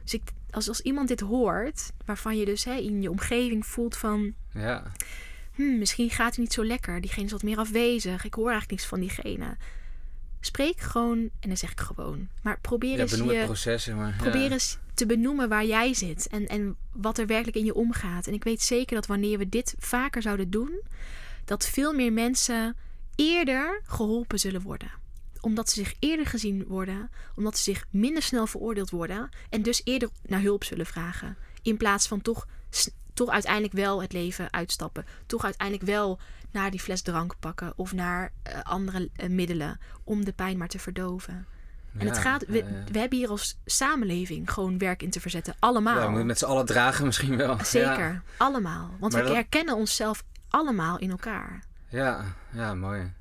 Dus 0.03 0.13
ik, 0.13 0.21
als, 0.51 0.67
als 0.67 0.81
iemand 0.81 1.07
dit 1.07 1.19
hoort, 1.19 1.91
waarvan 2.05 2.37
je 2.37 2.45
dus 2.45 2.63
hè, 2.63 2.73
in 2.73 3.01
je 3.01 3.09
omgeving 3.09 3.65
voelt 3.65 3.97
van... 3.97 4.33
Ja. 4.53 4.83
Hmm, 5.51 5.77
misschien 5.77 6.09
gaat 6.09 6.29
het 6.29 6.37
niet 6.37 6.53
zo 6.53 6.65
lekker. 6.65 7.01
Diegene 7.01 7.25
is 7.25 7.31
wat 7.31 7.43
meer 7.43 7.57
afwezig. 7.57 8.25
Ik 8.25 8.33
hoor 8.33 8.49
eigenlijk 8.49 8.71
niks 8.71 8.85
van 8.85 8.99
diegene. 8.99 9.57
Spreek 10.39 10.79
gewoon, 10.79 11.17
en 11.17 11.47
dan 11.47 11.57
zeg 11.57 11.71
ik 11.71 11.79
gewoon. 11.79 12.27
Maar 12.41 12.59
probeer 12.61 12.95
Ja, 12.95 13.01
eens 13.01 13.11
je, 13.85 13.93
maar. 13.93 14.15
probeer 14.17 14.41
ja. 14.41 14.49
eens 14.49 14.77
te 14.93 15.05
benoemen 15.05 15.49
waar 15.49 15.65
jij 15.65 15.93
zit. 15.93 16.27
En, 16.27 16.47
en 16.47 16.75
wat 16.91 17.17
er 17.17 17.25
werkelijk 17.25 17.57
in 17.57 17.65
je 17.65 17.73
omgaat. 17.73 18.27
En 18.27 18.33
ik 18.33 18.43
weet 18.43 18.61
zeker 18.61 18.95
dat 18.95 19.05
wanneer 19.05 19.37
we 19.37 19.49
dit 19.49 19.75
vaker 19.79 20.21
zouden 20.21 20.49
doen... 20.49 20.81
dat 21.45 21.65
veel 21.65 21.93
meer 21.93 22.13
mensen 22.13 22.75
eerder 23.15 23.81
geholpen 23.83 24.39
zullen 24.39 24.61
worden. 24.61 24.91
Omdat 25.39 25.69
ze 25.69 25.75
zich 25.75 25.93
eerder 25.99 26.25
gezien 26.25 26.65
worden. 26.67 27.09
Omdat 27.35 27.57
ze 27.57 27.63
zich 27.63 27.85
minder 27.89 28.23
snel 28.23 28.47
veroordeeld 28.47 28.89
worden. 28.89 29.29
En 29.49 29.61
dus 29.61 29.81
eerder 29.83 30.09
naar 30.25 30.41
hulp 30.41 30.63
zullen 30.63 30.85
vragen. 30.85 31.37
In 31.61 31.77
plaats 31.77 32.07
van 32.07 32.21
toch, 32.21 32.47
toch 33.13 33.29
uiteindelijk 33.29 33.73
wel 33.73 34.01
het 34.01 34.13
leven 34.13 34.53
uitstappen. 34.53 35.05
Toch 35.25 35.43
uiteindelijk 35.43 35.87
wel 35.87 36.19
naar 36.51 36.71
die 36.71 36.79
fles 36.79 37.01
drank 37.01 37.35
pakken. 37.39 37.73
Of 37.75 37.93
naar 37.93 38.31
eh, 38.43 38.59
andere 38.63 39.09
eh, 39.15 39.29
middelen. 39.29 39.79
Om 40.03 40.25
de 40.25 40.33
pijn 40.33 40.57
maar 40.57 40.67
te 40.67 40.79
verdoven. 40.79 41.45
En 41.97 42.07
het 42.07 42.17
gaat, 42.17 42.45
we, 42.47 42.63
hebben 42.91 43.17
hier 43.17 43.29
als 43.29 43.57
samenleving 43.65 44.51
gewoon 44.51 44.77
werk 44.77 45.03
in 45.03 45.09
te 45.09 45.19
verzetten. 45.21 45.55
Allemaal. 45.59 45.95
Ja, 45.95 46.01
we 46.01 46.07
moeten 46.07 46.25
met 46.27 46.37
z'n 46.37 46.45
allen 46.45 46.65
dragen 46.65 47.05
misschien 47.05 47.37
wel. 47.37 47.57
Zeker. 47.63 48.11
Ja. 48.11 48.21
Allemaal. 48.37 48.89
Want 48.99 49.13
Maar 49.13 49.21
we 49.21 49.27
dat- 49.27 49.35
herkennen 49.37 49.75
onszelf 49.75 50.23
allemaal 50.51 50.99
in 50.99 51.09
elkaar. 51.11 51.63
Ja, 51.89 52.25
ja, 52.53 52.73
mooi. 52.73 53.11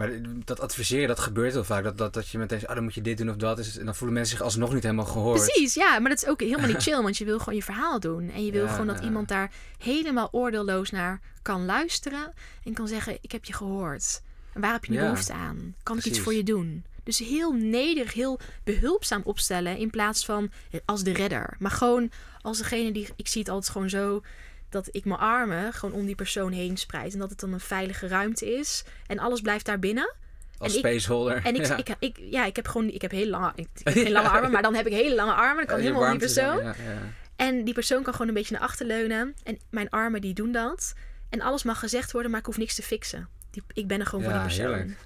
Maar 0.00 0.10
dat 0.44 0.60
adviseren, 0.60 1.08
dat 1.08 1.20
gebeurt 1.20 1.52
heel 1.52 1.64
vaak. 1.64 1.84
Dat, 1.84 1.98
dat, 1.98 2.12
dat 2.12 2.28
je 2.28 2.38
meteen 2.38 2.66
ah, 2.66 2.74
dan 2.74 2.84
moet 2.84 2.94
je 2.94 3.00
dit 3.00 3.18
doen 3.18 3.30
of 3.30 3.36
dat. 3.36 3.58
Is, 3.58 3.78
en 3.78 3.84
dan 3.84 3.94
voelen 3.94 4.14
mensen 4.16 4.36
zich 4.36 4.46
alsnog 4.46 4.74
niet 4.74 4.82
helemaal 4.82 5.04
gehoord. 5.04 5.42
Precies, 5.42 5.74
ja. 5.74 5.98
Maar 5.98 6.10
dat 6.10 6.22
is 6.22 6.28
ook 6.28 6.40
helemaal 6.40 6.66
niet 6.66 6.82
chill. 6.86 7.02
Want 7.02 7.16
je 7.16 7.24
wil 7.24 7.38
gewoon 7.38 7.54
je 7.54 7.62
verhaal 7.62 8.00
doen. 8.00 8.30
En 8.30 8.44
je 8.44 8.52
wil 8.52 8.64
Ja, 8.64 8.70
gewoon 8.70 8.86
dat 8.86 8.98
ja. 8.98 9.04
iemand 9.04 9.28
daar 9.28 9.50
helemaal 9.78 10.28
oordeelloos 10.32 10.90
naar 10.90 11.20
kan 11.42 11.64
luisteren. 11.64 12.32
En 12.64 12.72
kan 12.72 12.88
zeggen, 12.88 13.18
ik 13.20 13.32
heb 13.32 13.44
je 13.44 13.52
gehoord. 13.52 14.22
En 14.52 14.60
waar 14.60 14.72
heb 14.72 14.84
je 14.84 14.90
nu 14.90 14.98
Ja, 14.98 15.02
behoefte 15.02 15.32
aan? 15.32 15.74
Kan 15.82 15.98
ik 15.98 16.04
iets 16.04 16.20
voor 16.20 16.34
je 16.34 16.42
doen? 16.42 16.84
Dus 17.02 17.18
heel 17.18 17.52
nederig, 17.52 18.12
heel 18.12 18.38
behulpzaam 18.64 19.22
opstellen. 19.24 19.76
In 19.76 19.90
plaats 19.90 20.24
van 20.24 20.50
als 20.84 21.02
de 21.02 21.12
redder. 21.12 21.56
Maar 21.58 21.70
gewoon 21.70 22.10
als 22.40 22.58
degene 22.58 22.92
die... 22.92 23.08
Ik 23.16 23.28
zie 23.28 23.40
het 23.40 23.50
altijd 23.50 23.72
gewoon 23.72 23.90
zo... 23.90 24.22
Dat 24.70 24.88
ik 24.90 25.04
mijn 25.04 25.20
armen 25.20 25.72
gewoon 25.72 25.94
om 25.94 26.06
die 26.06 26.14
persoon 26.14 26.52
heen 26.52 26.76
spreid. 26.76 27.12
En 27.12 27.18
dat 27.18 27.30
het 27.30 27.40
dan 27.40 27.52
een 27.52 27.60
veilige 27.60 28.08
ruimte 28.08 28.58
is. 28.58 28.84
En 29.06 29.18
alles 29.18 29.40
blijft 29.40 29.66
daar 29.66 29.78
binnen. 29.78 30.14
Als 30.58 30.74
spaceholder. 30.74 31.44
En 31.44 31.54
ik, 31.54 31.66
ja. 31.66 31.76
ik, 31.76 31.88
ik, 31.98 32.18
ja, 32.20 32.44
ik 32.44 32.56
heb 32.56 32.68
gewoon 32.68 32.88
ik 32.88 33.02
heb 33.02 33.10
hele 33.10 33.30
lange, 33.30 33.52
ik, 33.54 33.68
heb 33.82 33.94
geen 34.04 34.12
lange 34.12 34.28
armen, 34.28 34.50
maar 34.50 34.62
dan 34.62 34.74
heb 34.74 34.86
ik 34.86 34.92
hele 34.92 35.14
lange 35.14 35.32
armen. 35.32 35.56
Dan 35.56 35.66
kan 35.66 35.76
Ja, 35.76 35.82
helemaal 35.82 36.10
die 36.10 36.18
persoon. 36.18 36.56
Ja, 36.56 36.64
ja. 36.64 36.98
En 37.36 37.64
die 37.64 37.74
persoon 37.74 38.02
kan 38.02 38.12
gewoon 38.12 38.28
een 38.28 38.34
beetje 38.34 38.54
naar 38.54 38.62
achter 38.62 38.86
leunen. 38.86 39.34
En 39.42 39.58
mijn 39.70 39.90
armen 39.90 40.20
die 40.20 40.34
doen 40.34 40.52
dat. 40.52 40.94
En 41.28 41.40
alles 41.40 41.62
mag 41.62 41.78
gezegd 41.78 42.12
worden, 42.12 42.30
maar 42.30 42.40
ik 42.40 42.46
hoef 42.46 42.58
niks 42.58 42.74
te 42.74 42.82
fixen. 42.82 43.28
Die, 43.50 43.62
ik 43.72 43.86
ben 43.86 44.00
er 44.00 44.06
gewoon 44.06 44.24
voor 44.24 44.32
die 44.32 44.42
persoon. 44.42 44.66
heerlijk. 44.66 44.98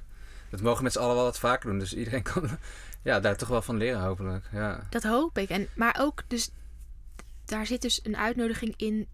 Dat 0.50 0.60
mogen 0.60 0.82
met 0.82 0.92
z'n 0.92 0.98
allen 0.98 1.14
wel 1.14 1.24
wat 1.24 1.38
vaker 1.38 1.70
doen. 1.70 1.78
Dus 1.78 1.94
iedereen 1.94 2.22
kan 2.32 2.58
ja, 3.02 3.20
daar 3.20 3.36
toch 3.36 3.48
wel 3.48 3.62
van 3.62 3.76
leren, 3.76 4.00
hopelijk. 4.00 4.44
Ja. 4.52 4.86
Dat 4.90 5.02
hoop 5.02 5.38
ik. 5.38 5.48
En, 5.48 5.68
maar 5.74 5.96
ook 6.00 6.22
dus, 6.28 6.50
daar 7.44 7.66
zit 7.66 7.82
dus 7.82 8.00
een 8.02 8.16
uitnodiging 8.16 8.74
in 8.76 9.08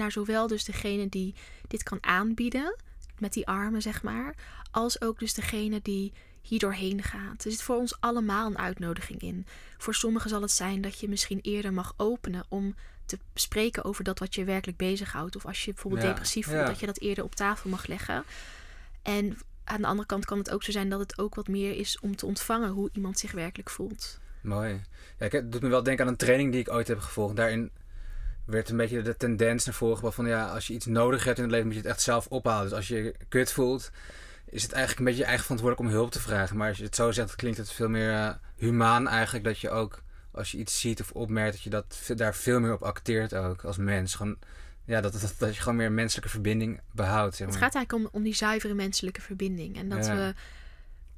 naar 0.00 0.12
zowel 0.12 0.46
dus 0.46 0.64
degene 0.64 1.08
die 1.08 1.34
dit 1.68 1.82
kan 1.82 1.98
aanbieden, 2.00 2.76
met 3.18 3.32
die 3.32 3.46
armen 3.46 3.82
zeg 3.82 4.02
maar, 4.02 4.34
als 4.70 5.00
ook 5.00 5.18
dus 5.18 5.34
degene 5.34 5.80
die 5.82 6.12
hier 6.42 6.58
doorheen 6.58 7.02
gaat. 7.02 7.44
Er 7.44 7.50
zit 7.50 7.62
voor 7.62 7.76
ons 7.76 8.00
allemaal 8.00 8.46
een 8.46 8.58
uitnodiging 8.58 9.20
in. 9.20 9.46
Voor 9.78 9.94
sommigen 9.94 10.30
zal 10.30 10.42
het 10.42 10.50
zijn 10.50 10.80
dat 10.80 11.00
je 11.00 11.08
misschien 11.08 11.38
eerder 11.42 11.72
mag 11.72 11.94
openen 11.96 12.44
om 12.48 12.74
te 13.06 13.18
spreken 13.34 13.84
over 13.84 14.04
dat 14.04 14.18
wat 14.18 14.34
je 14.34 14.44
werkelijk 14.44 14.78
bezighoudt. 14.78 15.36
Of 15.36 15.46
als 15.46 15.64
je 15.64 15.72
bijvoorbeeld 15.72 16.02
Ja, 16.02 16.08
depressief 16.08 16.46
voelt, 16.46 16.58
ja. 16.58 16.66
dat 16.66 16.80
je 16.80 16.86
dat 16.86 16.98
eerder 16.98 17.24
op 17.24 17.34
tafel 17.34 17.70
mag 17.70 17.86
leggen. 17.86 18.24
En 19.02 19.38
aan 19.64 19.80
de 19.80 19.86
andere 19.86 20.06
kant 20.06 20.24
kan 20.24 20.38
het 20.38 20.50
ook 20.50 20.62
zo 20.62 20.72
zijn 20.72 20.88
dat 20.88 21.00
het 21.00 21.18
ook 21.18 21.34
wat 21.34 21.48
meer 21.48 21.76
is 21.76 21.98
om 22.00 22.16
te 22.16 22.26
ontvangen 22.26 22.70
hoe 22.70 22.90
iemand 22.92 23.18
zich 23.18 23.32
werkelijk 23.32 23.70
voelt. 23.70 24.18
Mooi. 24.42 24.80
Ja, 25.18 25.26
ik, 25.26 25.32
het 25.32 25.52
doet 25.52 25.62
me 25.62 25.68
wel 25.68 25.82
denken 25.82 26.04
aan 26.04 26.10
een 26.10 26.16
training 26.16 26.52
die 26.52 26.60
ik 26.60 26.72
ooit 26.72 26.88
heb 26.88 26.98
gevolgd. 26.98 27.36
Daarin 27.36 27.70
werd 28.50 28.68
een 28.68 28.76
beetje 28.76 29.02
de 29.02 29.16
tendens 29.16 29.64
naar 29.64 29.74
voren 29.74 29.94
gebracht 29.94 30.14
van 30.14 30.26
ja, 30.26 30.48
als 30.52 30.66
je 30.66 30.74
iets 30.74 30.86
nodig 30.86 31.24
hebt 31.24 31.36
in 31.36 31.42
het 31.42 31.52
leven, 31.52 31.66
moet 31.66 31.76
je 31.76 31.82
het 31.82 31.90
echt 31.90 32.02
zelf 32.02 32.26
ophalen. 32.26 32.62
Dus 32.68 32.72
als 32.72 32.88
je 32.88 32.96
je 33.02 33.14
kut 33.28 33.52
voelt, 33.52 33.90
is 34.44 34.62
het 34.62 34.72
eigenlijk 34.72 34.98
een 34.98 35.04
beetje 35.04 35.20
je 35.20 35.26
eigen 35.26 35.44
verantwoordelijk 35.44 35.88
om 35.90 35.96
hulp 35.96 36.10
te 36.10 36.20
vragen. 36.20 36.56
Maar 36.56 36.68
als 36.68 36.78
je 36.78 36.84
het 36.84 36.94
zo 36.94 37.10
zegt, 37.10 37.36
klinkt 37.36 37.58
het 37.58 37.72
veel 37.72 37.88
meer 37.88 38.12
eh, 38.12 38.30
humaan 38.56 39.08
eigenlijk. 39.08 39.44
Dat 39.44 39.58
je 39.58 39.70
ook, 39.70 40.02
als 40.30 40.50
je 40.50 40.58
iets 40.58 40.80
ziet 40.80 41.00
of 41.00 41.10
opmerkt, 41.10 41.52
dat 41.52 41.62
je 41.62 41.70
dat, 41.70 42.12
daar 42.16 42.34
veel 42.34 42.60
meer 42.60 42.72
op 42.72 42.82
acteert 42.82 43.34
ook 43.34 43.64
als 43.64 43.76
mens. 43.76 44.14
Gewoon, 44.14 44.36
ja, 44.84 45.00
dat, 45.00 45.12
dat, 45.12 45.34
dat 45.38 45.54
je 45.54 45.60
gewoon 45.60 45.76
meer 45.76 45.92
menselijke 45.92 46.30
verbinding 46.30 46.80
behoudt. 46.92 47.36
Zeg 47.36 47.46
Het 47.46 47.56
gaat 47.56 47.74
eigenlijk 47.74 48.04
om, 48.04 48.08
om 48.12 48.22
die 48.22 48.34
zuivere 48.34 48.74
menselijke 48.74 49.20
verbinding. 49.20 49.76
En 49.76 49.88
dat 49.88 50.06
Ja. 50.06 50.16
we. 50.16 50.34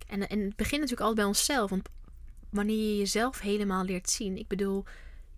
En, 0.07 0.29
en 0.29 0.41
het 0.41 0.57
begint 0.57 0.81
natuurlijk 0.81 1.01
altijd 1.01 1.17
bij 1.17 1.25
onszelf. 1.25 1.71
Want 1.71 1.89
wanneer 2.51 2.77
je 2.77 2.99
jezelf 2.99 3.41
helemaal 3.41 3.85
leert 3.85 4.11
zien. 4.11 4.37
Ik 4.39 4.49
bedoel, 4.49 4.85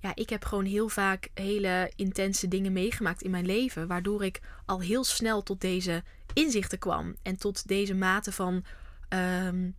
ja, 0.04 0.12
ik 0.14 0.30
heb 0.30 0.44
gewoon 0.44 0.64
heel 0.64 0.88
vaak 0.88 1.30
hele 1.34 1.92
intense 1.96 2.48
dingen 2.48 2.72
meegemaakt 2.72 3.22
in 3.22 3.30
mijn 3.30 3.46
leven. 3.46 3.86
Waardoor 3.86 4.24
ik 4.24 4.40
al 4.66 4.80
heel 4.80 5.04
snel 5.04 5.42
tot 5.42 5.60
deze 5.60 6.02
inzichten 6.32 6.78
kwam. 6.78 7.14
En 7.22 7.36
tot 7.36 7.68
deze 7.68 7.94
mate 7.94 8.32
van. 8.32 8.64
ehm, 9.08 9.70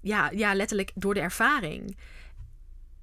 ja, 0.00 0.30
ja, 0.30 0.54
letterlijk 0.54 0.90
door 0.94 1.14
de 1.14 1.20
ervaring. 1.20 1.96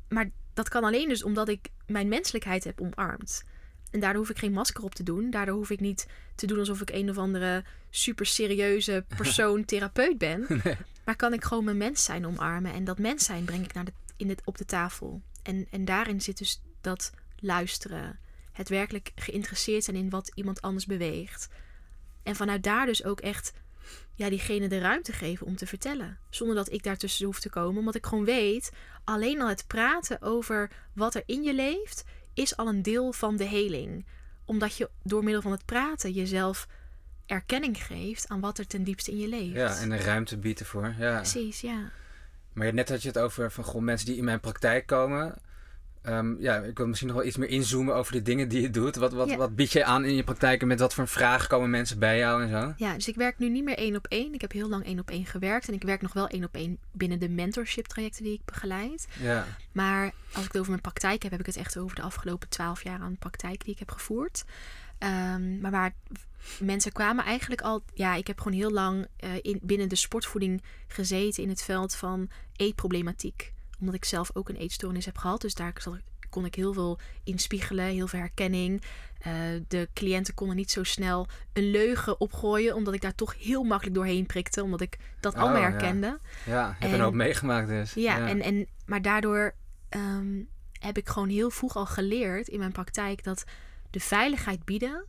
Maar 0.09 0.29
dat 0.53 0.69
kan 0.69 0.83
alleen 0.83 1.09
dus 1.09 1.23
omdat 1.23 1.49
ik 1.49 1.69
mijn 1.87 2.07
menselijkheid 2.07 2.63
heb 2.63 2.81
omarmd. 2.81 3.43
En 3.91 3.99
daardoor 3.99 4.21
hoef 4.21 4.29
ik 4.29 4.39
geen 4.39 4.53
masker 4.53 4.83
op 4.83 4.95
te 4.95 5.03
doen. 5.03 5.29
Daardoor 5.29 5.55
hoef 5.55 5.69
ik 5.69 5.79
niet 5.79 6.07
te 6.35 6.45
doen 6.45 6.59
alsof 6.59 6.81
ik 6.81 6.89
een 6.89 7.09
of 7.09 7.17
andere 7.17 7.63
super 7.89 8.25
serieuze 8.25 9.05
persoon, 9.17 9.65
therapeut 9.65 10.17
ben. 10.17 10.47
Maar 11.05 11.15
kan 11.15 11.33
ik 11.33 11.43
gewoon 11.43 11.63
mijn 11.63 11.77
mens 11.77 12.03
zijn 12.03 12.25
omarmen. 12.25 12.73
En 12.73 12.83
dat 12.83 12.99
mens 12.99 13.25
zijn 13.25 13.45
breng 13.45 13.63
ik 13.63 13.73
naar 13.73 13.85
de, 13.85 13.93
in 14.17 14.29
het, 14.29 14.41
op 14.45 14.57
de 14.57 14.65
tafel. 14.65 15.21
En, 15.43 15.67
en 15.71 15.85
daarin 15.85 16.21
zit 16.21 16.37
dus 16.37 16.61
dat 16.81 17.11
luisteren. 17.39 18.19
Het 18.51 18.69
werkelijk 18.69 19.11
geïnteresseerd 19.15 19.83
zijn 19.83 19.97
in 19.97 20.09
wat 20.09 20.31
iemand 20.33 20.61
anders 20.61 20.85
beweegt. 20.85 21.47
En 22.23 22.35
vanuit 22.35 22.63
daar 22.63 22.85
dus 22.85 23.03
ook 23.03 23.19
echt 23.19 23.53
ja, 24.13 24.29
diegene 24.29 24.67
de 24.67 24.79
ruimte 24.79 25.13
geven 25.13 25.47
om 25.47 25.55
te 25.55 25.67
vertellen. 25.67 26.17
Zonder 26.29 26.55
dat 26.55 26.71
ik 26.71 26.83
daartussen 26.83 27.25
hoef 27.25 27.39
te 27.39 27.49
komen. 27.49 27.79
Omdat 27.79 27.95
ik 27.95 28.05
gewoon 28.05 28.25
weet, 28.25 28.71
alleen 29.03 29.41
al 29.41 29.47
het 29.47 29.67
praten 29.67 30.21
over 30.21 30.71
wat 30.93 31.15
er 31.15 31.23
in 31.25 31.43
je 31.43 31.53
leeft, 31.53 32.03
is 32.33 32.57
al 32.57 32.67
een 32.67 32.81
deel 32.81 33.13
van 33.13 33.37
de 33.37 33.43
heling. 33.43 34.05
Omdat 34.45 34.75
je 34.75 34.89
door 35.03 35.23
middel 35.23 35.41
van 35.41 35.51
het 35.51 35.65
praten 35.65 36.11
jezelf 36.11 36.67
erkenning 37.25 37.83
geeft 37.83 38.27
aan 38.27 38.39
wat 38.39 38.57
er 38.57 38.67
ten 38.67 38.83
diepste 38.83 39.11
in 39.11 39.17
je 39.17 39.27
leeft. 39.27 39.55
Ja, 39.55 39.77
en 39.77 39.91
een 39.91 39.99
ruimte 39.99 40.37
biedt 40.37 40.59
ervoor. 40.59 40.95
Ja. 40.99 41.15
Precies, 41.15 41.61
ja. 41.61 41.91
Maar 42.53 42.73
net 42.73 42.89
had 42.89 43.01
je 43.01 43.07
het 43.07 43.17
over 43.17 43.51
van 43.51 43.63
goh, 43.63 43.81
mensen 43.81 44.07
die 44.07 44.17
in 44.17 44.23
mijn 44.23 44.39
praktijk 44.39 44.85
komen. 44.85 45.35
Ehm, 46.01 46.41
ja, 46.41 46.55
ik 46.57 46.77
wil 46.77 46.87
misschien 46.87 47.07
nog 47.07 47.17
wel 47.17 47.25
iets 47.25 47.37
meer 47.37 47.49
inzoomen 47.49 47.95
over 47.95 48.13
de 48.13 48.21
dingen 48.21 48.49
die 48.49 48.61
je 48.61 48.69
doet. 48.69 48.95
Wat, 48.95 49.13
wat, 49.13 49.29
Ja. 49.29 49.37
wat 49.37 49.55
bied 49.55 49.71
je 49.71 49.83
aan 49.85 50.05
in 50.05 50.15
je 50.15 50.23
praktijk 50.23 50.61
en 50.61 50.67
met 50.67 50.79
wat 50.79 50.93
voor 50.93 51.07
vragen 51.07 51.47
komen 51.49 51.69
mensen 51.69 51.99
bij 51.99 52.17
jou 52.17 52.43
en 52.43 52.49
zo? 52.49 52.73
Ja, 52.77 52.93
dus 52.93 53.07
ik 53.07 53.15
werk 53.15 53.37
nu 53.39 53.49
niet 53.49 53.63
meer 53.63 53.77
één 53.77 53.95
op 53.95 54.05
één. 54.07 54.33
Ik 54.33 54.41
heb 54.41 54.51
heel 54.51 54.69
lang 54.69 54.85
één 54.85 54.99
op 54.99 55.09
één 55.09 55.25
gewerkt. 55.25 55.67
En 55.67 55.73
ik 55.73 55.83
werk 55.83 56.01
nog 56.01 56.13
wel 56.13 56.27
één 56.27 56.43
op 56.43 56.55
één 56.55 56.77
binnen 56.91 57.19
de 57.19 57.29
mentorship 57.29 57.85
trajecten 57.85 58.23
die 58.23 58.33
ik 58.33 58.45
begeleid. 58.45 59.07
Ja, 59.19 59.45
Maar 59.71 60.11
als 60.31 60.41
ik 60.45 60.47
het 60.51 60.57
over 60.57 60.69
mijn 60.69 60.81
praktijk 60.81 61.23
heb, 61.23 61.31
heb 61.31 61.39
ik 61.39 61.45
het 61.45 61.57
echt 61.57 61.77
over 61.77 61.95
de 61.95 62.01
afgelopen 62.01 62.49
twaalf 62.49 62.83
jaar 62.83 62.99
aan 62.99 63.17
praktijk 63.19 63.63
die 63.63 63.73
ik 63.73 63.79
heb 63.79 63.91
gevoerd. 63.91 64.43
Ehm, 64.97 65.59
maar 65.59 65.71
waar 65.71 65.93
mensen 66.59 66.91
kwamen 66.91 67.25
eigenlijk 67.25 67.61
al. 67.61 67.83
Ja, 67.93 68.15
ik 68.15 68.27
heb 68.27 68.37
gewoon 68.39 68.57
heel 68.57 68.71
lang 68.71 69.07
eh, 69.17 69.29
in, 69.41 69.59
binnen 69.61 69.89
de 69.89 69.95
sportvoeding 69.95 70.61
gezeten 70.87 71.43
in 71.43 71.49
het 71.49 71.61
veld 71.61 71.95
van 71.95 72.29
eetproblematiek. 72.55 73.53
Omdat 73.81 73.95
ik 73.95 74.05
zelf 74.05 74.29
ook 74.33 74.49
een 74.49 74.55
eetstoornis 74.55 75.05
heb 75.05 75.17
gehad. 75.17 75.41
Dus 75.41 75.53
daar 75.55 75.73
kon 76.29 76.45
ik 76.45 76.55
heel 76.55 76.73
veel 76.73 76.99
inspiegelen, 77.23 77.85
heel 77.85 78.07
veel 78.07 78.19
herkenning. 78.19 78.81
Eh, 79.19 79.33
de 79.67 79.89
cliënten 79.93 80.33
konden 80.33 80.55
niet 80.55 80.71
zo 80.71 80.83
snel 80.83 81.27
een 81.53 81.71
leugen 81.71 82.19
opgooien, 82.19 82.75
omdat 82.75 82.93
ik 82.93 83.01
daar 83.01 83.15
toch 83.15 83.35
heel 83.37 83.63
makkelijk 83.63 83.95
doorheen 83.95 84.25
prikte, 84.25 84.63
omdat 84.63 84.81
ik 84.81 84.97
dat 85.19 85.33
Oh, 85.33 85.39
allemaal 85.39 85.61
ja. 85.61 85.69
herkende. 85.69 86.19
ja 86.45 86.75
heb 86.79 86.89
En- 86.89 86.93
een 86.95 87.01
hoop 87.01 87.13
meegemaakt 87.13 87.67
dus. 87.67 87.93
Ja, 87.93 88.27
En, 88.27 88.41
en, 88.41 88.67
maar 88.85 89.01
daardoor 89.01 89.55
ehm, 89.89 90.41
heb 90.79 90.97
ik 90.97 91.09
gewoon 91.09 91.29
heel 91.29 91.49
vroeg 91.49 91.75
al 91.75 91.85
geleerd 91.85 92.47
in 92.47 92.59
mijn 92.59 92.71
praktijk 92.71 93.23
dat 93.23 93.43
de 93.89 93.99
veiligheid 93.99 94.65
bieden 94.65 95.05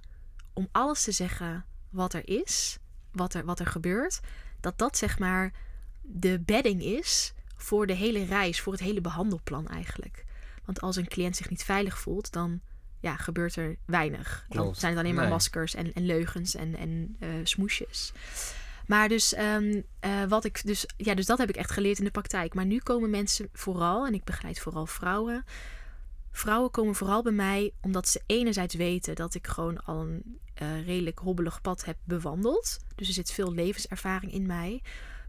om 0.53 0.69
alles 0.73 1.03
te 1.05 1.13
zeggen 1.13 1.65
wat 1.91 2.13
er 2.13 2.29
is, 2.29 2.79
wat 3.13 3.35
er, 3.35 3.45
wat 3.45 3.61
er 3.61 3.67
gebeurt, 3.67 4.21
dat 4.61 4.79
dat 4.79 4.97
zeg 4.97 5.19
maar 5.19 5.53
de 6.03 6.41
bedding 6.41 6.83
is 6.83 7.33
voor 7.63 7.87
de 7.87 7.93
hele 7.93 8.25
reis, 8.25 8.61
voor 8.61 8.73
het 8.73 8.83
hele 8.83 9.01
behandelplan 9.01 9.69
eigenlijk. 9.69 10.25
Want 10.65 10.81
als 10.81 10.97
een 10.97 11.09
cliënt 11.09 11.37
zich 11.37 11.51
niet 11.51 11.65
veilig 11.65 11.99
voelt, 11.99 12.33
dan 12.33 12.61
ja, 13.01 13.17
gebeurt 13.17 13.57
er 13.57 13.77
weinig. 13.87 14.47
Dan 14.49 14.75
zijn 14.75 14.93
het 14.93 15.01
alleen 15.01 15.15
maar 15.15 15.25
Nee. 15.25 15.33
maskers 15.33 15.75
en, 15.75 15.93
en 15.93 16.07
leugens 16.07 16.55
en, 16.55 16.77
en 16.77 17.17
eh, 17.19 17.29
smoesjes. 17.43 18.13
Maar 18.87 19.09
dus, 19.09 19.35
ehm, 19.35 19.81
eh, 20.01 20.25
wat 20.25 20.45
ik 20.45 20.61
dus, 20.65 20.87
ja, 20.97 21.15
dus 21.15 21.27
dat 21.27 21.39
heb 21.39 21.49
ik 21.49 21.57
echt 21.57 21.71
geleerd 21.71 21.99
in 21.99 22.05
de 22.05 22.11
praktijk. 22.11 22.55
Maar 22.55 22.67
nu 22.67 22.79
komen 22.79 23.11
mensen 23.11 23.49
vooral, 23.53 24.07
en 24.07 24.15
ik 24.15 24.25
begeleid 24.25 24.59
vooral 24.61 24.87
vrouwen. 24.87 25.45
Vrouwen 26.31 26.71
komen 26.71 26.95
vooral 26.95 27.23
bij 27.23 27.33
mij 27.33 27.73
omdat 27.81 28.09
ze 28.09 28.23
enerzijds 28.27 28.75
weten 28.75 29.15
dat 29.15 29.35
ik 29.35 29.47
gewoon 29.47 29.85
al 29.85 30.01
een 30.01 30.39
eh, 30.55 30.87
redelijk 30.87 31.19
hobbelig 31.19 31.61
pad 31.61 31.85
heb 31.85 31.97
bewandeld. 32.05 32.79
Dus 32.95 33.09
er 33.09 33.15
zit 33.15 33.33
veel 33.33 33.53
levenservaring 33.53 34.33
in 34.33 34.47
mij. 34.47 34.83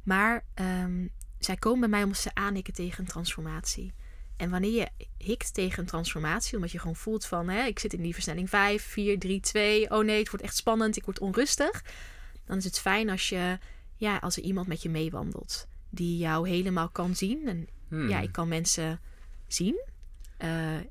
Maar 0.04 0.44
ehm, 0.54 1.08
zij 1.46 1.56
komen 1.56 1.80
bij 1.80 1.90
mij 1.90 2.04
omdat 2.04 2.18
ze 2.18 2.32
aanhikken 2.34 2.74
tegen 2.74 3.00
een 3.00 3.10
transformatie. 3.10 3.94
En 4.38 4.50
wanneer 4.50 4.72
je 4.72 4.88
hikt 5.18 5.54
tegen 5.54 5.80
een 5.80 5.86
transformatie, 5.86 6.56
omdat 6.56 6.72
je 6.72 6.80
gewoon 6.80 6.96
voelt 6.96 7.26
van, 7.26 7.50
hè, 7.50 7.66
ik 7.66 7.80
zit 7.80 7.94
in 7.94 8.02
die 8.02 8.14
versnelling 8.14 8.50
5, 8.50 8.84
4, 8.84 9.20
3, 9.20 9.40
2, 9.40 9.92
oh 9.92 10.04
nee, 10.04 10.20
het 10.20 10.30
wordt 10.30 10.46
echt 10.46 10.56
spannend, 10.56 10.98
ik 10.98 11.06
word 11.06 11.20
onrustig. 11.20 11.84
Dan 12.46 12.58
is 12.58 12.64
het 12.64 12.80
fijn 12.80 13.10
als 13.10 13.30
je, 13.30 13.58
ja, 13.96 14.18
als 14.18 14.38
er 14.38 14.44
iemand 14.44 14.68
met 14.68 14.82
je 14.82 14.90
meewandelt, 14.90 15.68
die 15.90 16.18
jou 16.18 16.50
helemaal 16.50 16.90
kan 16.90 17.16
zien. 17.16 17.48
En 17.48 17.68
Hmm. 17.94 18.10
ja, 18.10 18.20
ik 18.20 18.32
kan 18.32 18.48
mensen 18.48 19.00
zien, 19.48 19.82
eh, 20.38 20.78
eh, 20.78 20.84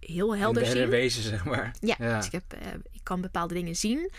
heel 0.00 0.36
helder 0.36 0.62
hele 0.62 0.80
zien. 0.80 0.88
wezen, 0.88 1.22
zeg 1.22 1.44
maar. 1.44 1.74
Ja, 1.80 1.94
Ja. 1.98 2.16
Dus 2.16 2.26
ik, 2.26 2.32
heb, 2.32 2.52
eh, 2.52 2.66
ik 2.90 3.00
kan 3.02 3.20
bepaalde 3.20 3.54
dingen 3.54 3.76
zien. 3.76 4.10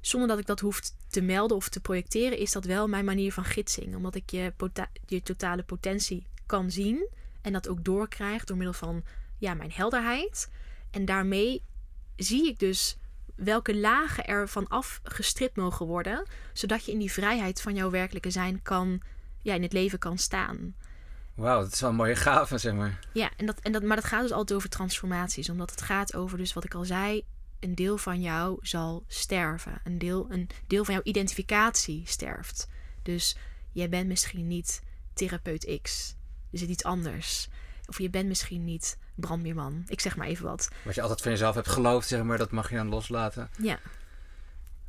Zonder 0.00 0.28
dat 0.28 0.38
ik 0.38 0.46
dat 0.46 0.60
hoef 0.60 0.80
te 1.08 1.20
melden 1.20 1.56
of 1.56 1.68
te 1.68 1.80
projecteren, 1.80 2.38
is 2.38 2.52
dat 2.52 2.64
wel 2.64 2.88
mijn 2.88 3.04
manier 3.04 3.32
van 3.32 3.44
gidsing. 3.44 3.96
Omdat 3.96 4.14
ik 4.14 4.30
je, 4.30 4.52
je 5.06 5.22
totale 5.22 5.62
potentie 5.62 6.26
kan 6.46 6.70
zien. 6.70 7.08
En 7.40 7.52
dat 7.52 7.68
ook 7.68 7.84
doorkrijg 7.84 8.44
door 8.44 8.56
middel 8.56 8.74
van 8.74 9.04
ja, 9.38 9.54
mijn 9.54 9.72
helderheid. 9.72 10.50
En 10.90 11.04
daarmee 11.04 11.62
zie 12.16 12.48
ik 12.48 12.58
dus 12.58 12.96
welke 13.34 13.76
lagen 13.76 14.26
er 14.26 14.48
van 14.48 14.68
afgestript 14.68 15.56
mogen 15.56 15.86
worden. 15.86 16.26
Zodat 16.52 16.84
je 16.84 16.92
in 16.92 16.98
die 16.98 17.12
vrijheid 17.12 17.60
van 17.60 17.74
jouw 17.74 17.90
werkelijke 17.90 18.30
zijn 18.30 18.62
kan, 18.62 19.00
ja, 19.42 19.54
in 19.54 19.62
het 19.62 19.72
leven 19.72 19.98
kan 19.98 20.18
staan. 20.18 20.74
Wauw, 21.34 21.60
dat 21.60 21.72
is 21.72 21.80
wel 21.80 21.90
een 21.90 21.96
mooie 21.96 22.16
gave, 22.16 22.58
zeg 22.58 22.74
maar. 22.74 22.98
Ja, 23.12 23.30
en 23.36 23.46
dat, 23.46 23.60
en 23.60 23.72
dat, 23.72 23.82
maar 23.82 23.96
dat 23.96 24.04
gaat 24.04 24.22
dus 24.22 24.32
altijd 24.32 24.58
over 24.58 24.68
transformaties. 24.68 25.50
Omdat 25.50 25.70
het 25.70 25.82
gaat 25.82 26.14
over, 26.14 26.38
dus 26.38 26.52
wat 26.52 26.64
ik 26.64 26.74
al 26.74 26.84
zei, 26.84 27.24
een 27.60 27.74
deel 27.74 27.98
van 27.98 28.20
jou 28.20 28.58
zal 28.62 29.04
sterven. 29.06 29.80
Een 29.84 29.98
deel, 29.98 30.26
een 30.30 30.48
deel 30.66 30.84
van 30.84 30.94
jouw 30.94 31.02
identificatie 31.04 32.02
sterft. 32.06 32.68
Dus 33.02 33.36
jij 33.72 33.88
bent 33.88 34.08
misschien 34.08 34.48
niet 34.48 34.82
therapeut 35.14 35.78
X. 35.82 36.14
Er 36.52 36.58
zit 36.58 36.68
iets 36.68 36.84
anders. 36.84 37.48
Of 37.86 37.98
je 37.98 38.10
bent 38.10 38.28
misschien 38.28 38.64
niet 38.64 38.98
brandweerman. 39.14 39.84
Ik 39.86 40.00
zeg 40.00 40.16
maar 40.16 40.26
even 40.26 40.44
wat. 40.44 40.68
Wat 40.82 40.94
je 40.94 41.00
altijd 41.00 41.20
van 41.20 41.30
jezelf 41.30 41.54
hebt 41.54 41.68
geloofd, 41.68 42.08
zeg 42.08 42.22
maar, 42.22 42.38
dat 42.38 42.50
mag 42.50 42.70
je 42.70 42.76
dan 42.76 42.88
loslaten. 42.88 43.50
Ja, 43.58 43.78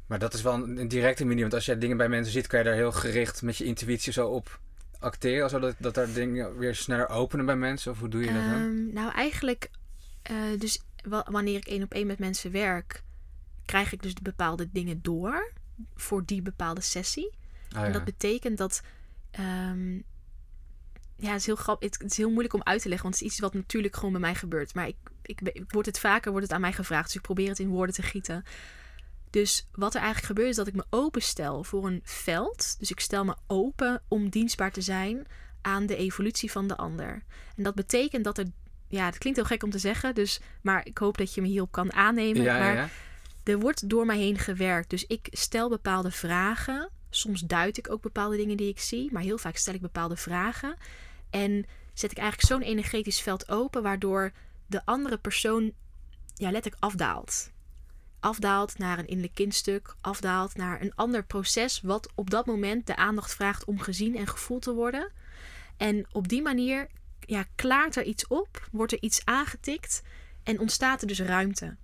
Maar 0.08 0.20
dat 0.20 0.34
is 0.34 0.42
wel 0.42 0.54
een, 0.54 0.78
een, 0.78 0.88
directe 0.88 1.26
manier. 1.26 1.42
Want 1.42 1.54
als 1.54 1.66
je 1.66 1.78
dingen 1.78 1.98
bij 1.98 2.10
mensen 2.10 2.34
ziet, 2.34 2.48
kan 2.48 2.60
je 2.60 2.66
daar 2.66 2.74
heel 2.74 2.92
gericht 2.92 3.42
met 3.42 3.58
je 3.58 3.64
intuïtie 3.64 4.14
zo 4.14 4.28
op 4.28 4.60
acteren. 5.00 5.50
Zodat 5.50 5.76
dat 5.78 5.98
er 5.98 6.14
dingen 6.14 6.58
weer 6.58 6.76
sneller 6.76 7.10
openen 7.10 7.46
bij 7.46 7.56
mensen? 7.56 7.92
Of 7.92 8.00
hoe 8.00 8.10
doe 8.10 8.22
je 8.22 8.34
dat 8.34 8.44
dan? 8.44 8.54
Ehm, 8.54 8.94
nou, 8.94 9.12
eigenlijk, 9.12 9.70
uh, 10.32 10.60
dus 10.60 10.82
wanneer 11.04 11.58
ik 11.58 11.68
één 11.68 11.84
op 11.84 11.94
één 11.94 12.08
met 12.08 12.20
mensen 12.20 12.52
werk, 12.52 13.04
krijg 13.66 13.92
ik 13.92 14.02
dus 14.02 14.14
de 14.14 14.22
bepaalde 14.22 14.70
dingen 14.72 15.02
door 15.02 15.52
voor 15.96 16.26
die 16.26 16.42
bepaalde 16.42 16.82
sessie. 16.82 17.32
Oh, 17.76 17.84
en 17.84 17.92
dat 17.92 18.04
betekent 18.04 18.58
dat. 18.58 18.82
Um, 19.40 20.04
ja, 21.16 21.32
het 21.32 21.40
is 21.40 21.46
heel 21.46 21.56
grappig. 21.56 21.90
Het, 22.00 22.12
is 22.12 22.18
heel 22.18 22.30
moeilijk 22.30 22.54
om 22.54 22.64
uit 22.64 22.82
te 22.82 22.90
leggen, 22.90 23.10
want 23.10 23.20
het 23.20 23.30
is 23.30 23.32
iets 23.32 23.42
wat 23.42 23.54
natuurlijk 23.54 23.96
gewoon 23.96 24.12
bij 24.12 24.22
mij 24.22 24.36
gebeurt. 24.36 24.74
Maar 24.74 24.88
ik, 24.88 24.96
ik, 25.22 25.42
ik 25.42 25.72
word 25.72 25.86
het 25.86 26.00
vaker 26.00 26.32
wordt 26.32 26.46
het 26.46 26.56
aan 26.56 26.62
mij 26.62 26.74
gevraagd, 26.74 27.06
dus 27.06 27.16
ik 27.16 27.22
probeer 27.22 27.50
het 27.50 27.60
in 27.60 27.68
woorden 27.68 27.96
te 27.96 28.02
gieten. 28.02 28.44
Dus 29.30 29.68
wat 29.72 29.96
er 29.96 30.02
eigenlijk 30.02 30.28
gebeurt 30.28 30.50
is 30.50 30.56
dat 30.56 30.68
ik 30.68 30.74
me 30.74 30.86
openstel 30.90 31.64
voor 31.64 31.88
een 31.88 32.02
veld. 32.04 32.76
Dus 32.80 32.92
ik 32.92 33.00
stel 33.00 33.26
me 33.26 33.36
open 33.48 34.02
om 34.08 34.30
dienstbaar 34.30 34.72
te 34.72 34.82
zijn 34.82 35.28
aan 35.62 35.86
de 35.86 35.96
evolutie 35.96 36.52
van 36.52 36.68
de 36.68 36.78
ander. 36.78 37.24
En 37.56 37.64
dat 37.64 37.76
betekent 37.76 38.24
dat 38.24 38.38
er, 38.38 38.46
ja, 38.92 39.06
het 39.06 39.18
klinkt 39.18 39.40
heel 39.40 39.48
gek 39.48 39.64
om 39.64 39.70
te 39.70 39.80
zeggen, 39.80 40.16
dus, 40.16 40.40
maar 40.62 40.86
ik 40.86 40.98
hoop 40.98 41.18
dat 41.18 41.34
je 41.34 41.42
me 41.42 41.48
hierop 41.48 41.72
kan 41.72 41.94
aannemen. 41.94 42.42
Ja, 42.42 42.60
maar 42.60 42.76
ja. 42.76 42.90
er 43.44 43.60
wordt 43.60 43.90
door 43.90 44.06
mij 44.06 44.18
heen 44.18 44.38
gewerkt. 44.38 44.90
Dus 44.90 45.06
ik 45.06 45.28
stel 45.32 45.70
bepaalde 45.70 46.12
vragen. 46.12 46.90
Soms 47.10 47.42
duid 47.42 47.78
ik 47.78 47.92
ook 47.92 48.02
bepaalde 48.02 48.38
dingen 48.38 48.58
die 48.58 48.70
ik 48.70 48.80
zie, 48.80 49.10
maar 49.12 49.22
heel 49.22 49.38
vaak 49.38 49.56
stel 49.56 49.74
ik 49.74 49.82
bepaalde 49.82 50.16
vragen. 50.16 50.76
En 51.30 51.66
zet 51.94 52.12
ik 52.12 52.18
eigenlijk 52.18 52.48
zo'n 52.48 52.72
energetisch 52.72 53.22
veld 53.22 53.50
open, 53.50 53.84
waardoor 53.84 54.32
de 54.68 54.86
andere 54.86 55.18
persoon 55.18 55.72
ja, 56.36 56.52
letterlijk 56.52 56.84
afdaalt 56.84 57.52
afdaalt 58.22 58.78
naar 58.78 59.00
een 59.00 59.08
innerlijk 59.08 59.36
kindstuk, 59.36 59.96
afdaalt 60.02 60.56
naar 60.56 60.82
een 60.82 60.96
ander 60.96 61.24
proces 61.24 61.82
wat 61.82 62.10
op 62.16 62.30
dat 62.30 62.46
moment 62.46 62.88
de 62.88 62.96
aandacht 62.96 63.36
vraagt 63.36 63.66
om 63.66 63.80
gezien 63.80 64.16
en 64.16 64.28
gevoeld 64.28 64.62
te 64.62 64.74
worden. 64.74 65.12
En 65.78 66.06
op 66.12 66.28
die 66.28 66.42
manier 66.42 66.88
ja, 67.32 67.46
klaart 67.56 67.96
er 67.96 68.04
iets 68.04 68.28
op, 68.28 68.68
wordt 68.72 68.92
er 68.92 69.02
iets 69.02 69.26
aangetikt 69.26 70.02
en 70.44 70.60
ontstaat 70.60 71.02
er 71.02 71.08
dus 71.08 71.20
ruimte. 71.20 71.76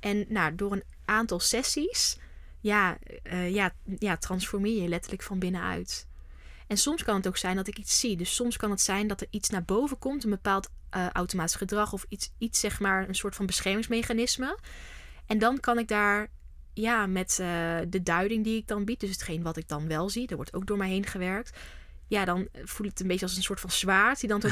En 0.00 0.24
nou, 0.28 0.54
door 0.54 0.72
een 0.72 0.84
aantal 1.04 1.40
sessies 1.40 2.18
ja, 2.60 2.98
uh, 3.22 3.50
ja, 3.50 3.74
ja, 3.98 4.16
transformeer 4.16 4.82
je 4.82 4.88
letterlijk 4.88 5.22
van 5.22 5.38
binnenuit. 5.38 6.06
En 6.66 6.76
soms 6.76 7.04
kan 7.04 7.16
het 7.16 7.26
ook 7.26 7.36
zijn 7.36 7.56
dat 7.56 7.66
ik 7.66 7.78
iets 7.78 8.00
zie. 8.00 8.16
Dus 8.16 8.34
soms 8.34 8.56
kan 8.56 8.70
het 8.70 8.80
zijn 8.80 9.06
dat 9.06 9.20
er 9.20 9.26
iets 9.30 9.48
naar 9.50 9.64
boven 9.64 9.98
komt, 9.98 10.24
een 10.24 10.30
bepaald 10.30 10.70
uh, 10.96 11.10
automatisch 11.10 11.54
gedrag 11.54 11.92
of 11.92 12.06
iets, 12.08 12.32
iets, 12.38 12.60
zeg 12.60 12.80
maar, 12.80 13.08
een 13.08 13.14
soort 13.14 13.34
van 13.34 13.46
beschermingsmechanisme. 13.46 14.58
En 15.26 15.38
dan 15.38 15.60
kan 15.60 15.78
ik 15.78 15.88
daar 15.88 16.30
ja, 16.74 17.06
met 17.06 17.38
uh, 17.40 17.78
de 17.88 18.02
duiding 18.02 18.44
die 18.44 18.56
ik 18.56 18.68
dan 18.68 18.84
bied, 18.84 19.00
dus 19.00 19.10
hetgeen 19.10 19.42
wat 19.42 19.56
ik 19.56 19.68
dan 19.68 19.88
wel 19.88 20.10
zie, 20.10 20.28
er 20.28 20.36
wordt 20.36 20.54
ook 20.54 20.66
door 20.66 20.76
mij 20.76 20.88
heen 20.88 21.06
gewerkt. 21.06 21.58
Ja, 22.14 22.24
dan 22.24 22.48
voel 22.52 22.86
ik 22.86 22.92
het 22.92 23.00
een 23.00 23.06
beetje 23.06 23.26
als 23.26 23.36
een 23.36 23.42
soort 23.42 23.60
van 23.60 23.70
zwaard 23.70 24.20
die 24.20 24.28
dan 24.28 24.40
zo. 24.40 24.48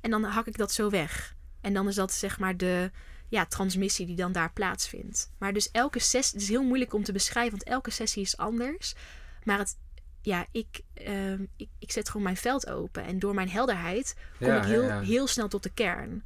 En 0.00 0.10
dan 0.10 0.24
hak 0.24 0.46
ik 0.46 0.56
dat 0.56 0.72
zo 0.72 0.90
weg. 0.90 1.34
En 1.60 1.74
dan 1.74 1.88
is 1.88 1.94
dat 1.94 2.12
zeg 2.12 2.38
maar 2.38 2.56
de 2.56 2.90
ja, 3.28 3.46
transmissie 3.46 4.06
die 4.06 4.16
dan 4.16 4.32
daar 4.32 4.52
plaatsvindt. 4.52 5.32
Maar 5.38 5.52
dus 5.52 5.70
elke 5.70 5.98
sessie, 5.98 6.32
het 6.32 6.42
is 6.42 6.48
heel 6.48 6.64
moeilijk 6.64 6.94
om 6.94 7.04
te 7.04 7.12
beschrijven, 7.12 7.50
want 7.50 7.62
elke 7.62 7.90
sessie 7.90 8.22
is 8.22 8.36
anders. 8.36 8.94
Maar 9.44 9.58
het, 9.58 9.76
ja, 10.22 10.46
ik, 10.50 10.80
uh, 11.08 11.32
ik, 11.32 11.68
ik 11.78 11.92
zet 11.92 12.08
gewoon 12.08 12.22
mijn 12.22 12.36
veld 12.36 12.68
open. 12.68 13.04
En 13.04 13.18
door 13.18 13.34
mijn 13.34 13.48
helderheid 13.48 14.14
kom 14.38 14.46
Ja, 14.46 14.56
ik 14.56 14.64
heel, 14.64 14.82
ja, 14.82 14.88
ja. 14.88 15.00
heel 15.00 15.26
snel 15.26 15.48
tot 15.48 15.62
de 15.62 15.72
kern. 15.74 16.24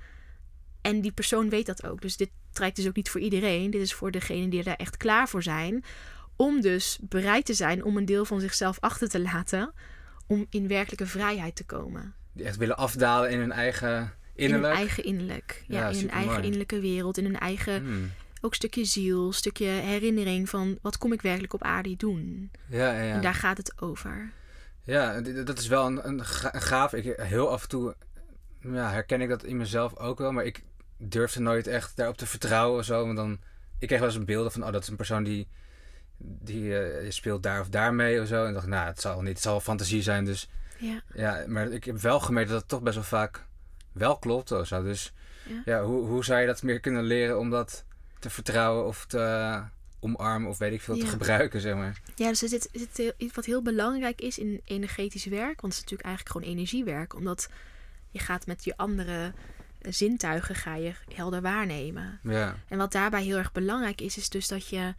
En 0.81 1.01
die 1.01 1.13
persoon 1.13 1.49
weet 1.49 1.67
dat 1.67 1.87
ook. 1.87 2.01
Dus 2.01 2.17
dit 2.17 2.31
trekt 2.53 2.77
dus 2.77 2.87
ook 2.87 2.97
niet 2.97 3.11
voor 3.11 3.21
iedereen. 3.21 3.71
Dit 3.71 3.81
is 3.81 3.95
voor 3.95 4.11
degenen 4.11 4.51
die 4.51 4.65
er 4.65 4.77
echt 4.77 4.97
klaar 4.97 5.29
voor 5.29 5.43
zijn. 5.43 5.85
Om 6.37 6.61
dus 6.61 6.99
bereid 7.03 7.45
te 7.45 7.55
zijn 7.55 7.85
om 7.85 7.97
een 7.97 8.05
deel 8.05 8.25
van 8.25 8.41
zichzelf 8.41 8.81
achter 8.81 9.09
te 9.09 9.21
laten. 9.21 9.75
Om 10.29 10.47
in 10.51 10.69
werkelijke 10.69 11.07
vrijheid 11.07 11.57
te 11.57 11.65
komen. 11.65 12.15
Die 12.33 12.45
echt 12.45 12.57
willen 12.57 12.77
afdalen 12.77 13.31
in 13.31 13.39
hun 13.39 13.53
eigen 13.53 13.97
In 14.35 14.45
innerlijk. 14.45 14.73
hun 14.73 14.83
eigen 14.83 15.05
innerlijk. 15.05 15.65
Ja, 15.67 15.79
Ja, 15.79 15.89
in 15.89 15.99
hun 15.99 16.11
eigen 16.11 16.43
innerlijke 16.43 16.81
wereld. 16.81 17.19
In 17.19 17.25
hun 17.25 17.39
eigen 17.39 17.81
Hmm. 17.85 18.11
ook 18.41 18.55
stukje 18.55 18.85
ziel. 18.85 19.33
Stukje 19.33 19.67
herinnering 19.67 20.49
van 20.49 20.79
wat 20.83 20.99
kom 20.99 21.13
ik 21.13 21.23
werkelijk 21.23 21.53
op 21.55 21.63
aarde 21.63 21.97
doen. 21.97 22.51
Ja, 22.69 22.93
ja, 22.93 23.03
ja. 23.03 23.15
En 23.15 23.21
daar 23.21 23.35
gaat 23.35 23.57
het 23.57 23.73
over. 23.83 24.31
Ja, 24.85 25.21
dat 25.21 25.59
is 25.59 25.67
wel 25.67 25.87
een, 25.87 26.09
een 26.09 26.25
gaaf. 26.63 26.93
Ik, 26.93 27.17
heel 27.21 27.51
af 27.51 27.63
en 27.63 27.69
toe 27.69 27.95
ja, 28.61 28.91
herken 28.91 29.21
ik 29.21 29.29
dat 29.29 29.45
in 29.45 29.57
mezelf 29.57 29.97
ook 29.97 30.19
wel. 30.19 30.33
Maar 30.33 30.45
ik 30.45 30.63
durfde 30.97 31.41
nooit 31.41 31.67
echt 31.67 31.97
daarop 31.97 32.17
te 32.17 32.27
vertrouwen 32.27 32.79
of 32.79 32.85
zo. 32.85 33.05
Want 33.05 33.17
dan, 33.17 33.39
ik 33.79 33.87
kreeg 33.87 33.99
wel 34.01 34.09
eens 34.09 34.17
een 34.19 34.25
beelden 34.25 34.53
van, 34.53 34.65
oh, 34.65 34.73
dat 34.73 34.83
is 34.83 34.89
een 34.89 34.97
persoon 34.97 35.25
die, 35.25 35.49
die 36.19 36.79
eh, 36.79 37.11
speelt 37.11 37.43
daar 37.43 37.61
of 37.61 37.69
daar 37.69 37.95
mee 37.95 38.21
of 38.21 38.27
zo. 38.27 38.45
En 38.45 38.53
dacht, 38.53 38.67
nou, 38.67 38.87
het 38.87 39.01
zal 39.01 39.21
niet, 39.21 39.33
het 39.33 39.43
zal 39.43 39.61
fantasie 39.61 40.03
zijn. 40.03 40.25
Dus 40.25 40.49
Ja, 40.79 41.03
ja, 41.15 41.45
maar 41.47 41.71
ik 41.73 41.85
heb 41.85 42.01
wel 42.01 42.21
gemerkt 42.21 42.51
dat 42.51 42.61
het 42.61 42.69
toch 42.69 42.83
best 42.83 42.95
wel 42.95 43.05
vaak 43.05 43.45
wel 43.93 44.19
klopt 44.19 44.53
of 44.53 44.67
zo. 44.67 44.83
Dus 44.83 45.13
Ja. 45.49 45.63
ja, 45.65 45.83
hoe, 45.85 46.07
hoe 46.07 46.25
zou 46.25 46.41
je 46.41 46.47
dat 46.47 46.63
meer 46.63 46.81
kunnen 46.81 47.03
leren 47.05 47.39
om 47.39 47.51
dat 47.51 47.85
te 48.19 48.31
vertrouwen 48.31 48.87
of 48.87 49.07
te 49.07 49.19
eh, 49.19 49.63
omarmen 50.01 50.49
of 50.51 50.59
weet 50.59 50.73
ik 50.73 50.81
veel 50.83 50.99
te 50.99 51.07
gebruiken, 51.07 51.61
zeg 51.61 51.75
maar. 51.75 52.01
Ja, 52.15 52.29
dus 52.29 52.43
er 52.43 52.49
zit 52.49 52.69
heel- 52.97 53.13
iets 53.17 53.35
wat 53.35 53.45
heel 53.45 53.63
belangrijk 53.63 54.21
is 54.21 54.39
in 54.39 54.61
energetisch 54.65 55.25
werk. 55.27 55.61
Want 55.61 55.73
het 55.75 55.85
is 55.85 55.91
natuurlijk 55.91 56.09
eigenlijk 56.09 56.37
gewoon 56.37 56.53
energiewerk. 56.57 57.15
Omdat 57.15 57.49
je 58.11 58.19
gaat 58.19 58.47
met 58.47 58.65
je 58.65 58.77
andere 58.77 59.33
eh, 59.81 59.93
zintuigen 59.93 60.55
ga 60.55 60.75
je 60.75 60.93
helder 61.15 61.41
waarnemen. 61.43 62.21
Ja, 62.23 62.57
En 62.69 62.79
wat 62.79 62.93
daarbij 62.93 63.23
heel 63.23 63.37
erg 63.37 63.53
belangrijk 63.53 64.01
is, 64.01 64.17
is 64.17 64.29
dus 64.29 64.49
dat 64.49 64.69
je 64.69 64.95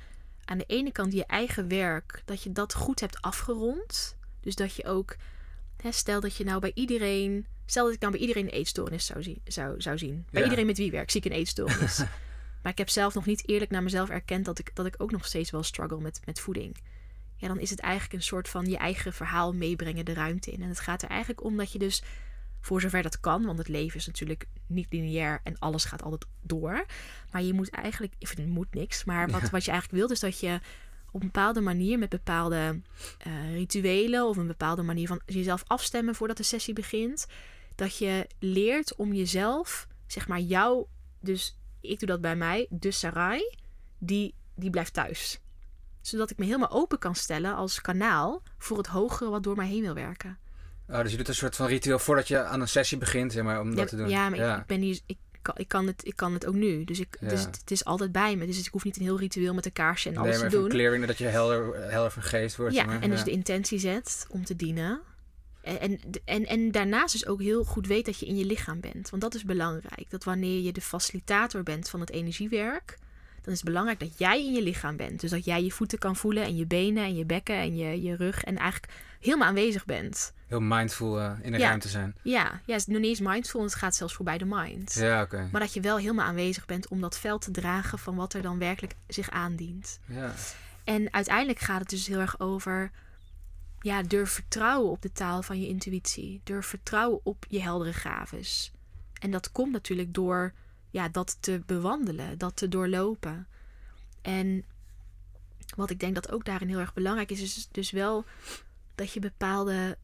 aan 0.50 0.58
de 0.58 0.64
ene 0.68 0.92
kant 0.92 1.14
je 1.14 1.26
eigen 1.26 1.68
werk, 1.68 2.22
dat 2.26 2.44
je 2.44 2.52
dat 2.52 2.74
goed 2.74 3.00
hebt 3.00 3.22
afgerond. 3.22 4.18
Dus 4.42 4.56
dat 4.56 4.76
je 4.76 4.86
ook, 4.86 5.16
hè, 5.82 5.92
stel 5.92 6.20
dat 6.20 6.36
je 6.36 6.44
nou 6.44 6.60
bij 6.60 6.72
iedereen, 6.74 7.46
stel 7.66 7.86
dat 7.86 7.94
ik 7.94 8.00
nou 8.00 8.12
bij 8.12 8.22
iedereen 8.22 8.44
een 8.44 8.52
eetstoornis 8.52 9.06
zou 9.06 9.24
zien. 9.24 9.42
Zou, 9.44 9.82
zou 9.82 9.98
zien. 9.98 10.26
Bij 10.30 10.40
Ja. 10.42 10.44
iedereen 10.44 10.66
met 10.66 10.78
wie 10.78 10.92
werk 10.92 11.12
zie 11.12 11.22
ik 11.22 11.32
een 11.32 11.38
eetstoornis. 11.38 11.98
maar 12.64 12.72
ik 12.72 12.78
heb 12.78 12.90
zelf 12.90 13.14
nog 13.14 13.26
niet 13.26 13.48
eerlijk 13.48 13.72
naar 13.72 13.84
mezelf 13.84 14.10
erkend 14.10 14.46
dat 14.46 14.60
ik, 14.60 14.76
dat 14.76 14.86
ik 14.86 14.96
ook 14.98 15.12
nog 15.12 15.26
steeds 15.26 15.52
wel 15.52 15.64
struggle 15.64 16.00
met, 16.02 16.20
met 16.26 16.40
voeding. 16.40 16.78
Ja, 17.36 17.48
dan 17.48 17.60
is 17.60 17.70
het 17.70 17.80
eigenlijk 17.80 18.14
een 18.14 18.24
soort 18.24 18.50
van 18.50 18.66
je 18.66 18.78
eigen 18.78 19.14
verhaal 19.14 19.54
meebrengen 19.54 20.06
de 20.06 20.14
ruimte 20.14 20.52
in. 20.52 20.62
En 20.62 20.70
het 20.70 20.80
gaat 20.80 21.02
er 21.02 21.10
eigenlijk 21.10 21.44
om 21.44 21.58
dat 21.58 21.72
je 21.72 21.80
dus, 21.80 22.04
voor 22.62 22.82
zover 22.82 23.02
dat 23.02 23.20
kan, 23.20 23.46
want 23.46 23.58
het 23.58 23.68
leven 23.68 24.00
is 24.00 24.08
natuurlijk 24.08 24.46
niet 24.68 24.88
lineair 24.90 25.40
en 25.44 25.60
alles 25.60 25.86
gaat 25.86 26.02
altijd 26.04 26.26
door. 26.42 26.86
Maar 27.32 27.42
je 27.44 27.54
moet 27.54 27.70
eigenlijk, 27.70 28.14
of 28.20 28.38
je 28.38 28.48
moet 28.48 28.74
niks, 28.74 29.04
maar 29.04 29.30
wat, 29.30 29.42
Ja. 29.42 29.50
wat 29.50 29.66
je 29.66 29.72
eigenlijk 29.72 30.00
wilt 30.00 30.12
is 30.12 30.20
dat 30.20 30.40
je 30.40 30.60
op 31.12 31.22
een 31.22 31.28
bepaalde 31.32 31.62
manier 31.62 32.00
met 32.00 32.10
bepaalde 32.10 32.82
eh, 33.18 33.54
rituelen 33.54 34.28
of 34.28 34.38
een 34.38 34.48
bepaalde 34.48 34.82
manier 34.82 35.08
van 35.08 35.22
jezelf 35.26 35.64
afstemmen 35.68 36.16
voordat 36.16 36.38
de 36.38 36.44
sessie 36.44 36.74
begint, 36.74 37.28
dat 37.76 37.98
je 37.98 38.28
leert 38.40 38.96
om 38.96 39.14
jezelf, 39.14 39.88
zeg 40.08 40.28
maar 40.28 40.40
jou, 40.40 40.86
dus 41.20 41.58
ik 41.82 42.00
doe 42.00 42.08
dat 42.08 42.22
bij 42.22 42.36
mij, 42.36 42.68
de 42.70 42.92
Sarai, 42.92 43.56
die, 43.98 44.34
die 44.56 44.70
blijft 44.70 44.94
thuis. 44.94 45.40
Zodat 46.02 46.32
ik 46.32 46.38
me 46.38 46.46
helemaal 46.46 46.72
open 46.72 47.00
kan 47.00 47.16
stellen 47.16 47.56
als 47.56 47.82
kanaal 47.82 48.44
voor 48.58 48.78
het 48.78 48.88
hogere 48.88 49.30
wat 49.30 49.44
door 49.44 49.56
mij 49.56 49.68
heen 49.68 49.82
wil 49.82 49.94
werken. 49.94 50.38
Oh, 50.90 51.02
dus 51.02 51.12
je 51.12 51.18
doet 51.18 51.28
een 51.28 51.36
soort 51.36 51.56
van 51.56 51.68
ritueel 51.68 52.00
voordat 52.00 52.28
je 52.28 52.44
aan 52.44 52.62
een 52.62 52.68
sessie 52.68 52.98
begint, 52.98 53.32
zeg 53.34 53.44
maar, 53.44 53.60
om 53.60 53.70
Ja, 53.70 53.76
dat 53.76 53.88
te 53.88 53.96
doen. 53.96 54.10
ja, 54.10 54.30
maar 54.30 54.40
Ik, 54.40 54.58
ik 54.60 54.66
ben 54.66 54.82
hier, 54.82 55.00
ik, 55.06 55.18
kan, 55.42 55.56
ik, 55.58 55.68
kan 55.68 55.88
het, 55.88 56.08
ik 56.08 56.16
kan 56.16 56.34
het 56.34 56.46
ook 56.46 56.54
nu. 56.56 56.84
Dus, 56.84 57.00
ik, 57.00 57.18
dus 57.20 57.42
Ja. 57.42 57.46
het, 57.48 57.58
het 57.60 57.72
is 57.72 57.86
altijd 57.86 58.12
bij 58.12 58.36
me. 58.36 58.46
Dus 58.46 58.60
ik 58.60 58.72
hoef 58.72 58.84
niet 58.84 58.96
een 58.98 59.02
heel 59.04 59.20
ritueel 59.20 59.54
met 59.54 59.66
een 59.66 59.74
kaarsje 59.74 60.08
en 60.10 60.16
nee, 60.16 60.24
alles 60.24 60.40
maar 60.42 60.50
te 60.50 60.56
doen. 60.58 60.70
clearing, 60.70 61.06
dat 61.06 61.18
je 61.18 61.26
helder, 61.26 61.90
helder 61.92 62.12
van 62.12 62.24
geest 62.24 62.56
wordt. 62.56 62.74
Ja, 62.74 62.80
zeg 62.80 62.90
maar. 62.92 63.02
en 63.02 63.10
dus 63.10 63.20
ja. 63.20 63.26
de 63.26 63.32
intentie 63.32 63.80
zet 63.80 64.26
om 64.30 64.46
te 64.46 64.56
dienen. 64.56 65.02
En, 65.62 65.80
en, 65.80 66.00
en, 66.26 66.46
en 66.46 66.72
daarnaast 66.72 67.12
dus 67.12 67.26
ook 67.28 67.42
heel 67.42 67.64
goed 67.64 67.88
weet 67.88 68.06
dat 68.06 68.20
je 68.20 68.26
in 68.26 68.38
je 68.38 68.46
lichaam 68.46 68.80
bent. 68.80 69.10
Want 69.10 69.22
dat 69.22 69.36
is 69.36 69.44
belangrijk. 69.44 70.06
Dat 70.10 70.24
wanneer 70.24 70.62
je 70.62 70.72
de 70.72 70.82
facilitator 70.82 71.64
bent 71.64 71.90
van 71.90 72.00
het 72.00 72.10
energiewerk, 72.12 72.98
dan 73.50 73.58
is 73.58 73.64
het 73.64 73.74
belangrijk 73.74 74.00
dat 74.00 74.18
jij 74.20 74.46
in 74.46 74.54
je 74.54 74.62
lichaam 74.62 74.98
bent. 74.98 75.20
Dus 75.20 75.30
dat 75.32 75.46
jij 75.46 75.64
je 75.64 75.72
voeten 75.72 76.00
kan 76.00 76.16
voelen 76.16 76.44
en 76.44 76.56
je 76.56 76.66
benen 76.66 77.04
en 77.04 77.16
je 77.16 77.26
bekken 77.26 77.56
en 77.56 77.76
je, 77.78 78.02
je 78.02 78.16
rug. 78.16 78.44
En 78.44 78.58
eigenlijk 78.58 78.94
helemaal 79.20 79.48
aanwezig 79.48 79.86
bent. 79.86 80.34
Heel 80.48 80.60
mindful 80.60 81.20
eh, 81.20 81.32
in 81.42 81.52
de 81.52 81.58
Ja. 81.58 81.68
ruimte 81.68 81.88
zijn. 81.88 82.16
Ja, 82.22 82.44
ja 82.66 82.74
het 82.74 82.82
is 82.82 82.86
nog 82.86 83.00
niet 83.00 83.10
eens 83.10 83.20
mindful, 83.30 83.64
het 83.64 83.76
gaat 83.76 83.96
zelfs 83.96 84.14
voorbij 84.14 84.38
de 84.38 84.46
mind. 84.46 84.94
Ja, 84.94 85.22
oké. 85.22 85.50
Maar 85.52 85.62
dat 85.62 85.74
je 85.74 85.82
wel 85.82 85.98
helemaal 85.98 86.26
aanwezig 86.26 86.66
bent 86.66 86.88
om 86.88 87.02
dat 87.02 87.20
veld 87.20 87.42
te 87.42 87.52
dragen 87.52 88.00
van 88.00 88.16
wat 88.16 88.34
er 88.34 88.42
dan 88.42 88.60
werkelijk 88.60 88.96
zich 89.08 89.30
aandient. 89.30 90.00
Ja. 90.06 90.34
En 90.84 91.14
uiteindelijk 91.14 91.60
gaat 91.60 91.80
het 91.80 91.90
dus 91.90 92.08
heel 92.08 92.20
erg 92.20 92.40
over. 92.40 92.92
Ja, 93.80 94.02
durf 94.04 94.30
vertrouwen 94.32 94.92
op 94.92 95.02
de 95.02 95.12
taal 95.12 95.42
van 95.42 95.62
je 95.62 95.68
intuïtie. 95.68 96.42
Durf 96.44 96.66
vertrouwen 96.66 97.20
op 97.24 97.46
je 97.50 97.62
heldere 97.62 97.94
gaves. 97.94 98.72
En 99.20 99.32
dat 99.32 99.52
komt 99.52 99.72
natuurlijk 99.72 100.14
door 100.14 100.54
ja, 100.90 101.10
dat 101.10 101.38
te 101.40 101.62
bewandelen, 101.66 102.38
dat 102.38 102.56
te 102.56 102.68
doorlopen. 102.68 103.48
En 104.22 104.66
wat 105.76 105.90
ik 105.90 106.00
denk 106.00 106.16
dat 106.16 106.32
ook 106.32 106.46
daarin 106.46 106.68
heel 106.68 106.80
erg 106.80 106.94
belangrijk 106.94 107.32
is, 107.32 107.42
is 107.42 107.68
dus 107.72 107.92
wel 107.92 108.26
dat 108.96 109.14
je 109.14 109.20
bepaalde 109.20 109.98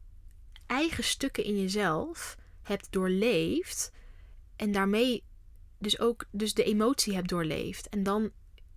eigen 0.66 1.04
stukken 1.04 1.44
in 1.44 1.60
jezelf 1.60 2.36
hebt 2.62 2.86
doorleefd. 2.90 3.92
En 4.56 4.72
daarmee 4.72 5.22
dus 5.78 5.98
ook 5.98 6.24
dus 6.30 6.54
de 6.54 6.64
emotie 6.64 7.14
hebt 7.14 7.28
doorleefd. 7.28 7.88
En 7.88 8.02
dan 8.02 8.30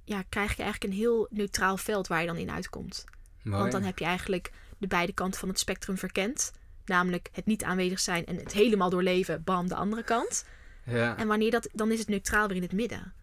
ja, 0.03 0.23
krijg 0.29 0.55
je 0.55 0.63
eigenlijk 0.63 0.93
een 0.93 0.99
heel 0.99 1.27
neutraal 1.29 1.77
veld 1.77 2.07
waar 2.07 2.21
je 2.21 2.27
dan 2.27 2.37
in 2.37 2.51
uitkomt. 2.51 3.05
Mooi. 3.41 3.59
Want 3.59 3.71
dan 3.71 3.83
heb 3.83 3.99
je 3.99 4.05
eigenlijk 4.05 4.51
de 4.77 4.87
beide 4.87 5.13
kanten 5.13 5.39
van 5.39 5.49
het 5.49 5.59
spectrum 5.59 5.97
verkend. 5.97 6.51
Namelijk 6.85 7.29
het 7.31 7.45
niet 7.45 7.63
aanwezig 7.63 7.99
zijn 7.99 8.25
en 8.25 8.35
het 8.35 8.51
helemaal 8.51 8.89
doorleven, 8.89 9.43
bam, 9.43 9.67
de 9.67 9.75
andere 9.75 10.03
kant. 10.03 10.45
Ja. 10.83 11.17
En 11.17 11.27
wanneer 11.27 11.51
dat, 11.51 11.69
dan 11.73 11.91
is 11.91 11.99
het 11.99 12.07
neutraal 12.07 12.47
weer 12.47 12.57
in 12.57 12.63
het 12.63 12.71
midden. 12.71 13.13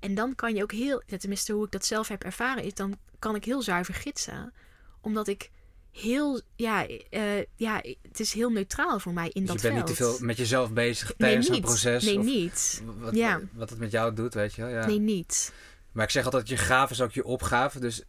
En 0.00 0.14
dan 0.14 0.34
kan 0.34 0.54
je 0.54 0.62
ook 0.62 0.72
heel, 0.72 1.02
tenminste 1.18 1.52
hoe 1.52 1.64
ik 1.64 1.70
dat 1.70 1.84
zelf 1.84 2.08
heb 2.08 2.22
ervaren, 2.22 2.64
is 2.64 2.74
dan 2.74 2.98
kan 3.18 3.34
ik 3.34 3.44
heel 3.44 3.62
zuiver 3.62 3.94
gidsen. 3.94 4.52
Omdat 5.00 5.28
ik 5.28 5.50
heel, 5.92 6.40
ja, 6.56 6.86
eh, 7.10 7.38
ja, 7.56 7.82
het 8.02 8.20
is 8.20 8.32
heel 8.32 8.50
neutraal 8.50 8.98
voor 8.98 9.12
mij 9.12 9.30
in 9.32 9.40
Dus 9.46 9.50
dat 9.50 9.60
je 9.62 9.68
bent 9.68 9.74
veld. 9.74 9.88
niet 9.88 9.96
te 9.96 10.04
veel 10.04 10.26
met 10.26 10.36
jezelf 10.36 10.72
bezig 10.72 11.08
nee, 11.08 11.16
tijdens 11.16 11.46
zo'n 11.46 11.60
proces? 11.60 12.04
Nee, 12.04 12.18
of 12.18 12.24
niet. 12.24 12.82
Wat, 12.98 13.14
Ja. 13.14 13.40
wat 13.52 13.70
het 13.70 13.78
met 13.78 13.90
jou 13.90 14.14
doet, 14.14 14.34
weet 14.34 14.54
je 14.54 14.62
wel? 14.62 14.70
Ja. 14.70 14.86
Nee, 14.86 14.98
niet. 14.98 15.52
Maar 15.92 16.04
ik 16.04 16.10
zeg 16.10 16.24
altijd, 16.24 16.48
je 16.48 16.56
gave 16.56 16.92
is 16.92 17.00
ook 17.00 17.12
je 17.12 17.24
opgave. 17.24 17.80
Dus 17.80 18.02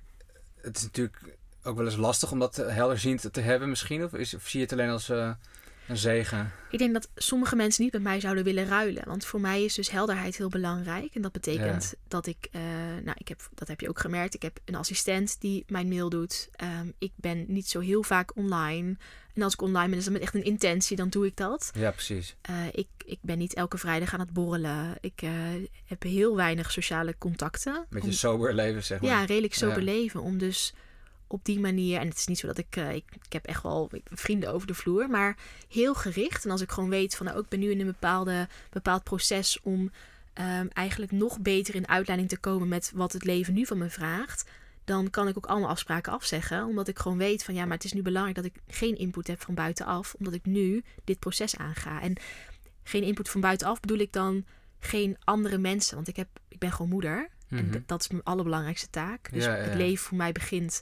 het 0.62 0.78
is 0.78 0.84
natuurlijk 0.84 1.22
ook 1.64 1.78
wel 1.78 1.86
eens 1.86 1.96
lastig 1.96 2.32
om 2.32 2.40
dat 2.40 2.56
helderziend 2.56 3.34
te 3.34 3.42
hebben 3.42 3.70
misschien. 3.70 4.04
Of, 4.04 4.14
is, 4.14 4.34
of 4.34 4.48
zie 4.48 4.60
je 4.60 4.66
het 4.66 4.74
alleen 4.74 4.90
als 4.90 5.10
eh, 5.10 5.32
een 5.88 5.98
zegen? 5.98 6.52
Ik 6.70 6.80
denk 6.80 6.94
dat 6.94 7.10
sommige 7.16 7.56
mensen 7.56 7.84
niet 7.84 7.94
met 7.94 8.02
mij 8.02 8.20
zouden 8.20 8.44
willen 8.44 8.66
ruilen. 8.68 9.04
Want 9.08 9.26
voor 9.26 9.42
mij 9.42 9.64
is 9.64 9.74
dus 9.74 9.90
helderheid 9.90 10.38
heel 10.38 10.50
belangrijk. 10.50 11.16
En 11.16 11.22
dat 11.22 11.32
betekent 11.32 11.94
dat 12.08 12.26
ik, 12.28 12.48
eh, 12.52 12.62
nou, 13.04 13.16
ik 13.18 13.28
heb, 13.28 13.50
dat 13.54 13.68
heb 13.68 13.80
je 13.82 13.90
ook 13.90 14.00
gemerkt. 14.00 14.34
Ik 14.34 14.42
heb 14.42 14.60
een 14.66 14.76
assistent 14.76 15.36
die 15.42 15.64
mijn 15.68 15.88
mail 15.88 16.10
doet. 16.10 16.50
Ehm, 16.52 16.88
ik 17.00 17.12
ben 17.16 17.46
niet 17.48 17.70
zo 17.70 17.80
heel 17.80 18.04
vaak 18.04 18.36
online. 18.36 18.96
En 19.34 19.42
als 19.42 19.54
ik 19.54 19.62
online 19.62 19.90
ben, 19.90 19.98
is 19.98 20.04
dat 20.04 20.14
met 20.14 20.22
echt 20.22 20.34
een 20.36 20.44
intentie, 20.44 20.96
dan 20.98 21.10
doe 21.10 21.26
ik 21.26 21.38
dat. 21.38 21.72
Ja, 21.74 21.92
precies. 21.92 22.36
Eh, 22.42 22.56
ik, 22.72 22.88
ik 23.06 23.20
ben 23.22 23.38
niet 23.38 23.54
elke 23.54 23.78
vrijdag 23.78 24.14
aan 24.14 24.20
het 24.20 24.34
borrelen. 24.34 24.98
Ik 25.02 25.22
eh, 25.22 25.30
heb 25.86 26.04
heel 26.04 26.36
weinig 26.36 26.72
sociale 26.72 27.16
contacten. 27.18 27.86
Met 27.90 28.02
Om- 28.04 28.10
je 28.10 28.16
sober 28.16 28.54
leven, 28.54 28.84
zeg 28.84 29.02
maar. 29.02 29.10
ja, 29.10 29.26
redelijk 29.26 29.54
zo 29.54 29.68
Ja. 29.68 29.76
beleven. 29.76 30.22
Om 30.22 30.38
dus 30.38 30.74
op 31.28 31.46
die 31.46 31.60
manier. 31.60 32.00
En 32.00 32.08
het 32.08 32.18
is 32.18 32.28
niet 32.28 32.40
zo 32.40 32.48
dat 32.48 32.58
ik. 32.58 32.76
eh, 32.76 32.94
ik, 32.96 33.04
ik 33.26 33.34
heb 33.34 33.46
echt 33.46 33.64
wel 33.64 33.92
vrienden 34.06 34.54
over 34.54 34.68
de 34.68 34.74
vloer. 34.74 35.10
Maar 35.10 35.38
heel 35.70 35.94
gericht. 35.96 36.46
En 36.46 36.52
als 36.52 36.62
ik 36.62 36.72
gewoon 36.72 36.90
weet 36.90 37.16
van. 37.16 37.26
Nou, 37.26 37.40
ik 37.40 37.48
ben 37.48 37.60
nu 37.60 37.72
in 37.72 37.80
een 37.80 37.86
bepaalde, 37.86 38.48
bepaald 38.70 39.04
proces 39.04 39.60
om. 39.62 39.92
ehm, 40.34 40.68
eigenlijk 40.74 41.12
nog 41.12 41.40
beter 41.40 41.76
in 41.76 41.88
uitleiding 41.88 42.30
te 42.30 42.38
komen 42.38 42.68
met 42.68 42.92
wat 42.96 43.14
het 43.14 43.24
leven 43.24 43.54
nu 43.54 43.66
van 43.66 43.78
me 43.78 43.90
vraagt. 43.90 44.50
Dan 44.84 45.10
kan 45.10 45.28
ik 45.28 45.38
ook 45.38 45.46
allemaal 45.46 45.70
afspraken 45.70 46.12
afzeggen. 46.14 46.66
Omdat 46.66 46.88
ik 46.88 47.00
gewoon 47.00 47.18
weet 47.18 47.44
van 47.44 47.54
ja, 47.54 47.64
maar 47.66 47.74
het 47.76 47.84
is 47.84 47.94
nu 47.94 48.02
belangrijk 48.02 48.36
dat 48.36 48.46
ik 48.46 48.54
geen 48.68 48.98
input 48.98 49.28
heb 49.28 49.42
van 49.42 49.54
buitenaf. 49.54 50.14
Omdat 50.18 50.34
ik 50.34 50.46
nu 50.46 50.84
dit 51.04 51.20
proces 51.20 51.58
aanga. 51.58 52.02
En 52.02 52.14
geen 52.84 53.04
input 53.04 53.30
van 53.30 53.42
buitenaf 53.42 53.80
bedoel 53.80 53.98
ik 53.98 54.12
dan 54.14 54.46
geen 54.80 55.18
andere 55.24 55.58
mensen. 55.58 55.96
Want 55.96 56.08
ik, 56.08 56.16
heb, 56.16 56.28
ik 56.48 56.60
ben 56.60 56.72
gewoon 56.72 56.90
moeder. 56.92 57.30
En 57.50 57.66
Mhm. 57.66 57.80
dat 57.86 58.02
is 58.02 58.08
mijn 58.08 58.24
allerbelangrijkste 58.24 58.90
taak. 58.90 59.32
Dus 59.34 59.44
Ja, 59.44 59.56
ja, 59.56 59.64
het 59.64 59.74
leven 59.76 60.06
voor 60.06 60.18
mij 60.18 60.32
begint 60.32 60.82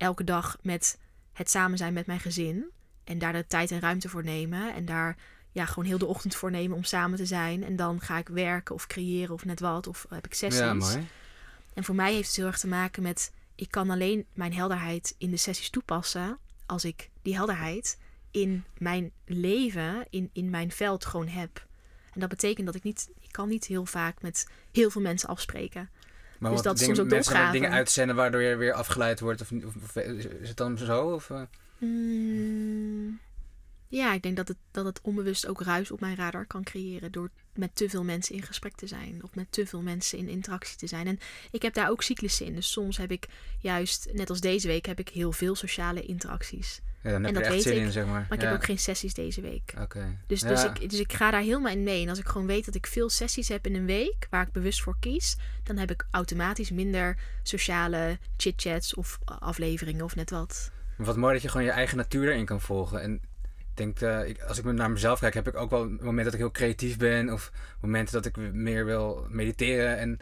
elke 0.00 0.24
dag 0.24 0.58
met 0.62 0.98
het 1.32 1.50
samen 1.50 1.78
zijn 1.78 1.92
met 1.92 2.06
mijn 2.06 2.20
gezin. 2.20 2.70
En 3.04 3.18
daar 3.18 3.32
de 3.32 3.46
tijd 3.46 3.70
en 3.70 3.80
ruimte 3.80 4.08
voor 4.08 4.24
nemen. 4.24 4.74
En 4.74 4.84
daar 4.84 5.16
ja, 5.52 5.64
gewoon 5.64 5.84
heel 5.84 5.98
de 5.98 6.06
ochtend 6.06 6.34
voor 6.34 6.50
nemen 6.50 6.76
om 6.76 6.84
samen 6.84 7.18
te 7.18 7.26
zijn. 7.26 7.64
En 7.64 7.76
dan 7.76 8.00
ga 8.00 8.18
ik 8.18 8.28
werken 8.28 8.74
of 8.74 8.86
creëren 8.86 9.34
of 9.34 9.44
net 9.44 9.60
wat. 9.60 9.86
Of 9.86 10.06
heb 10.08 10.26
ik 10.26 10.34
sessies. 10.34 10.60
Ja, 10.60 10.74
mooi. 10.74 11.06
En 11.74 11.84
voor 11.84 11.94
mij 11.94 12.12
heeft 12.12 12.26
het 12.26 12.36
heel 12.36 12.46
erg 12.46 12.58
te 12.58 12.66
maken 12.66 13.02
met... 13.02 13.32
ik 13.54 13.70
kan 13.70 13.90
alleen 13.90 14.26
mijn 14.32 14.54
helderheid 14.54 15.14
in 15.18 15.30
de 15.30 15.36
sessies 15.36 15.70
toepassen... 15.70 16.38
als 16.66 16.84
ik 16.84 17.10
die 17.22 17.34
helderheid 17.34 17.98
in 18.30 18.64
mijn 18.78 19.12
leven, 19.24 20.06
in, 20.10 20.30
in 20.32 20.50
mijn 20.50 20.70
veld 20.70 21.04
gewoon 21.04 21.28
heb. 21.28 21.66
En 22.12 22.20
dat 22.20 22.28
betekent 22.28 22.66
dat 22.66 22.74
ik 22.74 22.82
niet... 22.82 23.10
ik 23.20 23.32
kan 23.32 23.48
niet 23.48 23.64
heel 23.66 23.86
vaak 23.86 24.22
met 24.22 24.46
heel 24.72 24.90
veel 24.90 25.02
mensen 25.02 25.28
afspreken. 25.28 25.90
Maar 26.40 26.50
Dus 26.50 26.60
wat 26.60 26.68
dat 26.68 26.78
dingen, 26.78 26.96
soms 26.96 27.06
ook 27.08 27.14
mensen 27.14 27.34
gaan 27.34 27.52
dingen 27.52 27.70
uitzenden 27.70 28.16
waardoor 28.16 28.40
je 28.42 28.56
weer 28.56 28.72
afgeleid 28.72 29.20
wordt? 29.20 29.40
Of, 29.40 29.52
of, 29.52 29.74
of 29.82 29.96
is 29.96 30.48
het 30.48 30.56
dan 30.56 30.78
zo? 30.78 31.14
Of, 31.14 31.30
eh? 31.30 31.42
Mm, 31.78 33.20
ja, 33.88 34.12
ik 34.12 34.22
denk 34.22 34.36
dat 34.36 34.48
het, 34.48 34.56
dat 34.70 34.84
het 34.84 35.00
onbewust 35.02 35.46
ook 35.46 35.62
ruis 35.62 35.90
op 35.90 36.00
mijn 36.00 36.16
radar 36.16 36.46
kan 36.46 36.62
creëren 36.62 37.12
door 37.12 37.30
met 37.54 37.74
te 37.74 37.88
veel 37.88 38.04
mensen 38.04 38.34
in 38.34 38.42
gesprek 38.42 38.74
te 38.74 38.86
zijn 38.86 39.20
of 39.22 39.34
met 39.34 39.52
te 39.52 39.66
veel 39.66 39.82
mensen 39.82 40.18
in 40.18 40.28
interactie 40.28 40.76
te 40.76 40.86
zijn. 40.86 41.06
En 41.06 41.18
ik 41.50 41.62
heb 41.62 41.74
daar 41.74 41.90
ook 41.90 42.02
cyclussen 42.02 42.46
in. 42.46 42.54
Dus 42.54 42.72
soms 42.72 42.96
heb 42.96 43.10
ik 43.10 43.26
juist, 43.60 44.08
net 44.12 44.30
als 44.30 44.40
deze 44.40 44.66
week, 44.66 44.86
heb 44.86 44.98
ik 44.98 45.08
heel 45.08 45.32
veel 45.32 45.54
sociale 45.54 46.02
interacties. 46.02 46.80
Ja, 47.02 47.10
dan 47.10 47.24
heb 47.24 47.34
En 47.34 47.38
je 47.38 47.42
dat 47.42 47.42
echt 47.42 47.52
weet 47.52 47.62
zin 47.62 47.76
ik, 47.76 47.86
in, 47.86 47.92
zeg 47.92 48.04
maar. 48.04 48.12
Maar 48.28 48.32
ik 48.38 48.40
ja. 48.40 48.46
heb 48.46 48.56
ook 48.56 48.64
geen 48.64 48.78
sessies 48.78 49.14
deze 49.14 49.40
week. 49.40 49.74
Oké. 49.80 50.16
Dus, 50.26 50.40
Ja. 50.40 50.48
dus, 50.48 50.64
ik, 50.64 50.90
dus 50.90 50.98
ik 50.98 51.12
ga 51.12 51.30
daar 51.30 51.40
helemaal 51.40 51.72
in 51.72 51.82
mee. 51.82 52.02
En 52.02 52.08
als 52.08 52.18
ik 52.18 52.26
gewoon 52.26 52.46
weet 52.46 52.64
dat 52.64 52.74
ik 52.74 52.86
veel 52.86 53.08
sessies 53.08 53.48
heb 53.48 53.66
in 53.66 53.74
een 53.74 53.86
week, 53.86 54.26
waar 54.30 54.46
ik 54.46 54.52
bewust 54.52 54.82
voor 54.82 54.96
kies, 55.00 55.36
dan 55.62 55.76
heb 55.76 55.90
ik 55.90 56.06
automatisch 56.10 56.70
minder 56.70 57.16
sociale 57.42 58.18
chit-chats 58.36 58.94
of 58.94 59.18
afleveringen 59.24 60.04
of 60.04 60.16
net 60.16 60.30
wat. 60.30 60.70
Maar 60.96 61.06
Wat 61.06 61.16
mooi 61.16 61.32
dat 61.32 61.42
je 61.42 61.48
gewoon 61.48 61.66
je 61.66 61.72
eigen 61.72 61.96
natuur 61.96 62.28
erin 62.28 62.44
kan 62.44 62.60
volgen. 62.60 63.02
En 63.02 63.14
ik 63.58 63.66
denk, 63.74 64.00
eh, 64.00 64.28
ik, 64.28 64.42
als 64.42 64.58
ik 64.58 64.64
naar 64.64 64.90
mezelf 64.90 65.18
kijk, 65.18 65.34
heb 65.34 65.48
ik 65.48 65.56
ook 65.56 65.70
wel 65.70 65.88
momenten 65.88 66.24
dat 66.24 66.32
ik 66.34 66.38
heel 66.38 66.50
creatief 66.50 66.96
ben. 66.96 67.32
Of 67.32 67.52
momenten 67.80 68.14
dat 68.14 68.26
ik 68.26 68.36
meer 68.52 68.84
wil 68.84 69.26
mediteren. 69.28 69.98
En 69.98 70.18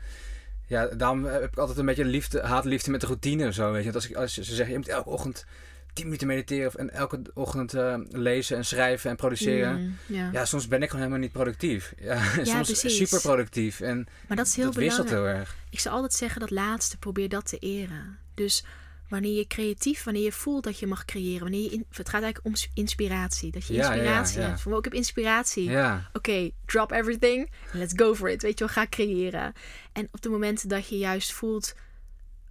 ja, 0.67 0.87
daarom 0.87 1.25
heb 1.25 1.43
ik 1.43 1.59
altijd 1.59 1.79
een 1.79 1.87
beetje 1.87 2.05
liefde, 2.05 2.43
haatliefde 2.43 2.91
met 2.91 3.01
de 3.01 3.07
routine 3.07 3.47
of 3.47 3.55
zo. 3.55 3.73
Weet 3.73 3.85
je? 3.85 3.93
Want 3.93 3.95
als, 3.95 4.09
ik, 4.09 4.17
als 4.17 4.35
ze 4.35 4.43
zeggen, 4.55 4.71
je 4.71 4.77
moet 4.77 4.89
elke 4.89 5.09
ochtend 5.09 5.47
10 5.93 6.05
minuten 6.05 6.27
mediteren. 6.27 6.67
Of, 6.67 6.75
en 6.75 6.91
elke 6.91 7.23
ochtend 7.35 7.75
eh, 7.75 7.95
lezen 8.09 8.57
en 8.57 8.65
schrijven 8.65 9.11
en 9.11 9.17
produceren. 9.17 9.81
Mm, 9.81 9.97
ja. 10.07 10.29
Ja, 10.33 10.45
soms 10.45 10.69
ben 10.69 10.83
ik 10.83 10.91
gewoon 10.91 11.05
helemaal 11.05 11.25
niet 11.25 11.33
productief. 11.33 11.95
Ja, 12.01 12.45
soms 12.45 12.67
precies. 12.67 12.97
super 12.97 13.21
productief. 13.21 13.81
En 13.81 14.07
Maar 14.29 14.37
dat 14.37 14.47
is 14.47 14.57
heel 14.57 14.65
dat 14.65 14.75
belangrijk. 14.75 15.09
heel 15.09 15.27
erg. 15.27 15.57
Ik 15.71 15.81
zou 15.81 15.95
altijd 15.95 16.13
zeggen 16.13 16.41
dat 16.41 16.51
laatste, 16.51 16.99
probeer 16.99 17.29
dat 17.29 17.49
te 17.49 17.59
eren. 17.59 18.19
Dus 18.35 18.65
wanneer 19.09 19.37
je 19.37 19.47
creatief, 19.47 20.05
wanneer 20.05 20.23
je 20.23 20.33
voelt 20.33 20.65
dat 20.65 20.79
je 20.79 20.87
mag 20.87 21.05
creëren, 21.05 21.41
wanneer 21.41 21.63
je 21.63 21.71
in, 21.71 21.85
het 21.91 22.09
gaat 22.09 22.23
eigenlijk 22.23 22.45
om 22.45 22.71
inspiratie. 22.75 23.51
Dat 23.51 23.67
je 23.67 23.75
inspiratie 23.75 24.41
ja. 24.41 24.47
hebt. 24.47 24.61
Van, 24.61 24.73
oh, 24.73 24.79
ik 24.79 24.85
heb 24.85 24.95
inspiratie. 24.95 25.71
Ja, 25.71 26.11
Oké, 26.13 26.51
drop 26.67 26.93
everything. 26.93 27.51
Let's 27.73 27.93
go 27.97 28.15
for 28.15 28.31
it. 28.31 28.43
Weet 28.43 28.59
je 28.59 28.65
wel, 28.65 28.75
ga 28.75 28.87
creëren. 28.91 29.53
En 29.93 30.09
op 30.13 30.23
de 30.23 30.29
momenten 30.29 30.69
dat 30.69 30.89
je 30.89 30.99
juist 30.99 31.33
voelt... 31.33 31.75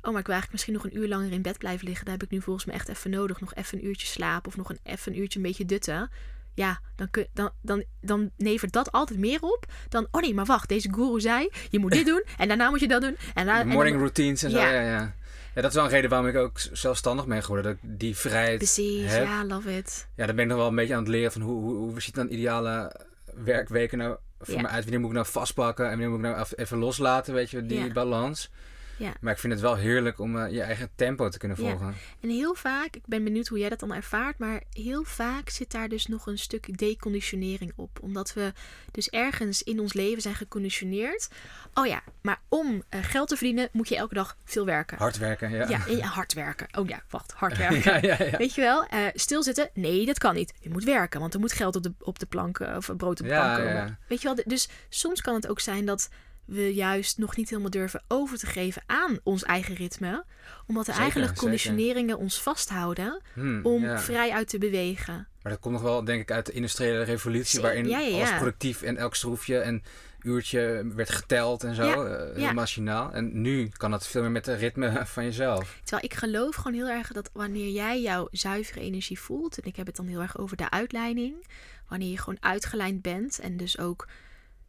Oh, 0.08 0.14
maar 0.14 0.22
ik 0.22 0.28
wil 0.28 0.36
eigenlijk 0.36 0.51
misschien 0.51 0.74
nog 0.74 0.84
een 0.84 0.97
uur 0.97 1.08
langer 1.08 1.32
in 1.32 1.41
bed 1.41 1.58
blijven 1.58 1.88
liggen. 1.88 2.05
Daar 2.05 2.14
heb 2.14 2.24
ik 2.24 2.30
nu 2.30 2.41
volgens 2.41 2.66
mij 2.66 2.76
echt 2.76 2.88
even 2.89 3.10
nodig. 3.12 3.39
Nog 3.39 3.53
even 3.53 3.78
een 3.78 3.86
uurtje 3.86 4.08
slapen 4.08 4.47
of 4.47 4.58
nog 4.58 4.70
een, 4.70 4.80
even 4.84 5.12
een 5.14 5.20
uurtje 5.20 5.39
een 5.39 5.45
beetje 5.45 5.66
dutten. 5.66 6.10
Ja, 6.53 6.80
dan, 6.95 7.10
kun, 7.10 7.28
dan, 7.34 7.49
dan, 7.62 7.84
dan 8.01 8.32
levert 8.38 8.72
dat 8.74 8.91
altijd 8.91 9.20
meer 9.20 9.41
op 9.41 9.66
dan... 9.89 10.08
Oh 10.12 10.22
nee, 10.22 10.34
maar 10.34 10.45
wacht, 10.45 10.70
deze 10.70 10.93
guru 10.93 11.20
zei, 11.20 11.49
je 11.70 11.80
moet 11.80 11.91
dit 11.91 12.05
doen. 12.14 12.24
En 12.38 12.47
daarna 12.47 12.70
moet 12.70 12.80
je 12.80 12.88
dat 12.88 13.01
doen. 13.01 13.18
En, 13.34 13.45
de 13.45 13.51
en 13.51 13.68
morning 13.68 13.97
routines 13.97 14.43
en 14.43 14.51
zo. 14.51 14.58
Ja. 14.58 14.72
Ja. 14.72 14.82
Ja, 14.82 15.14
ja. 15.55 15.62
dat 15.62 15.66
is 15.66 15.74
wel 15.76 15.84
een 15.84 15.89
reden 15.89 16.10
waarom 16.10 16.28
ik 16.28 16.36
ook 16.36 16.60
zelfstandig 16.72 17.26
ben 17.28 17.43
geworden. 17.43 17.72
Dat 17.72 17.74
ik 17.91 17.99
die 17.99 18.16
vrijheid 18.18 18.58
Precies, 18.58 19.12
heb. 19.12 19.24
ja, 19.24 19.45
love 19.45 19.78
it. 19.78 20.08
Ja, 20.16 20.26
dan 20.26 20.36
ben 20.36 20.43
ik 20.45 20.49
nog 20.51 20.60
wel 20.60 20.68
een 20.70 20.76
beetje 20.76 20.93
aan 20.93 20.99
het 20.99 21.10
leren 21.10 21.32
van 21.32 21.41
hoe, 21.41 21.62
hoe, 21.62 21.76
hoe 21.76 22.01
ziet 22.01 22.16
dan 22.16 22.30
ideale 22.30 22.95
werkweken 23.34 23.97
nou 23.97 24.18
voor 24.39 24.55
Ja. 24.55 24.62
me 24.62 24.68
uit? 24.68 24.82
Wanneer 24.84 24.99
moet 24.99 25.10
ik 25.10 25.16
nou 25.16 25.28
vastpakken 25.28 25.84
en 25.86 25.89
wanneer 25.89 26.10
moet 26.10 26.20
ik 26.20 26.26
nou 26.26 26.45
even 26.55 26.78
loslaten, 26.78 27.34
weet 27.34 27.49
je, 27.49 27.66
die 27.66 27.80
Ja. 27.86 27.91
balans. 27.91 28.49
Ja. 28.98 29.14
Maar 29.22 29.34
ik 29.34 29.39
vind 29.39 29.54
het 29.54 29.62
wel 29.62 29.76
heerlijk 29.76 30.20
om 30.20 30.38
eh, 30.39 30.52
je 30.54 30.62
eigen 30.62 30.89
tempo 30.95 31.30
te 31.30 31.38
kunnen 31.38 31.64
Ja. 31.64 31.70
volgen. 31.70 31.95
En 32.22 32.30
heel 32.30 32.56
vaak, 32.56 32.95
ik 32.95 33.06
ben 33.06 33.24
benieuwd 33.24 33.48
hoe 33.48 33.60
jij 33.60 33.70
dat 33.70 33.80
dan 33.80 33.93
ervaart, 33.93 34.38
maar 34.38 34.62
heel 34.72 35.04
vaak 35.04 35.50
zit 35.50 35.72
daar 35.72 35.88
dus 35.89 36.06
nog 36.08 36.28
een 36.28 36.38
stuk 36.38 36.78
deconditionering 36.78 37.72
op. 37.76 38.00
Omdat 38.02 38.34
we 38.34 38.53
dus 38.91 39.10
ergens 39.10 39.64
in 39.64 39.80
ons 39.80 39.94
leven 39.94 40.22
zijn 40.22 40.36
geconditioneerd. 40.36 41.28
Oh 41.74 41.86
ja, 41.86 42.02
maar 42.22 42.41
om 42.49 42.84
eh, 42.90 42.99
geld 43.03 43.28
te 43.28 43.36
verdienen 43.38 43.69
moet 43.72 43.90
je 43.90 43.95
elke 43.95 44.14
dag 44.14 44.38
veel 44.45 44.65
werken. 44.65 44.98
Hard 44.98 45.18
werken, 45.18 45.49
ja. 45.52 45.69
Ja, 45.69 45.88
en 45.88 45.99
hard 46.02 46.34
werken. 46.34 46.68
Oh 46.80 46.88
ja, 46.88 47.02
wacht, 47.10 47.32
hard 47.32 47.57
werken. 47.57 47.91
ja, 48.07 48.15
ja, 48.18 48.26
ja. 48.32 48.38
Weet 48.38 48.56
je 48.56 48.61
wel, 48.61 48.86
eh, 48.86 49.06
stilzitten? 49.14 49.69
Nee, 49.74 50.06
dat 50.06 50.18
kan 50.18 50.36
niet. 50.36 50.53
Je 50.60 50.69
moet 50.69 50.84
werken, 50.84 51.19
want 51.19 51.34
er 51.34 51.40
moet 51.40 51.52
geld 51.53 51.76
op 51.76 51.84
de, 51.84 51.94
op 51.99 52.19
de 52.19 52.26
plank 52.26 52.60
eh, 52.60 52.76
of 52.76 52.86
brood 52.98 53.19
op 53.19 53.26
de 53.28 53.34
Ja, 53.34 53.44
plank 53.44 53.57
komen. 53.57 53.74
ja. 53.74 53.98
Weet 54.07 54.22
je 54.22 54.28
wel, 54.36 54.44
dus 54.45 54.69
soms 54.90 55.22
kan 55.22 55.36
het 55.36 55.48
ook 55.48 55.60
zijn 55.60 55.86
dat 55.86 56.10
we 56.48 56.74
juist 56.74 57.18
nog 57.18 57.36
niet 57.36 57.49
helemaal 57.49 57.69
durven 57.72 58.03
over 58.07 58.38
te 58.38 58.45
geven 58.45 58.82
aan 58.86 59.19
ons 59.24 59.44
eigen 59.44 59.76
ritme. 59.76 60.24
Omdat 60.68 60.88
er 60.88 60.94
Zeker, 60.94 61.02
eigenlijk 61.02 61.30
zeker. 61.30 61.44
conditioneringen 61.44 62.18
ons 62.18 62.41
vasthouden 62.41 63.22
Hmm, 63.34 63.65
om 63.65 63.84
ja. 63.84 63.99
vrij 63.99 64.32
uit 64.32 64.49
te 64.49 64.57
bewegen. 64.57 65.28
Maar 65.41 65.52
dat 65.52 65.61
komt 65.61 65.74
nog 65.74 65.84
wel, 65.84 66.03
denk 66.03 66.22
ik, 66.22 66.32
uit 66.32 66.45
de 66.45 66.52
industriële 66.52 67.03
revolutie, 67.03 67.61
waarin 67.61 67.88
ja, 67.88 67.99
ja, 67.99 68.15
alles 68.15 68.36
productief 68.36 68.82
en 68.82 68.98
elk 68.98 69.15
schroefje 69.15 69.57
en 69.57 69.84
uurtje 70.22 70.91
werd 70.95 71.10
geteld 71.10 71.64
en 71.64 71.76
zo, 71.76 72.03
eh, 72.03 72.36
heel 72.36 72.53
machinaal. 72.53 73.11
En 73.11 73.41
nu 73.41 73.69
kan 73.78 73.91
dat 73.91 74.07
veel 74.07 74.22
meer 74.22 74.32
met 74.32 74.45
het 74.45 74.60
ritme 74.60 75.02
van 75.06 75.24
jezelf. 75.24 75.80
Terwijl 75.84 76.06
ik 76.06 76.14
geloof 76.14 76.56
gewoon 76.56 76.74
heel 76.74 76.90
erg 76.90 77.11
dat 77.11 77.30
wanneer 77.34 77.72
jij 77.72 78.02
jouw 78.02 78.28
zuivere 78.32 78.80
energie 78.80 79.19
voelt, 79.19 79.60
en 79.60 79.68
ik 79.68 79.76
heb 79.76 79.86
het 79.86 79.95
dan 79.95 80.07
heel 80.07 80.22
erg 80.22 80.38
over 80.38 80.57
de 80.57 80.69
uitleiding, 80.69 81.48
wanneer 81.88 82.10
je 82.10 82.18
gewoon 82.18 82.38
uitgelijnd 82.40 83.02
bent 83.02 83.40
en 83.40 83.57
dus 83.57 83.78
ook 83.78 84.07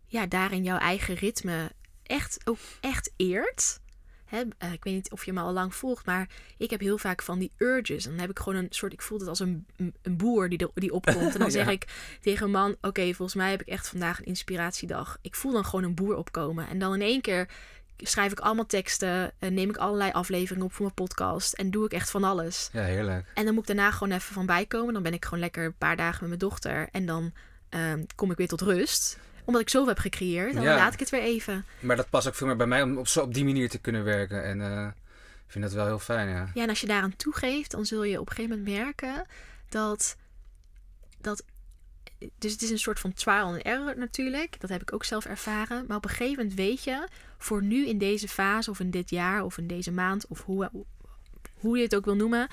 ja, 0.08 0.26
daarin 0.26 0.62
jouw 0.62 0.78
eigen 0.78 1.14
ritme 1.14 1.70
echt 2.02 2.40
ook 2.44 2.58
echt 2.80 3.12
eert. 3.16 3.80
Hè, 4.24 4.42
eh, 4.58 4.72
ik 4.72 4.84
weet 4.84 4.94
niet 4.94 5.10
of 5.10 5.24
je 5.24 5.32
me 5.32 5.40
al 5.40 5.52
lang 5.52 5.74
volgt, 5.74 6.06
maar 6.06 6.28
ik 6.58 6.70
heb 6.70 6.80
heel 6.80 6.98
vaak 6.98 7.22
van 7.22 7.38
die 7.38 7.52
urges. 7.58 8.04
En 8.04 8.10
dan 8.10 8.20
heb 8.20 8.30
ik 8.30 8.38
gewoon 8.38 8.58
een 8.58 8.66
soort, 8.70 8.92
ik 8.92 9.02
voel 9.02 9.18
het 9.18 9.28
als 9.28 9.40
een, 9.40 9.66
een- 9.76 10.16
boer 10.16 10.48
die, 10.48 10.66
die 10.74 10.92
opkomt. 10.92 11.32
En 11.34 11.40
dan 11.44 11.50
zeg 11.50 11.64
Ja. 11.64 11.70
ik 11.70 12.16
tegen 12.20 12.44
een 12.46 12.52
man, 12.52 12.76
oké, 12.80 13.02
volgens 13.02 13.34
mij 13.34 13.50
heb 13.50 13.60
ik 13.60 13.66
echt 13.68 13.88
vandaag 13.88 14.18
een 14.18 14.24
inspiratiedag. 14.24 15.18
Ik 15.22 15.34
voel 15.34 15.52
dan 15.52 15.64
gewoon 15.64 15.84
een 15.84 15.94
boer 15.94 16.16
opkomen. 16.16 16.68
En 16.68 16.78
dan 16.78 16.94
in 16.94 17.00
één 17.00 17.20
keer 17.20 17.48
schrijf 17.96 18.32
ik 18.32 18.40
allemaal 18.40 18.66
teksten, 18.66 19.32
en 19.38 19.54
neem 19.54 19.68
ik 19.68 19.76
allerlei 19.76 20.10
afleveringen 20.12 20.66
op 20.66 20.72
voor 20.72 20.82
mijn 20.82 20.94
podcast 21.08 21.52
en 21.52 21.70
doe 21.70 21.84
ik 21.84 21.92
echt 21.92 22.10
van 22.10 22.24
alles. 22.24 22.68
Ja, 22.72 22.82
heerlijk. 22.82 23.26
En 23.34 23.44
dan 23.44 23.54
moet 23.54 23.68
ik 23.68 23.76
daarna 23.76 23.90
gewoon 23.90 24.12
even 24.12 24.34
van 24.34 24.46
bijkomen. 24.46 24.94
Dan 24.94 25.02
ben 25.02 25.12
ik 25.12 25.24
gewoon 25.24 25.40
lekker 25.40 25.64
een 25.64 25.76
paar 25.78 25.96
dagen 25.96 26.18
met 26.20 26.28
mijn 26.28 26.50
dochter 26.50 26.88
en 26.92 27.06
dan 27.06 27.32
ehm, 27.68 28.04
kom 28.14 28.30
ik 28.30 28.36
weer 28.36 28.48
tot 28.48 28.60
rust 28.60 29.18
omdat 29.48 29.62
ik 29.62 29.68
zoveel 29.68 29.88
heb 29.88 29.98
gecreëerd, 29.98 30.54
dan 30.54 30.62
Ja. 30.62 30.74
laat 30.76 30.92
ik 30.92 30.98
het 30.98 31.10
weer 31.10 31.20
even. 31.22 31.64
Maar 31.80 31.96
dat 31.96 32.10
past 32.10 32.28
ook 32.28 32.34
veel 32.34 32.46
meer 32.46 32.56
bij 32.56 32.66
mij 32.66 32.82
om 32.82 32.98
op, 32.98 33.08
zo 33.08 33.20
op 33.22 33.34
die 33.34 33.44
manier 33.44 33.68
te 33.68 33.78
kunnen 33.78 34.04
werken. 34.04 34.44
En 34.44 34.60
eh, 34.60 34.86
ik 35.46 35.52
vind 35.52 35.64
dat 35.64 35.72
wel 35.72 35.86
heel 35.86 35.98
fijn, 35.98 36.28
ja. 36.28 36.50
Ja, 36.54 36.62
en 36.62 36.68
als 36.68 36.80
je 36.80 36.86
daaraan 36.86 37.16
toegeeft, 37.16 37.70
dan 37.70 37.86
zul 37.86 38.02
je 38.04 38.20
op 38.20 38.28
een 38.30 38.34
gegeven 38.36 38.58
moment 38.58 38.76
merken 38.78 39.26
dat. 39.68 40.16
dat 41.20 41.44
dus 42.38 42.52
het 42.52 42.62
is 42.62 42.70
een 42.70 42.78
soort 42.78 43.00
van 43.00 43.12
trial 43.12 43.46
and 43.46 43.62
error 43.62 43.98
natuurlijk. 43.98 44.60
Dat 44.60 44.70
heb 44.70 44.82
ik 44.82 44.92
ook 44.92 45.04
zelf 45.04 45.24
ervaren. 45.24 45.84
Maar 45.86 45.96
op 45.96 46.04
een 46.04 46.10
gegeven 46.10 46.36
moment 46.36 46.54
weet 46.54 46.84
je, 46.84 47.08
voor 47.38 47.62
nu 47.62 47.86
in 47.86 47.98
deze 47.98 48.28
fase, 48.28 48.70
of 48.70 48.80
in 48.80 48.90
dit 48.90 49.10
jaar, 49.10 49.44
of 49.44 49.58
in 49.58 49.66
deze 49.66 49.92
maand, 49.92 50.26
of 50.26 50.44
hoe, 50.44 50.70
hoe 51.54 51.76
je 51.76 51.82
het 51.82 51.94
ook 51.94 52.04
wil 52.04 52.16
noemen, 52.16 52.48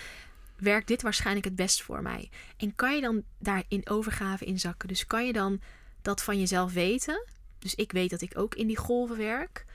werkt 0.57 0.88
dit 0.88 1.01
waarschijnlijk 1.01 1.45
het 1.45 1.55
best 1.55 1.81
voor 1.84 2.01
mij. 2.01 2.30
En 2.57 2.76
kan 2.76 2.95
je 2.95 3.01
dan 3.01 3.23
daar 3.39 3.63
in 3.67 3.89
overgave 3.89 4.45
in 4.45 4.59
zakken? 4.59 4.88
Dus 4.88 5.07
kan 5.07 5.26
je 5.26 5.34
dan 5.34 5.61
dat 6.06 6.23
van 6.23 6.40
jezelf 6.40 6.73
weten? 6.73 7.26
Dus 7.60 7.76
ik 7.76 7.91
weet 7.91 8.10
dat 8.10 8.22
ik 8.22 8.38
ook 8.38 8.56
in 8.56 8.68
die 8.68 8.77
golven 8.77 9.18
werk. 9.18 9.65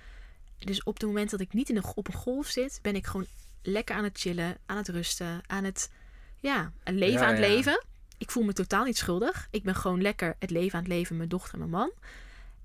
Dus 0.59 0.83
op 0.83 0.95
het 0.95 1.07
moment 1.07 1.31
dat 1.31 1.41
ik 1.41 1.53
niet 1.53 1.69
in 1.69 1.77
een, 1.77 1.85
op 1.95 2.09
een 2.09 2.15
golf 2.15 2.47
zit, 2.47 2.79
ben 2.83 2.95
ik 2.95 3.07
gewoon 3.07 3.27
lekker 3.63 3.95
aan 3.95 4.05
het 4.05 4.19
chillen, 4.19 4.57
aan 4.67 4.77
het 4.77 4.89
rusten, 4.89 5.41
aan 5.47 5.65
het, 5.65 5.91
ja, 6.37 6.73
een 6.85 6.99
leven 6.99 7.21
Ja, 7.21 7.27
aan 7.27 7.35
het 7.35 7.45
ja. 7.45 7.49
leven. 7.49 7.85
Ik 8.19 8.31
voel 8.31 8.43
me 8.43 8.53
totaal 8.53 8.85
niet 8.85 8.97
schuldig. 8.97 9.49
Ik 9.51 9.63
ben 9.63 9.75
gewoon 9.75 10.03
lekker 10.03 10.37
het 10.39 10.51
leven 10.51 10.75
aan 10.75 10.85
het 10.85 10.93
leven, 10.93 11.17
mijn 11.17 11.29
dochter 11.29 11.53
en 11.53 11.59
mijn 11.59 11.71
man. 11.71 11.93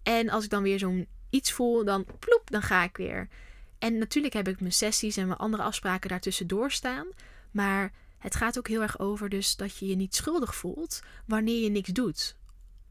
En 0.04 0.30
als 0.30 0.44
ik 0.44 0.50
dan 0.50 0.64
weer 0.64 0.80
zo'n 0.80 1.08
iets 1.30 1.52
voel, 1.52 1.86
dan 1.86 2.06
ploep, 2.20 2.42
dan 2.46 2.62
ga 2.62 2.84
ik 2.84 2.98
weer. 2.98 3.28
En 3.80 3.98
natuurlijk 3.98 4.34
heb 4.34 4.48
ik 4.48 4.60
mijn 4.60 4.74
sessies 4.74 5.18
en 5.18 5.28
mijn 5.28 5.40
andere 5.40 5.64
afspraken 5.64 6.10
daartussendoor 6.10 6.72
staan. 6.72 7.08
Maar 7.52 7.92
het 8.18 8.36
gaat 8.36 8.58
ook 8.58 8.68
heel 8.68 8.82
erg 8.82 9.00
over 9.00 9.30
dus 9.30 9.56
dat 9.56 9.78
je 9.78 9.88
je 9.88 9.96
niet 9.96 10.16
schuldig 10.16 10.56
voelt 10.56 11.02
wanneer 11.26 11.64
je 11.64 11.70
niks 11.70 11.90
doet. 11.90 12.36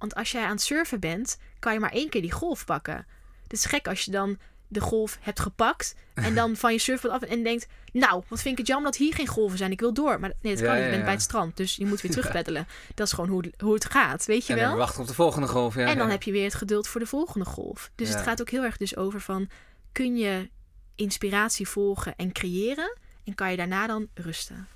Want 0.05 0.17
als 0.17 0.31
jij 0.33 0.43
aan 0.45 0.51
het 0.51 0.63
surfen 0.63 1.01
bent, 1.01 1.39
kan 1.59 1.73
je 1.73 1.81
maar 1.81 1.93
één 1.93 2.09
keer 2.09 2.21
die 2.23 2.33
golf 2.33 2.65
pakken. 2.65 3.07
Het 3.43 3.53
is 3.53 3.65
gek 3.65 3.89
als 3.89 4.05
je 4.05 4.11
dan 4.11 4.39
de 4.69 4.81
golf 4.81 5.19
hebt 5.21 5.41
gepakt 5.41 5.95
en 6.15 6.35
dan 6.41 6.57
van 6.57 6.73
je 6.73 6.79
surfboard 6.79 7.15
af 7.23 7.29
en 7.29 7.43
denkt... 7.43 7.67
Nou, 7.93 8.23
wat 8.29 8.41
vind 8.41 8.53
ik 8.53 8.59
het 8.59 8.67
jammer 8.67 8.91
dat 8.91 9.01
hier 9.01 9.15
geen 9.15 9.27
golven 9.27 9.59
zijn. 9.59 9.71
Ik 9.71 9.81
wil 9.81 9.95
door. 9.95 10.21
Maar 10.21 10.33
nee, 10.41 10.53
dat 10.53 10.63
Ja, 10.63 10.67
kan 10.67 10.75
niet. 10.75 10.85
ja, 10.85 10.85
Je 10.85 10.89
bent 10.89 10.99
ja. 10.99 11.05
bij 11.05 11.13
het 11.13 11.23
strand, 11.23 11.57
dus 11.57 11.77
je 11.77 11.87
moet 11.87 12.01
weer 12.01 12.11
terugpeddelen. 12.17 12.67
Dat 12.95 13.07
is 13.07 13.13
gewoon 13.13 13.31
hoe, 13.31 13.53
hoe 13.59 13.75
het 13.75 13.85
gaat, 13.85 14.25
weet 14.25 14.47
je 14.47 14.53
en 14.53 14.59
wel? 14.59 14.77
wachten 14.77 15.01
op 15.01 15.07
de 15.07 15.15
volgende 15.15 15.49
golf, 15.49 15.75
ja. 15.75 15.87
En 15.87 15.99
dan 15.99 16.11
heb 16.11 16.23
je 16.23 16.33
weer 16.33 16.45
het 16.45 16.55
geduld 16.55 16.89
voor 16.89 17.01
de 17.01 17.07
volgende 17.07 17.47
golf. 17.47 17.91
Dus 17.95 18.09
het 18.09 18.21
gaat 18.21 18.41
ook 18.41 18.51
heel 18.51 18.63
erg 18.63 18.77
dus 18.77 18.97
over 18.97 19.21
van... 19.21 19.49
Kun 19.93 20.17
je 20.17 20.51
inspiratie 20.95 21.69
volgen 21.69 22.15
en 22.17 22.33
creëren? 22.33 22.97
En 23.25 23.35
kan 23.35 23.51
je 23.51 23.57
daarna 23.57 23.87
dan 23.87 24.09
rusten? 24.15 24.67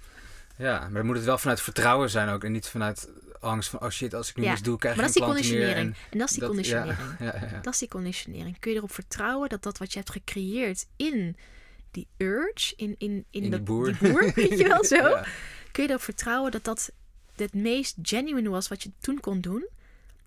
Ja, 0.57 0.79
maar 0.81 0.93
dan 0.93 1.07
moet 1.07 1.17
het 1.17 1.25
wel 1.25 1.39
vanuit 1.39 1.61
vertrouwen 1.61 2.11
zijn 2.11 2.29
ook. 2.29 2.45
En 2.45 2.53
niet 2.53 2.67
vanuit 2.69 3.09
angst 3.41 3.69
van, 3.69 3.81
oh 3.81 3.89
shit, 3.91 4.15
als 4.15 4.29
ik 4.31 4.37
nu 4.37 4.43
Ja, 4.45 4.53
iets 4.53 4.63
doe, 4.63 4.79
krijg 4.79 4.97
Maar 4.97 5.07
ik 5.07 5.13
dat 5.15 5.23
is 5.25 5.27
die 5.27 5.35
conditionering. 5.35 5.95
En, 6.11 6.19
dat 6.19 6.27
is 6.29 6.31
die 6.31 6.41
dat- 6.41 6.49
conditionering. 6.49 6.99
Ja. 7.19 7.61
Dat 7.63 7.73
is 7.73 7.79
die 7.79 7.89
conditionering. 7.89 8.59
Kun 8.59 8.71
je 8.73 8.77
erop 8.77 8.93
vertrouwen 8.93 9.49
dat 9.49 9.63
dat 9.63 9.79
wat 9.79 9.93
je 9.93 9.99
hebt 9.99 10.11
gecreëerd 10.11 10.87
in 10.97 11.37
die 11.91 12.07
urge, 12.17 12.73
in, 12.77 12.95
in, 12.99 13.25
in, 13.31 13.43
In 13.43 13.51
die 13.51 13.61
boer. 13.61 13.97
boer, 14.01 14.33
weet 14.35 14.59
je 14.59 14.69
wel 14.69 14.85
zo? 14.85 15.17
Kun 15.73 15.83
je 15.83 15.89
erop 15.89 16.03
vertrouwen 16.03 16.51
dat 16.51 16.65
dat 16.65 16.91
het 17.37 17.55
meest 17.55 17.97
genuine 18.03 18.49
was 18.49 18.69
wat 18.69 18.83
je 18.83 18.91
toen 19.01 19.21
kon 19.21 19.41
doen? 19.41 19.69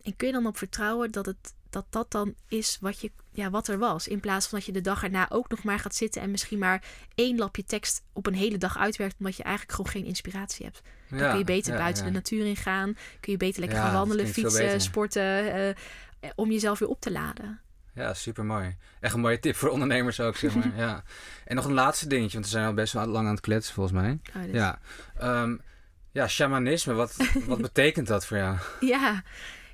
En 0.03 0.15
kun 0.15 0.27
je 0.27 0.33
dan 0.33 0.45
op 0.45 0.57
vertrouwen 0.57 1.11
dat 1.11 1.25
het, 1.25 1.53
dat, 1.71 1.85
dat 1.89 2.11
dan 2.11 2.33
is 2.47 2.77
wat, 2.81 3.01
je, 3.01 3.11
ja, 3.31 3.49
wat 3.49 3.67
er 3.67 3.77
was? 3.77 4.07
In 4.07 4.19
plaats 4.19 4.47
van 4.47 4.57
dat 4.57 4.67
je 4.67 4.73
de 4.73 4.81
dag 4.81 5.03
erna 5.03 5.25
ook 5.29 5.49
nog 5.49 5.63
maar 5.63 5.79
gaat 5.79 5.95
zitten 5.95 6.21
en 6.21 6.31
misschien 6.31 6.59
maar 6.59 6.83
één 7.15 7.37
lapje 7.37 7.63
tekst 7.63 8.03
op 8.13 8.25
een 8.27 8.33
hele 8.35 8.57
dag 8.57 8.77
uitwerkt, 8.77 9.15
omdat 9.19 9.35
je 9.35 9.43
eigenlijk 9.43 9.75
gewoon 9.75 9.91
geen 9.91 10.05
inspiratie 10.05 10.65
hebt. 10.65 10.81
Dan 11.09 11.19
Ja, 11.19 11.29
kun 11.29 11.37
je 11.37 11.43
beter 11.45 11.73
ja, 11.73 11.79
buiten 11.79 12.05
de 12.05 12.11
natuur 12.11 12.45
in 12.45 12.55
gaan. 12.55 12.97
Kun 13.19 13.31
je 13.31 13.37
beter 13.37 13.59
lekker 13.59 13.79
gaan 13.79 13.93
wandelen, 13.93 14.27
fietsen, 14.27 14.81
sporten. 14.81 15.53
eh, 15.53 16.29
om 16.35 16.51
jezelf 16.51 16.79
weer 16.79 16.89
op 16.89 17.01
te 17.01 17.11
laden. 17.11 17.59
Ja, 17.93 18.13
super 18.13 18.45
mooi. 18.45 18.77
Echt 18.99 19.13
een 19.13 19.19
mooie 19.19 19.39
tip 19.39 19.55
voor 19.55 19.69
ondernemers 19.69 20.19
ook, 20.19 20.35
zeg 20.35 20.55
maar. 20.55 20.71
ja. 20.85 21.03
En 21.45 21.55
nog 21.55 21.65
een 21.65 21.73
laatste 21.73 22.07
dingetje, 22.07 22.33
want 22.33 22.45
we 22.45 22.51
zijn 22.51 22.65
al 22.65 22.73
best 22.73 22.93
wel 22.93 23.05
lang 23.05 23.25
aan 23.27 23.31
het 23.33 23.41
kletsen 23.43 23.73
volgens 23.73 24.01
mij. 24.01 24.19
Oh, 24.35 24.53
Ja, 24.53 24.79
Ehm, 25.17 25.57
ja 26.11 26.27
shamanisme, 26.27 26.93
wat, 26.93 27.15
wat 27.45 27.61
betekent 27.71 28.07
dat 28.07 28.25
voor 28.25 28.37
jou? 28.37 28.57
Ja. 28.79 29.23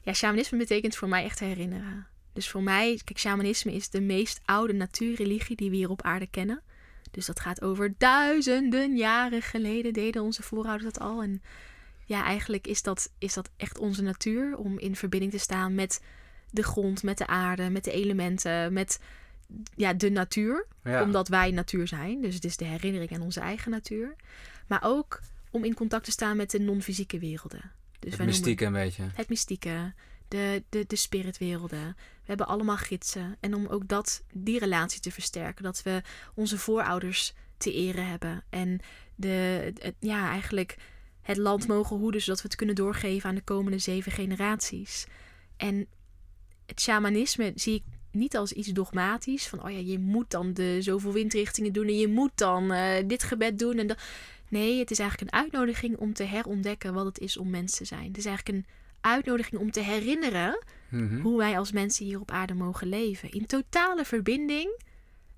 Ja, 0.07 0.13
shamanisme 0.13 0.57
betekent 0.57 0.95
voor 0.95 1.07
mij 1.07 1.23
echt 1.23 1.39
herinneren. 1.39 2.07
Dus 2.33 2.49
voor 2.49 2.63
mij, 2.63 3.01
kijk, 3.03 3.19
shamanisme 3.19 3.73
is 3.73 3.89
de 3.89 4.01
meest 4.01 4.41
oude 4.45 4.73
natuurreligie 4.73 5.55
die 5.55 5.69
we 5.69 5.75
hier 5.75 5.89
op 5.89 6.01
aarde 6.01 6.27
kennen. 6.27 6.61
Dus 7.11 7.25
dat 7.25 7.39
gaat 7.39 7.61
over 7.61 7.93
duizenden 7.97 8.95
jaren 8.95 9.41
geleden 9.41 9.93
deden 9.93 10.21
onze 10.21 10.43
voorouders 10.43 10.93
dat 10.93 10.99
al. 10.99 11.21
En 11.21 11.41
ja, 12.05 12.23
eigenlijk 12.23 12.67
is 12.67 12.81
dat, 12.81 13.11
is 13.17 13.33
dat 13.33 13.49
echt 13.57 13.77
onze 13.77 14.01
natuur 14.01 14.57
om 14.57 14.79
in 14.79 14.95
verbinding 14.95 15.31
te 15.31 15.37
staan 15.37 15.75
met 15.75 16.03
de 16.51 16.63
grond, 16.63 17.03
met 17.03 17.17
de 17.17 17.27
aarde, 17.27 17.69
met 17.69 17.83
de 17.83 17.91
elementen, 17.91 18.73
met 18.73 18.99
ja, 19.75 19.93
de 19.93 20.09
natuur 20.09 20.65
Ja. 20.83 21.03
omdat 21.03 21.27
wij 21.27 21.51
natuur 21.51 21.87
zijn. 21.87 22.21
Dus 22.21 22.35
het 22.35 22.43
is 22.43 22.57
de 22.57 22.65
herinnering 22.65 23.11
aan 23.11 23.21
onze 23.21 23.39
eigen 23.39 23.71
natuur. 23.71 24.15
Maar 24.67 24.81
ook 24.83 25.21
om 25.51 25.63
in 25.63 25.73
contact 25.73 26.05
te 26.05 26.11
staan 26.11 26.37
met 26.37 26.51
de 26.51 26.59
non-fysieke 26.59 27.19
werelden. 27.19 27.71
Dus 27.99 28.09
het 28.09 28.17
wij 28.17 28.25
noemen- 28.25 28.25
mystiek 28.25 28.61
een 28.61 28.73
beetje. 28.73 29.03
het 29.13 29.29
mystieke, 29.29 29.93
de, 30.27 30.63
de, 30.69 30.83
de 30.87 30.95
spiritwerelden. 30.95 31.95
We 31.97 32.23
hebben 32.33 32.47
allemaal 32.47 32.77
gidsen. 32.77 33.35
En 33.39 33.53
om 33.53 33.67
ook 33.67 33.87
dat, 33.87 34.23
die 34.33 34.59
relatie 34.59 34.99
te 34.99 35.11
versterken. 35.11 35.63
Dat 35.63 35.81
we 35.83 36.01
onze 36.33 36.57
voorouders 36.57 37.33
te 37.57 37.73
eren 37.73 38.07
hebben. 38.07 38.43
En 38.49 38.79
de, 39.15 39.71
het, 39.79 39.95
ja, 39.99 40.29
eigenlijk 40.29 40.75
het 41.21 41.37
land 41.37 41.67
mogen 41.67 41.97
hoeden, 41.97 42.21
zodat 42.21 42.41
we 42.41 42.47
het 42.47 42.57
kunnen 42.57 42.75
doorgeven 42.75 43.29
aan 43.29 43.35
de 43.35 43.41
komende 43.41 43.77
zeven 43.79 44.11
generaties. 44.11 45.05
En 45.57 45.87
het 46.65 46.81
shamanisme 46.81 47.51
zie 47.55 47.75
ik 47.75 47.83
niet 48.11 48.37
als 48.37 48.51
iets 48.51 48.67
dogmatisch. 48.67 49.47
Van, 49.47 49.63
oh 49.63 49.71
ja, 49.71 49.77
je 49.77 49.99
moet 49.99 50.31
dan 50.31 50.53
de 50.53 50.77
zoveel 50.81 51.13
windrichtingen 51.13 51.73
doen 51.73 51.87
en 51.87 51.97
je 51.97 52.07
moet 52.07 52.31
dan 52.35 52.71
eh, 52.71 53.07
dit 53.07 53.23
gebed 53.23 53.59
doen. 53.59 53.77
En 53.77 53.87
dat. 53.87 53.97
Nee, 54.47 54.79
het 54.79 54.91
is 54.91 54.99
eigenlijk 54.99 55.31
een 55.31 55.39
uitnodiging 55.39 55.97
om 55.97 56.13
te 56.13 56.23
herontdekken 56.23 56.93
wat 56.93 57.05
het 57.05 57.19
is 57.19 57.37
om 57.37 57.49
mens 57.49 57.77
te 57.77 57.85
zijn. 57.85 58.07
Het 58.07 58.17
is 58.17 58.25
eigenlijk 58.25 58.57
een 58.57 58.65
uitnodiging 59.01 59.61
om 59.61 59.71
te 59.71 59.79
herinneren 59.81 60.59
Mhm. 60.89 61.19
hoe 61.19 61.37
wij 61.37 61.57
als 61.57 61.71
mensen 61.71 62.05
hier 62.05 62.19
op 62.19 62.31
aarde 62.31 62.53
mogen 62.53 62.87
leven. 62.87 63.31
In 63.31 63.45
totale 63.45 64.05
verbinding 64.05 64.81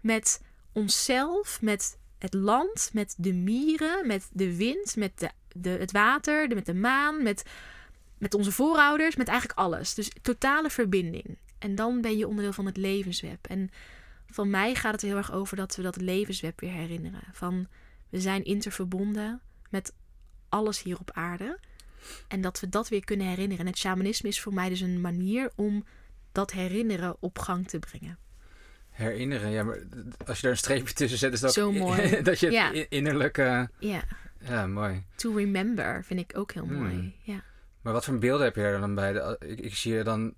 met 0.02 0.42
onszelf, 0.72 1.62
met 1.62 1.98
het 2.18 2.34
land, 2.34 2.90
met 2.94 3.16
de 3.18 3.34
mieren, 3.34 4.08
met 4.08 4.30
de 4.32 4.56
wind, 4.56 4.96
met 4.96 5.20
de, 5.20 5.30
de, 5.54 5.70
het 5.70 5.92
water, 5.92 6.50
de, 6.50 6.56
met 6.56 6.66
de 6.66 6.74
maan, 6.74 7.24
met, 7.24 7.44
met 8.18 8.34
onze 8.34 8.52
voorouders, 8.52 9.16
met 9.16 9.28
eigenlijk 9.28 9.60
alles. 9.60 9.94
Dus 9.94 10.12
totale 10.22 10.70
verbinding. 10.70 11.38
En 11.60 11.76
dan 11.76 12.02
ben 12.02 12.18
je 12.18 12.28
onderdeel 12.28 12.54
van 12.54 12.66
het 12.66 12.78
levensweb. 12.78 13.48
En 13.48 13.70
van 14.30 14.50
mij 14.50 14.76
gaat 14.76 14.92
het 14.92 15.02
heel 15.02 15.18
erg 15.18 15.32
over 15.32 15.58
dat 15.58 15.76
we 15.76 15.82
dat 15.82 16.02
levensweb 16.02 16.60
weer 16.60 16.72
herinneren. 16.72 17.24
Van 17.32 17.68
we 18.10 18.20
zijn 18.22 18.44
interverbonden 18.44 19.42
met 19.70 19.94
alles 20.50 20.84
hier 20.84 21.00
op 21.00 21.12
aarde. 21.14 21.60
En 22.28 22.42
dat 22.42 22.60
we 22.60 22.70
dat 22.70 22.90
weer 22.90 23.04
kunnen 23.06 23.28
herinneren. 23.28 23.60
En 23.66 23.72
het 23.72 23.78
shamanisme 23.78 24.30
is 24.30 24.42
voor 24.42 24.54
mij 24.54 24.70
dus 24.70 24.80
een 24.82 25.02
manier 25.02 25.52
om 25.56 25.86
dat 26.32 26.52
herinneren 26.52 27.16
op 27.20 27.40
gang 27.40 27.68
te 27.68 27.80
brengen. 27.80 28.18
Herinneren, 28.90 29.50
ja, 29.50 29.64
maar 29.64 29.80
als 30.26 30.36
je 30.36 30.42
daar 30.42 30.52
een 30.52 30.58
streepje 30.58 30.94
tussen 30.94 31.18
zet, 31.20 31.34
is 31.34 31.40
dat 31.40 31.54
Zo 31.54 31.72
mooi. 31.72 32.22
dat 32.22 32.40
je 32.40 32.52
Ja. 32.52 32.72
in- 32.72 32.86
innerlijk... 32.90 33.38
eh, 33.38 33.64
Ja, 33.80 34.02
ja, 34.40 34.68
mooi. 34.68 35.04
to 35.16 35.36
remember 35.36 36.04
vind 36.04 36.20
ik 36.20 36.38
ook 36.38 36.52
heel 36.52 36.64
Hmm. 36.68 36.78
mooi. 36.82 37.16
Ja. 37.22 37.44
Maar 37.82 37.94
wat 37.94 38.06
voor 38.06 38.18
beelden 38.20 38.46
heb 38.46 38.56
je 38.56 38.62
er 38.62 38.80
dan 38.80 38.96
bij? 38.96 39.38
Ik, 39.40 39.60
ik 39.60 39.76
zie 39.76 39.96
er 39.98 40.04
dan 40.04 40.34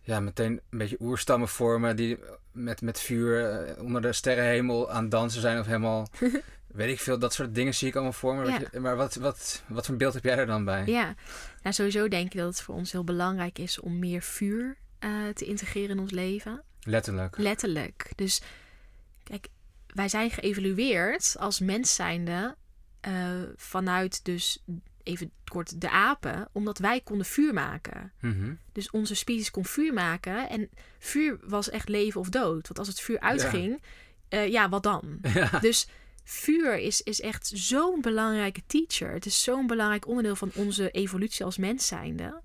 ja, 0.00 0.20
meteen 0.20 0.60
een 0.70 0.78
beetje 0.78 0.96
oerstammen 1.00 1.48
vormen 1.48 1.96
die 1.96 2.18
met, 2.52 2.80
met 2.80 3.00
vuur 3.00 3.50
eh, 3.50 3.82
onder 3.82 4.02
de 4.02 4.12
sterrenhemel 4.12 4.90
aan 4.90 5.08
dansen 5.08 5.40
zijn 5.40 5.58
of 5.58 5.66
helemaal... 5.66 6.06
weet 6.76 6.90
ik 6.92 7.00
veel, 7.00 7.18
dat 7.18 7.34
soort 7.34 7.54
dingen 7.54 7.74
zie 7.74 7.88
ik 7.88 7.94
allemaal 7.94 8.12
voor 8.12 8.34
me. 8.34 8.44
Ja. 8.46 8.58
Wat 8.60 8.68
je- 8.72 8.80
Maar 8.80 8.96
wat, 8.96 9.14
wat, 9.14 9.62
wat 9.68 9.86
voor 9.86 9.96
beeld 9.96 10.14
heb 10.14 10.24
jij 10.24 10.36
er 10.38 10.46
dan 10.46 10.64
bij? 10.64 10.82
ja, 10.86 11.14
nou 11.62 11.74
sowieso 11.74 12.08
denk 12.08 12.32
ik 12.32 12.38
dat 12.38 12.48
het 12.48 12.62
voor 12.62 12.74
ons 12.74 12.92
heel 12.92 13.04
belangrijk 13.04 13.58
is 13.58 13.80
om 13.80 13.98
meer 13.98 14.22
vuur 14.22 14.76
eh, 14.98 15.10
te 15.34 15.44
integreren 15.44 15.90
in 15.90 15.98
ons 15.98 16.10
leven. 16.10 16.62
Letterlijk. 16.80 17.38
Letterlijk. 17.38 18.10
Dus 18.14 18.40
kijk, 19.22 19.46
wij 19.86 20.08
zijn 20.08 20.30
geëvalueerd 20.30 21.36
als 21.38 21.60
mens 21.60 21.94
zijnde 21.94 22.56
eh, 23.00 23.12
vanuit 23.56 24.24
dus 24.24 24.62
even 25.02 25.30
kort 25.44 25.80
de 25.80 25.90
apen, 25.90 26.48
omdat 26.52 26.78
wij 26.78 27.00
konden 27.00 27.26
vuur 27.26 27.52
maken. 27.54 28.12
Mhm. 28.20 28.54
Dus 28.72 28.90
onze 28.90 29.14
species 29.14 29.50
kon 29.50 29.64
vuur 29.64 29.92
maken. 29.92 30.48
En 30.48 30.70
vuur 30.98 31.38
was 31.42 31.70
echt 31.70 31.88
leven 31.88 32.20
of 32.20 32.28
dood. 32.28 32.66
Want 32.66 32.78
als 32.78 32.88
het 32.88 33.00
vuur 33.00 33.20
uitging, 33.20 33.82
ja, 34.28 34.40
ja 34.40 34.68
wat 34.68 34.82
dan? 34.82 35.18
Ja. 35.34 35.58
Dus 35.58 35.88
vuur 36.28 36.78
is, 36.78 37.02
is 37.02 37.20
echt 37.20 37.50
zo'n 37.54 38.00
belangrijke 38.00 38.62
teacher. 38.66 39.12
Het 39.12 39.26
is 39.26 39.42
zo'n 39.42 39.66
belangrijk 39.66 40.06
onderdeel 40.06 40.36
van 40.36 40.50
onze 40.54 40.90
evolutie 40.90 41.44
als 41.44 41.56
mens 41.56 41.86
zijnde. 41.86 42.40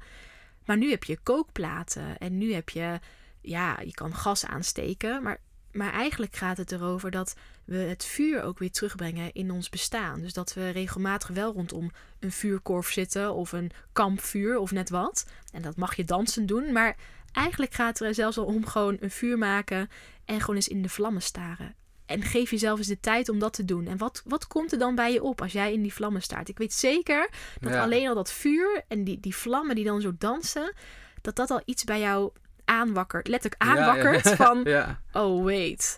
Maar 0.66 0.78
nu 0.78 0.90
heb 0.90 1.04
je 1.04 1.20
kookplaten 1.24 2.18
en 2.18 2.38
nu 2.38 2.54
heb 2.54 2.70
je, 2.70 3.00
ja, 3.42 3.80
je 3.80 3.94
kan 3.94 4.16
gas 4.16 4.46
aansteken. 4.46 5.24
Maar 5.24 5.40
maar 5.72 5.94
eigenlijk 5.94 6.36
gaat 6.36 6.58
het 6.58 6.72
erover 6.72 7.12
dat 7.12 7.36
we 7.66 7.76
het 7.76 8.06
vuur 8.06 8.44
ook 8.44 8.60
weer 8.60 8.72
terugbrengen 8.72 9.34
in 9.34 9.52
ons 9.52 9.70
bestaan. 9.70 10.22
Dus 10.22 10.34
dat 10.34 10.54
we 10.54 10.70
regelmatig 10.70 11.28
wel 11.28 11.54
rondom 11.54 11.92
een 12.20 12.32
vuurkorf 12.32 12.92
zitten 12.92 13.34
of 13.34 13.52
een 13.52 13.72
kampvuur 13.94 14.58
of 14.58 14.72
net 14.72 14.90
wat. 14.90 15.26
En 15.52 15.62
dat 15.62 15.76
mag 15.76 15.96
je 15.96 16.04
dansen 16.04 16.46
doen, 16.46 16.72
maar 16.72 16.96
eigenlijk 17.32 17.74
gaat 17.74 18.00
het 18.00 18.08
er 18.08 18.14
zelfs 18.14 18.38
al 18.38 18.46
om 18.46 18.66
gewoon 18.66 18.98
een 19.00 19.12
vuur 19.12 19.38
maken 19.38 19.90
en 20.26 20.40
gewoon 20.40 20.56
eens 20.56 20.68
in 20.68 20.82
de 20.82 20.90
vlammen 20.90 21.22
staren. 21.22 21.76
En 22.12 22.22
geef 22.22 22.52
jezelf 22.52 22.78
eens 22.78 22.88
de 22.88 23.00
tijd 23.00 23.30
om 23.30 23.40
dat 23.40 23.54
te 23.54 23.66
doen. 23.66 23.88
En 23.88 23.98
wat, 23.98 24.22
wat 24.26 24.48
komt 24.48 24.72
er 24.72 24.80
dan 24.80 24.96
bij 24.96 25.14
je 25.14 25.24
op 25.24 25.42
als 25.42 25.52
jij 25.52 25.74
in 25.74 25.82
die 25.82 25.94
vlammen 25.94 26.22
staart? 26.22 26.50
Ik 26.50 26.58
weet 26.58 26.74
zeker 26.74 27.30
dat 27.60 27.74
Ja. 27.74 27.82
alleen 27.82 28.08
al 28.08 28.16
dat 28.16 28.32
vuur 28.32 28.84
en 28.88 29.04
die, 29.04 29.20
die 29.20 29.36
vlammen 29.36 29.76
die 29.76 29.86
dan 29.86 30.02
zo 30.02 30.14
dansen, 30.18 30.74
dat 31.22 31.36
dat 31.36 31.50
al 31.52 31.62
iets 31.66 31.84
bij 31.84 32.00
jou 32.00 32.32
aanwakkert. 32.66 33.28
Letterlijk 33.28 33.64
Ja, 33.64 33.74
ja. 33.74 33.80
aanwakkert 33.80 34.28
van, 34.44 34.68
oh 35.14 35.44
wait, 35.44 35.98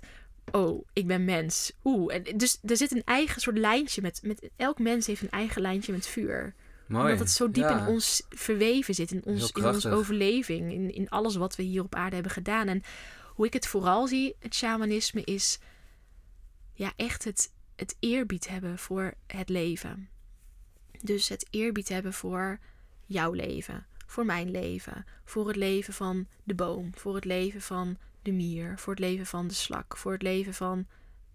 oh 0.52 0.86
ik 0.94 1.08
ben 1.08 1.26
mens. 1.26 1.72
Oeh, 1.84 2.16
en 2.16 2.38
dus 2.38 2.60
er 2.66 2.78
zit 2.78 2.92
een 2.92 3.02
eigen 3.06 3.42
soort 3.42 3.58
lijntje 3.58 4.02
met, 4.02 4.20
met, 4.24 4.50
elk 4.56 4.80
mens 4.80 5.08
heeft 5.08 5.22
een 5.22 5.30
eigen 5.30 5.62
lijntje 5.62 5.92
met 5.92 6.08
vuur. 6.08 6.54
mooi. 6.88 7.04
Omdat 7.04 7.20
het 7.20 7.30
zo 7.30 7.52
diep 7.52 7.70
in 7.70 7.88
ons 7.88 8.24
verweven 8.30 8.94
zit, 8.94 9.12
in, 9.12 9.22
ons, 9.26 9.26
in 9.26 9.42
onze 9.42 9.52
krachtig. 9.54 9.92
overleving, 9.92 10.72
in, 10.72 10.94
in 10.94 11.10
alles 11.10 11.36
wat 11.36 11.56
we 11.56 11.64
hier 11.64 11.84
op 11.84 11.96
aarde 11.96 12.14
hebben 12.16 12.32
gedaan. 12.34 12.68
En 12.68 12.84
hoe 13.36 13.46
ik 13.46 13.54
het 13.54 13.68
vooral 13.68 14.08
zie, 14.08 14.36
het 14.40 14.56
shamanisme, 14.56 15.22
is 15.24 15.60
ja, 16.74 16.94
echt 16.96 17.24
het, 17.24 17.52
het 17.76 17.96
eerbied 18.00 18.48
hebben 18.48 18.78
voor 18.78 19.14
het 19.28 19.50
leven. 19.50 20.10
Dus 21.02 21.30
het 21.30 21.48
eerbied 21.50 21.90
hebben 21.90 22.14
voor 22.14 22.60
jouw 23.06 23.32
leven, 23.32 23.86
voor 24.06 24.26
mijn 24.26 24.52
leven, 24.52 25.06
voor 25.26 25.48
het 25.48 25.56
leven 25.56 25.94
van 25.94 26.28
de 26.44 26.56
boom, 26.56 26.92
voor 26.96 27.16
het 27.16 27.26
leven 27.26 27.62
van 27.62 27.98
de 28.22 28.32
mier, 28.32 28.78
voor 28.78 28.94
het 28.94 29.02
leven 29.02 29.26
van 29.26 29.48
de 29.48 29.54
slak, 29.54 29.98
voor 29.98 30.12
het 30.12 30.22
leven 30.22 30.54
van 30.54 30.88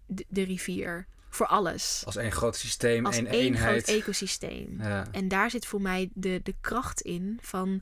de, 0.05 0.25
de 0.27 0.43
rivier, 0.43 1.07
voor 1.29 1.47
alles. 1.47 2.01
Als 2.05 2.15
één 2.15 2.31
groot 2.31 2.55
systeem, 2.55 3.05
Als 3.05 3.15
één 3.17 3.27
één 3.27 3.45
eenheid. 3.45 3.83
groot 3.83 3.97
ecosysteem. 3.97 4.75
ja. 4.81 5.07
En 5.11 5.27
daar 5.27 5.49
zit 5.49 5.65
voor 5.65 5.81
mij 5.81 6.09
de, 6.13 6.39
de 6.43 6.55
kracht 6.61 7.01
in 7.01 7.37
van... 7.41 7.81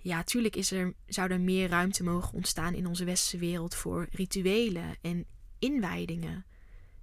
Ja, 0.00 0.22
tuurlijk 0.22 0.56
is 0.56 0.70
er, 0.70 0.94
zou 1.06 1.30
er 1.30 1.40
meer 1.40 1.68
ruimte 1.68 2.02
mogen 2.02 2.34
ontstaan 2.34 2.74
in 2.74 2.86
onze 2.86 3.04
westerse 3.04 3.38
wereld 3.38 3.74
voor 3.74 4.06
rituelen 4.10 4.96
en 5.00 5.26
inwijdingen. 5.58 6.44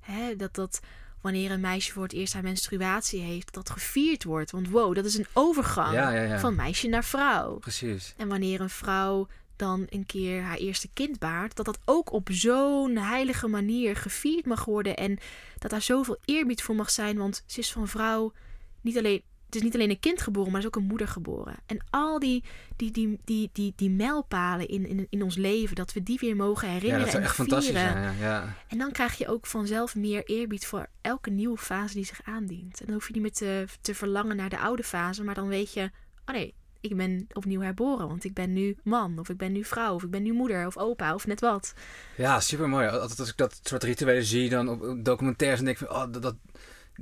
Hè, 0.01 0.35
dat 0.35 0.55
dat 0.55 0.79
wanneer 1.21 1.51
een 1.51 1.59
meisje 1.59 1.91
voor 1.91 2.03
het 2.03 2.13
eerst 2.13 2.33
haar 2.33 2.43
menstruatie 2.43 3.21
heeft, 3.21 3.53
dat 3.53 3.69
gevierd 3.69 4.23
wordt. 4.23 4.51
Want 4.51 4.69
wow, 4.69 4.95
dat 4.95 5.05
is 5.05 5.17
een 5.17 5.27
overgang 5.33 5.93
Ja, 5.93 6.11
ja, 6.11 6.21
ja. 6.21 6.39
van 6.39 6.55
meisje 6.55 6.87
naar 6.87 7.03
vrouw. 7.03 7.57
Precies. 7.57 8.13
En 8.17 8.27
wanneer 8.27 8.61
een 8.61 8.69
vrouw 8.69 9.27
dan 9.55 9.87
een 9.89 10.05
keer 10.05 10.41
haar 10.41 10.57
eerste 10.57 10.87
kind 10.93 11.19
baart, 11.19 11.55
dat 11.55 11.65
dat 11.65 11.79
ook 11.85 12.11
op 12.11 12.29
zo'n 12.31 12.97
heilige 12.97 13.47
manier 13.47 13.95
gevierd 13.95 14.45
mag 14.45 14.65
worden. 14.65 14.97
En 14.97 15.17
dat 15.57 15.71
daar 15.71 15.81
zoveel 15.81 16.17
eerbied 16.25 16.61
voor 16.61 16.75
mag 16.75 16.91
zijn, 16.91 17.17
want 17.17 17.43
ze 17.45 17.59
is 17.59 17.71
van 17.71 17.87
vrouw 17.87 18.33
niet 18.81 18.97
alleen. 18.97 19.21
Het 19.51 19.59
is 19.59 19.65
niet 19.65 19.75
alleen 19.75 19.89
een 19.89 19.99
kind 19.99 20.21
geboren, 20.21 20.51
maar 20.51 20.61
er 20.61 20.67
is 20.67 20.73
ook 20.75 20.81
een 20.81 20.87
moeder 20.87 21.07
geboren. 21.07 21.55
En 21.65 21.83
al 21.89 22.19
die, 22.19 22.43
die, 22.75 22.91
die, 22.91 23.19
die, 23.25 23.49
die, 23.53 23.73
die 23.75 23.89
mijlpalen 23.89 24.67
in, 24.67 24.87
in, 24.87 25.07
in 25.09 25.23
ons 25.23 25.35
leven, 25.35 25.75
dat 25.75 25.93
we 25.93 26.03
die 26.03 26.17
weer 26.21 26.35
mogen 26.35 26.67
Ja, 26.67 26.73
herinneren 26.73 27.03
dat 27.03 27.11
zou 27.11 27.23
en 27.23 27.27
echt 27.27 27.37
fantastisch 27.37 27.73
zijn. 27.73 28.03
Ja, 28.03 28.11
ja. 28.19 28.55
En 28.67 28.77
dan 28.77 28.91
krijg 28.91 29.17
je 29.17 29.27
ook 29.27 29.45
vanzelf 29.45 29.95
meer 29.95 30.23
eerbied 30.25 30.65
voor 30.65 30.87
elke 31.01 31.29
nieuwe 31.29 31.57
fase 31.57 31.93
die 31.93 32.05
zich 32.05 32.21
aandient. 32.23 32.79
En 32.79 32.85
dan 32.85 32.95
hoef 32.95 33.07
je 33.07 33.13
niet 33.13 33.21
meer 33.21 33.31
te, 33.31 33.65
te 33.81 33.95
verlangen 33.95 34.35
naar 34.35 34.49
de 34.49 34.59
oude 34.59 34.83
fase, 34.83 35.23
maar 35.23 35.35
dan 35.35 35.47
weet 35.47 35.73
je, 35.73 35.91
oh 36.25 36.35
nee, 36.35 36.53
ik 36.81 36.95
ben 36.95 37.27
opnieuw 37.33 37.61
herboren, 37.61 38.07
want 38.07 38.23
ik 38.23 38.33
ben 38.33 38.53
nu 38.53 38.77
man, 38.83 39.19
of 39.19 39.29
ik 39.29 39.37
ben 39.37 39.51
nu 39.51 39.63
vrouw, 39.63 39.93
of 39.93 40.03
ik 40.03 40.09
ben 40.09 40.23
nu 40.23 40.33
moeder, 40.33 40.67
of 40.67 40.77
opa, 40.77 41.13
of 41.13 41.27
net 41.27 41.39
wat. 41.39 41.73
Ja, 42.17 42.39
super 42.39 42.69
mooi. 42.69 42.87
Altijd 42.87 43.19
als 43.19 43.29
ik 43.29 43.37
dat 43.37 43.59
soort 43.63 43.83
rituelen 43.83 44.23
zie, 44.23 44.49
dan 44.49 44.69
op 44.69 45.05
documentaires, 45.05 45.57
dan 45.57 45.65
denk 45.65 45.79
ik 45.79 45.87
van, 45.87 45.95
oh, 45.95 46.13
dat, 46.13 46.21
dat, 46.21 46.35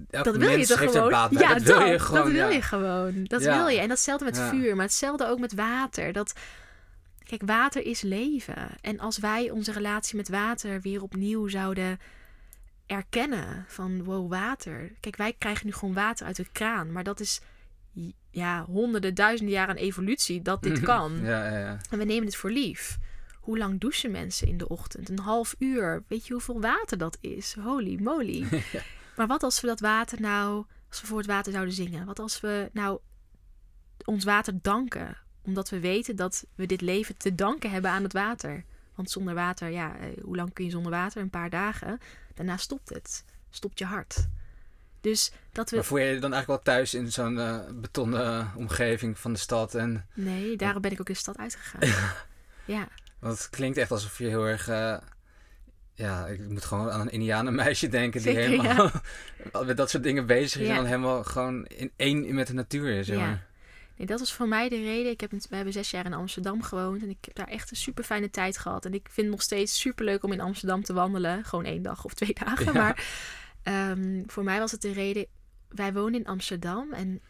Dat 0.10 0.36
wil 0.36 0.50
je 0.50 0.66
toch 0.66 0.80
gewoon? 0.80 1.28
ja, 1.30 1.54
dat 1.54 1.62
wil 1.62 1.82
je 1.82 2.00
gewoon. 2.00 2.24
dat 2.24 2.32
wil 2.32 2.50
je 2.50 2.62
gewoon. 2.62 3.24
Dat 3.24 3.42
wil 3.42 3.68
je. 3.68 3.80
En 3.80 3.88
datzelfde 3.88 4.26
met 4.26 4.40
vuur, 4.40 4.76
maar 4.76 4.86
hetzelfde 4.86 5.28
ook 5.28 5.40
met 5.40 5.54
water. 5.54 6.14
Dat, 6.14 6.34
kijk, 7.24 7.42
water 7.46 7.86
is 7.86 8.02
leven. 8.02 8.68
En 8.82 9.00
als 9.00 9.18
wij 9.18 9.50
onze 9.50 9.72
relatie 9.72 10.16
met 10.16 10.30
water 10.30 10.82
weer 10.82 11.02
opnieuw 11.02 11.48
zouden 11.48 12.00
erkennen 12.86 13.66
van 13.68 14.04
wow, 14.04 14.32
water. 14.32 14.92
Kijk, 15.00 15.16
wij 15.16 15.36
krijgen 15.38 15.66
nu 15.66 15.74
gewoon 15.74 15.94
water 15.94 16.26
uit 16.26 16.36
de 16.36 16.46
kraan, 16.52 16.92
maar 16.92 17.04
dat 17.04 17.20
is 17.20 17.42
ja, 18.32 18.66
honderden, 18.66 19.16
duizenden 19.16 19.56
jaren 19.56 19.70
aan 19.70 19.82
evolutie 19.82 20.42
dat 20.42 20.64
dit 20.64 20.80
kan. 20.92 21.20
Ja, 21.24 21.46
ja, 21.46 21.58
ja. 21.58 21.78
En 21.90 21.98
we 21.98 22.04
nemen 22.04 22.26
het 22.26 22.36
voor 22.36 22.52
lief. 22.52 22.98
Hoe 23.40 23.58
lang 23.58 23.80
douchen 23.80 24.12
mensen 24.12 24.48
in 24.48 24.58
de 24.58 24.68
ochtend? 24.68 25.10
Een 25.10 25.20
half 25.20 25.56
uur. 25.60 26.04
Weet 26.08 26.28
je 26.28 26.34
hoeveel 26.34 26.62
water 26.62 26.98
dat 26.98 27.18
is? 27.22 27.56
Holy 27.64 28.00
moly. 28.02 28.46
Maar 29.20 29.28
wat 29.28 29.44
als 29.44 29.62
we 29.62 29.68
dat 29.68 29.80
water 29.80 30.22
nou, 30.22 30.66
als 30.90 31.02
we 31.02 31.08
voor 31.08 31.18
het 31.18 31.28
water 31.28 31.52
zouden 31.52 31.74
zingen? 31.74 32.06
Wat 32.06 32.20
als 32.20 32.40
we 32.40 32.70
nou 32.74 33.00
ons 34.06 34.24
water 34.24 34.54
danken? 34.62 35.18
Omdat 35.42 35.70
we 35.70 35.80
weten 35.80 36.16
dat 36.16 36.46
we 36.56 36.66
dit 36.66 36.82
leven 36.82 37.18
te 37.18 37.36
danken 37.36 37.72
hebben 37.72 37.92
aan 37.92 38.04
het 38.04 38.14
water. 38.14 38.66
Want 38.96 39.10
zonder 39.10 39.34
water, 39.34 39.70
ja, 39.70 39.98
eh, 39.98 40.24
hoe 40.24 40.36
lang 40.36 40.54
kun 40.54 40.66
je 40.66 40.72
zonder 40.72 40.92
water? 40.92 41.22
Een 41.22 41.30
paar 41.30 41.50
dagen. 41.50 42.00
Daarna 42.34 42.58
stopt 42.58 42.90
het. 42.90 43.26
Stopt 43.50 43.80
je 43.80 43.86
hart. 43.86 44.28
Dus 45.02 45.32
dat 45.52 45.72
Maar 45.72 45.80
we. 45.80 45.86
voel 45.86 45.98
je 45.98 46.06
je 46.06 46.20
dan 46.20 46.34
eigenlijk 46.34 46.64
wel 46.64 46.76
thuis 46.76 46.94
in 46.94 47.12
zo'n 47.12 47.40
eh, 47.40 47.60
betonnen 47.74 48.26
eh, 48.26 48.56
omgeving 48.56 49.20
van 49.20 49.34
de 49.34 49.40
stad? 49.40 49.76
En, 49.76 50.08
Nee, 50.14 50.58
daarom 50.58 50.82
ben 50.82 50.92
ik 50.92 51.00
ook 51.00 51.08
de 51.08 51.14
stad 51.14 51.38
uitgegaan. 51.38 51.90
Ja. 52.66 52.88
want 53.20 53.38
het 53.38 53.50
klinkt 53.50 53.78
echt 53.78 53.92
alsof 53.92 54.18
je 54.18 54.28
heel 54.28 54.46
erg... 54.46 54.68
ja, 56.00 56.26
ik 56.26 56.50
moet 56.50 56.66
gewoon 56.66 56.92
aan 56.92 57.00
een 57.02 57.12
Indianenmeisje 57.12 57.88
denken 57.88 58.22
die 58.22 58.34
Zeker, 58.34 58.50
helemaal 58.50 58.92
met 59.66 59.78
dat 59.78 59.90
soort 59.90 60.04
dingen 60.04 60.26
bezig 60.26 60.62
is 60.62 60.68
Ja. 60.68 60.72
en 60.74 60.76
dan 60.80 60.86
helemaal 60.86 61.24
gewoon 61.24 61.66
in 61.66 61.92
één 61.96 62.34
met 62.36 62.48
de 62.48 62.54
natuur 62.54 62.98
is. 62.98 63.08
zeg 63.08 63.18
Ja. 63.18 63.48
Nee, 63.96 64.08
dat 64.08 64.20
was 64.20 64.34
voor 64.34 64.48
mij 64.48 64.70
de 64.70 64.82
reden. 64.82 65.12
Ik 65.12 65.22
heb, 65.22 65.32
we 65.32 65.56
hebben 65.56 65.74
zes 65.74 65.92
jaar 65.92 66.06
in 66.06 66.14
Amsterdam 66.14 66.62
gewoond 66.64 67.02
en 67.02 67.10
ik 67.10 67.18
heb 67.22 67.36
daar 67.36 67.48
echt 67.48 67.72
een 67.72 67.78
super 67.78 68.04
fijne 68.04 68.30
tijd 68.30 68.58
gehad. 68.58 68.86
En 68.86 68.94
ik 68.94 69.08
vind 69.12 69.28
het 69.28 69.36
nog 69.36 69.42
steeds 69.42 69.80
super 69.80 70.06
leuk 70.06 70.24
om 70.24 70.32
in 70.32 70.42
Amsterdam 70.42 70.84
te 70.84 70.94
wandelen. 70.94 71.46
Gewoon 71.46 71.66
één 71.66 71.82
dag 71.82 72.06
of 72.06 72.14
twee 72.14 72.34
dagen. 72.46 72.66
Ja. 72.66 72.72
Maar 72.72 73.04
ehm, 73.64 74.24
voor 74.28 74.44
mij 74.44 74.60
was 74.60 74.72
het 74.72 74.82
de 74.82 74.92
reden. 74.92 75.26
Wij 75.70 75.94
woonden 75.94 76.22
in 76.22 76.28
Amsterdam 76.28 76.94
en 76.94 77.22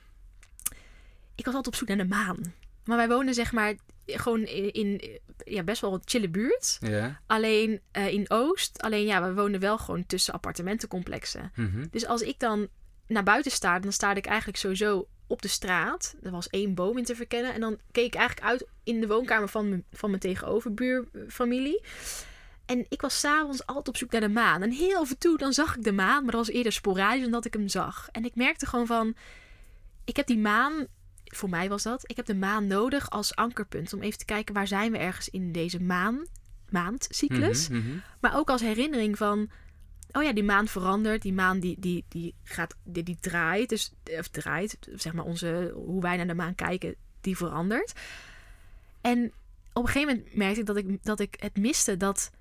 ik 1.36 1.46
was 1.46 1.54
altijd 1.56 1.68
op 1.68 1.76
zoek 1.76 1.88
naar 1.88 1.98
de 1.98 2.16
maan. 2.16 2.54
Maar 2.86 2.98
wij 2.98 3.08
woonden 3.08 3.34
zeg 3.34 3.52
maar 3.52 3.74
gewoon 4.18 4.46
in, 4.46 4.72
in 4.72 5.20
ja, 5.46 5.64
best 5.64 5.82
wel 5.82 5.94
een 5.94 6.02
chille 6.06 6.30
buurt. 6.30 6.78
Ja. 6.80 7.20
Alleen 7.28 7.82
eh, 7.92 8.08
in 8.08 8.30
Oost. 8.30 8.82
Alleen 8.82 9.06
ja, 9.06 9.24
we 9.24 9.34
woonden 9.34 9.60
wel 9.60 9.78
gewoon 9.78 10.06
tussen 10.06 10.34
appartementencomplexen. 10.34 11.52
Mhm. 11.56 11.86
Dus 11.92 12.06
als 12.06 12.22
ik 12.22 12.40
dan 12.40 12.68
naar 13.08 13.24
buiten 13.24 13.52
staarde, 13.52 13.84
dan 13.84 13.94
staarde 13.94 14.20
ik 14.20 14.26
eigenlijk 14.26 14.58
sowieso 14.58 15.08
op 15.28 15.42
de 15.42 15.48
straat. 15.48 16.16
Er 16.24 16.32
was 16.32 16.50
één 16.50 16.74
boom 16.74 16.98
in 16.98 17.04
te 17.04 17.16
verkennen. 17.16 17.54
En 17.54 17.60
dan 17.60 17.80
keek 17.92 18.06
ik 18.06 18.16
eigenlijk 18.16 18.48
uit 18.48 18.68
in 18.84 19.02
de 19.02 19.08
woonkamer 19.08 19.50
van 19.50 19.70
mijn, 19.70 19.84
van 19.92 20.10
mijn 20.10 20.22
tegenoverbuurfamilie. 20.22 21.82
En 22.66 22.86
ik 22.90 23.02
was 23.02 23.20
s'avonds 23.20 23.66
altijd 23.66 23.88
op 23.88 23.98
zoek 23.98 24.12
naar 24.12 24.22
de 24.22 24.30
maan. 24.30 24.62
En 24.62 24.72
heel 24.72 25.00
af 25.00 25.10
en 25.10 25.18
toe 25.18 25.38
dan 25.38 25.54
zag 25.54 25.76
ik 25.76 25.84
de 25.84 25.92
maan, 25.92 26.24
maar 26.24 26.32
dat 26.32 26.46
was 26.46 26.56
eerder 26.56 26.72
sporadisch 26.72 27.22
dan 27.22 27.32
dat 27.32 27.46
ik 27.46 27.54
hem 27.54 27.68
zag. 27.68 28.10
En 28.12 28.26
ik 28.26 28.36
merkte 28.36 28.66
gewoon 28.66 28.88
van, 28.88 29.16
ik 30.06 30.16
heb 30.16 30.28
die 30.28 30.38
maan, 30.38 30.88
voor 31.36 31.50
mij 31.50 31.70
was 31.70 31.84
dat, 31.84 32.10
ik 32.10 32.16
heb 32.16 32.26
de 32.26 32.36
maan 32.36 32.68
nodig 32.68 33.10
als 33.10 33.36
ankerpunt. 33.36 33.94
Om 33.94 34.02
even 34.02 34.20
te 34.20 34.26
kijken 34.26 34.54
waar 34.54 34.68
zijn 34.68 34.92
we 34.92 34.98
ergens 34.98 35.30
in 35.30 35.52
deze 35.52 35.82
maan, 35.82 36.26
maandcyclus. 36.70 37.68
Mhm, 37.70 37.80
mhm. 37.80 37.98
Maar 38.20 38.38
ook 38.38 38.50
als 38.50 38.62
herinnering 38.62 39.18
van. 39.18 39.50
Oh 40.12 40.24
ja, 40.24 40.34
die 40.34 40.44
maan 40.44 40.68
verandert. 40.68 41.22
Die 41.22 41.34
maan 41.34 41.60
die, 41.60 41.76
die, 41.80 42.06
die 42.08 42.34
gaat. 42.44 42.76
Die, 42.84 43.04
die 43.04 43.18
draait. 43.20 43.70
Dus, 43.70 43.94
of 44.18 44.28
draait. 44.28 44.78
Zeg 44.96 45.14
maar 45.14 45.26
onze. 45.26 45.72
Hoe 45.76 46.02
wij 46.02 46.18
naar 46.18 46.28
de 46.28 46.34
maan 46.34 46.56
kijken. 46.56 46.96
Die 47.22 47.38
verandert. 47.38 47.94
En 49.02 49.32
op 49.74 49.84
een 49.86 49.92
gegeven 49.92 50.16
moment 50.16 50.36
merkte 50.36 50.60
ik 50.60 50.66
dat 50.66 50.78
ik, 50.78 51.04
dat 51.04 51.20
ik 51.20 51.36
het 51.40 51.58
miste. 51.58 51.98
Dat 51.98 52.32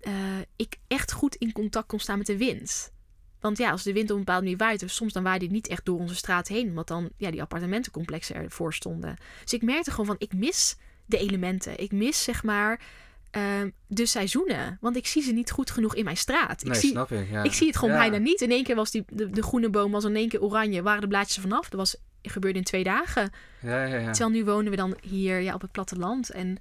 eh, 0.00 0.38
ik 0.56 0.76
echt 0.86 1.12
goed 1.12 1.34
in 1.34 1.52
contact 1.52 1.86
kon 1.86 2.00
staan 2.00 2.18
met 2.18 2.26
de 2.26 2.36
wind. 2.36 2.92
Want 3.40 3.58
ja, 3.58 3.70
als 3.70 3.82
de 3.82 3.92
wind 3.92 4.10
op 4.10 4.16
een 4.18 4.24
bepaalde 4.24 4.42
manier 4.42 4.58
waait, 4.58 4.82
soms 4.86 5.12
dan 5.12 5.22
waaide 5.22 5.44
die 5.44 5.54
niet 5.54 5.68
echt 5.68 5.84
door 5.84 5.98
onze 5.98 6.14
straat 6.14 6.48
heen, 6.48 6.68
omdat 6.68 6.88
dan 6.88 7.08
ja, 7.16 7.30
die 7.30 7.42
appartementencomplexen 7.42 8.34
ervoor 8.36 8.74
stonden. 8.74 9.16
Dus 9.42 9.52
ik 9.52 9.62
merkte 9.62 9.90
gewoon 9.90 10.06
van, 10.06 10.16
ik 10.18 10.34
mis 10.34 10.76
de 11.06 11.18
elementen. 11.18 11.78
Ik 11.80 11.92
mis 11.92 12.22
zeg 12.22 12.42
maar 12.42 12.80
eh, 13.30 13.42
de 13.86 14.06
seizoenen, 14.06 14.78
want 14.80 14.96
ik 14.96 15.06
zie 15.06 15.22
ze 15.22 15.32
niet 15.32 15.50
goed 15.50 15.70
genoeg 15.70 15.94
in 15.94 16.04
mijn 16.04 16.16
straat. 16.16 16.60
Ik, 16.62 16.68
Nee, 16.68 16.80
zie, 16.80 16.90
snap 16.90 17.12
ik. 17.12 17.30
Ja. 17.30 17.42
ik 17.42 17.52
zie 17.52 17.66
het 17.66 17.76
gewoon 17.76 17.94
Ja. 17.94 18.00
bijna 18.00 18.16
niet. 18.16 18.40
In 18.40 18.50
één 18.50 18.64
keer 18.64 18.74
was 18.76 18.90
die, 18.90 19.04
de, 19.08 19.30
de 19.30 19.42
groene 19.42 19.70
boom 19.70 19.92
was 19.92 20.04
in 20.04 20.16
één 20.16 20.28
keer 20.28 20.42
oranje, 20.42 20.82
waren 20.82 21.00
de 21.00 21.08
blaadjes 21.08 21.36
er 21.36 21.42
vanaf. 21.42 21.68
Dat 21.68 21.80
was, 21.80 21.96
gebeurde 22.22 22.58
in 22.58 22.64
twee 22.64 22.84
dagen. 22.84 23.30
Ja, 23.60 23.84
ja, 23.84 23.96
ja. 23.96 24.10
Terwijl 24.10 24.36
nu 24.36 24.44
wonen 24.44 24.70
we 24.70 24.76
dan 24.76 24.96
hier 25.02 25.40
ja, 25.40 25.54
op 25.54 25.60
het 25.60 25.72
platteland. 25.72 26.30
En 26.30 26.58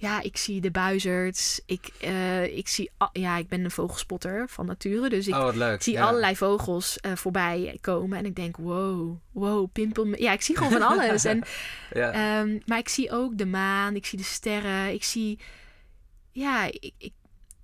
ja, 0.00 0.20
ik 0.22 0.36
zie 0.36 0.60
de 0.60 0.70
buizerds. 0.70 1.60
Ik, 1.66 1.90
eh, 2.00 2.56
ik 2.56 2.68
zie... 2.68 2.90
Ja, 3.12 3.36
ik 3.36 3.48
ben 3.48 3.64
een 3.64 3.70
vogelspotter 3.70 4.48
van 4.48 4.66
nature. 4.66 5.08
Dus 5.08 5.26
ik 5.26 5.34
oh, 5.34 5.74
zie 5.78 5.92
ja. 5.92 6.06
allerlei 6.06 6.36
vogels 6.36 6.98
eh, 7.00 7.12
voorbij 7.16 7.78
komen. 7.80 8.18
En 8.18 8.26
ik 8.26 8.36
denk, 8.36 8.56
wow, 8.56 9.16
wow, 9.32 9.72
pimpel. 9.72 10.06
Ja, 10.06 10.32
ik 10.32 10.42
zie 10.42 10.56
gewoon 10.56 10.72
van 10.72 10.82
alles. 10.82 11.24
En, 11.24 11.42
Ja. 11.92 12.12
ehm, 12.12 12.58
maar 12.66 12.78
ik 12.78 12.88
zie 12.88 13.10
ook 13.10 13.38
de 13.38 13.46
maan. 13.46 13.96
Ik 13.96 14.06
zie 14.06 14.18
de 14.18 14.24
sterren. 14.24 14.92
Ik 14.92 15.04
zie... 15.04 15.38
Ja, 16.32 16.64
ik, 16.64 16.92
ik, 16.98 17.12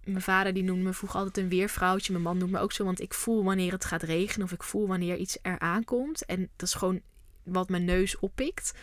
mijn 0.05 0.23
vader 0.23 0.55
die 0.55 0.62
noemde 0.62 0.85
me 0.85 0.93
vroeger 0.93 1.19
altijd 1.19 1.39
een 1.39 1.51
weervrouwtje. 1.51 2.12
Mijn 2.12 2.24
man 2.24 2.39
noemt 2.39 2.51
me 2.51 2.59
ook 2.59 2.73
zo, 2.73 2.85
want 2.85 3.01
ik 3.01 3.15
voel 3.15 3.44
wanneer 3.44 3.73
het 3.73 3.85
gaat 3.85 4.02
regenen 4.02 4.47
of 4.47 4.52
ik 4.52 4.62
voel 4.62 4.86
wanneer 4.86 5.16
iets 5.16 5.39
eraan 5.43 5.85
komt. 5.85 6.24
En 6.24 6.51
dat 6.56 6.69
is 6.69 6.74
gewoon 6.74 7.01
wat 7.43 7.69
mijn 7.69 7.85
neus 7.85 8.19
oppikt. 8.19 8.74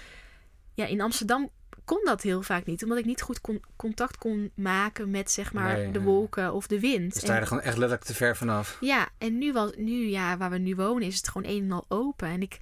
Ja, 0.73 0.85
in 0.85 1.01
Amsterdam 1.01 1.49
kon 1.85 2.01
dat 2.03 2.21
heel 2.21 2.41
vaak 2.41 2.65
niet, 2.65 2.83
omdat 2.83 2.97
ik 2.97 3.05
niet 3.05 3.21
goed 3.21 3.41
kon, 3.41 3.63
contact 3.75 4.17
kon 4.17 4.51
maken 4.55 5.09
met 5.11 5.31
zeg 5.31 5.53
maar 5.53 5.77
Nee, 5.77 5.91
de 5.91 6.01
wolken 6.01 6.53
of 6.53 6.67
de 6.67 6.79
wind. 6.79 7.13
Dus 7.13 7.23
En- 7.23 7.35
er 7.35 7.47
gewoon 7.47 7.63
echt 7.63 7.77
letterlijk 7.77 8.03
te 8.03 8.13
ver 8.13 8.37
vanaf. 8.37 8.77
ja, 8.79 9.09
en 9.17 9.37
nu, 9.37 9.53
was, 9.53 9.71
nu 9.77 10.07
ja, 10.07 10.37
waar 10.37 10.49
we 10.49 10.57
nu 10.57 10.75
wonen, 10.75 11.07
is 11.07 11.15
het 11.17 11.27
gewoon 11.29 11.51
een 11.51 11.63
en 11.63 11.71
al 11.71 11.85
open. 11.87 12.27
En 12.27 12.41
ik 12.41 12.57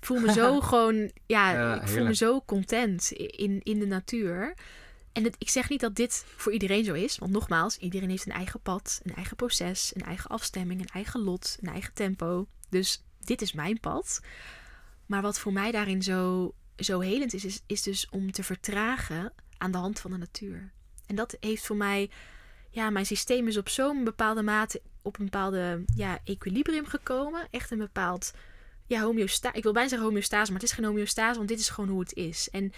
voel 0.00 0.20
me 0.20 0.32
zo 0.42 0.60
gewoon, 0.60 1.10
ja, 1.26 1.52
Ja, 1.52 1.80
ik 1.82 1.88
voel 1.88 2.04
me 2.04 2.14
zo 2.14 2.40
content 2.46 3.10
in, 3.12 3.60
in 3.62 3.78
de 3.78 3.86
natuur. 3.86 4.54
En 5.12 5.24
het, 5.24 5.34
ik 5.38 5.48
zeg 5.50 5.68
niet 5.68 5.80
dat 5.80 5.96
dit 5.96 6.24
voor 6.36 6.52
iedereen 6.52 6.84
zo 6.84 6.92
is, 6.94 7.18
want 7.18 7.32
nogmaals, 7.32 7.78
iedereen 7.78 8.10
heeft 8.10 8.26
een 8.26 8.32
eigen 8.32 8.60
pad, 8.60 9.00
een 9.04 9.14
eigen 9.14 9.36
proces, 9.36 9.92
een 9.94 10.02
eigen 10.04 10.30
afstemming, 10.30 10.80
een 10.80 10.88
eigen 10.92 11.20
lot, 11.20 11.56
een 11.60 11.68
eigen 11.68 11.94
tempo. 11.94 12.46
Dus 12.68 13.02
dit 13.20 13.42
is 13.42 13.52
mijn 13.52 13.80
pad. 13.80 14.20
Maar 15.06 15.22
wat 15.22 15.38
voor 15.38 15.52
mij 15.52 15.70
daarin 15.70 16.02
zo, 16.02 16.52
zo 16.76 17.00
helend 17.00 17.34
is, 17.34 17.44
is, 17.44 17.62
is 17.66 17.82
dus 17.82 18.08
om 18.10 18.32
te 18.32 18.42
vertragen 18.42 19.32
aan 19.58 19.70
de 19.70 19.78
hand 19.78 20.00
van 20.00 20.10
de 20.10 20.16
natuur. 20.16 20.72
En 21.06 21.16
dat 21.16 21.36
heeft 21.40 21.66
voor 21.66 21.76
mij, 21.76 22.10
ja, 22.70 22.90
mijn 22.90 23.06
systeem 23.06 23.48
is 23.48 23.56
op 23.56 23.68
zo'n 23.68 24.04
bepaalde 24.04 24.42
mate 24.42 24.82
op 25.02 25.18
een 25.18 25.24
bepaalde 25.24 25.84
ja, 25.94 26.18
equilibrium 26.24 26.86
gekomen. 26.86 27.48
Echt 27.50 27.70
een 27.70 27.78
bepaald 27.78 28.32
ja, 28.86 29.00
homeostase. 29.00 29.56
Ik 29.56 29.62
wil 29.62 29.72
bijna 29.72 29.88
zeggen 29.88 30.08
homeostase, 30.08 30.52
maar 30.52 30.60
het 30.60 30.70
is 30.70 30.76
geen 30.76 30.84
homeostase, 30.84 31.36
want 31.36 31.48
dit 31.48 31.58
is 31.58 31.68
gewoon 31.68 31.90
hoe 31.90 32.00
het 32.00 32.14
is. 32.14 32.48
En 32.50 32.72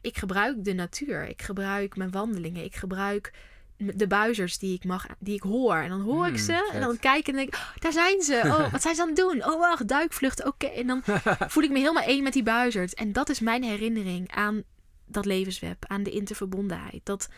ik 0.00 0.18
gebruik 0.18 0.64
de 0.64 0.72
natuur. 0.72 1.28
Ik 1.28 1.42
gebruik 1.42 1.96
mijn 1.96 2.10
wandelingen. 2.10 2.64
Ik 2.64 2.76
gebruik 2.76 3.32
de 3.78 4.06
buizers 4.06 4.58
die 4.58 4.74
ik 4.74 4.84
mag, 4.84 5.06
die 5.18 5.34
ik 5.34 5.42
hoor. 5.42 5.76
En 5.76 5.88
dan 5.88 6.00
hoor 6.00 6.26
ik 6.26 6.34
Hmm, 6.34 6.44
ze 6.44 6.70
en 6.72 6.80
dan 6.80 6.98
kijk 6.98 7.18
ik 7.18 7.28
en 7.28 7.34
denk 7.34 7.48
ik, 7.48 7.54
oh, 7.54 7.76
daar 7.78 7.92
zijn 7.92 8.22
ze. 8.22 8.40
Oh, 8.44 8.70
wat 8.72 8.82
zijn 8.82 8.94
ze 8.94 9.00
aan 9.02 9.08
het 9.08 9.16
doen? 9.16 9.44
Oh, 9.46 9.58
wacht, 9.58 9.88
duikvlucht. 9.88 10.44
Oké. 10.44 10.66
En 10.66 10.86
dan 10.86 11.02
voel 11.52 11.62
ik 11.62 11.70
me 11.70 11.78
helemaal 11.78 12.02
één 12.02 12.22
met 12.22 12.32
die 12.32 12.42
buizerd. 12.42 12.94
En 12.94 13.12
dat 13.12 13.28
is 13.28 13.40
mijn 13.40 13.62
herinnering 13.62 14.30
aan 14.34 14.62
dat 15.06 15.24
levensweb, 15.24 15.84
aan 15.86 16.02
de 16.02 16.10
interverbondenheid. 16.10 17.00
Dat 17.04 17.28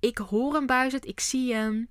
ik 0.00 0.18
hoor 0.18 0.54
een 0.54 0.66
buizerd, 0.66 1.06
ik 1.06 1.20
zie 1.20 1.54
hem. 1.54 1.88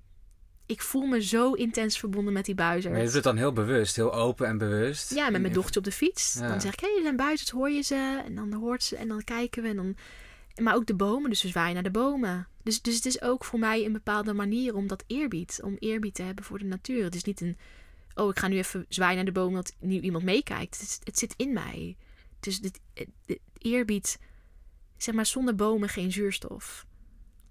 Ik 0.66 0.82
voel 0.82 1.06
me 1.06 1.22
zo 1.22 1.52
intens 1.52 1.98
verbonden 1.98 2.32
met 2.32 2.44
die 2.44 2.54
buizerd. 2.54 2.92
Maar 2.92 3.02
je 3.02 3.06
doet 3.06 3.14
het 3.14 3.24
dan 3.24 3.36
heel 3.36 3.52
bewust, 3.52 3.96
heel 3.96 4.14
open 4.14 4.46
en 4.46 4.58
bewust. 4.58 5.14
Ja, 5.14 5.30
met 5.30 5.40
mijn 5.40 5.52
dochtertje 5.52 5.80
op 5.80 5.86
de 5.86 5.92
fiets. 5.92 6.36
Ja. 6.38 6.48
Dan 6.48 6.60
zeg 6.60 6.72
ik, 6.72 6.80
hé, 6.80 6.86
hey, 6.86 6.96
er 6.96 7.02
zijn 7.02 7.16
buizerds, 7.16 7.50
hoor 7.50 7.70
je 7.70 7.82
ze? 7.82 8.22
En 8.24 8.34
dan 8.34 8.52
hoort 8.52 8.82
ze 8.82 8.96
en 8.96 9.08
dan 9.08 9.24
kijken 9.24 9.62
we. 9.62 9.68
En 9.68 9.76
dan... 9.76 9.96
Maar 10.60 10.74
ook 10.74 10.86
de 10.86 10.94
bomen, 10.94 11.30
dus 11.30 11.42
we 11.42 11.48
zwaaien 11.48 11.74
naar 11.74 11.82
de 11.82 11.90
bomen. 11.90 12.48
Dus, 12.62 12.82
dus 12.82 12.94
het 12.94 13.06
is 13.06 13.22
ook 13.22 13.44
voor 13.44 13.58
mij 13.58 13.84
een 13.84 13.92
bepaalde 13.92 14.32
manier 14.32 14.74
om 14.74 14.86
dat 14.86 15.04
eerbied, 15.06 15.60
om 15.62 15.76
eerbied 15.78 16.14
te 16.14 16.22
hebben 16.22 16.44
voor 16.44 16.58
de 16.58 16.64
natuur. 16.64 17.04
Het 17.04 17.14
is 17.14 17.24
niet 17.24 17.40
een, 17.40 17.56
oh, 18.14 18.30
ik 18.30 18.38
ga 18.38 18.48
nu 18.48 18.56
even 18.56 18.86
zwaaien 18.88 19.16
naar 19.16 19.24
de 19.24 19.32
boom 19.32 19.54
dat 19.54 19.74
nu 19.78 20.00
iemand 20.00 20.24
meekijkt. 20.24 21.00
Het, 21.04 21.18
zit 21.18 21.34
in 21.36 21.52
mij. 21.52 21.96
Dus 22.40 22.60
dit, 22.60 22.80
het, 22.94 23.08
het 23.26 23.38
eerbied, 23.58 24.18
zeg 24.96 25.14
maar, 25.14 25.26
zonder 25.26 25.54
bomen 25.54 25.88
geen 25.88 26.12
zuurstof. 26.12 26.86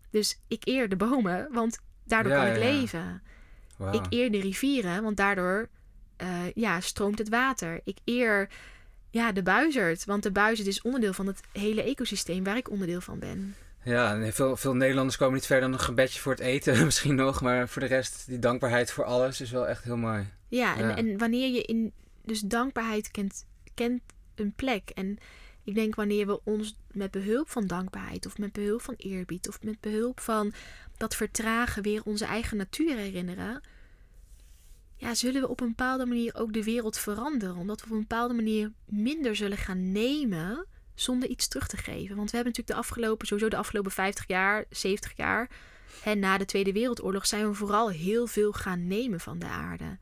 Dus 0.10 0.40
ik 0.48 0.68
eer 0.68 0.90
de 0.90 0.96
bomen, 0.96 1.48
want 1.52 1.80
daardoor 2.04 2.32
Ja, 2.32 2.38
kan 2.38 2.48
ik 2.48 2.62
ja, 2.62 2.72
leven. 2.72 3.22
Wauw. 3.78 3.94
Ik 3.94 4.06
eer 4.10 4.32
de 4.32 4.40
rivieren, 4.40 5.04
want 5.04 5.18
daardoor 5.18 5.70
eh, 6.16 6.52
ja, 6.54 6.80
stroomt 6.80 7.18
het 7.18 7.30
water. 7.30 7.82
Ik 7.84 7.98
eer 8.06 8.50
ja, 9.14 9.32
de 9.32 9.44
buizerd, 9.44 10.06
want 10.06 10.24
de 10.24 10.32
buizerd 10.32 10.68
is 10.68 10.82
onderdeel 10.82 11.14
van 11.14 11.28
het 11.28 11.40
hele 11.52 11.84
ecosysteem 11.84 12.44
waar 12.44 12.58
ik 12.58 12.70
onderdeel 12.70 13.02
van 13.02 13.20
ben. 13.20 13.56
Ja, 13.84 14.14
en 14.16 14.34
veel, 14.34 14.56
veel 14.56 14.76
Nederlanders 14.76 15.18
komen 15.18 15.34
niet 15.34 15.46
verder 15.46 15.70
dan 15.70 15.80
een 15.80 15.86
gebedje 15.86 16.20
voor 16.20 16.32
het 16.32 16.42
eten 16.42 16.84
misschien 16.86 17.16
nog. 17.16 17.42
Maar 17.42 17.70
voor 17.70 17.82
de 17.82 17.88
rest, 17.88 18.28
die 18.28 18.40
dankbaarheid 18.40 18.92
voor 18.92 19.04
alles 19.04 19.42
is 19.42 19.52
wel 19.52 19.68
echt 19.68 19.84
heel 19.84 19.98
mooi. 19.98 20.28
Ja, 20.48 20.78
en, 20.78 20.88
Ja. 20.88 20.96
en 20.96 21.18
wanneer 21.18 21.50
je 21.54 21.62
in 21.62 21.94
dus 22.26 22.40
dankbaarheid 22.40 23.12
kent, 23.12 23.46
kent 23.74 24.02
een 24.36 24.54
plek. 24.54 24.90
En 24.90 25.18
ik 25.64 25.76
denk 25.76 25.96
wanneer 25.96 26.28
we 26.28 26.40
ons 26.44 26.78
met 26.92 27.12
behulp 27.12 27.50
van 27.50 27.68
dankbaarheid 27.68 28.26
of 28.26 28.38
met 28.38 28.52
behulp 28.52 28.82
van 28.82 28.94
eerbied 28.98 29.48
of 29.48 29.62
met 29.62 29.80
behulp 29.80 30.20
van 30.20 30.54
dat 30.98 31.16
vertragen 31.16 31.84
weer 31.84 32.02
onze 32.04 32.26
eigen 32.26 32.58
natuur 32.58 32.96
herinneren. 32.96 33.62
Ja, 35.04 35.14
zullen 35.14 35.42
we 35.42 35.48
op 35.50 35.62
een 35.62 35.68
bepaalde 35.68 36.06
manier 36.06 36.36
ook 36.36 36.54
de 36.54 36.64
wereld 36.64 36.98
veranderen. 36.98 37.56
Omdat 37.56 37.80
we 37.80 37.86
op 37.86 37.92
een 37.92 38.00
bepaalde 38.00 38.34
manier 38.34 38.72
minder 38.86 39.36
zullen 39.36 39.58
gaan 39.58 39.92
nemen 39.92 40.66
zonder 40.96 41.30
iets 41.30 41.48
terug 41.48 41.68
te 41.68 41.78
geven. 41.78 42.16
Want 42.16 42.32
we 42.32 42.36
hebben 42.36 42.54
natuurlijk 42.54 42.68
de 42.68 42.88
afgelopen, 42.88 43.28
sowieso 43.28 43.50
de 43.50 43.58
afgelopen 43.58 43.92
50 43.92 44.28
jaar, 44.28 44.66
70 44.70 45.14
jaar, 45.16 45.50
hè, 46.02 46.16
na 46.16 46.38
de 46.38 46.46
Tweede 46.46 46.72
Wereldoorlog, 46.72 47.26
zijn 47.26 47.48
we 47.48 47.54
vooral 47.54 47.90
heel 47.90 48.28
veel 48.28 48.52
gaan 48.52 48.88
nemen 48.88 49.20
van 49.20 49.40
de 49.40 49.46
aarde. 49.46 49.98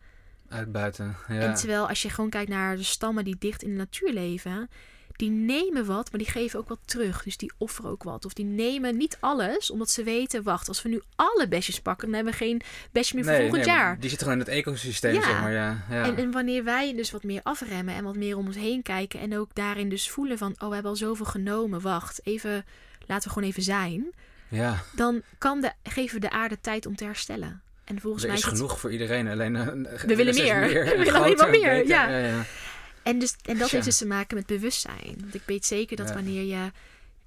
Uitbuiten. 0.48 1.16
Ja. 1.28 1.40
En 1.40 1.56
terwijl 1.56 1.88
als 1.88 2.02
je 2.02 2.10
gewoon 2.10 2.30
kijkt 2.30 2.50
naar 2.50 2.76
de 2.76 2.84
stammen 2.84 3.24
die 3.24 3.38
dicht 3.40 3.64
in 3.64 3.70
de 3.70 3.76
natuur 3.76 4.14
leven, 4.14 4.70
die 5.16 5.30
nemen 5.30 5.86
wat, 5.86 6.12
maar 6.12 6.20
die 6.20 6.30
geven 6.32 6.60
ook 6.60 6.68
wat 6.70 6.80
terug. 6.86 7.24
Dus 7.24 7.38
die 7.38 7.52
offeren 7.58 7.92
ook 7.92 8.04
wat. 8.04 8.26
Of 8.26 8.34
die 8.34 8.46
nemen 8.46 8.98
niet 8.98 9.18
alles, 9.20 9.72
omdat 9.72 9.90
ze 9.90 10.04
weten, 10.04 10.44
wacht, 10.44 10.68
als 10.68 10.82
we 10.82 10.90
nu 10.90 11.02
alle 11.16 11.48
besjes 11.48 11.80
pakken, 11.82 12.06
dan 12.08 12.16
hebben 12.16 12.34
we 12.34 12.40
geen 12.40 12.62
besje 12.92 13.16
meer 13.16 13.24
voor 13.24 13.34
Nee, 13.34 13.42
volgend 13.42 13.66
nee, 13.66 13.76
jaar. 13.76 14.00
Die 14.00 14.10
zit 14.10 14.20
gewoon 14.20 14.34
in 14.34 14.40
het 14.40 14.48
ecosysteem, 14.48 15.14
Ja. 15.14 15.22
zeg 15.22 15.42
maar. 15.42 15.52
Ja, 15.52 15.84
ja. 15.90 16.04
En, 16.06 16.18
en 16.18 16.32
wanneer 16.32 16.64
wij 16.64 16.96
dus 16.96 17.12
wat 17.12 17.24
meer 17.24 17.40
afremmen 17.44 17.96
en 17.96 18.04
wat 18.04 18.16
meer 18.16 18.38
om 18.38 18.46
ons 18.46 18.56
heen 18.56 18.82
kijken 18.84 19.20
en 19.20 19.38
ook 19.38 19.56
daarin 19.56 19.90
dus 19.90 20.10
voelen 20.10 20.38
van, 20.38 20.56
oh, 20.60 20.68
we 20.68 20.74
hebben 20.74 20.92
al 20.92 20.98
zoveel 20.98 21.26
genomen, 21.26 21.82
wacht, 21.82 22.20
even, 22.24 22.66
laten 23.08 23.28
we 23.28 23.34
gewoon 23.34 23.50
even 23.50 23.64
zijn. 23.64 24.12
ja. 24.48 24.84
Dan 24.96 25.22
kan 25.38 25.62
de, 25.62 25.72
geven 25.84 26.16
we 26.16 26.28
de 26.28 26.30
aarde 26.32 26.58
tijd 26.62 26.86
om 26.86 26.96
te 26.96 27.04
herstellen. 27.04 27.62
En 27.84 28.00
volgens 28.02 28.24
er 28.24 28.30
mij 28.30 28.38
is 28.38 28.46
het- 28.46 28.54
genoeg 28.54 28.80
voor 28.80 28.92
iedereen. 28.92 29.28
Alleen, 29.28 29.56
eh, 29.56 29.66
We 30.06 30.16
willen 30.16 30.36
meer. 30.36 30.60
We 30.70 30.80
en 30.80 30.98
willen 30.98 31.14
alleen 31.14 31.36
maar 31.38 31.50
meer, 31.50 31.88
ja. 31.88 32.10
ja, 32.10 32.18
ja. 32.18 32.44
En, 33.04 33.20
dus, 33.20 33.36
en 33.42 33.58
dat 33.58 33.70
heeft 33.70 33.86
dus 33.86 33.98
te 33.98 34.08
maken 34.08 34.38
met 34.38 34.46
bewustzijn. 34.46 35.16
Want 35.20 35.34
ik 35.34 35.44
weet 35.46 35.66
zeker 35.66 35.98
dat 35.98 36.08
Ja. 36.08 36.14
wanneer 36.14 36.44
je 36.44 36.72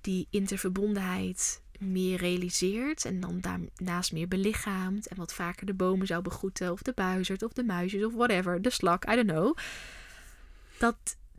die 0.01 0.27
interverbondenheid 0.31 1.61
meer 1.79 2.19
realiseert 2.19 3.05
en 3.05 3.21
dan 3.21 3.41
daarnaast 3.41 4.13
meer 4.13 4.29
belichaamt 4.29 5.07
en 5.07 5.17
wat 5.17 5.35
vaker 5.35 5.67
de 5.67 5.75
bomen 5.75 6.07
zou 6.07 6.23
begroeten 6.23 6.73
of 6.73 6.83
de 6.83 6.93
buizerd 6.95 7.43
of 7.43 7.53
de 7.53 7.65
muisjes 7.65 8.05
of 8.05 8.13
whatever, 8.15 8.63
de 8.63 8.71
slak, 8.71 9.05
I 9.11 9.15
don't 9.15 9.31
know. 9.31 9.57
Dat 10.79 10.97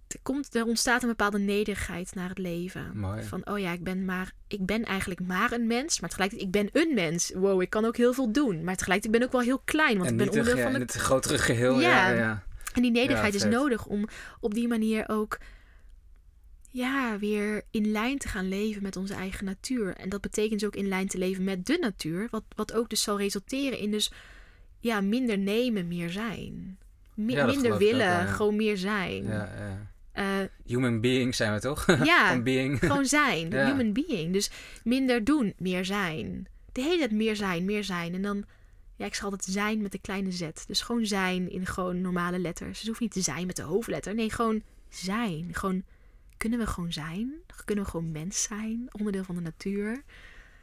er 0.08 0.20
komt, 0.24 0.56
er 0.56 0.66
ontstaat 0.66 1.02
een 1.02 1.08
bepaalde 1.08 1.40
nederigheid 1.40 2.16
naar 2.16 2.30
het 2.30 2.38
leven. 2.38 2.92
Mooi. 2.94 3.24
Van, 3.24 3.42
oh 3.48 3.60
ja, 3.60 3.72
ik 3.72 3.84
ben, 3.84 4.06
maar, 4.06 4.32
ik 4.48 4.66
ben 4.66 4.84
eigenlijk 4.84 5.20
maar 5.20 5.52
een 5.52 5.68
mens, 5.68 6.00
maar 6.00 6.10
tegelijkertijd, 6.10 6.48
ik 6.56 6.62
ben 6.62 6.82
een 6.82 6.94
mens. 6.94 7.32
Wow, 7.36 7.62
ik 7.62 7.70
kan 7.70 7.86
ook 7.86 7.98
heel 7.98 8.14
veel 8.14 8.32
doen. 8.32 8.64
Maar 8.64 8.76
tegelijkertijd 8.76 9.12
ben 9.12 9.22
ik 9.22 9.36
ook 9.36 9.42
wel 9.42 9.56
heel 9.56 9.62
klein, 9.66 9.98
want 9.98 10.10
en 10.10 10.12
ik 10.12 10.18
ben 10.18 10.30
onderdeel 10.30 10.64
van 10.64 10.74
de 10.74 10.80
het 10.80 10.94
grotere 10.94 11.38
geheel. 11.38 11.80
Ja. 11.80 12.10
Ja, 12.10 12.18
ja. 12.18 12.44
En 12.76 12.82
die 12.82 12.92
nederigheid 12.92 13.34
Ja, 13.34 13.40
is 13.40 13.54
nodig 13.56 13.86
om 13.86 14.08
op 14.40 14.54
die 14.54 14.68
manier 14.68 15.10
ook 15.10 15.38
ja, 16.70 17.20
weer 17.20 17.62
in 17.72 17.92
lijn 17.92 18.18
te 18.18 18.28
gaan 18.28 18.50
leven 18.50 18.82
met 18.82 18.96
onze 18.96 19.14
eigen 19.14 19.46
natuur. 19.46 19.96
En 19.96 20.10
dat 20.10 20.22
betekent 20.22 20.60
dus 20.60 20.68
ook 20.70 20.76
in 20.76 20.88
lijn 20.88 21.08
te 21.08 21.18
leven 21.18 21.44
met 21.44 21.66
de 21.66 21.78
natuur. 21.82 22.28
Wat, 22.32 22.44
wat 22.56 22.74
ook 22.74 22.90
dus 22.90 23.02
zal 23.04 23.18
resulteren 23.18 23.80
in 23.80 23.92
dus 23.92 24.12
ja, 24.80 25.02
minder 25.02 25.38
nemen, 25.38 25.88
meer 25.88 26.10
zijn. 26.10 26.78
Mi- 27.14 27.34
Ja, 27.34 27.46
minder 27.46 27.74
ook 27.74 27.80
willen, 27.80 28.06
ja. 28.06 28.26
gewoon 28.26 28.56
meer 28.56 28.78
zijn. 28.78 29.24
ja, 29.24 29.50
ja. 29.58 29.94
Eh, 30.12 30.48
Human 30.66 31.02
beings 31.02 31.38
zijn 31.38 31.54
we 31.54 31.60
toch? 31.60 31.86
ja, 32.04 32.42
being. 32.42 32.80
gewoon 32.80 33.06
zijn. 33.06 33.54
Human 33.68 33.94
being. 33.94 34.34
Dus 34.34 34.50
minder 34.84 35.24
doen, 35.24 35.54
meer 35.58 35.86
zijn. 35.86 36.48
De 36.72 36.82
hele 36.82 36.98
tijd 36.98 37.12
meer 37.12 37.36
zijn, 37.36 37.66
meer 37.66 37.84
zijn. 37.84 38.14
En 38.14 38.22
dan, 38.22 38.46
ja, 38.96 39.06
ik 39.06 39.16
zal 39.16 39.32
het 39.32 39.46
zijn 39.46 39.82
met 39.82 39.92
de 39.92 40.00
kleine 40.00 40.32
z. 40.32 40.50
Dus 40.68 40.82
gewoon 40.82 41.06
zijn 41.06 41.50
in 41.50 41.66
gewoon 41.66 42.02
normale 42.02 42.40
letters. 42.40 42.80
Het 42.80 42.88
hoeft 42.88 43.00
niet 43.00 43.12
te 43.12 43.22
zijn 43.22 43.46
met 43.46 43.56
de 43.56 43.62
hoofdletter. 43.62 44.16
Nee, 44.16 44.30
gewoon 44.32 44.62
zijn. 44.90 45.50
Gewoon, 45.52 45.84
kunnen 46.38 46.60
we 46.60 46.68
gewoon 46.68 46.94
zijn? 46.94 47.34
Kunnen 47.66 47.84
we 47.84 47.90
gewoon 47.90 48.12
mens 48.12 48.42
zijn? 48.42 48.88
Onderdeel 48.92 49.24
van 49.24 49.36
de 49.36 49.42
natuur. 49.42 50.04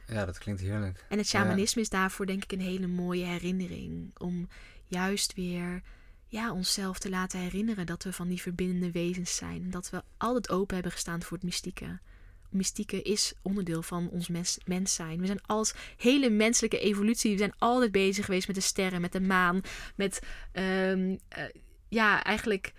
Ja, 0.07 0.25
dat 0.25 0.39
klinkt 0.39 0.61
heerlijk. 0.61 1.05
En 1.09 1.19
het 1.19 1.31
Ja. 1.31 1.39
shamanisme 1.41 1.81
is 1.81 1.89
daarvoor 1.89 2.27
denk 2.27 2.43
ik 2.43 2.53
een 2.53 2.61
hele 2.61 2.87
mooie 2.87 3.25
herinnering. 3.25 4.11
Om 4.19 4.49
juist 4.87 5.35
weer 5.35 5.83
ja, 6.27 6.53
onszelf 6.53 6.99
te 6.99 7.11
laten 7.11 7.39
herinneren 7.39 7.87
dat 7.87 8.03
we 8.03 8.13
van 8.13 8.29
die 8.29 8.41
verbindende 8.41 8.91
wezens 8.91 9.37
zijn. 9.37 9.71
Dat 9.71 9.91
we 9.91 10.03
altijd 10.17 10.51
open 10.51 10.75
hebben 10.75 10.93
gestaan 10.93 11.23
voor 11.23 11.37
het 11.37 11.47
mystieke. 11.47 11.99
Mystieke 12.53 13.03
is 13.03 13.33
onderdeel 13.43 13.83
van 13.83 14.09
ons 14.11 14.29
mens, 14.29 14.59
mens 14.65 14.95
zijn. 14.95 15.21
We 15.21 15.27
zijn 15.27 15.47
als 15.47 15.75
hele 15.97 16.31
menselijke 16.31 16.79
evolutie. 16.79 17.33
We 17.33 17.39
zijn 17.39 17.55
altijd 17.59 17.93
bezig 17.93 18.25
geweest 18.25 18.47
met 18.47 18.57
de 18.57 18.63
sterren, 18.63 19.01
met 19.01 19.13
de 19.13 19.21
maan. 19.21 19.61
Met, 19.97 20.23
ehm, 20.53 21.17
eh, 21.29 21.45
ja, 21.89 22.25
eigenlijk... 22.25 22.73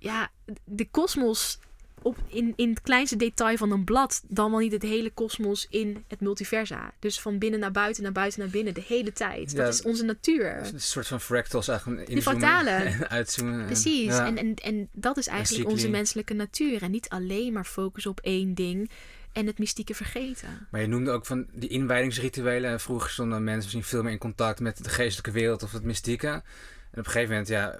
Ja, 0.00 0.30
de 0.64 0.90
kosmos 0.90 1.58
op, 2.02 2.16
in, 2.26 2.52
in 2.56 2.68
het 2.70 2.80
kleinste 2.82 3.16
detail 3.16 3.56
van 3.56 3.70
een 3.72 3.84
blad, 3.84 4.22
dan 4.28 4.50
wel 4.50 4.60
niet 4.60 4.72
het 4.72 4.82
hele 4.82 5.10
kosmos 5.10 5.66
in 5.70 6.04
het 6.08 6.20
multiversa. 6.20 6.92
Dus 6.98 7.20
van 7.20 7.38
binnen 7.38 7.60
naar 7.60 7.70
buiten, 7.72 8.02
naar 8.02 8.12
buiten 8.12 8.40
naar 8.40 8.48
binnen, 8.48 8.74
de 8.74 8.84
hele 8.86 9.12
tijd. 9.12 9.50
Ja, 9.50 9.64
dat 9.64 9.74
is 9.74 9.82
onze 9.82 10.04
natuur. 10.04 10.56
Is 10.60 10.72
Een 10.72 10.80
soort 10.80 11.06
van 11.06 11.20
fractals 11.20 11.68
eigenlijk. 11.68 12.08
inzoomen 12.08 12.40
fractalen. 12.40 12.86
En 12.86 13.08
uitzoomen. 13.08 13.60
en- 13.60 13.66
Precies. 13.66 14.06
ja. 14.06 14.26
En, 14.26 14.36
en, 14.36 14.54
en 14.54 14.88
dat 14.92 15.16
is 15.16 15.26
eigenlijk 15.26 15.68
onze 15.68 15.88
menselijke 15.88 16.34
natuur. 16.34 16.82
En 16.82 16.90
niet 16.90 17.08
alleen 17.08 17.52
maar 17.52 17.64
focussen 17.64 18.10
op 18.10 18.20
één 18.20 18.54
ding. 18.54 18.90
en 19.32 19.46
het 19.46 19.58
mystieke 19.58 19.94
vergeten. 19.94 20.66
Maar 20.70 20.80
je 20.80 20.86
noemde 20.86 21.10
ook 21.10 21.26
van 21.26 21.46
die 21.52 21.68
inwijdingsrituelen. 21.68 22.80
Vroeger 22.80 23.10
stonden 23.10 23.44
mensen 23.44 23.62
misschien 23.62 23.84
veel 23.84 24.02
meer 24.02 24.12
in 24.12 24.18
contact 24.18 24.60
met 24.60 24.84
de 24.84 24.90
geestelijke 24.90 25.30
wereld 25.30 25.62
of 25.62 25.72
het 25.72 25.82
mystieke. 25.82 26.28
En 26.28 26.42
op 26.90 26.96
een 26.96 27.04
gegeven 27.04 27.28
moment, 27.28 27.48
ja, 27.48 27.78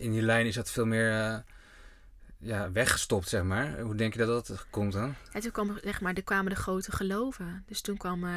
in 0.00 0.12
die 0.12 0.22
lijn 0.22 0.46
is 0.46 0.54
dat 0.54 0.70
veel 0.70 0.86
meer 0.86 1.10
uh, 1.10 1.36
ja, 2.40 2.72
weggestopt, 2.72 3.28
zeg 3.28 3.42
maar. 3.42 3.80
Hoe 3.80 3.94
denk 3.94 4.12
je 4.12 4.18
dat 4.18 4.46
dat 4.46 4.66
komt 4.70 4.92
dan? 4.92 5.14
Ja, 5.32 5.40
toen 5.40 5.50
kwam, 5.50 5.78
zeg 5.82 6.00
maar, 6.00 6.14
er 6.14 6.22
kwamen 6.22 6.54
de 6.54 6.60
grote 6.60 6.92
geloven. 6.92 7.64
Dus 7.66 7.80
toen 7.80 7.96
kwam 7.96 8.24
uh, 8.24 8.32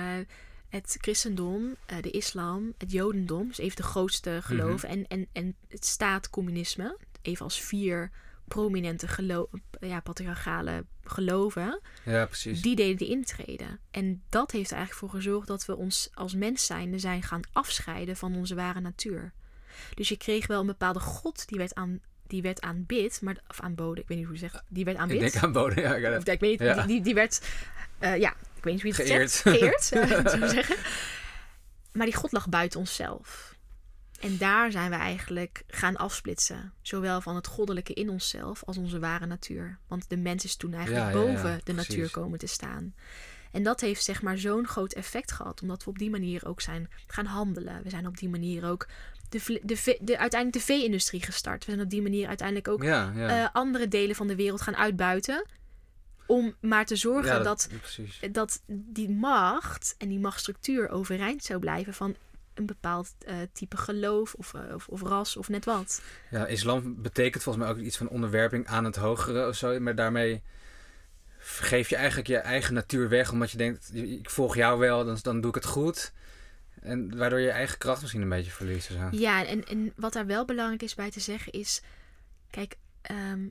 het 0.70 0.98
christendom, 1.02 1.76
uh, 1.92 2.02
de 2.02 2.12
islam, 2.12 2.74
het 2.78 2.92
jodendom. 2.92 3.48
Dus 3.48 3.58
even 3.58 3.76
de 3.76 3.84
grootste 3.84 4.40
geloven. 4.42 4.90
Mm 4.90 4.96
-hmm. 4.96 5.06
en, 5.08 5.20
en, 5.20 5.28
en 5.32 5.56
het 5.68 5.86
staatcommunisme. 5.86 6.98
Even 7.22 7.44
als 7.44 7.62
vier 7.62 8.12
prominente 8.48 9.08
gelo 9.08 9.50
ja, 9.80 10.00
patriarchale 10.00 10.86
geloven. 11.04 11.82
Ja, 12.06 12.26
precies. 12.26 12.62
Die 12.62 12.76
deden 12.76 12.98
de 12.98 13.08
intreden. 13.08 13.80
En 13.92 14.24
dat 14.30 14.52
heeft 14.52 14.72
er 14.72 14.78
eigenlijk 14.78 15.06
voor 15.06 15.22
gezorgd 15.22 15.48
dat 15.48 15.66
we 15.66 15.76
ons 15.76 16.10
als 16.14 16.36
mens 16.36 16.66
zijnde 16.66 17.00
zijn 17.00 17.24
gaan 17.24 17.42
afscheiden 17.52 18.16
van 18.16 18.36
onze 18.36 18.56
ware 18.56 18.80
natuur. 18.80 19.34
Dus 19.94 20.10
je 20.10 20.18
kreeg 20.18 20.48
wel 20.48 20.60
een 20.60 20.66
bepaalde 20.66 21.00
god 21.00 21.48
die 21.48 21.58
werd 21.58 21.76
aan 21.76 22.00
die 22.28 22.42
werd 22.42 22.62
aanbid, 22.62 23.22
maar 23.22 23.38
of 23.48 23.60
aanboden, 23.62 24.04
ik 24.04 24.08
weet 24.08 24.18
niet 24.18 24.28
hoe 24.28 24.36
je 24.36 24.42
zegt, 24.42 24.64
die 24.68 24.86
werd 24.86 24.98
aanbid. 24.98 25.22
Ik 25.22 25.32
denk 25.32 25.44
aanboden, 25.44 25.84
ja. 25.84 25.96
Ik, 25.96 26.18
of, 26.18 26.26
ik 26.28 26.40
weet 26.40 26.60
niet, 26.60 26.60
ja. 26.60 26.86
die, 26.86 27.02
die, 27.02 27.14
werd, 27.14 27.42
uh, 28.00 28.18
ja, 28.18 28.30
ik 28.56 28.64
weet 28.64 28.74
niet 28.74 28.82
hoe 28.82 29.06
je 29.06 29.14
het 29.14 29.34
Geëerd. 29.42 29.84
zegt. 29.84 29.88
Geëerd. 29.88 30.50
Zeggen. 30.52 30.76
Maar 31.92 32.06
die 32.06 32.16
god 32.16 32.32
lag 32.32 32.50
buiten 32.50 32.80
onszelf. 32.80 33.56
En 34.20 34.38
daar 34.38 34.72
zijn 34.72 34.90
we 34.90 34.96
eigenlijk 34.96 35.64
gaan 35.68 35.96
afsplitsen. 35.96 36.74
Zowel 36.82 37.22
van 37.22 37.36
het 37.36 37.48
goddelijke 37.48 37.94
in 37.94 38.10
onszelf 38.10 38.64
als 38.64 38.78
onze 38.78 39.00
ware 39.00 39.26
natuur. 39.26 39.78
Want 39.88 40.10
de 40.10 40.18
mens 40.18 40.44
is 40.44 40.56
toen 40.56 40.74
eigenlijk 40.74 41.06
Ja, 41.06 41.12
ja, 41.12 41.18
ja, 41.20 41.26
boven 41.26 41.58
de 41.64 41.74
precies. 41.74 41.88
natuur 41.88 42.12
komen 42.12 42.40
te 42.40 42.48
staan. 42.48 42.94
En 43.52 43.64
dat 43.64 43.82
heeft 43.82 44.04
zeg 44.04 44.22
maar 44.22 44.38
zo'n 44.38 44.68
groot 44.68 44.94
effect 44.94 45.32
gehad. 45.32 45.62
Omdat 45.62 45.84
we 45.84 45.90
op 45.90 45.98
die 45.98 46.10
manier 46.10 46.46
ook 46.48 46.62
zijn 46.62 46.90
gaan 47.08 47.26
handelen. 47.26 47.84
We 47.84 47.90
zijn 47.90 48.08
op 48.08 48.18
die 48.18 48.30
manier 48.30 48.66
ook 48.66 48.88
de, 49.34 49.60
de, 49.64 49.98
de, 50.02 50.18
uiteindelijk 50.18 50.54
de 50.54 50.74
vee-industrie 50.74 51.22
gestart. 51.24 51.66
We 51.66 51.72
zijn 51.72 51.84
op 51.84 51.90
die 51.90 52.02
manier 52.02 52.28
uiteindelijk 52.28 52.68
ook 52.68 52.84
Ja, 52.84 53.12
ja. 53.16 53.44
eh, 53.44 53.50
andere 53.54 53.88
delen 53.88 54.16
van 54.16 54.28
de 54.28 54.36
wereld 54.36 54.62
gaan 54.62 54.76
uitbuiten. 54.76 55.46
Om 56.26 56.56
maar 56.62 56.86
te 56.86 56.96
zorgen 56.96 57.34
ja, 57.38 57.40
dat, 57.40 57.70
Precies. 57.82 58.20
dat 58.32 58.62
die 58.68 59.10
macht 59.10 59.96
en 59.98 60.08
die 60.08 60.20
machtsstructuur 60.20 60.90
overeind 60.90 61.44
zou 61.44 61.60
blijven 61.60 61.94
van 61.94 62.16
een 62.54 62.66
bepaald 62.66 63.14
eh, 63.26 63.36
type 63.54 63.78
geloof 63.78 64.34
of, 64.34 64.54
eh, 64.54 64.62
of, 64.74 64.88
of 64.88 65.02
ras 65.02 65.38
of 65.38 65.50
net 65.50 65.66
wat. 65.66 66.02
Ja, 66.32 66.46
islam 66.46 67.02
betekent 67.02 67.44
volgens 67.44 67.66
mij 67.66 67.74
ook 67.74 67.80
iets 67.82 67.98
van 67.98 68.08
onderwerping 68.10 68.68
aan 68.68 68.84
het 68.86 68.96
hogere 68.96 69.48
of 69.48 69.56
zo. 69.56 69.80
Maar 69.80 69.96
daarmee 69.96 70.42
geef 71.38 71.90
je 71.90 71.96
eigenlijk 71.96 72.28
je 72.28 72.38
eigen 72.38 72.74
natuur 72.74 73.10
weg. 73.10 73.32
Omdat 73.32 73.52
je 73.52 73.58
denkt, 73.58 73.90
ik 73.94 74.30
volg 74.30 74.56
jou 74.56 74.80
wel, 74.80 75.06
dan, 75.06 75.18
dan 75.22 75.42
doe 75.42 75.50
ik 75.50 75.56
het 75.56 75.66
goed. 75.66 76.12
En 76.84 77.18
waardoor 77.18 77.40
je 77.40 77.50
eigen 77.50 77.78
kracht 77.78 78.02
misschien 78.02 78.22
een 78.22 78.30
beetje 78.30 78.52
verliest. 78.52 78.88
zo. 78.88 79.08
Ja, 79.12 79.46
en, 79.46 79.66
en 79.66 79.94
wat 79.96 80.14
daar 80.14 80.26
wel 80.26 80.46
belangrijk 80.46 80.82
is 80.82 80.96
bij 80.96 81.12
te 81.12 81.20
zeggen 81.20 81.52
is... 81.52 81.82
Kijk, 82.50 82.76
ehm, 83.02 83.48